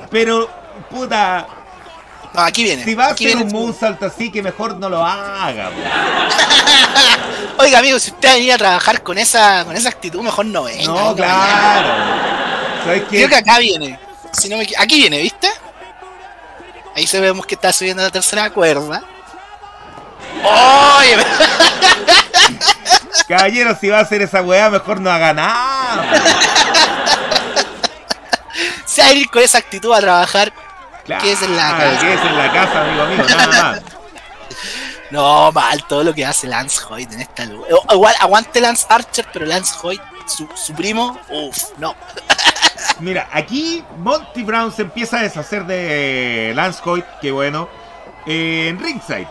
Pero, 0.10 0.50
puta, 0.90 1.48
No, 2.34 2.42
aquí 2.42 2.64
viene. 2.64 2.84
si 2.84 2.96
va 2.96 3.06
a 3.06 3.08
hacer 3.08 3.28
viene 3.28 3.44
un 3.44 3.52
moonsault 3.52 4.02
así, 4.04 4.32
que 4.32 4.42
mejor 4.42 4.78
no 4.78 4.90
lo 4.90 5.04
haga. 5.04 5.72
Oiga, 7.58 7.80
amigo, 7.80 8.00
si 8.00 8.12
usted 8.12 8.34
venía 8.34 8.56
a 8.56 8.58
trabajar 8.58 9.02
con 9.02 9.18
esa, 9.18 9.64
con 9.66 9.76
esa 9.76 9.90
actitud, 9.90 10.22
mejor 10.22 10.46
no 10.46 10.64
venga. 10.64 10.86
No, 10.86 11.16
claro. 11.16 11.88
¿Sabes 12.84 13.00
venga. 13.00 13.08
Creo 13.10 13.30
que 13.30 13.36
acá 13.36 13.60
viene. 13.60 14.00
Si 14.32 14.50
no 14.50 14.58
me 14.58 14.68
Aquí 14.78 14.96
viene, 14.98 15.22
¿viste? 15.22 15.50
Ahí 16.96 17.08
se 17.08 17.20
vemos 17.20 17.46
que 17.46 17.56
está 17.56 17.74
subiendo 17.74 18.04
la 18.04 18.10
tercera 18.10 18.50
cuerda. 18.52 19.04
¡Oye! 20.44 21.18
Caballero, 23.28 23.76
si 23.80 23.90
va 23.90 24.00
a 24.00 24.02
hacer 24.02 24.22
esa 24.22 24.42
weá, 24.42 24.70
mejor 24.70 25.02
no 25.02 25.10
haga 25.10 25.34
nada. 25.34 26.06
Se 28.86 29.02
va 29.02 29.08
a 29.10 29.14
ir 29.14 29.30
con 29.30 29.42
esa 29.42 29.58
actitud 29.58 29.94
a 29.94 30.00
trabajar. 30.00 30.54
Claro, 31.06 31.24
Que 31.24 31.32
es 31.34 31.42
en 31.42 31.56
la 31.56 31.78
casa. 31.78 32.00
que 32.00 32.14
es 32.14 32.22
en 32.22 32.38
la 32.38 32.52
casa, 32.52 32.82
amigo 32.82 33.06
mío, 33.08 33.26
nada 33.30 33.48
más. 33.48 33.82
No, 35.12 35.52
mal 35.52 35.84
todo 35.86 36.04
lo 36.04 36.14
que 36.16 36.26
hace 36.26 36.48
Lance 36.48 36.82
Hoyt 36.90 37.12
en 37.14 37.22
esta 37.22 37.46
lucha. 37.46 37.70
Igual 37.92 38.16
aguante 38.20 38.60
Lance 38.60 38.88
Archer, 38.90 39.26
pero 39.32 39.46
Lance 39.46 39.76
Hoyt, 39.82 40.02
su, 40.26 40.50
su 40.56 40.74
primo, 40.74 41.18
uff, 41.30 41.66
no. 41.78 41.96
Mira, 43.00 43.30
aquí 43.32 43.84
Monty 44.00 44.42
Brown 44.44 44.74
se 44.74 44.82
empieza 44.82 45.20
a 45.20 45.22
deshacer 45.22 45.66
de 45.66 46.54
Lance 46.56 46.82
Hoyt, 46.84 47.06
que 47.22 47.32
bueno, 47.32 47.70
eh, 48.26 48.68
en 48.70 48.80
ringside. 48.80 49.28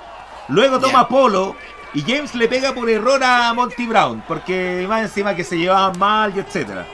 Luego 0.49 0.79
toma. 0.79 1.09
Polo 1.09 1.57
y 1.95 2.03
James 2.03 2.35
le 2.35 2.49
pega 2.49 2.75
por 2.75 2.91
error 2.91 3.23
a 3.23 3.53
Monty 3.55 3.87
Brown, 3.87 4.23
porque 4.27 4.85
más 4.89 5.03
encima 5.03 5.35
que 5.35 5.45
se 5.45 5.57
llevaban 5.57 5.99
mal 5.99 6.33
y 6.37 6.41
etcétera. 6.41 6.87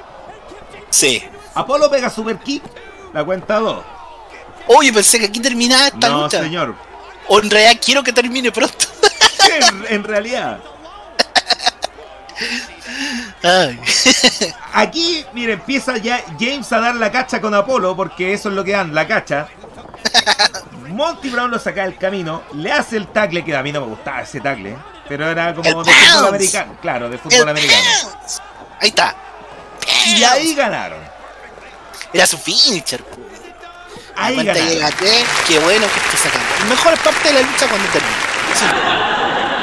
Sí. 0.91 1.23
Apolo 1.55 1.91
pega 1.91 2.11
super 2.11 2.39
kick, 2.39 2.63
la 3.13 3.25
cuenta 3.25 3.59
2. 3.59 3.83
Oye, 4.69 4.93
pensé 4.93 5.19
que 5.19 5.27
aquí 5.27 5.41
terminaba 5.41 5.87
esta 5.89 6.09
No, 6.09 6.23
lucha. 6.23 6.41
señor. 6.43 6.75
O 7.29 7.41
en 7.41 7.51
realidad 7.51 7.81
quiero 7.85 8.03
que 8.03 8.13
termine 8.13 8.53
pronto. 8.53 8.87
en, 9.89 9.95
en 9.97 10.05
realidad. 10.05 10.61
Ay. 13.43 13.81
Aquí, 14.73 15.25
mira, 15.33 15.55
empieza 15.55 15.97
ya 15.97 16.23
James 16.39 16.71
a 16.73 16.81
dar 16.81 16.95
la 16.97 17.11
cacha 17.11 17.41
con 17.41 17.55
Apolo, 17.55 17.97
porque 17.97 18.33
eso 18.33 18.49
es 18.49 18.55
lo 18.55 18.63
que 18.65 18.73
dan, 18.73 18.95
la 18.95 19.07
cacha. 19.07 19.49
Monty 20.89 21.31
Brown 21.31 21.51
lo 21.51 21.59
saca 21.59 21.85
del 21.85 21.97
camino, 21.97 22.43
le 22.55 22.73
hace 22.73 22.97
el 22.97 23.09
tackle, 23.09 23.45
que 23.45 23.57
a 23.57 23.63
mí 23.63 23.73
no 23.73 23.81
me 23.81 23.87
gustaba 23.87 24.23
ese 24.23 24.41
tackle, 24.41 24.77
pero 25.09 25.31
era 25.31 25.55
como 25.55 25.69
El 25.69 25.87
de 25.87 25.93
fútbol 25.93 26.29
americano. 26.29 26.77
Claro, 26.81 27.09
de 27.09 27.19
fútbol 27.19 27.41
El 27.41 27.49
americano. 27.49 27.89
Ahí 28.81 28.89
está. 28.89 29.15
Y 30.07 30.23
ahí 30.23 30.55
ganaron. 30.55 31.01
Era 32.13 32.27
su 32.27 32.39
finisher. 32.39 33.05
Ahí 34.17 34.37
ganaron. 34.45 34.65
Qué 35.47 35.59
bueno 35.59 35.87
que 35.87 36.01
esté 36.01 36.17
sacando. 36.29 36.47
Mejor 36.69 36.99
parte 36.99 37.29
de 37.29 37.35
la 37.35 37.41
lucha 37.41 37.67
cuando 37.69 37.89
termina. 37.89 38.17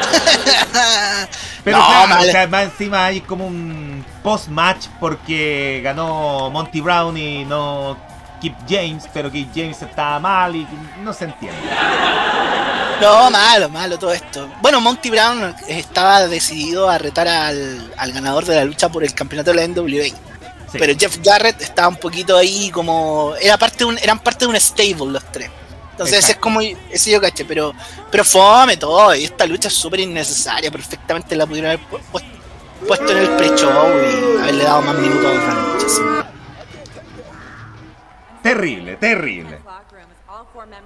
Pero 1.64 1.77
no, 1.77 1.85
claro, 1.85 2.22
o 2.22 2.23
sea, 2.23 2.47
más 2.47 2.64
encima 2.64 3.05
hay 3.05 3.22
como 3.22 3.45
un 3.45 4.05
post-match 4.23 4.88
porque 4.99 5.81
ganó 5.84 6.49
Monty 6.49 6.80
Brown 6.80 7.18
y 7.18 7.43
no 7.43 7.97
Kip 8.39 8.55
James, 8.69 9.03
pero 9.14 9.31
Kip 9.31 9.49
James 9.55 9.81
estaba 9.81 10.19
mal 10.19 10.55
y 10.55 10.68
no 11.03 11.14
se 11.14 11.26
entiende. 11.26 11.57
No, 13.01 13.30
malo, 13.30 13.69
malo 13.69 13.97
todo 13.99 14.11
esto. 14.11 14.49
Bueno, 14.61 14.81
Monty 14.81 15.09
Brown 15.11 15.55
estaba 15.68 16.26
decidido 16.27 16.89
a 16.89 16.97
retar 16.97 17.27
al, 17.27 17.93
al 17.95 18.11
ganador 18.11 18.45
de 18.45 18.55
la 18.55 18.65
lucha 18.65 18.89
por 18.89 19.03
el 19.03 19.14
campeonato 19.14 19.51
de 19.51 19.57
la 19.57 19.68
NWA. 19.68 20.05
Sí. 20.05 20.77
Pero 20.80 20.93
Jeff 20.97 21.19
Jarrett 21.23 21.61
estaba 21.61 21.88
un 21.88 21.95
poquito 21.97 22.35
ahí 22.35 22.69
como. 22.72 23.34
Era 23.39 23.57
parte 23.57 23.77
de 23.80 23.85
un, 23.85 23.97
eran 23.99 24.19
parte 24.19 24.45
de 24.45 24.49
un 24.49 24.55
stable 24.59 25.11
los 25.14 25.23
tres. 25.31 25.49
Entonces 25.91 26.19
ese 26.19 26.31
es 26.34 26.38
como. 26.39 26.59
Ese 26.59 27.11
yo 27.11 27.22
caché, 27.22 27.45
pero. 27.45 27.73
Pero 28.11 28.26
fome 28.26 28.76
todo. 28.77 29.14
Y 29.15 29.26
esta 29.26 29.45
lucha 29.45 29.68
es 29.69 29.76
súper 29.76 29.99
innecesaria. 30.01 30.72
Perfectamente 30.72 31.35
la 31.35 31.45
pudieron 31.45 31.72
haber 31.72 31.85
pu- 31.88 32.01
puesto, 32.11 32.30
puesto 32.88 33.11
en 33.11 33.18
el 33.19 33.30
pre-show 33.38 33.88
y 34.38 34.41
haberle 34.41 34.64
dado 34.64 34.81
más 34.81 34.95
minutos 34.97 35.26
a 35.26 35.30
otra 35.30 35.53
lucha. 35.53 35.88
sí. 35.89 36.01
Terrible, 38.47 38.95
terrible. 38.95 39.59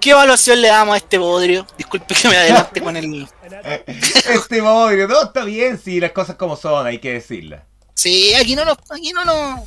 ¿Qué 0.00 0.10
evaluación 0.10 0.60
le 0.60 0.68
damos 0.68 0.94
a 0.94 0.96
este 0.96 1.18
bodrio? 1.18 1.64
Disculpe 1.78 2.12
que 2.14 2.28
me 2.28 2.36
adelante 2.36 2.80
con 2.80 2.96
el. 2.96 3.28
Este 3.86 4.60
bodrio, 4.60 5.06
no 5.06 5.22
está 5.22 5.44
bien, 5.44 5.80
sí, 5.82 6.00
las 6.00 6.10
cosas 6.12 6.34
como 6.36 6.56
son, 6.56 6.86
hay 6.86 6.98
que 6.98 7.12
decirlas. 7.12 7.62
Sí, 7.94 8.34
aquí 8.34 8.56
no 8.56 8.64
nos. 8.64 8.78
Aquí 8.90 9.12
no 9.12 9.24
nos. 9.24 9.60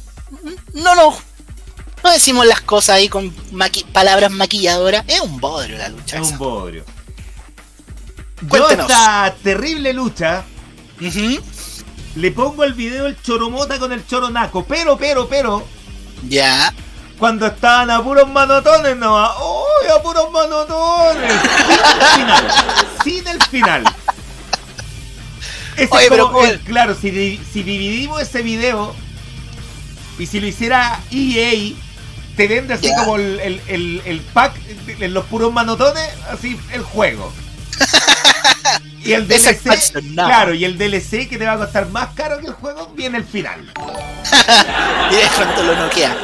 No 0.74 0.96
nos. 0.96 1.16
No 2.04 2.12
decimos 2.12 2.46
las 2.46 2.60
cosas 2.62 2.98
ahí 2.98 3.08
con 3.08 3.34
maqui- 3.54 3.86
palabras 3.86 4.30
maquilladoras. 4.32 5.06
Es 5.08 5.22
un 5.22 5.40
bodrio 5.40 5.78
la 5.78 5.88
lucha. 5.90 6.18
Es 6.18 6.24
esa. 6.28 6.32
un 6.34 6.38
bodrio. 6.40 6.84
Yo 8.42 8.48
Cuéntenos. 8.50 8.90
esta 8.90 9.34
terrible 9.42 9.94
lucha 9.94 10.44
le 12.16 12.32
pongo 12.32 12.64
el 12.66 12.74
video 12.74 13.06
del 13.06 13.22
Choromota 13.22 13.80
con 13.80 13.92
el 13.94 14.06
Choronaco, 14.06 14.66
pero, 14.66 14.98
pero, 14.98 15.28
pero, 15.30 15.64
Ya. 16.28 16.74
Cuando 17.18 17.48
estaban 17.48 17.90
a 17.90 18.04
puros 18.04 18.28
manotones 18.30 18.96
nomás. 18.98 19.32
¡Uy, 19.40 19.90
a 19.98 20.02
puros 20.02 20.32
manotones! 20.32 21.34
Sin 21.34 21.78
el 21.78 22.16
final. 22.16 22.46
Sin 23.04 23.28
el 23.28 23.44
final. 23.44 23.84
Ese 25.78 25.88
Oye, 25.92 26.04
es 26.06 26.10
pero 26.10 26.28
como 26.32 26.46
el- 26.46 26.60
claro, 26.62 26.96
si, 26.96 27.12
di- 27.12 27.42
si 27.52 27.64
dividimos 27.64 28.22
ese 28.22 28.42
video 28.42 28.96
y 30.18 30.26
si 30.26 30.40
lo 30.40 30.48
hiciera 30.48 31.02
EA, 31.12 31.74
te 32.38 32.48
vende 32.48 32.74
así 32.76 32.90
como 32.96 33.18
el, 33.18 33.40
el- 33.42 33.62
el- 33.68 34.02
el 34.06 34.22
pack 34.22 34.56
en 35.00 35.14
los 35.14 35.26
puros 35.26 35.52
manotones, 35.52 36.10
así 36.32 36.60
el 36.72 36.82
juego. 36.84 37.32
Y 39.04 39.14
el 39.14 39.28
DLC, 39.28 39.62
no. 40.02 40.26
claro, 40.26 40.56
y 40.56 40.66
el 40.66 40.80
DLC 40.80 41.30
que 41.30 41.38
te 41.38 41.46
va 41.46 41.52
a 41.52 41.58
costar 41.58 41.88
más 41.90 42.16
caro 42.16 42.40
que 42.40 42.48
el 42.48 42.54
juego, 42.54 42.92
viene 42.96 43.20
el 43.20 43.24
final. 43.24 43.62
Mira 45.12 45.30
cuánto 45.36 45.62
lo 45.62 45.76
noquea. 45.76 46.16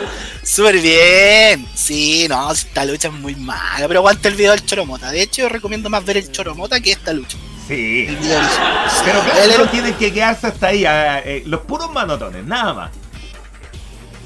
Súper 0.52 0.82
bien. 0.82 1.66
Sí, 1.76 2.28
no, 2.28 2.52
esta 2.52 2.84
lucha 2.84 3.08
es 3.08 3.14
muy 3.14 3.36
mala. 3.36 3.88
Pero 3.88 4.02
aguanta 4.02 4.28
el 4.28 4.36
video 4.36 4.52
del 4.52 4.66
Choromota. 4.66 5.10
De 5.10 5.22
hecho, 5.22 5.44
yo 5.44 5.50
recomiendo 5.50 5.90
más 5.90 6.04
ver 6.04 6.18
el 6.18 6.30
Choromota 6.30 6.82
que 6.82 6.92
esta 6.92 7.14
lucha. 7.14 7.38
Sí. 7.70 8.08
El 8.10 8.18
video 8.18 8.38
original. 8.38 8.92
Pero 9.06 9.22
claro, 9.22 9.70
tienen 9.70 9.94
que 9.94 10.12
quedarse 10.12 10.48
hasta 10.48 10.68
ahí, 10.68 10.84
ah, 10.84 11.20
eh, 11.20 11.44
los 11.46 11.62
puros 11.62 11.90
manotones, 11.90 12.44
nada 12.44 12.74
más. 12.74 12.92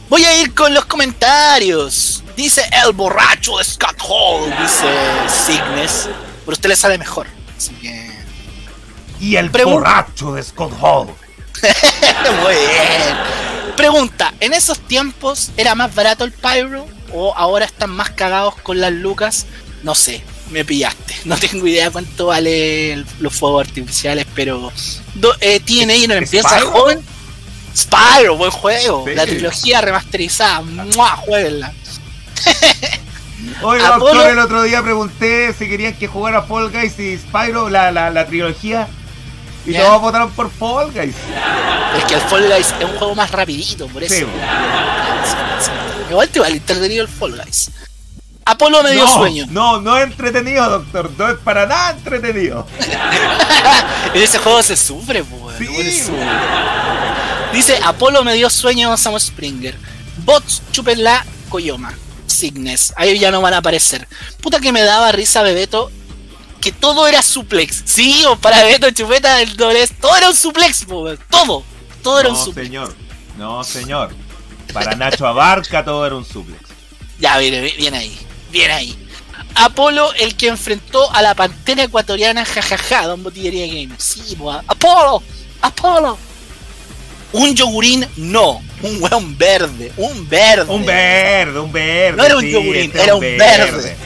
Voy 0.09 0.25
a 0.25 0.41
ir 0.41 0.55
con 0.55 0.73
los 0.73 0.85
comentarios. 0.85 2.23
Dice 2.35 2.63
el 2.83 2.93
borracho 2.93 3.59
de 3.59 3.63
Scott 3.63 4.01
Hall. 4.09 4.51
Dice 4.59 4.87
Cygnus. 5.29 6.09
Pero 6.43 6.53
usted 6.53 6.69
le 6.69 6.75
sale 6.75 6.97
mejor. 6.97 7.27
Así 7.55 7.75
que. 7.75 8.09
Y 9.19 9.35
el 9.35 9.49
borracho 9.49 10.33
de 10.33 10.41
Scott 10.41 10.73
Hall. 10.81 11.05
Muy 12.41 12.55
bien. 12.55 13.54
Pregunta: 13.77 14.33
¿en 14.39 14.53
esos 14.53 14.79
tiempos 14.79 15.51
era 15.57 15.75
más 15.75 15.93
barato 15.93 16.23
el 16.23 16.31
Pyro? 16.31 16.87
¿O 17.13 17.33
ahora 17.35 17.65
están 17.65 17.91
más 17.91 18.09
cagados 18.11 18.55
con 18.57 18.79
las 18.79 18.91
lucas? 18.91 19.45
No 19.83 19.95
sé, 19.95 20.23
me 20.51 20.65
pillaste. 20.65 21.15
No 21.25 21.37
tengo 21.37 21.65
idea 21.67 21.89
cuánto 21.91 22.27
vale 22.27 22.93
el- 22.93 23.05
los 23.19 23.33
fuegos 23.33 23.67
artificiales, 23.67 24.25
pero. 24.35 24.71
Do, 25.15 25.33
eh, 25.41 25.59
TNA 25.59 26.07
no 26.07 26.13
empieza 26.15 26.49
¿Spyro? 26.49 26.71
joven. 26.71 27.01
Spyro, 27.75 28.37
buen 28.37 28.51
juego. 28.51 29.03
Sí. 29.07 29.15
La 29.15 29.25
trilogía 29.25 29.81
remasterizada. 29.81 30.61
¡Mua! 30.61 31.09
Jueguenla. 31.17 31.73
Oiga, 33.61 33.95
Apolo- 33.95 34.13
doctor, 34.13 34.31
el 34.31 34.39
otro 34.39 34.63
día 34.63 34.81
pregunté 34.83 35.53
si 35.57 35.67
querían 35.67 35.93
que 35.95 36.07
jugara 36.07 36.43
Fall 36.43 36.71
Guys 36.71 36.97
y 36.99 37.17
Spyro, 37.17 37.69
la, 37.69 37.91
la, 37.91 38.09
la 38.09 38.25
trilogía. 38.27 38.87
Y 39.65 39.71
Ya. 39.73 39.85
todos 39.85 40.01
votaron 40.01 40.31
por 40.31 40.51
Fall 40.51 40.91
Guys. 40.91 41.15
Es 41.97 42.05
que 42.05 42.15
el 42.15 42.21
Fall 42.21 42.47
Guys 42.47 42.73
es 42.79 42.85
un 42.85 42.97
juego 42.97 43.15
más 43.15 43.31
rapidito, 43.31 43.87
por 43.87 44.03
eso. 44.03 44.15
Sí. 44.15 44.25
Igual 46.09 46.29
te 46.29 46.39
va 46.39 46.47
entretenido 46.49 47.03
el 47.03 47.09
Fall 47.09 47.35
Guys. 47.43 47.71
Apolo 48.47 48.83
me 48.83 48.91
dio 48.91 49.05
no, 49.05 49.13
sueño. 49.13 49.45
No, 49.49 49.81
no 49.81 49.97
es 49.97 50.03
entretenido, 50.03 50.69
doctor. 50.69 51.09
No 51.17 51.29
es 51.31 51.37
para 51.39 51.65
nada 51.65 51.91
entretenido. 51.91 52.67
En 54.13 54.21
ese 54.21 54.37
juego 54.37 54.61
se 54.63 54.77
sufre, 54.77 55.23
pues. 55.23 55.57
Sí. 55.57 56.11
Dice, 57.51 57.79
Apolo 57.83 58.23
me 58.23 58.33
dio 58.33 58.49
sueño 58.49 58.95
Samu 58.97 59.19
Springer. 59.19 59.75
Bots, 60.17 60.61
chúpenla, 60.71 61.25
Koyoma. 61.49 61.91
Cygnus. 62.29 62.93
Ahí 62.97 63.17
ya 63.17 63.31
no 63.31 63.41
van 63.41 63.53
a 63.53 63.57
aparecer. 63.57 64.07
Puta 64.41 64.59
que 64.59 64.71
me 64.71 64.83
daba 64.83 65.11
risa 65.11 65.41
Bebeto 65.41 65.91
que 66.65 66.71
todo 66.71 67.07
era 67.07 67.21
suplex. 67.21 67.83
Sí, 67.85 68.25
o 68.25 68.37
para 68.37 68.63
Beto 68.63 68.89
Chupeta 68.89 69.39
el 69.39 69.55
doble, 69.55 69.87
todo 70.01 70.15
era 70.17 70.29
un 70.29 70.35
suplex, 70.35 70.87
todo. 71.29 71.63
Todo 72.01 72.19
era 72.19 72.29
un 72.29 72.35
suplex. 72.35 72.67
señor. 72.67 72.95
No, 73.37 73.63
señor. 73.63 74.15
Para 74.73 74.95
Nacho 74.95 75.27
Abarca 75.27 75.85
todo 75.85 76.03
era 76.07 76.15
un 76.15 76.25
suplex. 76.25 76.59
Ya, 77.19 77.37
viene, 77.37 77.61
bien 77.61 77.93
ahí. 77.93 78.17
Bien 78.49 78.71
ahí. 78.71 78.97
Apolo, 79.53 80.11
el 80.13 80.35
que 80.35 80.47
enfrentó 80.47 81.13
a 81.13 81.21
la 81.21 81.35
pantera 81.35 81.83
ecuatoriana, 81.83 82.43
jajaja, 82.43 83.05
Don 83.05 83.21
Botillería 83.21 83.67
Gamer. 83.67 84.01
Sí, 84.01 84.35
Apolo, 84.67 85.21
Apolo. 85.61 86.17
Un 87.35 87.53
yogurín, 87.53 88.07
no. 88.15 88.61
Un 88.81 89.01
weón 89.01 89.37
verde. 89.37 89.91
Un 89.97 90.29
verde. 90.29 90.71
Un 90.71 90.85
verde, 90.85 91.59
un 91.59 91.71
verde. 91.71 92.17
No 92.17 92.23
era 92.23 92.37
un 92.37 92.45
yogurín, 92.45 92.85
este 92.85 93.03
era 93.03 93.15
un 93.15 93.21
verde. 93.21 93.97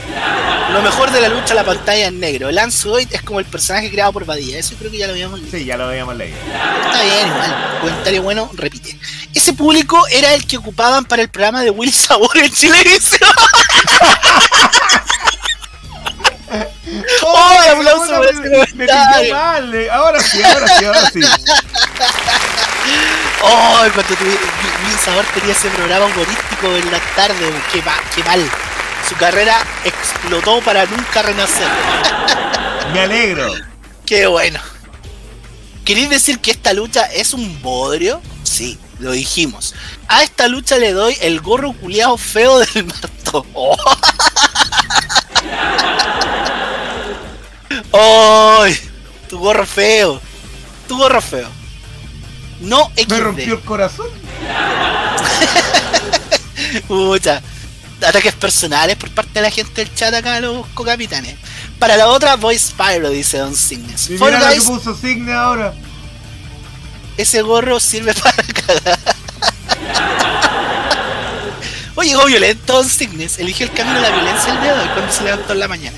Lo 0.74 0.82
mejor 0.82 1.12
de 1.12 1.22
la 1.22 1.30
lucha, 1.30 1.54
la 1.54 1.64
pantalla 1.64 2.08
en 2.08 2.20
negro. 2.20 2.50
Lance 2.52 2.88
Lloyd 2.88 3.08
es 3.12 3.22
como 3.22 3.40
el 3.40 3.46
personaje 3.46 3.92
creado 3.92 4.14
por 4.14 4.26
Badilla. 4.26 4.58
Eso 4.58 4.76
creo 4.80 4.90
que 4.90 4.98
ya 4.98 5.06
lo 5.08 5.14
habíamos 5.14 5.40
leído. 5.40 5.58
Sí, 5.58 5.66
ya 5.66 5.78
lo 5.78 5.86
habíamos 5.86 6.16
leído. 6.16 6.38
Está 6.38 7.04
bien, 7.04 7.28
igual. 7.28 7.78
Comentario 7.82 8.24
bueno, 8.24 8.50
repite. 8.54 8.98
Ese 9.34 9.54
público 9.54 10.04
era 10.12 10.34
el 10.34 10.46
que 10.48 10.58
ocupaban 10.58 11.06
para 11.06 11.22
el 11.22 11.30
programa 11.30 11.62
de 11.62 11.70
Willy 11.70 11.92
Sabor 11.92 12.36
en 12.38 12.52
Chilevisión. 12.52 13.30
¡Oh, 17.22 17.58
aplauso 17.76 18.16
por 18.16 18.26
ese 18.26 18.42
comentario! 18.42 19.36
Mal. 19.36 19.90
Ahora 19.92 20.20
sí, 20.20 20.42
ahora 20.42 20.68
sí, 20.68 20.86
ahora 20.86 21.12
sí. 21.12 21.20
¡Oh! 23.42 23.86
Cuando 23.94 24.16
Willy 24.22 24.98
Sabor 25.04 25.26
tenía 25.34 25.54
ese 25.54 25.70
programa 25.70 26.06
humorístico 26.06 26.68
en 26.68 26.92
la 26.92 27.00
tarde, 27.16 27.54
qué, 27.72 27.84
qué 28.16 28.24
mal. 28.24 28.50
Su 29.08 29.16
carrera 29.16 29.58
explotó 29.86 30.62
para 30.62 30.86
nunca 30.86 31.22
renacer. 31.22 31.68
Me 32.94 33.02
alegro. 33.02 33.54
Qué 34.06 34.28
bueno. 34.28 34.60
¿Queréis 35.86 36.10
decir 36.10 36.40
que 36.40 36.52
esta 36.52 36.74
lucha 36.74 37.06
es 37.06 37.34
un 37.34 37.62
bodrio? 37.62 38.22
Sí, 38.44 38.78
lo 39.00 39.12
dijimos. 39.14 39.74
A 40.08 40.22
esta 40.24 40.48
lucha 40.48 40.78
le 40.78 40.92
doy 40.94 41.18
el 41.22 41.40
gorro 41.42 41.74
culiado 41.74 42.18
feo 42.18 42.60
del 42.60 42.86
marto. 42.86 43.46
¡Oh! 47.92 48.66
Tu 49.28 49.40
gorro 49.40 49.66
feo. 49.66 50.22
Tu 50.88 50.98
gorro 50.98 51.22
feo. 51.22 51.59
No 52.62 52.92
XD. 52.96 53.12
Me 53.12 53.20
rompió 53.20 53.54
el 53.56 53.62
corazón. 53.62 54.08
Pucha. 56.88 57.42
Ataques 58.06 58.34
personales 58.36 58.96
por 58.96 59.10
parte 59.12 59.32
de 59.34 59.42
la 59.42 59.52
gente 59.52 59.84
del 59.84 59.94
chat 59.94 60.14
acá, 60.14 60.40
los 60.40 60.66
co-capitanes. 60.68 61.36
Para 61.80 61.98
la 61.98 62.08
otra, 62.08 62.36
voy 62.36 62.58
Spyro, 62.58 63.10
dice 63.10 63.40
Don 63.40 63.56
Signes. 63.56 64.10
Mira 64.10 64.40
Guys, 64.40 64.64
que 64.64 64.70
puso 64.70 64.96
Signe 64.96 65.34
ahora. 65.34 65.74
Ese 67.18 67.42
gorro 67.42 67.80
sirve 67.80 68.14
para 68.14 68.44
cagar. 68.44 69.00
Oye, 71.96 72.12
llegó 72.12 72.26
violento 72.26 72.74
Don 72.74 72.88
Signes. 72.88 73.40
Eligió 73.40 73.66
el 73.66 73.74
camino 73.74 73.98
de 73.98 74.10
la 74.10 74.16
violencia 74.16 74.54
el 74.54 74.62
día 74.62 74.76
de 74.76 74.82
hoy 74.82 74.88
cuando 74.94 75.12
se 75.12 75.24
levantó 75.26 75.52
en 75.52 75.60
la 75.60 75.68
mañana. 75.68 75.98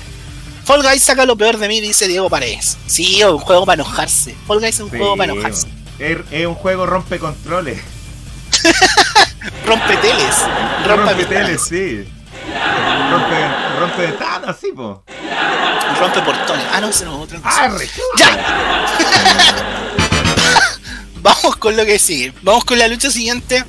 Fall 0.64 0.82
Guys 0.82 1.02
saca 1.02 1.24
lo 1.24 1.36
peor 1.36 1.58
de 1.58 1.68
mí, 1.68 1.80
dice 1.80 2.08
Diego 2.08 2.28
Paredes. 2.28 2.76
Sí, 2.86 3.22
un 3.22 3.38
juego 3.38 3.64
para 3.66 3.82
enojarse. 3.82 4.34
Fall 4.46 4.58
Guys 4.58 4.74
es 4.74 4.80
un 4.80 4.90
juego 4.90 5.16
para 5.16 5.32
enojarse. 5.32 5.68
Es, 6.02 6.46
un 6.46 6.56
juego 6.56 6.84
rompe 6.84 7.20
controles. 7.20 7.80
rompe 9.66 9.96
teles. 9.98 10.36
Rompe, 10.84 11.24
teles, 11.26 11.62
sí. 11.62 12.04
Rompe, 13.08 13.36
rompe 13.78 14.02
ventanas, 14.02 14.56
sí, 14.60 14.72
po. 14.74 15.04
Rompe 16.00 16.20
portones. 16.22 16.66
Ah, 16.72 16.80
no, 16.80 16.88
ese 16.88 17.04
no, 17.04 17.20
otra 17.20 17.38
cosa. 17.38 17.66
Ah, 17.66 17.70
¡Ya! 18.16 18.86
Vamos 21.22 21.54
con 21.56 21.76
lo 21.76 21.84
que 21.84 22.00
sigue. 22.00 22.32
Vamos 22.42 22.64
con 22.64 22.80
la 22.80 22.88
lucha 22.88 23.08
siguiente. 23.08 23.64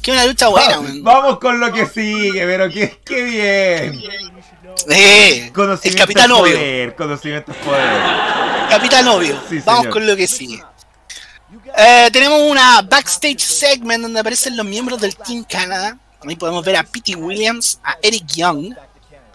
Que 0.00 0.12
es 0.12 0.16
una 0.16 0.26
lucha 0.26 0.46
buena, 0.48 0.78
Vamos 1.00 1.40
con 1.40 1.58
lo 1.58 1.72
que 1.72 1.86
sigue, 1.86 2.46
pero 2.46 2.68
qué, 2.68 3.00
qué 3.04 3.22
bien. 3.24 4.02
Eh, 4.88 5.52
el 5.82 5.94
Capitán 5.96 6.30
Obvio. 6.30 6.94
Conocimiento 6.96 7.50
es 7.50 7.58
poder. 7.58 8.02
Capitán 8.70 9.08
Obvio. 9.08 9.36
Vamos 9.64 9.88
con 9.88 10.06
lo 10.06 10.14
que 10.14 10.28
sigue. 10.28 10.62
Eh, 11.76 12.08
tenemos 12.12 12.40
una 12.40 12.82
backstage 12.82 13.40
segment 13.40 14.02
donde 14.02 14.20
aparecen 14.20 14.56
los 14.56 14.66
miembros 14.66 15.00
del 15.00 15.16
Team 15.16 15.44
Canada. 15.44 15.98
Ahí 16.26 16.36
podemos 16.36 16.64
ver 16.64 16.76
a 16.76 16.84
Pete 16.84 17.16
Williams, 17.16 17.78
a 17.82 17.96
Eric 18.02 18.26
Young, 18.26 18.74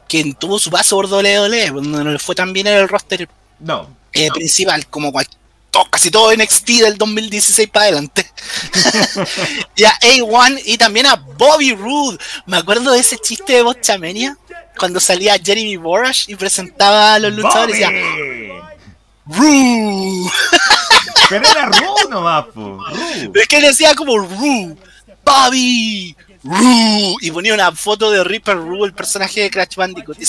quien 0.08 0.34
tuvo 0.34 0.58
su 0.58 0.72
paso 0.72 0.96
por 0.96 1.06
WWE, 1.08 1.72
donde 1.72 2.04
no 2.04 2.12
le 2.12 2.20
fue 2.20 2.34
tan 2.34 2.54
bien 2.54 2.68
en 2.68 2.78
el 2.78 2.88
roster 2.88 3.28
no, 3.60 3.90
eh, 4.14 4.30
principal, 4.32 4.88
como 4.88 5.12
casi 5.92 6.10
todo 6.10 6.34
NXT 6.34 6.68
del 6.68 6.98
2016 6.98 7.70
para 7.70 7.86
adelante. 7.86 8.32
y 9.76 9.84
a 9.84 9.92
A1 10.00 10.62
y 10.66 10.78
también 10.78 11.08
a 11.08 11.16
Bobby 11.16 11.74
Roode. 11.74 12.18
Me 12.46 12.58
acuerdo 12.58 12.92
de 12.94 13.00
ese 13.00 13.18
chiste 13.18 13.54
de 13.54 13.64
Bochamenia 13.64 14.38
cuando 14.80 15.00
salía 15.00 15.38
Jeremy 15.38 15.76
Borash 15.78 16.26
y 16.30 16.36
presentaba 16.36 17.16
a 17.16 17.20
los 17.20 17.34
luchadores 17.34 17.76
y 17.76 17.80
decía 17.80 17.92
Ru. 19.26 20.32
Pero 21.30 21.46
era 21.50 21.66
Ru 21.66 22.10
nomás, 22.10 22.46
po. 22.54 22.80
Es 23.34 23.48
que 23.48 23.62
decía 23.62 23.94
como 23.96 24.18
Ru, 24.18 24.78
Bobby, 25.26 26.16
Ru. 26.44 27.18
Y 27.22 27.32
ponía 27.32 27.54
una 27.54 27.72
foto 27.72 28.12
de 28.12 28.24
Reaper 28.24 28.58
Ru, 28.58 28.86
el 28.86 28.94
personaje 28.94 29.42
de 29.42 29.50
Crash 29.50 29.76
Bandicoot. 29.76 30.18
Y 30.20 30.26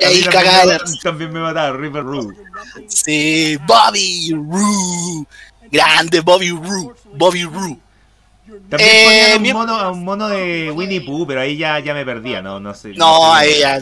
y 0.00 0.04
ahí 0.04 0.24
cagada. 0.24 0.78
También 1.02 1.32
me 1.32 1.40
mataba 1.40 1.76
Reaper 1.76 2.02
Ru. 2.02 2.34
Sí, 2.88 3.58
Bobby 3.66 4.32
Ru. 4.32 5.26
Grande 5.70 6.20
Bobby 6.20 6.50
Ru. 6.50 6.94
Bobby 7.14 7.44
Ru. 7.44 7.78
También 8.68 8.90
eh, 8.90 9.34
ponían 9.36 9.56
un 9.56 9.62
mono, 9.62 9.92
un 9.92 10.04
mono 10.04 10.28
de 10.28 10.70
Winnie 10.70 11.00
Pooh, 11.00 11.26
pero 11.26 11.40
ahí 11.40 11.56
ya, 11.56 11.78
ya 11.78 11.94
me 11.94 12.04
perdía, 12.04 12.42
no, 12.42 12.60
no 12.60 12.74
sé. 12.74 12.90
No, 12.90 13.32
ahí 13.32 13.60
ya. 13.60 13.80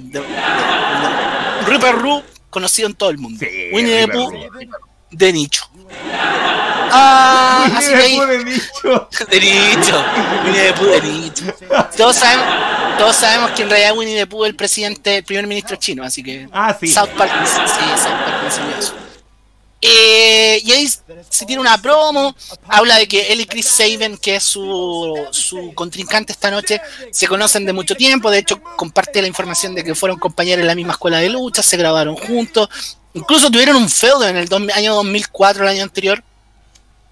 Ripper 1.66 1.96
Roo, 1.96 2.22
conocido 2.48 2.88
en 2.88 2.94
todo 2.94 3.10
el 3.10 3.18
mundo. 3.18 3.44
Winnie 3.72 4.06
the 4.06 4.08
Pooh, 4.08 4.32
de 5.12 5.32
nicho. 5.32 5.68
Ah, 6.94 7.70
Winnie 7.70 7.88
the 7.88 8.16
Pooh 8.16 8.26
de 8.26 8.44
nicho. 8.44 9.08
De 9.30 9.40
nicho. 9.40 10.04
Winnie 10.44 10.60
the 10.60 10.72
Pooh 10.74 10.86
de 10.86 11.00
nicho. 11.02 11.44
Todos 11.96 12.16
sabemos, 12.16 12.46
todos 12.98 13.16
sabemos 13.16 13.50
que 13.52 13.62
en 13.62 13.70
realidad 13.70 13.96
Winnie 13.96 14.16
the 14.16 14.26
Pooh 14.26 14.44
es 14.44 14.50
el 14.50 14.56
presidente, 14.56 15.18
el 15.18 15.24
primer 15.24 15.46
ministro 15.46 15.76
chino, 15.76 16.04
así 16.04 16.22
que. 16.22 16.48
Ah, 16.52 16.76
sí. 16.78 16.88
South 16.88 17.10
Park, 17.16 17.32
sí, 17.46 17.60
South 17.96 18.24
Park 18.24 18.44
enseñó 18.44 18.78
eso. 18.78 18.94
Eh, 19.84 20.60
y 20.64 20.70
ahí 20.70 20.88
se 21.28 21.44
tiene 21.44 21.60
una 21.60 21.76
promo, 21.82 22.36
habla 22.68 22.98
de 22.98 23.08
que 23.08 23.32
él 23.32 23.40
y 23.40 23.46
Chris 23.46 23.66
Saban, 23.66 24.16
que 24.16 24.36
es 24.36 24.44
su, 24.44 25.26
su 25.32 25.74
contrincante 25.74 26.30
esta 26.30 26.52
noche, 26.52 26.80
se 27.10 27.26
conocen 27.26 27.66
de 27.66 27.72
mucho 27.72 27.96
tiempo, 27.96 28.30
de 28.30 28.38
hecho 28.38 28.62
comparte 28.76 29.20
la 29.20 29.26
información 29.26 29.74
de 29.74 29.82
que 29.82 29.96
fueron 29.96 30.20
compañeros 30.20 30.60
en 30.60 30.68
la 30.68 30.76
misma 30.76 30.92
escuela 30.92 31.18
de 31.18 31.30
lucha, 31.30 31.64
se 31.64 31.76
grabaron 31.76 32.14
juntos, 32.14 32.68
incluso 33.14 33.50
tuvieron 33.50 33.76
un 33.76 33.88
feudo 33.88 34.26
en 34.26 34.36
el 34.36 34.48
año 34.74 34.94
2004, 34.94 35.62
el 35.62 35.68
año 35.68 35.82
anterior, 35.84 36.22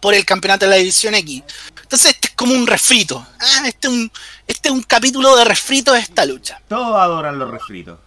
por 0.00 0.14
el 0.14 0.24
campeonato 0.24 0.64
de 0.64 0.70
la 0.70 0.76
División 0.76 1.14
X. 1.14 1.42
Entonces 1.82 2.12
este 2.12 2.28
es 2.28 2.34
como 2.34 2.54
un 2.54 2.66
refrito, 2.66 3.26
ah, 3.38 3.62
este, 3.66 3.88
es 3.88 3.92
un, 3.92 4.12
este 4.46 4.68
es 4.68 4.74
un 4.74 4.82
capítulo 4.82 5.36
de 5.36 5.44
refrito 5.44 5.92
de 5.92 6.00
esta 6.00 6.24
lucha. 6.24 6.60
Todos 6.68 6.96
adoran 6.96 7.38
los 7.38 7.50
refritos 7.50 7.98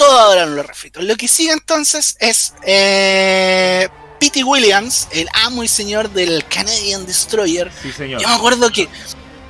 todo 0.00 0.18
ahora 0.18 0.46
no 0.46 0.54
lo 0.54 0.62
refrito. 0.62 1.02
Lo 1.02 1.14
que 1.14 1.28
sigue 1.28 1.52
entonces 1.52 2.16
es 2.20 2.54
eh, 2.62 3.86
Pete 4.18 4.42
Williams, 4.42 5.08
el 5.12 5.28
amo 5.44 5.62
y 5.62 5.68
señor 5.68 6.08
del 6.08 6.42
Canadian 6.48 7.04
Destroyer. 7.04 7.70
Sí, 7.82 7.92
señor. 7.92 8.22
Yo 8.22 8.26
me 8.26 8.34
acuerdo 8.34 8.70
que 8.70 8.88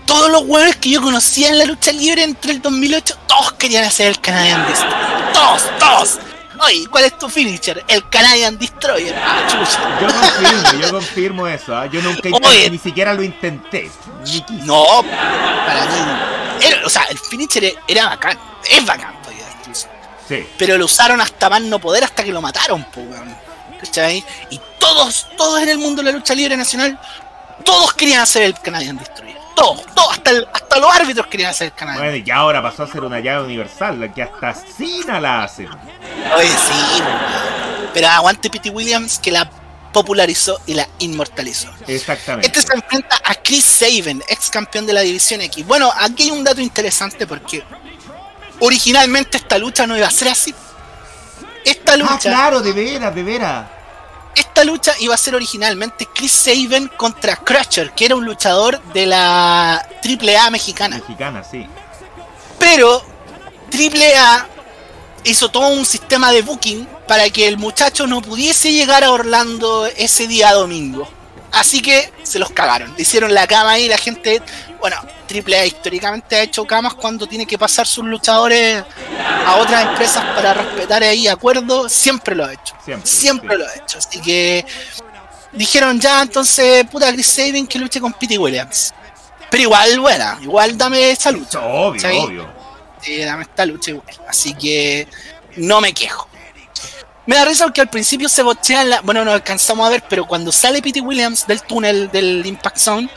todos 0.07 0.29
los 0.29 0.43
huevos 0.43 0.75
que 0.75 0.91
yo 0.91 1.01
conocía 1.03 1.51
en 1.51 1.59
la 1.59 1.67
lucha 1.67 1.93
libre 1.93 2.25
entre 2.25 2.51
el 2.51 2.61
2008, 2.61 3.17
todos 3.29 3.53
querían 3.53 3.85
hacer 3.85 4.09
el 4.09 4.21
Canadian 4.21 4.67
Destroyer. 4.67 5.33
Todos, 5.33 5.63
todos. 5.79 6.19
Oye, 6.63 6.87
¿cuál 6.89 7.05
es 7.05 7.19
tu 7.19 7.29
finisher? 7.29 7.85
El 7.89 8.09
Canadian 8.09 8.59
Destroyer. 8.59 9.15
Ah, 9.17 9.47
Yo 10.01 10.09
confirmo, 10.09 10.81
yo 10.81 10.91
confirmo 10.91 11.47
eso. 11.47 11.75
¿ah? 11.75 11.87
Yo 11.87 12.03
nunca 12.03 12.29
intenté, 12.29 12.71
ni 12.71 12.79
siquiera 12.79 13.15
lo 13.15 13.23
intenté. 13.23 13.91
no, 14.65 15.03
para 15.03 15.87
mí. 15.87 16.67
o 16.85 16.91
sea, 16.91 17.05
el 17.05 17.19
finisher 17.19 17.75
era 17.89 18.11
bacán. 18.11 18.39
Es 18.71 18.85
bacán. 18.85 19.21
Pero 20.59 20.79
lo 20.79 20.85
usaron 20.85 21.21
hasta 21.21 21.49
más 21.51 21.63
no 21.63 21.79
poder 21.79 22.05
hasta 22.05 22.23
que 22.23 22.33
lo 22.33 22.41
mataron, 22.41 22.87
¿cachai? 23.81 24.25
Y 24.51 24.61
todos, 24.79 25.27
todos 25.37 25.61
en 25.63 25.69
el 25.71 25.79
mundo 25.79 26.03
de 26.03 26.13
la 26.13 26.17
lucha 26.17 26.35
libre 26.35 26.57
nacional, 26.57 26.99
todos 27.65 27.93
querían 27.95 28.21
hacer 28.21 28.43
el 28.43 28.55
Canadian 28.61 28.97
Destroyer. 28.97 29.30
Todos, 29.55 29.85
todos, 29.95 30.13
hasta, 30.13 30.31
hasta 30.53 30.79
los 30.79 30.95
árbitros 30.95 31.27
querían 31.27 31.51
hacer 31.51 31.67
el 31.67 31.75
Canadian 31.75 32.05
Bueno, 32.05 32.25
y 32.27 32.31
ahora 32.31 32.63
pasó 32.63 32.85
a 32.85 32.87
ser 32.87 33.03
una 33.03 33.21
llave 33.21 33.45
universal, 33.45 34.13
que 34.15 34.23
hasta 34.23 34.55
Cena 34.55 35.21
la 35.21 35.45
hace. 35.45 35.67
Oye, 36.37 36.49
sí, 36.49 37.03
pero 37.93 38.09
aguante 38.09 38.49
Pete 38.49 38.71
Williams 38.71 39.19
que 39.19 39.31
la 39.33 39.51
popularizó 39.93 40.61
y 40.67 40.75
la 40.75 40.89
inmortalizó. 41.01 41.69
Exactamente. 41.87 42.47
Este 42.47 42.63
se 42.63 42.75
enfrenta 42.75 43.17
a 43.25 43.35
Chris 43.35 43.65
Saban, 43.65 44.23
ex 44.29 44.49
campeón 44.51 44.87
de 44.87 44.93
la 44.93 45.01
División 45.01 45.41
X. 45.41 45.67
Bueno, 45.67 45.93
aquí 45.95 46.25
hay 46.25 46.31
un 46.31 46.45
dato 46.45 46.61
interesante 46.61 47.27
porque 47.27 47.65
originalmente 48.61 49.37
esta 49.37 49.59
lucha 49.59 49.87
no 49.87 49.97
iba 49.97 50.07
a 50.07 50.11
ser 50.11 50.29
así. 50.29 50.55
esta 51.65 51.97
lucha. 51.97 52.15
Ah, 52.15 52.19
claro, 52.21 52.61
de 52.61 52.73
veras, 52.73 53.15
de 53.15 53.23
veras. 53.23 53.67
Esta 54.35 54.65
lucha 54.65 54.95
iba 55.01 55.15
a 55.15 55.19
ser 55.19 55.35
originalmente 55.35 56.07
Chris 56.07 56.33
Sabin 56.33 56.89
contra 56.97 57.37
Crusher, 57.37 57.93
que 57.93 58.07
era 58.07 58.17
un 58.17 58.25
luchador 58.25 58.81
de 58.93 59.07
la 59.07 59.87
AAA 60.05 60.51
mexicana. 60.51 60.99
Mexicana, 60.99 61.43
sí. 61.43 61.67
Pero 62.59 63.03
AAA 63.73 64.47
hizo 65.25 65.49
todo 65.51 65.69
un 65.69 65.85
sistema 65.85 66.33
de 66.33 66.43
booking 66.43 66.87
para 67.07 67.29
que 67.31 67.49
el 67.49 67.59
muchacho 67.59 68.07
no 68.07 68.23
pudiese 68.23 68.73
llegar 68.73 69.05
a 69.05 69.13
Orlando 69.13 69.87
ese 69.87 70.27
día 70.27 70.53
domingo. 70.53 71.09
Así 71.53 71.83
que 71.83 72.13
se 72.23 72.39
los 72.39 72.51
cagaron. 72.51 72.95
Le 72.97 73.03
hicieron 73.03 73.35
la 73.35 73.47
cama 73.47 73.73
ahí, 73.73 73.89
la 73.89 73.99
gente. 73.99 74.41
Bueno, 74.81 74.97
AAA 75.29 75.67
históricamente 75.67 76.37
ha 76.37 76.43
hecho 76.43 76.65
camas 76.65 76.95
cuando 76.95 77.27
tiene 77.27 77.47
que 77.47 77.59
pasar 77.59 77.87
sus 77.87 78.05
luchadores 78.05 78.83
a 79.47 79.57
otras 79.57 79.87
empresas 79.87 80.25
para 80.35 80.55
respetar 80.55 81.03
ahí 81.03 81.29
acuerdos. 81.29 81.93
Siempre 81.93 82.35
lo 82.35 82.47
ha 82.47 82.53
hecho. 82.53 82.75
Siempre, 83.05 83.59
lo 83.59 83.67
ha 83.67 83.75
hecho. 83.75 83.99
Así 83.99 84.21
que 84.21 84.65
dijeron 85.53 86.01
ya, 86.01 86.23
entonces, 86.23 86.85
puta 86.87 87.13
Chris 87.13 87.27
Sabin 87.27 87.67
que 87.67 87.79
luche 87.79 88.01
con 88.01 88.13
Pete 88.13 88.39
Williams. 88.39 88.95
Pero 89.51 89.63
igual, 89.65 89.99
buena, 90.01 90.39
igual 90.41 90.79
dame 90.79 91.11
esa 91.11 91.33
lucha. 91.33 91.61
Obvio, 91.61 92.23
obvio. 92.23 92.49
Sí, 93.01 93.19
dame 93.19 93.43
esta 93.43 93.67
lucha 93.67 93.91
igual. 93.91 94.07
Así 94.29 94.55
que 94.55 95.09
no 95.57 95.81
me 95.81 95.93
quejo. 95.93 96.29
Me 97.31 97.37
da 97.37 97.45
risa 97.45 97.63
porque 97.63 97.81
al 97.81 97.89
principio 97.89 98.29
se 98.29 98.43
bochean 98.43 98.91
la. 98.91 99.03
Bueno, 99.03 99.25
no 99.25 99.31
alcanzamos 99.31 99.87
a 99.87 99.91
ver, 99.91 100.03
pero 100.09 100.27
cuando 100.27 100.51
sale 100.51 100.83
Pete 100.83 101.01
Williams 101.01 101.47
del 101.47 101.63
túnel 101.63 102.11
del 102.11 102.45
Impact 102.45 102.77
Zone, 102.77 103.09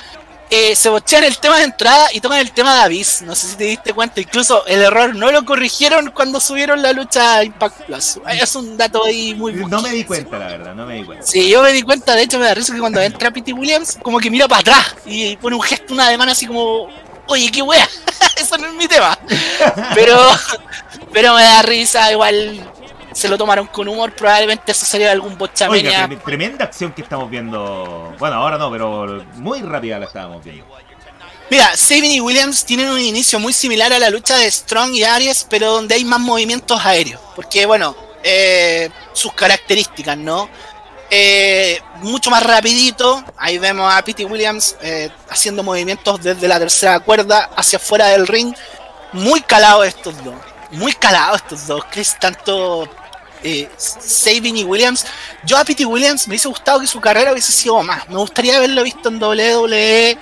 eh, 0.52 0.76
se 0.76 0.90
bochean 0.90 1.24
el 1.24 1.36
tema 1.40 1.58
de 1.58 1.64
entrada 1.64 2.10
y 2.14 2.22
tocan 2.22 2.38
el 2.38 2.52
tema 2.52 2.76
de 2.76 2.82
Abyss. 2.82 3.24
No 3.24 3.34
sé 3.34 3.48
si 3.48 3.56
te 3.56 3.64
diste 3.64 3.92
cuenta. 3.92 4.22
Incluso 4.22 4.68
el 4.68 4.84
error 4.84 5.16
no 5.16 5.32
lo 5.32 5.44
corrigieron 5.46 6.12
cuando 6.12 6.40
subieron 6.40 6.84
la 6.84 6.94
lucha 6.94 7.38
a 7.38 7.44
Impact 7.44 7.88
Plus. 7.88 8.20
Es 8.40 8.56
un 8.56 8.78
dato 8.78 9.04
ahí 9.04 9.34
muy. 9.34 9.54
No 9.54 9.82
me 9.82 9.90
di 9.90 10.04
cuenta, 10.04 10.38
la 10.38 10.46
verdad, 10.46 10.76
no 10.76 10.86
me 10.86 10.94
di 10.94 11.06
cuenta. 11.06 11.26
Sí, 11.26 11.50
yo 11.50 11.64
me 11.64 11.72
di 11.72 11.82
cuenta. 11.82 12.16
De 12.16 12.22
hecho, 12.22 12.38
me 12.38 12.46
da 12.46 12.54
risa 12.54 12.72
que 12.72 12.80
cuando 12.80 13.02
entra 13.02 13.32
Pete 13.32 13.52
Williams, 13.52 13.98
como 14.04 14.20
que 14.20 14.30
mira 14.30 14.48
para 14.48 14.62
atrás 14.62 14.96
y 15.08 15.38
pone 15.38 15.56
un 15.56 15.64
gesto, 15.64 15.92
una 15.92 16.08
demanda 16.10 16.34
así 16.34 16.46
como. 16.46 16.88
Oye, 17.26 17.50
qué 17.50 17.64
wea. 17.64 17.90
Eso 18.38 18.60
no 18.60 18.68
es 18.68 18.74
mi 18.76 18.88
tema. 18.88 19.18
Pero, 19.96 20.20
pero 21.12 21.34
me 21.34 21.42
da 21.42 21.64
risa. 21.64 22.12
Igual 22.12 22.73
se 23.14 23.30
lo 23.30 23.38
tomaron 23.38 23.68
con 23.68 23.88
humor, 23.88 24.14
probablemente 24.14 24.72
eso 24.72 24.86
sería 24.86 25.12
algún 25.12 25.38
bochamenia. 25.38 26.10
tremenda 26.24 26.66
acción 26.66 26.92
que 26.92 27.02
estamos 27.02 27.30
viendo. 27.30 28.14
Bueno, 28.20 28.36
ahora 28.36 28.58
no, 28.58 28.72
pero 28.72 29.24
muy 29.36 29.62
rápida 29.62 30.00
la 30.00 30.06
estábamos 30.06 30.44
viendo. 30.44 30.66
Mira, 31.50 31.76
Sabin 31.76 32.12
y 32.12 32.22
Williams 32.22 32.66
tienen 32.66 32.90
un 32.90 33.00
inicio 33.00 33.40
muy 33.40 33.54
similar 33.54 33.94
a 33.94 34.00
la 34.00 34.10
lucha 34.10 34.38
de 34.38 34.50
Strong 34.50 34.96
y 34.96 35.04
Aries, 35.04 35.46
pero 35.50 35.74
donde 35.74 35.96
hay 35.96 36.04
más 36.04 36.20
movimientos 36.20 36.84
aéreos. 36.84 37.22
Porque, 37.36 37.66
bueno, 37.66 37.96
eh, 38.24 38.90
sus 39.14 39.34
características, 39.34 40.18
¿no? 40.18 40.50
Eh, 41.12 41.80
mucho 42.02 42.32
más 42.32 42.42
rapidito. 42.42 43.24
Ahí 43.38 43.60
vemos 43.60 43.94
a 43.94 44.02
Pete 44.04 44.26
Williams 44.26 44.78
eh, 44.82 45.12
haciendo 45.30 45.62
movimientos 45.62 46.24
desde 46.24 46.48
la 46.48 46.58
tercera 46.58 47.00
cuerda 47.02 47.52
hacia 47.56 47.78
afuera 47.78 48.08
del 48.08 48.26
ring. 48.26 48.56
Muy 49.12 49.42
calados 49.42 49.86
estos 49.86 50.24
dos. 50.24 50.34
Muy 50.72 50.94
calados 50.94 51.42
estos 51.44 51.68
dos. 51.68 51.84
Chris, 51.92 52.18
tanto 52.20 52.90
eh, 53.44 53.70
Sabin 53.78 54.58
y 54.58 54.64
Williams. 54.64 55.06
Yo 55.46 55.58
a 55.58 55.66
Pete 55.66 55.86
Williams 55.86 56.28
me 56.28 56.32
hubiese 56.32 56.48
gustado 56.48 56.80
que 56.80 56.88
su 56.88 57.00
carrera 57.00 57.32
hubiese 57.32 57.52
sido 57.52 57.82
más. 57.84 58.08
Me 58.10 58.18
gustaría 58.18 58.58
haberlo 58.58 58.84
visto 58.84 59.10
en 59.10 59.22
WWE, 59.22 60.18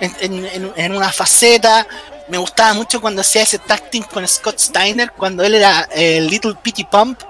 en, 0.00 0.94
una 0.94 1.12
faceta. 1.12 1.86
Me 2.28 2.38
gustaba 2.38 2.72
mucho 2.74 3.00
cuando 3.00 3.20
hacía 3.20 3.42
ese 3.42 3.58
team 3.58 4.04
con 4.04 4.26
Scott 4.26 4.58
Steiner, 4.58 5.10
cuando 5.12 5.42
él 5.44 5.54
era 5.56 5.88
el 5.92 6.28
Little 6.28 6.54
Pity 6.62 6.84
Pump. 6.84 7.20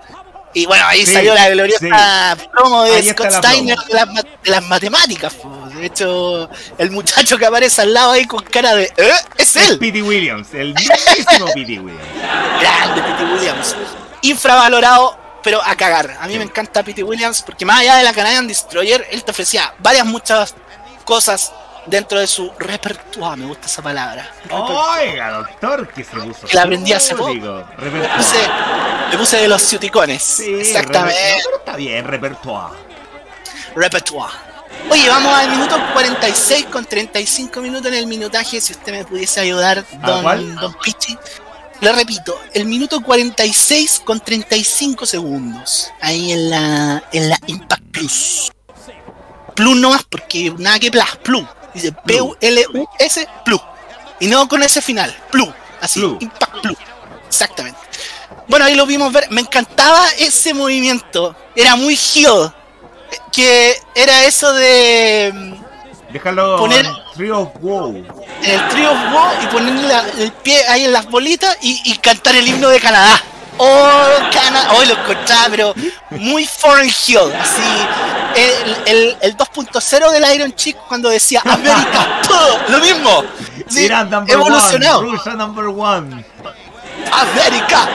Y 0.55 0.67
bueno, 0.67 0.85
ahí 0.87 1.07
salió 1.07 1.35
la 1.35 1.49
gloriosa 1.49 2.37
promo 2.53 2.83
de 2.85 3.03
Scott 3.03 3.31
Steiner 3.31 3.79
de, 3.79 4.51
las 4.51 4.63
matemáticas. 4.65 5.35
De 5.75 5.87
hecho, 5.87 6.51
el 6.77 6.91
muchacho 6.91 7.39
que 7.39 7.47
aparece 7.47 7.81
al 7.81 7.95
lado 7.95 8.13
ahí 8.13 8.27
con 8.27 8.45
cara 8.45 8.75
de 8.75 8.85
¿Eh? 8.97 9.13
¡Es 9.39 9.57
él! 9.57 9.79
Pete 9.79 10.03
Williams, 10.03 10.49
el 10.53 10.75
mismo 10.75 11.47
Pete 11.55 11.81
Williams. 11.81 12.07
Grande 12.61 13.03
Pete 13.03 13.25
Williams. 13.33 13.77
Infravalorado 14.21 15.22
pero 15.43 15.61
a 15.63 15.75
cagar. 15.77 16.17
A 16.21 16.27
mí 16.27 16.37
me 16.37 16.45
encanta 16.45 16.83
Pete 16.83 17.03
Williams 17.03 17.43
porque 17.43 17.65
más 17.65 17.81
allá 17.81 17.97
de 17.97 18.05
la 18.05 18.13
Canadian 18.13 18.47
Destroyer, 18.47 19.07
él 19.11 19.25
te 19.25 19.31
ofrecía 19.31 19.75
varias, 19.79 20.07
muchas 20.07 20.55
cosas 21.05 21.53
dentro 21.87 22.21
de 22.21 22.27
su 22.27 22.53
repertorio. 22.59 23.37
Me 23.37 23.47
gusta 23.47 23.67
esa 23.67 23.83
palabra. 23.83 24.29
Oiga, 24.51 25.31
doctor, 25.31 25.89
que 25.89 26.05
se 26.05 26.17
puso. 26.17 26.47
Que 26.47 26.57
la 26.57 26.63
aprendí 26.63 26.93
hace 26.93 27.15
poco. 27.15 27.33
Le 27.33 29.19
puse, 29.19 29.37
de 29.37 29.49
los 29.49 29.63
ciuticones. 29.63 30.23
Sí, 30.23 30.55
Exactamente. 30.55 31.41
Pero 31.45 31.59
está 31.59 31.77
bien, 31.77 32.07
repertoire. 32.07 32.75
Repertoire. 33.75 34.33
Oye, 34.91 35.09
vamos 35.09 35.33
al 35.35 35.51
minuto 35.51 35.77
46 35.93 36.67
con 36.67 36.85
35 36.85 37.61
minutos 37.61 37.87
en 37.89 37.99
el 37.99 38.07
minutaje. 38.07 38.61
Si 38.61 38.73
usted 38.73 38.93
me 38.93 39.05
pudiese 39.05 39.41
ayudar, 39.41 39.85
don, 40.01 40.57
don 40.57 40.75
Pichi. 40.75 41.17
Le 41.83 41.91
repito, 41.91 42.39
el 42.55 42.65
minuto 42.67 43.03
46 43.03 44.03
con 44.05 44.21
35 44.21 45.05
segundos. 45.05 45.91
Ahí 46.01 46.31
en 46.31 46.49
la, 46.49 47.03
en 47.11 47.29
la 47.29 47.37
Impact 47.49 47.83
Plus. 47.91 48.53
Plus 49.57 49.77
no 49.77 49.91
más 49.91 50.05
porque 50.05 50.55
nada 50.59 50.79
que 50.79 50.93
plus, 50.93 51.05
Plus. 51.25 51.45
Dice 51.75 51.91
P-U-L-U-S, 51.91 53.29
Plus. 53.45 53.61
Y 54.21 54.29
no 54.29 54.47
con 54.47 54.63
ese 54.63 54.81
final, 54.81 55.13
Plus. 55.33 55.49
Así, 55.81 56.01
Impact 56.21 56.61
Plus. 56.63 56.77
Exactamente. 57.27 57.81
Bueno, 58.47 58.65
ahí 58.65 58.77
lo 58.77 58.87
vimos 58.87 59.13
ver. 59.13 59.29
Me 59.33 59.41
encantaba 59.41 60.09
ese 60.21 60.55
movimiento. 60.55 61.35
Era 61.57 61.75
muy 61.75 61.97
heel. 61.97 62.53
Que 63.33 63.77
era 63.97 64.25
eso 64.25 64.53
de 64.53 65.59
Déjalo 66.13 66.59
poner 66.59 66.85
en 66.85 66.95
Trio 67.15 67.41
of 67.41 67.51
Woe. 67.61 67.99
En 68.43 68.51
el 68.51 68.69
Trio 68.69 68.91
of 68.91 68.99
Woe 69.13 69.43
y 69.43 69.47
poner 69.47 70.05
el 70.19 70.33
pie 70.33 70.63
ahí 70.69 70.85
en 70.85 70.93
las 70.93 71.09
bolitas 71.11 71.57
y, 71.63 71.97
cantar 71.99 72.37
el 72.37 72.47
himno 72.47 72.69
de 72.69 72.81
Canadá. 72.81 73.21
Oh, 73.59 74.09
Canadá. 74.33 74.73
Oh, 74.75 74.85
lo 74.85 74.93
encontraba, 74.93 75.47
pero 75.51 75.75
muy 76.11 76.45
foreign 76.47 76.89
hill. 76.89 77.33
Así, 77.41 77.63
el, 78.87 79.17
el, 79.21 79.37
2.0 79.37 80.11
del 80.11 80.35
Iron 80.35 80.53
Chick 80.55 80.77
cuando 80.89 81.09
decía 81.09 81.43
América. 81.45 82.21
lo 82.69 82.79
mismo. 82.79 83.25
Sí, 83.69 83.89
evolucionado. 84.29 85.03
number 85.37 85.67
one. 85.67 86.25
América. 87.11 87.89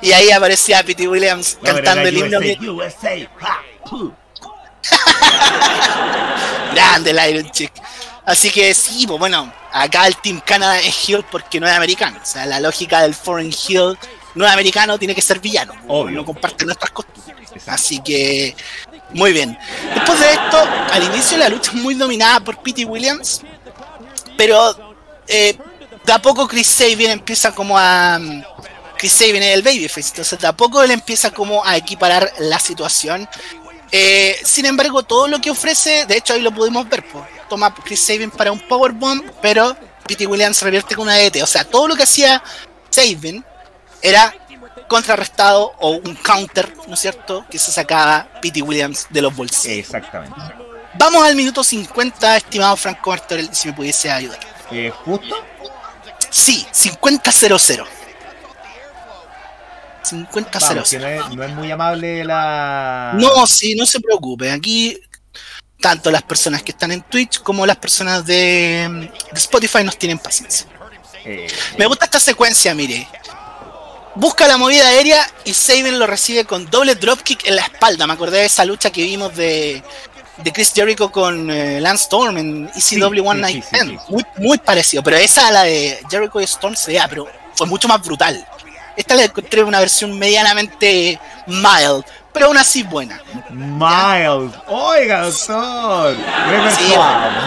Y 0.00 0.12
ahí 0.12 0.30
aparecía 0.30 0.82
Pete 0.82 1.08
Williams 1.08 1.58
cantando 1.62 2.08
el 2.08 2.16
himno. 2.16 2.38
USA, 2.72 3.28
Grande 6.74 7.10
el 7.10 7.30
Iron 7.30 7.50
Chick. 7.50 7.72
Así 8.24 8.50
que 8.50 8.74
sí, 8.74 9.06
pues 9.06 9.18
bueno, 9.18 9.50
acá 9.72 10.06
el 10.06 10.16
Team 10.16 10.40
Canada 10.44 10.78
es 10.80 11.08
heel 11.08 11.24
porque 11.30 11.58
no 11.60 11.66
es 11.66 11.74
americano. 11.74 12.18
O 12.22 12.26
sea, 12.26 12.44
la 12.44 12.60
lógica 12.60 13.02
del 13.02 13.14
Foreign 13.14 13.52
heel 13.52 13.98
no 14.34 14.46
es 14.46 14.52
americano, 14.52 14.98
tiene 14.98 15.14
que 15.14 15.22
ser 15.22 15.40
villano. 15.40 15.74
No 15.86 16.24
comparte 16.24 16.64
nuestras 16.64 16.90
costumbres. 16.90 17.50
Así 17.66 18.00
que, 18.00 18.54
muy 19.10 19.32
bien. 19.32 19.58
Después 19.94 20.20
de 20.20 20.30
esto, 20.30 20.58
al 20.92 21.04
inicio 21.04 21.38
la 21.38 21.48
lucha 21.48 21.70
es 21.70 21.76
muy 21.78 21.94
dominada 21.94 22.40
por 22.40 22.62
Pete 22.62 22.84
Williams. 22.84 23.42
Pero 24.36 24.76
eh, 25.26 25.56
de 26.04 26.12
a 26.12 26.18
poco 26.20 26.46
Chris 26.46 26.66
Sabin 26.66 27.10
empieza 27.10 27.54
como 27.54 27.76
a. 27.78 28.20
Chris 28.96 29.12
Sabin 29.12 29.42
es 29.42 29.54
el 29.54 29.62
babyface. 29.62 30.10
Entonces 30.10 30.38
de 30.38 30.46
a 30.46 30.52
poco 30.52 30.82
él 30.82 30.90
empieza 30.90 31.30
como 31.30 31.64
a 31.64 31.76
equiparar 31.76 32.32
la 32.38 32.58
situación 32.58 33.28
eh, 33.90 34.36
sin 34.44 34.66
embargo, 34.66 35.02
todo 35.02 35.28
lo 35.28 35.40
que 35.40 35.50
ofrece, 35.50 36.06
de 36.06 36.16
hecho 36.16 36.34
ahí 36.34 36.40
lo 36.42 36.52
pudimos 36.52 36.88
ver, 36.88 37.04
pues, 37.08 37.24
toma 37.48 37.74
Chris 37.74 38.00
Sabin 38.00 38.30
para 38.30 38.52
un 38.52 38.60
powerbomb, 38.60 39.22
pero 39.40 39.76
Pete 40.06 40.26
Williams 40.26 40.60
revierte 40.62 40.94
con 40.94 41.04
una 41.04 41.20
ET. 41.20 41.42
O 41.42 41.46
sea, 41.46 41.64
todo 41.64 41.88
lo 41.88 41.96
que 41.96 42.02
hacía 42.02 42.42
Sabin 42.90 43.44
era 44.02 44.34
contrarrestado 44.88 45.74
o 45.78 45.90
un 45.90 46.14
counter, 46.16 46.74
¿no 46.86 46.94
es 46.94 47.00
cierto? 47.00 47.44
Que 47.50 47.58
se 47.58 47.70
sacaba 47.70 48.28
Pete 48.40 48.62
Williams 48.62 49.06
de 49.10 49.22
los 49.22 49.34
bolsillos. 49.34 49.78
Exactamente. 49.78 50.40
Vamos 50.94 51.22
al 51.24 51.36
minuto 51.36 51.62
50, 51.62 52.38
estimado 52.38 52.76
Franco 52.76 53.10
Martorell, 53.10 53.48
si 53.52 53.68
me 53.68 53.74
pudiese 53.74 54.10
ayudar. 54.10 54.40
Eh, 54.70 54.90
¿Justo? 55.04 55.36
Sí, 56.30 56.66
50-0-0. 56.72 57.86
50 60.08 60.60
0 60.60 60.82
no, 61.34 61.42
es, 61.42 61.54
muy 61.54 61.70
amable 61.70 62.24
la. 62.24 63.12
No, 63.14 63.46
sí, 63.46 63.74
no 63.74 63.86
se 63.86 64.00
preocupe. 64.00 64.50
Aquí, 64.50 64.98
tanto 65.80 66.10
las 66.10 66.22
personas 66.22 66.62
que 66.62 66.72
están 66.72 66.92
en 66.92 67.02
Twitch 67.02 67.40
como 67.42 67.66
las 67.66 67.76
personas 67.76 68.24
de, 68.24 69.10
Spotify 69.32 69.84
nos 69.84 69.98
tienen 69.98 70.18
paciencia. 70.18 70.66
Eh, 71.24 71.46
Me 71.76 71.86
gusta 71.86 72.06
esta 72.06 72.20
secuencia, 72.20 72.74
mire. 72.74 73.06
Busca 74.14 74.48
la 74.48 74.56
movida 74.56 74.88
aérea 74.88 75.24
y 75.44 75.54
Saben 75.54 75.98
lo 75.98 76.06
recibe 76.06 76.44
con 76.44 76.68
doble 76.70 76.94
dropkick 76.96 77.46
en 77.46 77.56
la 77.56 77.62
espalda. 77.62 78.06
Me 78.06 78.14
acordé 78.14 78.38
de 78.38 78.46
esa 78.46 78.64
lucha 78.64 78.90
que 78.90 79.02
vimos 79.02 79.36
de, 79.36 79.82
de 80.38 80.52
Chris 80.52 80.72
Jericho 80.74 81.12
con 81.12 81.50
eh, 81.50 81.80
Lance 81.80 82.04
Storm 82.04 82.36
en 82.38 82.70
ECW 82.74 83.28
One 83.28 83.40
Night 83.40 83.64
Muy, 84.08 84.24
muy 84.38 84.58
parecido, 84.58 85.02
pero 85.02 85.16
esa, 85.16 85.50
la 85.52 85.64
de 85.64 86.00
Jericho 86.10 86.40
y 86.40 86.44
Storm, 86.44 86.74
se 86.74 86.98
pero 87.08 87.28
fue 87.54 87.66
mucho 87.66 87.86
más 87.86 88.02
brutal 88.02 88.44
Esta 88.98 89.14
la 89.14 89.22
encontré 89.22 89.62
una 89.62 89.78
versión 89.78 90.18
medianamente 90.18 91.20
mild, 91.46 92.04
pero 92.32 92.46
aún 92.46 92.58
así 92.58 92.82
buena. 92.82 93.22
Mild. 93.48 94.52
Oiga, 94.66 95.22
doctor. 95.22 96.16
Sí, 96.76 96.94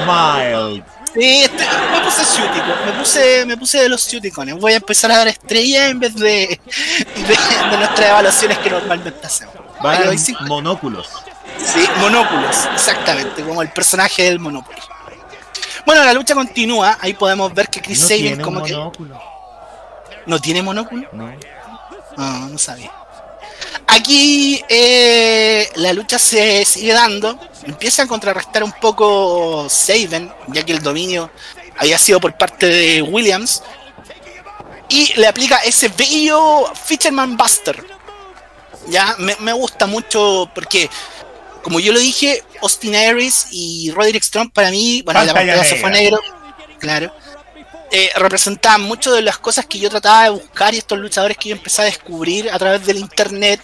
mild. 0.08 0.84
Sí, 1.14 1.44
este, 1.44 1.66
me 1.92 2.00
puse 2.06 2.24
ciútico, 2.24 2.66
me 2.86 2.92
puse, 2.94 3.46
me 3.46 3.58
puse 3.58 3.80
de 3.80 3.90
los 3.90 4.02
ciúticones. 4.02 4.56
Voy 4.56 4.72
a 4.72 4.78
empezar 4.78 5.12
a 5.12 5.18
dar 5.18 5.28
estrellas 5.28 5.92
en 5.92 6.00
vez 6.00 6.16
de, 6.16 6.58
de, 6.58 7.78
nuestras 7.78 8.10
evaluaciones 8.10 8.58
que 8.60 8.70
normalmente 8.70 9.28
hacemos. 9.28 9.56
monóculos. 10.48 11.10
Sí, 11.58 11.86
monóculos, 12.00 12.66
exactamente, 12.74 13.44
como 13.44 13.62
el 13.62 13.70
personaje 13.72 14.24
del 14.24 14.40
Monopoly. 14.40 14.80
Bueno, 15.86 16.06
la 16.06 16.14
lucha 16.14 16.34
continúa, 16.34 16.98
ahí 17.02 17.14
podemos 17.14 17.54
ver 17.54 17.68
que 17.68 17.82
Chris 17.82 18.10
no 18.38 18.44
como 18.46 18.64
que... 18.64 18.74
¿No 20.26 20.40
tiene 20.40 20.62
monóculo? 20.62 21.08
No. 21.14 21.34
Ah, 22.18 22.48
no 22.50 22.58
sabía. 22.58 22.92
Aquí 23.88 24.64
eh, 24.70 25.70
la 25.76 25.94
lucha 25.94 26.18
se 26.20 26.64
sigue 26.66 26.94
dando. 26.94 27.40
Empieza 27.66 28.04
a 28.04 28.08
contrarrestar 28.08 28.64
un 28.64 28.72
poco 28.72 29.68
Saben, 29.70 30.32
ya 30.48 30.64
que 30.64 30.72
el 30.74 30.82
dominio 30.82 31.30
había 31.78 31.98
sido 31.98 32.20
por 32.20 32.38
parte 32.38 32.68
de 32.68 33.02
Williams. 33.02 33.64
Y 34.90 35.14
le 35.16 35.28
aplica 35.28 35.58
ese 35.58 35.90
bello 35.90 36.72
Fisherman 36.86 37.38
Buster. 37.38 37.84
Ya, 38.88 39.16
me, 39.20 39.54
gusta 39.54 39.86
mucho 39.88 40.50
porque, 40.54 40.90
como 41.62 41.80
yo 41.80 41.94
lo 41.94 42.00
dije, 42.00 42.44
Austin 42.62 42.96
Aries 42.96 43.48
y 43.52 43.92
Roderick 43.92 44.24
Strong 44.24 44.52
para 44.52 44.72
mí, 44.72 45.02
bueno, 45.04 45.24
la 45.24 45.34
pantalla 45.34 45.64
se 45.64 45.76
fue 45.76 45.92
negro, 45.92 46.20
claro. 46.80 47.14
Eh, 47.92 48.10
representaban 48.16 48.82
mucho 48.82 49.12
de 49.14 49.22
las 49.22 49.38
cosas 49.38 49.66
que 49.66 49.78
yo 49.78 49.90
trataba 49.90 50.24
de 50.24 50.30
buscar 50.30 50.74
y 50.74 50.78
estos 50.78 50.98
luchadores 50.98 51.38
que 51.38 51.50
yo 51.50 51.56
empecé 51.56 51.82
a 51.82 51.86
descubrir 51.86 52.50
a 52.50 52.58
través 52.58 52.86
del 52.86 52.98
internet 52.98 53.60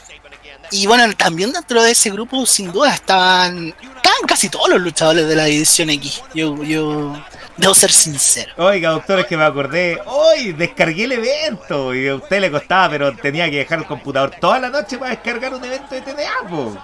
y 0.72 0.86
bueno, 0.86 1.14
también 1.16 1.54
dentro 1.54 1.82
de 1.82 1.92
ese 1.92 2.10
grupo, 2.10 2.46
sin 2.46 2.72
duda, 2.72 2.94
estaban, 2.94 3.68
estaban 3.68 4.22
casi 4.28 4.50
todos 4.50 4.70
los 4.70 4.82
luchadores 4.82 5.28
de 5.28 5.36
la 5.36 5.46
División 5.46 5.90
X. 5.90 6.22
Yo, 6.34 6.62
yo 6.64 7.14
debo 7.56 7.74
ser 7.74 7.92
sincero. 7.92 8.52
Oiga, 8.58 8.90
doctor, 8.90 9.20
es 9.20 9.28
que 9.28 9.38
me 9.38 9.46
acordé. 9.46 10.00
Hoy 10.06 10.52
descargué 10.54 11.06
el 11.06 11.14
evento 11.14 11.96
y 11.96 12.08
a 12.10 12.16
usted 12.16 12.42
le 12.42 12.52
costaba, 12.52 12.90
pero 12.90 13.16
tenía 13.16 13.50
que 13.50 13.58
dejar 13.58 13.80
el 13.80 13.86
computador 13.86 14.32
toda 14.42 14.60
la 14.60 14.70
noche 14.70 14.98
para 14.98 15.12
descargar 15.12 15.54
un 15.54 15.64
evento 15.64 15.96
de 15.96 16.02
TNA, 16.02 16.82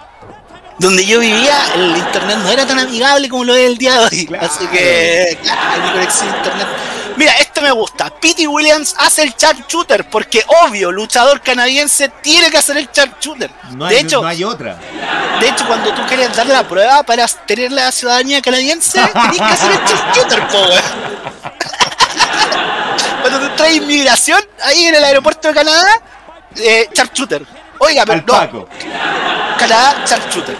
donde 0.78 1.06
yo 1.06 1.20
vivía, 1.20 1.56
el 1.74 1.96
internet 1.96 2.38
no 2.42 2.50
era 2.50 2.66
tan 2.66 2.78
amigable 2.78 3.28
como 3.28 3.44
lo 3.44 3.54
es 3.54 3.66
el 3.66 3.78
día 3.78 3.94
de 3.94 3.98
hoy. 4.00 4.36
Así 4.40 4.66
que, 4.66 5.38
claro, 5.42 5.82
mi 5.82 5.90
conexión 5.92 6.28
a 6.28 6.36
internet. 6.36 6.66
Mira, 7.16 7.32
esto 7.38 7.62
me 7.62 7.70
gusta. 7.70 8.10
Pete 8.10 8.48
Williams 8.48 8.92
hace 8.98 9.22
el 9.22 9.34
sharpshooter, 9.36 10.10
porque 10.10 10.44
obvio, 10.64 10.90
luchador 10.90 11.40
canadiense 11.40 12.08
tiene 12.08 12.50
que 12.50 12.58
hacer 12.58 12.76
el 12.76 12.88
sharpshooter. 12.92 13.52
No 13.70 13.86
hay, 13.86 13.94
de 13.94 14.00
hecho, 14.00 14.20
no 14.20 14.26
hay 14.26 14.42
otra. 14.42 14.76
De 15.40 15.48
hecho, 15.48 15.64
cuando 15.66 15.94
tú 15.94 16.02
quieres 16.08 16.34
dar 16.34 16.46
la 16.46 16.66
prueba 16.66 17.04
para 17.04 17.28
tener 17.28 17.70
la 17.70 17.92
ciudadanía 17.92 18.42
canadiense, 18.42 19.00
tienes 19.12 19.38
que 19.38 19.44
hacer 19.44 19.70
el 19.70 19.78
sharpshooter, 19.78 20.48
pobre. 20.48 20.80
cuando 23.22 23.48
tú 23.48 23.56
traes 23.56 23.76
inmigración 23.76 24.40
ahí 24.62 24.86
en 24.86 24.96
el 24.96 25.04
aeropuerto 25.04 25.46
de 25.48 25.54
Canadá, 25.54 26.02
eh, 26.56 26.88
sharpshooter. 26.92 27.46
Oiga, 27.78 28.04
pero 28.06 28.24
Canadá 29.68 30.04
Sharpshooter. 30.06 30.56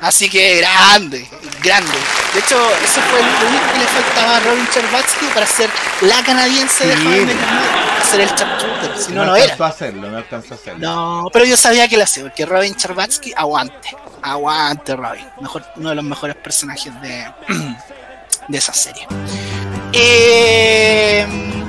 Así 0.00 0.30
que 0.30 0.58
grande, 0.58 1.28
grande. 1.62 1.98
De 2.32 2.40
hecho, 2.40 2.56
eso 2.82 3.00
fue 3.02 3.20
lo 3.20 3.48
único 3.48 3.72
que 3.72 3.78
le 3.78 3.84
faltaba 3.84 4.36
a 4.36 4.40
Robin 4.40 4.68
Cherbatsky 4.70 5.26
para 5.34 5.44
ser 5.44 5.68
la 6.02 6.22
canadiense 6.22 6.86
de 6.86 6.96
Jaime 6.96 7.32
hacer 8.00 8.20
el 8.20 8.28
Sharpshooter. 8.28 8.96
Si 8.96 9.12
no, 9.12 9.24
no, 9.24 9.32
no 9.32 9.36
era. 9.36 9.54
A 9.58 9.68
hacerlo, 9.68 10.08
no 10.08 10.16
alcanzó 10.16 10.54
a 10.54 10.56
hacerlo. 10.56 10.78
No, 10.78 11.28
pero 11.32 11.44
yo 11.44 11.56
sabía 11.56 11.88
que 11.88 11.96
lo 11.96 12.04
hacía, 12.04 12.22
porque 12.22 12.46
Robin 12.46 12.74
Cherbatsky 12.74 13.34
aguante. 13.36 13.90
Aguante, 14.22 14.96
Robin. 14.96 15.26
Mejor, 15.40 15.64
uno 15.76 15.90
de 15.90 15.94
los 15.96 16.04
mejores 16.04 16.36
personajes 16.36 16.92
de, 17.02 17.26
de 18.48 18.58
esa 18.58 18.72
serie. 18.72 19.06
Eh 19.92 21.66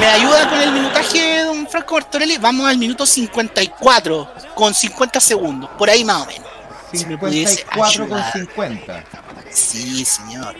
me 0.00 0.06
ayuda 0.06 0.48
con 0.48 0.60
el 0.60 0.72
minutaje 0.72 1.42
don 1.44 1.66
Franco 1.68 1.94
Martorelli. 1.94 2.38
Vamos 2.38 2.68
al 2.68 2.78
minuto 2.78 3.04
54 3.06 4.32
con 4.54 4.74
50 4.74 5.20
segundos, 5.20 5.70
por 5.78 5.90
ahí 5.90 6.04
más 6.04 6.22
o 6.22 6.26
menos. 6.26 6.48
54 6.92 8.08
con 8.08 8.22
50. 8.32 9.04
Sí, 9.50 10.04
señor. 10.04 10.56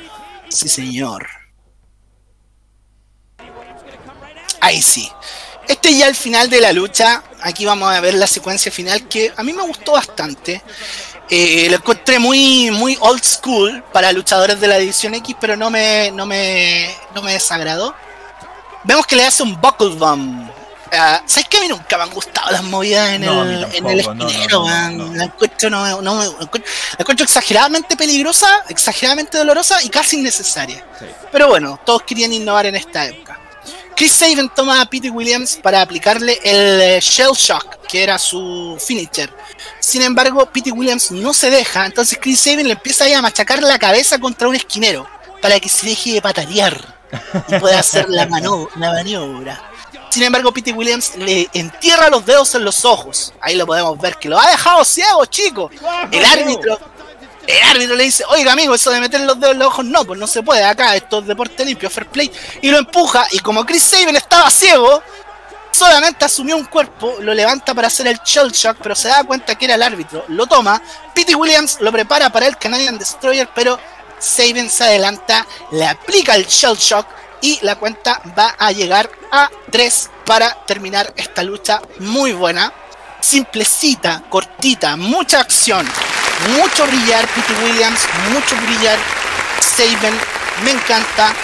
Sí, 0.49 0.69
señor. 0.69 1.27
Ahí 4.61 4.83
sí. 4.83 5.11
Este 5.69 5.91
es 5.91 5.99
ya 5.99 6.09
el 6.09 6.15
final 6.15 6.49
de 6.49 6.61
la 6.61 6.73
lucha. 6.73 7.23
Aquí 7.43 7.67
vamos 7.67 7.93
a 7.93 8.01
ver 8.01 8.15
la 8.15 8.27
secuencia 8.27 8.73
final 8.73 9.07
que 9.07 9.33
a 9.37 9.43
mí 9.43 9.53
me 9.53 9.63
gustó 9.63 9.93
bastante. 9.93 10.63
Eh, 11.31 11.69
lo 11.69 11.77
encontré 11.77 12.19
muy, 12.19 12.71
muy 12.71 12.97
old 13.01 13.23
school 13.23 13.85
para 13.93 14.11
luchadores 14.13 14.61
de 14.61 14.67
la 14.67 14.79
División 14.79 15.15
X, 15.15 15.37
pero 15.39 15.57
no 15.57 15.69
me, 15.71 16.11
no 16.13 16.25
me, 16.25 16.91
no 17.15 17.23
me 17.23 17.35
desagradó. 17.35 17.95
Vemos 18.89 19.07
que 19.07 19.17
le 19.17 19.27
hace 19.27 19.43
un 19.43 19.61
buckle 19.61 19.97
bomb. 19.97 20.49
Uh, 20.49 21.21
¿Sabes 21.27 21.47
que 21.47 21.59
a 21.59 21.61
mí 21.61 21.69
nunca 21.69 21.99
me 21.99 22.05
han 22.05 22.11
gustado 22.11 22.51
las 22.51 22.65
movidas 22.65 23.11
en 23.11 23.23
el, 23.23 23.67
en 23.75 23.87
el 23.87 24.01
esquinero? 24.01 24.65
la 24.67 25.25
encuentro, 25.25 25.69
no, 25.69 26.01
no, 26.01 26.23
la 26.23 26.49
encuentro 26.99 27.23
exageradamente 27.23 27.99
peligrosa, 27.99 28.65
exageradamente 28.71 29.37
dolorosa 29.37 29.83
y 29.83 29.91
casi 29.91 30.21
innecesaria. 30.21 30.87
Pero 31.31 31.49
bueno, 31.49 31.79
todos 31.85 32.05
querían 32.05 32.33
innovar 32.33 32.65
en 32.65 32.77
esta 32.77 33.05
época. 33.05 33.39
Chris 33.95 34.13
Saban 34.13 34.49
toma 34.55 34.81
a 34.81 34.87
Pete 34.87 35.11
Williams 35.11 35.59
para 35.63 35.83
aplicarle 35.83 36.41
el 36.43 36.81
eh, 36.81 37.01
Shell 37.03 37.35
Shock, 37.35 37.87
que 37.87 38.03
era 38.03 38.19
su 38.19 38.79
finisher. 38.81 39.31
Sin 39.81 40.01
embargo, 40.01 40.47
Pete 40.51 40.73
Williams 40.73 41.11
no 41.11 41.35
se 41.35 41.51
deja, 41.51 41.85
entonces 41.85 42.19
Chris 42.19 42.41
Saban 42.41 42.67
le 42.67 42.73
empieza 42.73 43.05
a 43.05 43.21
machacar 43.21 43.63
la 43.63 43.79
cabeza 43.79 44.19
contra 44.19 44.49
un 44.49 44.55
esquinero 44.55 45.07
para 45.43 45.61
que 45.61 45.69
se 45.69 45.87
deje 45.87 46.15
de 46.15 46.23
patarear 46.23 46.98
y 47.49 47.59
puede 47.59 47.77
hacer 47.77 48.09
la, 48.09 48.27
la 48.27 48.93
maniobra. 48.93 49.63
Sin 50.11 50.23
embargo, 50.23 50.53
Pete 50.53 50.73
Williams 50.73 51.17
le 51.17 51.49
entierra 51.53 52.09
los 52.09 52.25
dedos 52.25 52.55
en 52.55 52.65
los 52.65 52.85
ojos. 52.85 53.33
Ahí 53.41 53.57
lo 53.57 53.67
podemos 53.67 53.99
ver 53.99 54.17
que 54.17 54.29
lo 54.29 54.39
ha 54.39 54.51
dejado 54.51 54.85
ciego, 54.85 55.25
chico. 55.27 55.71
El 56.11 56.25
árbitro, 56.25 56.79
el 57.47 57.63
árbitro 57.69 57.95
le 57.95 58.05
dice, 58.05 58.25
oiga 58.29 58.53
amigo, 58.53 58.75
eso 58.75 58.91
de 58.91 59.01
meter 59.01 59.21
los 59.21 59.39
dedos 59.39 59.53
en 59.53 59.59
los 59.59 59.69
ojos, 59.69 59.85
no, 59.85 60.05
pues 60.05 60.19
no 60.19 60.27
se 60.27 60.43
puede 60.43 60.65
acá, 60.65 60.97
esto 60.97 61.21
es 61.21 61.27
deporte 61.27 61.65
limpio, 61.65 61.91
fair 61.91 62.07
play. 62.07 62.31
Y 62.63 62.71
lo 62.71 62.79
empuja, 62.79 63.27
y 63.31 63.39
como 63.39 63.65
Chris 63.65 63.83
Sabin 63.83 64.17
estaba 64.17 64.51
ciego, 64.51 65.03
solamente 65.71 66.25
asumió 66.25 66.57
un 66.57 66.65
cuerpo, 66.65 67.17
lo 67.21 67.33
levanta 67.35 67.75
para 67.75 67.89
hacer 67.89 68.07
el 68.07 68.19
shell 68.25 68.51
shock, 68.51 68.79
pero 68.83 68.95
se 68.95 69.09
da 69.09 69.25
cuenta 69.25 69.55
que 69.57 69.67
era 69.67 69.75
el 69.75 69.83
árbitro, 69.83 70.25
lo 70.29 70.47
toma, 70.47 70.83
Pete 71.15 71.35
Williams 71.35 71.79
lo 71.81 71.93
prepara 71.93 72.31
para 72.31 72.47
el 72.47 72.57
Canadian 72.57 72.99
Destroyer, 72.99 73.49
pero 73.55 73.79
Saban 74.19 74.71
se 74.71 74.85
adelanta, 74.85 75.47
le 75.73 75.87
aplica 75.87 76.35
el 76.35 76.47
Shell 76.47 76.77
Shock 76.77 77.07
y 77.41 77.59
la 77.63 77.77
cuenta 77.77 78.21
va 78.39 78.55
a 78.59 78.73
llegar 78.73 79.11
a 79.31 79.51
3 79.71 80.11
para 80.25 80.65
terminar 80.67 81.13
esta 81.17 81.43
lucha 81.43 81.81
muy 82.01 82.33
buena. 82.33 82.73
Simplecita, 83.21 84.23
cortita, 84.29 84.97
mucha 84.97 85.41
acción, 85.41 85.87
mucho 86.57 86.87
brillar 86.87 87.27
Pete 87.29 87.53
Williams, 87.65 88.01
mucho 88.33 88.57
brillar 88.57 88.99
Saban, 89.61 90.17
me 90.65 90.71
encanta 90.71 91.35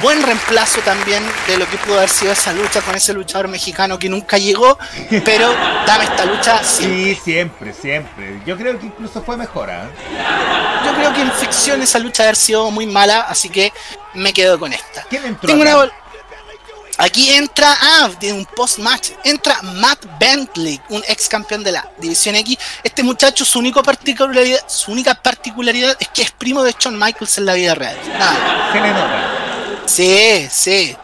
buen 0.00 0.22
reemplazo 0.22 0.80
también 0.80 1.22
de 1.46 1.58
lo 1.58 1.68
que 1.68 1.76
pudo 1.78 1.98
haber 1.98 2.08
sido 2.08 2.32
esa 2.32 2.52
lucha 2.52 2.80
con 2.80 2.94
ese 2.94 3.12
luchador 3.12 3.48
mexicano 3.48 3.98
que 3.98 4.08
nunca 4.08 4.38
llegó, 4.38 4.78
pero 5.24 5.52
dame 5.86 6.04
esta 6.04 6.24
lucha 6.24 6.62
siempre. 6.64 7.14
Sí, 7.14 7.20
siempre, 7.22 7.72
siempre. 7.72 8.40
Yo 8.46 8.56
creo 8.56 8.78
que 8.78 8.86
incluso 8.86 9.22
fue 9.22 9.36
mejor. 9.36 9.70
¿eh? 9.70 9.82
Yo 10.84 10.94
creo 10.94 11.12
que 11.12 11.22
en 11.22 11.32
ficción 11.32 11.82
esa 11.82 11.98
lucha 11.98 12.22
haber 12.22 12.36
sido 12.36 12.70
muy 12.70 12.86
mala, 12.86 13.22
así 13.22 13.48
que 13.48 13.72
me 14.14 14.32
quedo 14.32 14.58
con 14.58 14.72
esta. 14.72 15.02
¿Quién 15.08 15.24
entró? 15.26 15.90
Aquí 16.98 17.30
entra, 17.30 17.74
ah, 17.80 18.10
de 18.20 18.30
un 18.30 18.44
post-match, 18.44 19.12
entra 19.24 19.62
Matt 19.62 20.04
Bentley, 20.18 20.78
un 20.90 21.02
ex 21.08 21.30
campeón 21.30 21.64
de 21.64 21.72
la 21.72 21.90
División 21.96 22.34
X. 22.34 22.58
Este 22.82 23.02
muchacho, 23.02 23.46
su, 23.46 23.58
único 23.58 23.82
particularidad, 23.82 24.60
su 24.66 24.92
única 24.92 25.14
particularidad 25.14 25.96
es 25.98 26.08
que 26.08 26.20
es 26.20 26.30
primo 26.30 26.62
de 26.62 26.74
Shawn 26.78 26.98
Michaels 26.98 27.38
en 27.38 27.46
la 27.46 27.54
vida 27.54 27.74
real. 27.74 27.96
Nada. 28.18 29.39
Sí, 29.90 30.46
sí. 30.52 30.96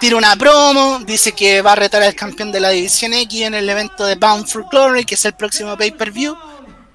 Tira 0.00 0.16
una 0.16 0.34
promo, 0.34 0.98
dice 1.06 1.30
que 1.30 1.62
va 1.62 1.72
a 1.72 1.76
retar 1.76 2.02
al 2.02 2.16
campeón 2.16 2.50
de 2.50 2.58
la 2.58 2.70
División 2.70 3.14
X 3.14 3.42
en 3.42 3.54
el 3.54 3.70
evento 3.70 4.04
de 4.04 4.16
Bound 4.16 4.48
for 4.48 4.66
Glory, 4.68 5.04
que 5.04 5.14
es 5.14 5.24
el 5.24 5.34
próximo 5.34 5.76
pay-per-view, 5.76 6.36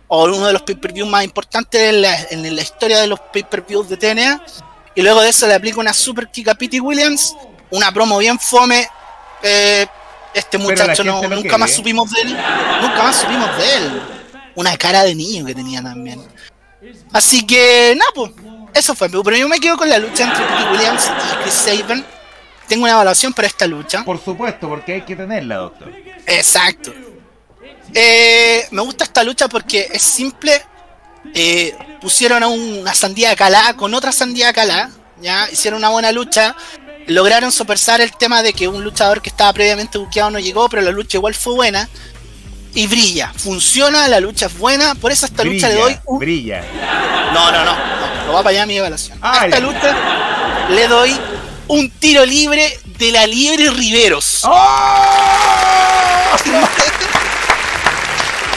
o 0.10 0.26
uno 0.26 0.48
de 0.48 0.52
los 0.52 0.64
pay-per-views 0.64 1.10
más 1.10 1.24
importantes 1.24 1.82
en 2.32 2.56
la, 2.56 2.62
historia 2.62 3.00
de 3.00 3.08
los 3.08 3.22
pay-per-views 3.32 3.88
de 3.88 3.96
TNA. 3.96 4.44
Y 4.94 5.02
luego 5.02 5.22
de 5.22 5.30
eso 5.30 5.48
le 5.48 5.54
aplica 5.54 5.80
una 5.80 5.94
super 5.94 6.28
kick 6.30 6.50
a 6.50 6.56
Pete 6.56 6.82
Williams, 6.82 7.34
una 7.72 7.94
promo 7.94 8.18
bien 8.18 8.38
fome. 8.38 8.86
Eh, 9.42 9.88
este 10.34 10.58
muchacho 10.58 11.02
no, 11.06 11.22
nunca 11.22 11.58
más 11.58 11.72
supimos 11.72 12.12
de 12.12 12.24
él. 12.24 12.38
Nunca 12.82 13.04
más 13.04 13.16
supimos 13.16 13.58
de 13.58 13.76
él. 13.78 14.02
Una 14.56 14.76
cara 14.76 15.04
de 15.04 15.16
niño 15.16 15.46
que 15.46 15.56
tenía 15.56 15.82
también. 15.82 16.22
Así 17.14 17.48
que, 17.48 17.96
nada, 17.98 18.12
pues 18.14 18.32
eso 18.78 18.96
fue, 18.96 19.10
pero 19.10 19.36
yo 19.36 19.48
me 19.48 19.60
quedo 19.60 19.78
con 19.78 19.90
la 19.90 19.98
lucha 19.98 20.24
entre 20.24 20.46
Pete 20.46 20.72
Williams 20.72 21.08
y 21.08 21.44
Chris 21.44 21.54
Sabin. 21.54 22.06
Tengo 22.68 22.84
una 22.84 22.94
evaluación 22.94 23.34
para 23.34 23.48
esta 23.48 23.66
lucha. 23.66 24.04
Por 24.04 24.24
supuesto, 24.24 24.68
porque 24.68 24.94
hay 24.94 25.02
que 25.02 25.16
tenerla, 25.16 25.56
doctor. 25.56 25.92
Exacto. 26.26 26.94
Eh, 27.94 28.68
me 28.72 28.82
gusta 28.82 29.06
esta 29.06 29.24
lucha 29.24 29.48
porque 29.48 29.88
es 29.92 30.02
simple. 30.02 30.62
Eh, 31.34 31.76
pusieron 32.02 32.44
a 32.44 32.48
una 32.48 32.94
sandía 32.94 33.36
calá 33.36 33.74
con 33.76 33.94
otra 33.94 34.12
sandía 34.12 34.52
calá. 34.52 34.90
¿ya? 35.22 35.50
Hicieron 35.50 35.80
una 35.80 35.90
buena 35.90 36.12
lucha. 36.12 36.56
Lograron 37.08 37.54
sopesar 37.54 38.02
el 38.02 38.12
tema 38.18 38.44
de 38.44 38.52
que 38.52 38.68
un 38.68 38.84
luchador 38.84 39.22
que 39.22 39.30
estaba 39.30 39.54
previamente 39.54 39.98
buqueado 39.98 40.30
no 40.30 40.40
llegó, 40.40 40.68
pero 40.68 40.82
la 40.82 40.92
lucha 40.92 41.18
igual 41.18 41.34
fue 41.34 41.54
buena. 41.54 41.88
Y 42.78 42.86
brilla, 42.86 43.34
funciona, 43.36 44.08
la 44.08 44.20
lucha 44.20 44.46
es 44.46 44.56
buena. 44.56 44.94
Por 44.94 45.12
eso 45.12 45.26
a 45.26 45.30
esta 45.30 45.44
lucha 45.44 45.68
le 45.68 45.74
doy 45.74 45.98
un. 46.06 46.20
Brilla. 46.20 46.62
No, 47.34 47.52
no, 47.52 47.66
no, 47.66 47.72
no, 47.74 48.26
no 48.28 48.34
va 48.34 48.44
para 48.44 48.50
allá 48.52 48.68
mi 48.68 48.78
evaluación. 48.78 49.18
a 49.20 49.46
esta 49.46 49.60
lucha 49.60 49.96
le 50.70 50.88
doy 50.88 51.20
un 51.70 51.90
tiro 51.90 52.24
libre 52.24 52.80
de 53.00 53.12
la 53.12 53.26
Liebre 53.26 53.72
Riveros. 53.72 54.42
¡Oh! 54.44 54.52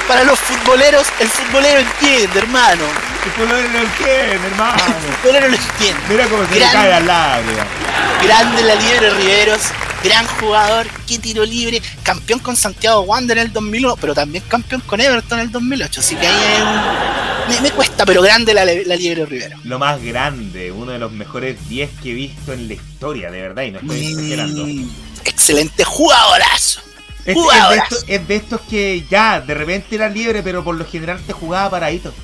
Para 0.07 0.25
los 0.25 0.39
futboleros, 0.39 1.07
el 1.19 1.29
futbolero 1.29 1.81
entiende, 1.81 2.41
hermano. 2.41 2.85
El 3.25 3.31
futbolero 3.33 3.69
lo 3.71 3.79
entiende, 3.79 4.47
hermano. 4.49 4.83
El 5.09 5.15
futbolero 5.15 5.49
lo 5.49 5.57
entiende. 5.57 6.03
Mira 6.11 6.27
cómo 6.27 6.47
se 6.47 6.57
le 6.57 6.61
cae 6.71 6.93
al 6.93 7.07
lágrima. 7.07 7.65
Grande 8.23 8.63
la 8.65 8.75
Liebre 8.75 9.15
Riveros, 9.15 9.63
gran 10.03 10.27
jugador, 10.27 10.87
qué 11.07 11.19
tiro 11.19 11.45
libre, 11.45 11.83
campeón 12.03 12.39
con 12.41 12.57
Santiago 12.57 13.01
Wander 13.03 13.39
en 13.39 13.47
el 13.47 13.53
2001, 13.53 13.97
pero 13.97 14.15
también 14.15 14.45
campeón 14.49 14.81
con 14.83 15.01
Everton 15.01 15.39
en 15.39 15.47
el 15.47 15.53
2008. 15.53 16.01
Así 16.01 16.17
que 16.17 16.27
ahí 16.27 16.35
hay 16.35 16.63
un 16.63 17.63
me, 17.63 17.71
cuesta, 17.73 18.07
pero 18.07 18.23
grande 18.23 18.55
la, 18.55 18.65
la 18.65 18.97
Liebre 18.97 19.27
Rivero. 19.27 19.59
Lo 19.65 19.79
más 19.79 20.03
grande, 20.03 20.71
uno 20.71 20.93
de 20.93 20.99
los 20.99 21.11
mejores 21.13 21.57
10 21.69 21.91
que 22.03 22.11
he 22.11 22.15
visto 22.15 22.53
en 22.53 22.69
la 22.69 22.75
historia, 22.75 23.31
de 23.31 23.43
verdad, 23.43 23.63
y 23.65 23.71
no 23.73 23.81
estoy 23.81 24.07
exagerando. 24.07 24.67
excelente 25.25 25.85
jugadorazo. 25.85 26.81
Es, 27.25 27.35
jugadorazo. 27.35 27.97
Es, 28.07 28.29
de 28.29 28.37
estos, 28.37 28.61
que 28.63 29.05
ya, 29.11 29.41
de 29.41 29.55
repente 29.55 29.97
era 29.97 30.09
liebre, 30.09 30.43
pero 30.43 30.63
por 30.63 30.77
lo 30.77 30.87
general 30.87 31.21
te 31.27 31.33
jugaba 31.33 31.71
paradito. 31.71 32.15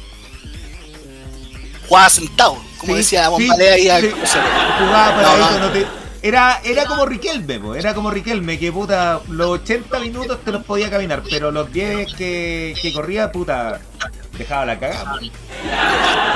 Jugaba 1.89 2.09
sentado, 2.09 2.59
como 2.79 2.97
decía 2.97 3.29
Bombalea 3.29 3.77
sí, 3.77 3.89
ahí. 3.89 4.11
Jugaba 4.11 5.15
paradito, 5.15 5.59
no, 5.61 5.71
te 5.71 6.06
era, 6.27 6.61
era 6.65 6.87
como 6.87 7.07
Riquelme, 7.07 7.61
era 7.79 7.95
como 7.95 8.11
Riquelme, 8.11 8.59
que 8.59 8.73
puta, 8.73 9.21
los 9.29 9.61
80 9.61 9.99
minutos 10.01 10.45
te 10.45 10.51
los 10.53 10.65
podía 10.65 10.91
caminar, 10.91 11.23
pero 11.29 11.51
los 11.51 11.73
10 11.73 12.15
que, 12.15 12.75
que 12.81 12.93
corría, 12.93 13.31
puta, 13.31 13.81
dejaba 14.37 14.67
la 14.67 14.79
cagada. 14.79 15.21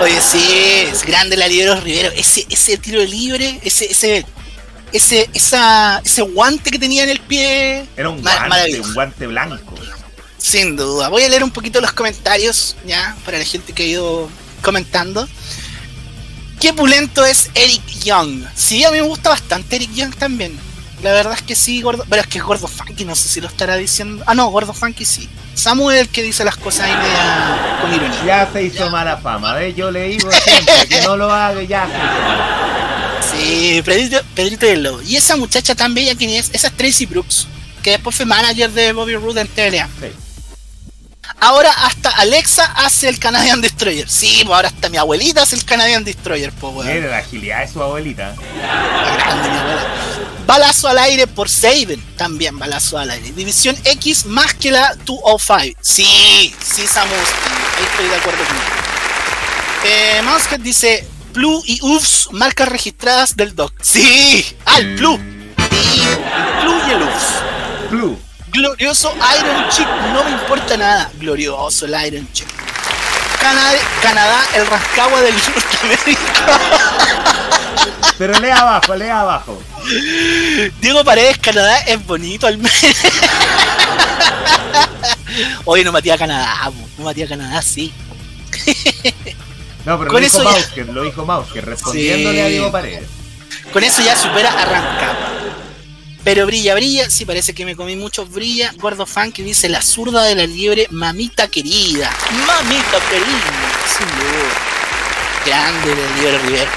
Oye, 0.00 0.20
sí, 0.20 0.42
es 0.92 1.04
grande 1.04 1.36
la 1.36 1.48
Libero 1.48 1.74
Rivero. 1.80 2.10
Ese, 2.10 2.46
ese 2.48 2.78
tiro 2.78 3.02
libre, 3.02 3.60
ese, 3.62 3.90
ese, 3.90 4.24
ese, 4.92 5.28
esa, 5.34 6.00
ese 6.04 6.22
guante 6.22 6.70
que 6.70 6.78
tenía 6.78 7.02
en 7.02 7.10
el 7.10 7.20
pie. 7.20 7.86
Era 7.96 8.08
un 8.10 8.22
guante, 8.22 8.80
un 8.80 8.94
guante 8.94 9.26
blanco. 9.26 9.74
Sin 10.38 10.76
duda. 10.76 11.08
Voy 11.08 11.22
a 11.22 11.28
leer 11.28 11.44
un 11.44 11.50
poquito 11.50 11.80
los 11.80 11.92
comentarios, 11.92 12.76
ya, 12.86 13.16
para 13.24 13.38
la 13.38 13.44
gente 13.44 13.72
que 13.72 13.82
ha 13.82 13.86
ido 13.86 14.30
comentando. 14.62 15.28
Qué 16.60 16.74
pulento 16.74 17.24
es 17.24 17.50
Eric 17.54 17.86
Young. 18.04 18.44
Sí, 18.54 18.84
a 18.84 18.90
mí 18.90 18.98
me 19.00 19.06
gusta 19.06 19.30
bastante 19.30 19.76
Eric 19.76 19.94
Young 19.94 20.14
también. 20.14 20.58
La 21.02 21.12
verdad 21.12 21.32
es 21.32 21.42
que 21.42 21.56
sí, 21.56 21.80
gordo. 21.80 22.04
Pero 22.08 22.20
es 22.20 22.28
que 22.28 22.36
es 22.36 22.44
gordo 22.44 22.68
funky, 22.68 23.06
no 23.06 23.14
sé 23.14 23.28
si 23.28 23.40
lo 23.40 23.48
estará 23.48 23.76
diciendo. 23.76 24.22
Ah, 24.26 24.34
no, 24.34 24.46
gordo 24.48 24.74
funky 24.74 25.06
sí. 25.06 25.28
Samuel 25.54 26.08
que 26.10 26.22
dice 26.22 26.44
las 26.44 26.56
cosas 26.56 26.86
ahí 26.86 26.96
media 26.96 27.78
con 27.80 27.94
ironía. 27.94 28.24
Ya 28.26 28.52
se 28.52 28.62
hizo 28.62 28.90
mala 28.90 29.16
fama, 29.16 29.54
¿ves? 29.54 29.74
Yo 29.74 29.90
le 29.90 30.08
digo 30.08 30.30
siempre 30.30 30.86
que 30.86 31.00
no 31.02 31.16
lo 31.16 31.32
haga, 31.32 31.62
ya 31.62 31.86
se 31.86 31.92
hizo 31.92 32.28
mala 32.28 33.20
Sí, 33.30 33.82
Pedrito, 33.84 34.20
Pedrito 34.34 34.66
del 34.66 34.82
Lobo. 34.82 35.02
Y 35.02 35.16
esa 35.16 35.36
muchacha 35.36 35.74
tan 35.74 35.94
bella 35.94 36.14
que 36.14 36.38
es, 36.38 36.50
esa 36.52 36.68
es 36.68 36.76
Tracy 36.76 37.06
Brooks, 37.06 37.46
que 37.82 37.92
después 37.92 38.14
fue 38.14 38.26
manager 38.26 38.70
de 38.70 38.92
Bobby 38.92 39.14
Roode 39.14 39.40
en 39.40 39.48
TLA. 39.48 39.86
Sí. 40.00 40.29
Ahora 41.40 41.70
hasta 41.70 42.10
Alexa 42.10 42.64
hace 42.76 43.08
el 43.08 43.18
Canadian 43.18 43.62
Destroyer. 43.62 44.08
Sí, 44.08 44.42
pues 44.44 44.54
ahora 44.54 44.68
hasta 44.68 44.90
mi 44.90 44.98
abuelita 44.98 45.42
hace 45.42 45.56
el 45.56 45.64
Canadian 45.64 46.04
Destroyer, 46.04 46.52
pues 46.52 46.74
weón. 46.74 46.94
Mira 46.94 47.08
la 47.08 47.18
agilidad 47.18 47.60
de 47.60 47.72
su 47.72 47.82
abuelita. 47.82 48.34
La 48.60 49.14
grande 49.16 49.48
mi 49.48 49.56
abuela. 49.56 49.86
Balazo 50.46 50.88
al 50.88 50.98
aire 50.98 51.26
por 51.26 51.48
Saben. 51.48 52.02
También 52.16 52.58
balazo 52.58 52.98
al 52.98 53.10
aire. 53.10 53.32
División 53.32 53.76
X 53.84 54.26
más 54.26 54.52
que 54.52 54.70
la 54.70 54.94
205. 55.06 55.78
Sí, 55.80 56.54
sí, 56.62 56.86
Samus. 56.86 57.16
Ahí 57.16 57.84
estoy 57.90 58.08
de 58.08 58.16
acuerdo 58.16 58.44
contigo. 58.44 58.60
Eh, 59.84 60.20
Mousket 60.24 60.60
dice: 60.60 61.08
Plu 61.32 61.62
y 61.64 61.80
UFS, 61.80 62.32
marcas 62.32 62.68
registradas 62.68 63.34
del 63.34 63.54
Doc. 63.54 63.72
Sí, 63.80 64.44
ah, 64.66 64.78
el 64.78 64.96
Plu. 64.96 65.16
Sí, 65.16 66.02
el 66.02 66.62
Plu 66.62 66.86
y 66.86 66.90
el 66.90 67.02
UFS. 67.02 67.88
Plu. 67.88 68.29
Glorioso 68.52 69.14
Iron 69.38 69.68
Chick, 69.70 69.88
no 70.12 70.24
me 70.24 70.30
importa 70.32 70.76
nada. 70.76 71.10
Glorioso 71.18 71.86
el 71.86 72.06
Iron 72.06 72.28
Chick. 72.32 72.48
Canadá, 73.40 73.72
Canadá 74.02 74.40
el 74.54 74.66
rascagua 74.66 75.20
del 75.20 75.34
Norteamérica. 75.34 76.60
Pero 78.18 78.38
lee 78.38 78.50
abajo, 78.50 78.94
lee 78.96 79.08
abajo. 79.08 79.62
Diego 80.80 81.04
Paredes, 81.04 81.38
Canadá 81.38 81.78
es 81.80 82.04
bonito 82.04 82.46
al 82.46 82.58
menos. 82.58 82.72
Hoy 85.64 85.84
no 85.84 85.92
matía 85.92 86.14
a 86.14 86.18
Canadá, 86.18 86.70
no 86.98 87.04
matía 87.04 87.24
a 87.24 87.28
Canadá, 87.28 87.62
sí. 87.62 87.92
No, 89.86 89.98
pero 89.98 90.12
lo 90.12 90.20
dijo 90.20 90.42
Mausker, 90.42 90.88
lo 90.88 91.02
dijo 91.02 91.24
Mausker, 91.24 91.64
respondiéndole 91.64 92.42
a 92.42 92.46
Diego 92.48 92.70
Paredes. 92.70 93.08
Con 93.72 93.82
eso 93.82 94.02
ya 94.02 94.14
supera 94.16 94.50
a 94.50 94.66
pero 96.24 96.46
brilla, 96.46 96.74
brilla, 96.74 97.08
sí 97.08 97.24
parece 97.24 97.54
que 97.54 97.64
me 97.64 97.76
comí 97.76 97.96
mucho 97.96 98.26
brilla. 98.26 98.72
Gordo 98.76 99.06
fan 99.06 99.32
que 99.32 99.42
dice 99.42 99.68
la 99.68 99.80
zurda 99.80 100.22
de 100.24 100.34
la 100.34 100.46
liebre, 100.46 100.86
mamita 100.90 101.48
querida. 101.48 102.10
Mamita 102.46 102.98
querida, 103.08 103.50
sin 103.96 104.06
duda. 104.06 105.46
Grande 105.46 105.94
la 105.94 106.16
liebre 106.16 106.38
Rivera. 106.38 106.70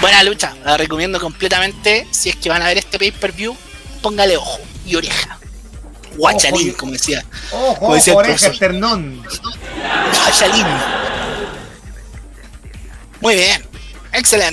Buena 0.00 0.22
lucha, 0.24 0.54
la 0.64 0.76
recomiendo 0.76 1.20
completamente. 1.20 2.06
Si 2.10 2.28
es 2.28 2.36
que 2.36 2.48
van 2.48 2.62
a 2.62 2.66
ver 2.66 2.78
este 2.78 2.98
pay-per-view, 2.98 3.56
póngale 4.02 4.36
ojo 4.36 4.60
y 4.84 4.96
oreja. 4.96 5.38
Guachalín, 6.16 6.72
como 6.72 6.92
decía. 6.92 7.24
Ojo, 7.52 7.76
como 7.78 7.94
decía 7.94 8.14
oreja, 8.14 8.48
esternón. 8.48 9.24
Guachalín. 10.12 10.66
Muy 13.20 13.36
bien, 13.36 13.64
excelente. 14.12 14.52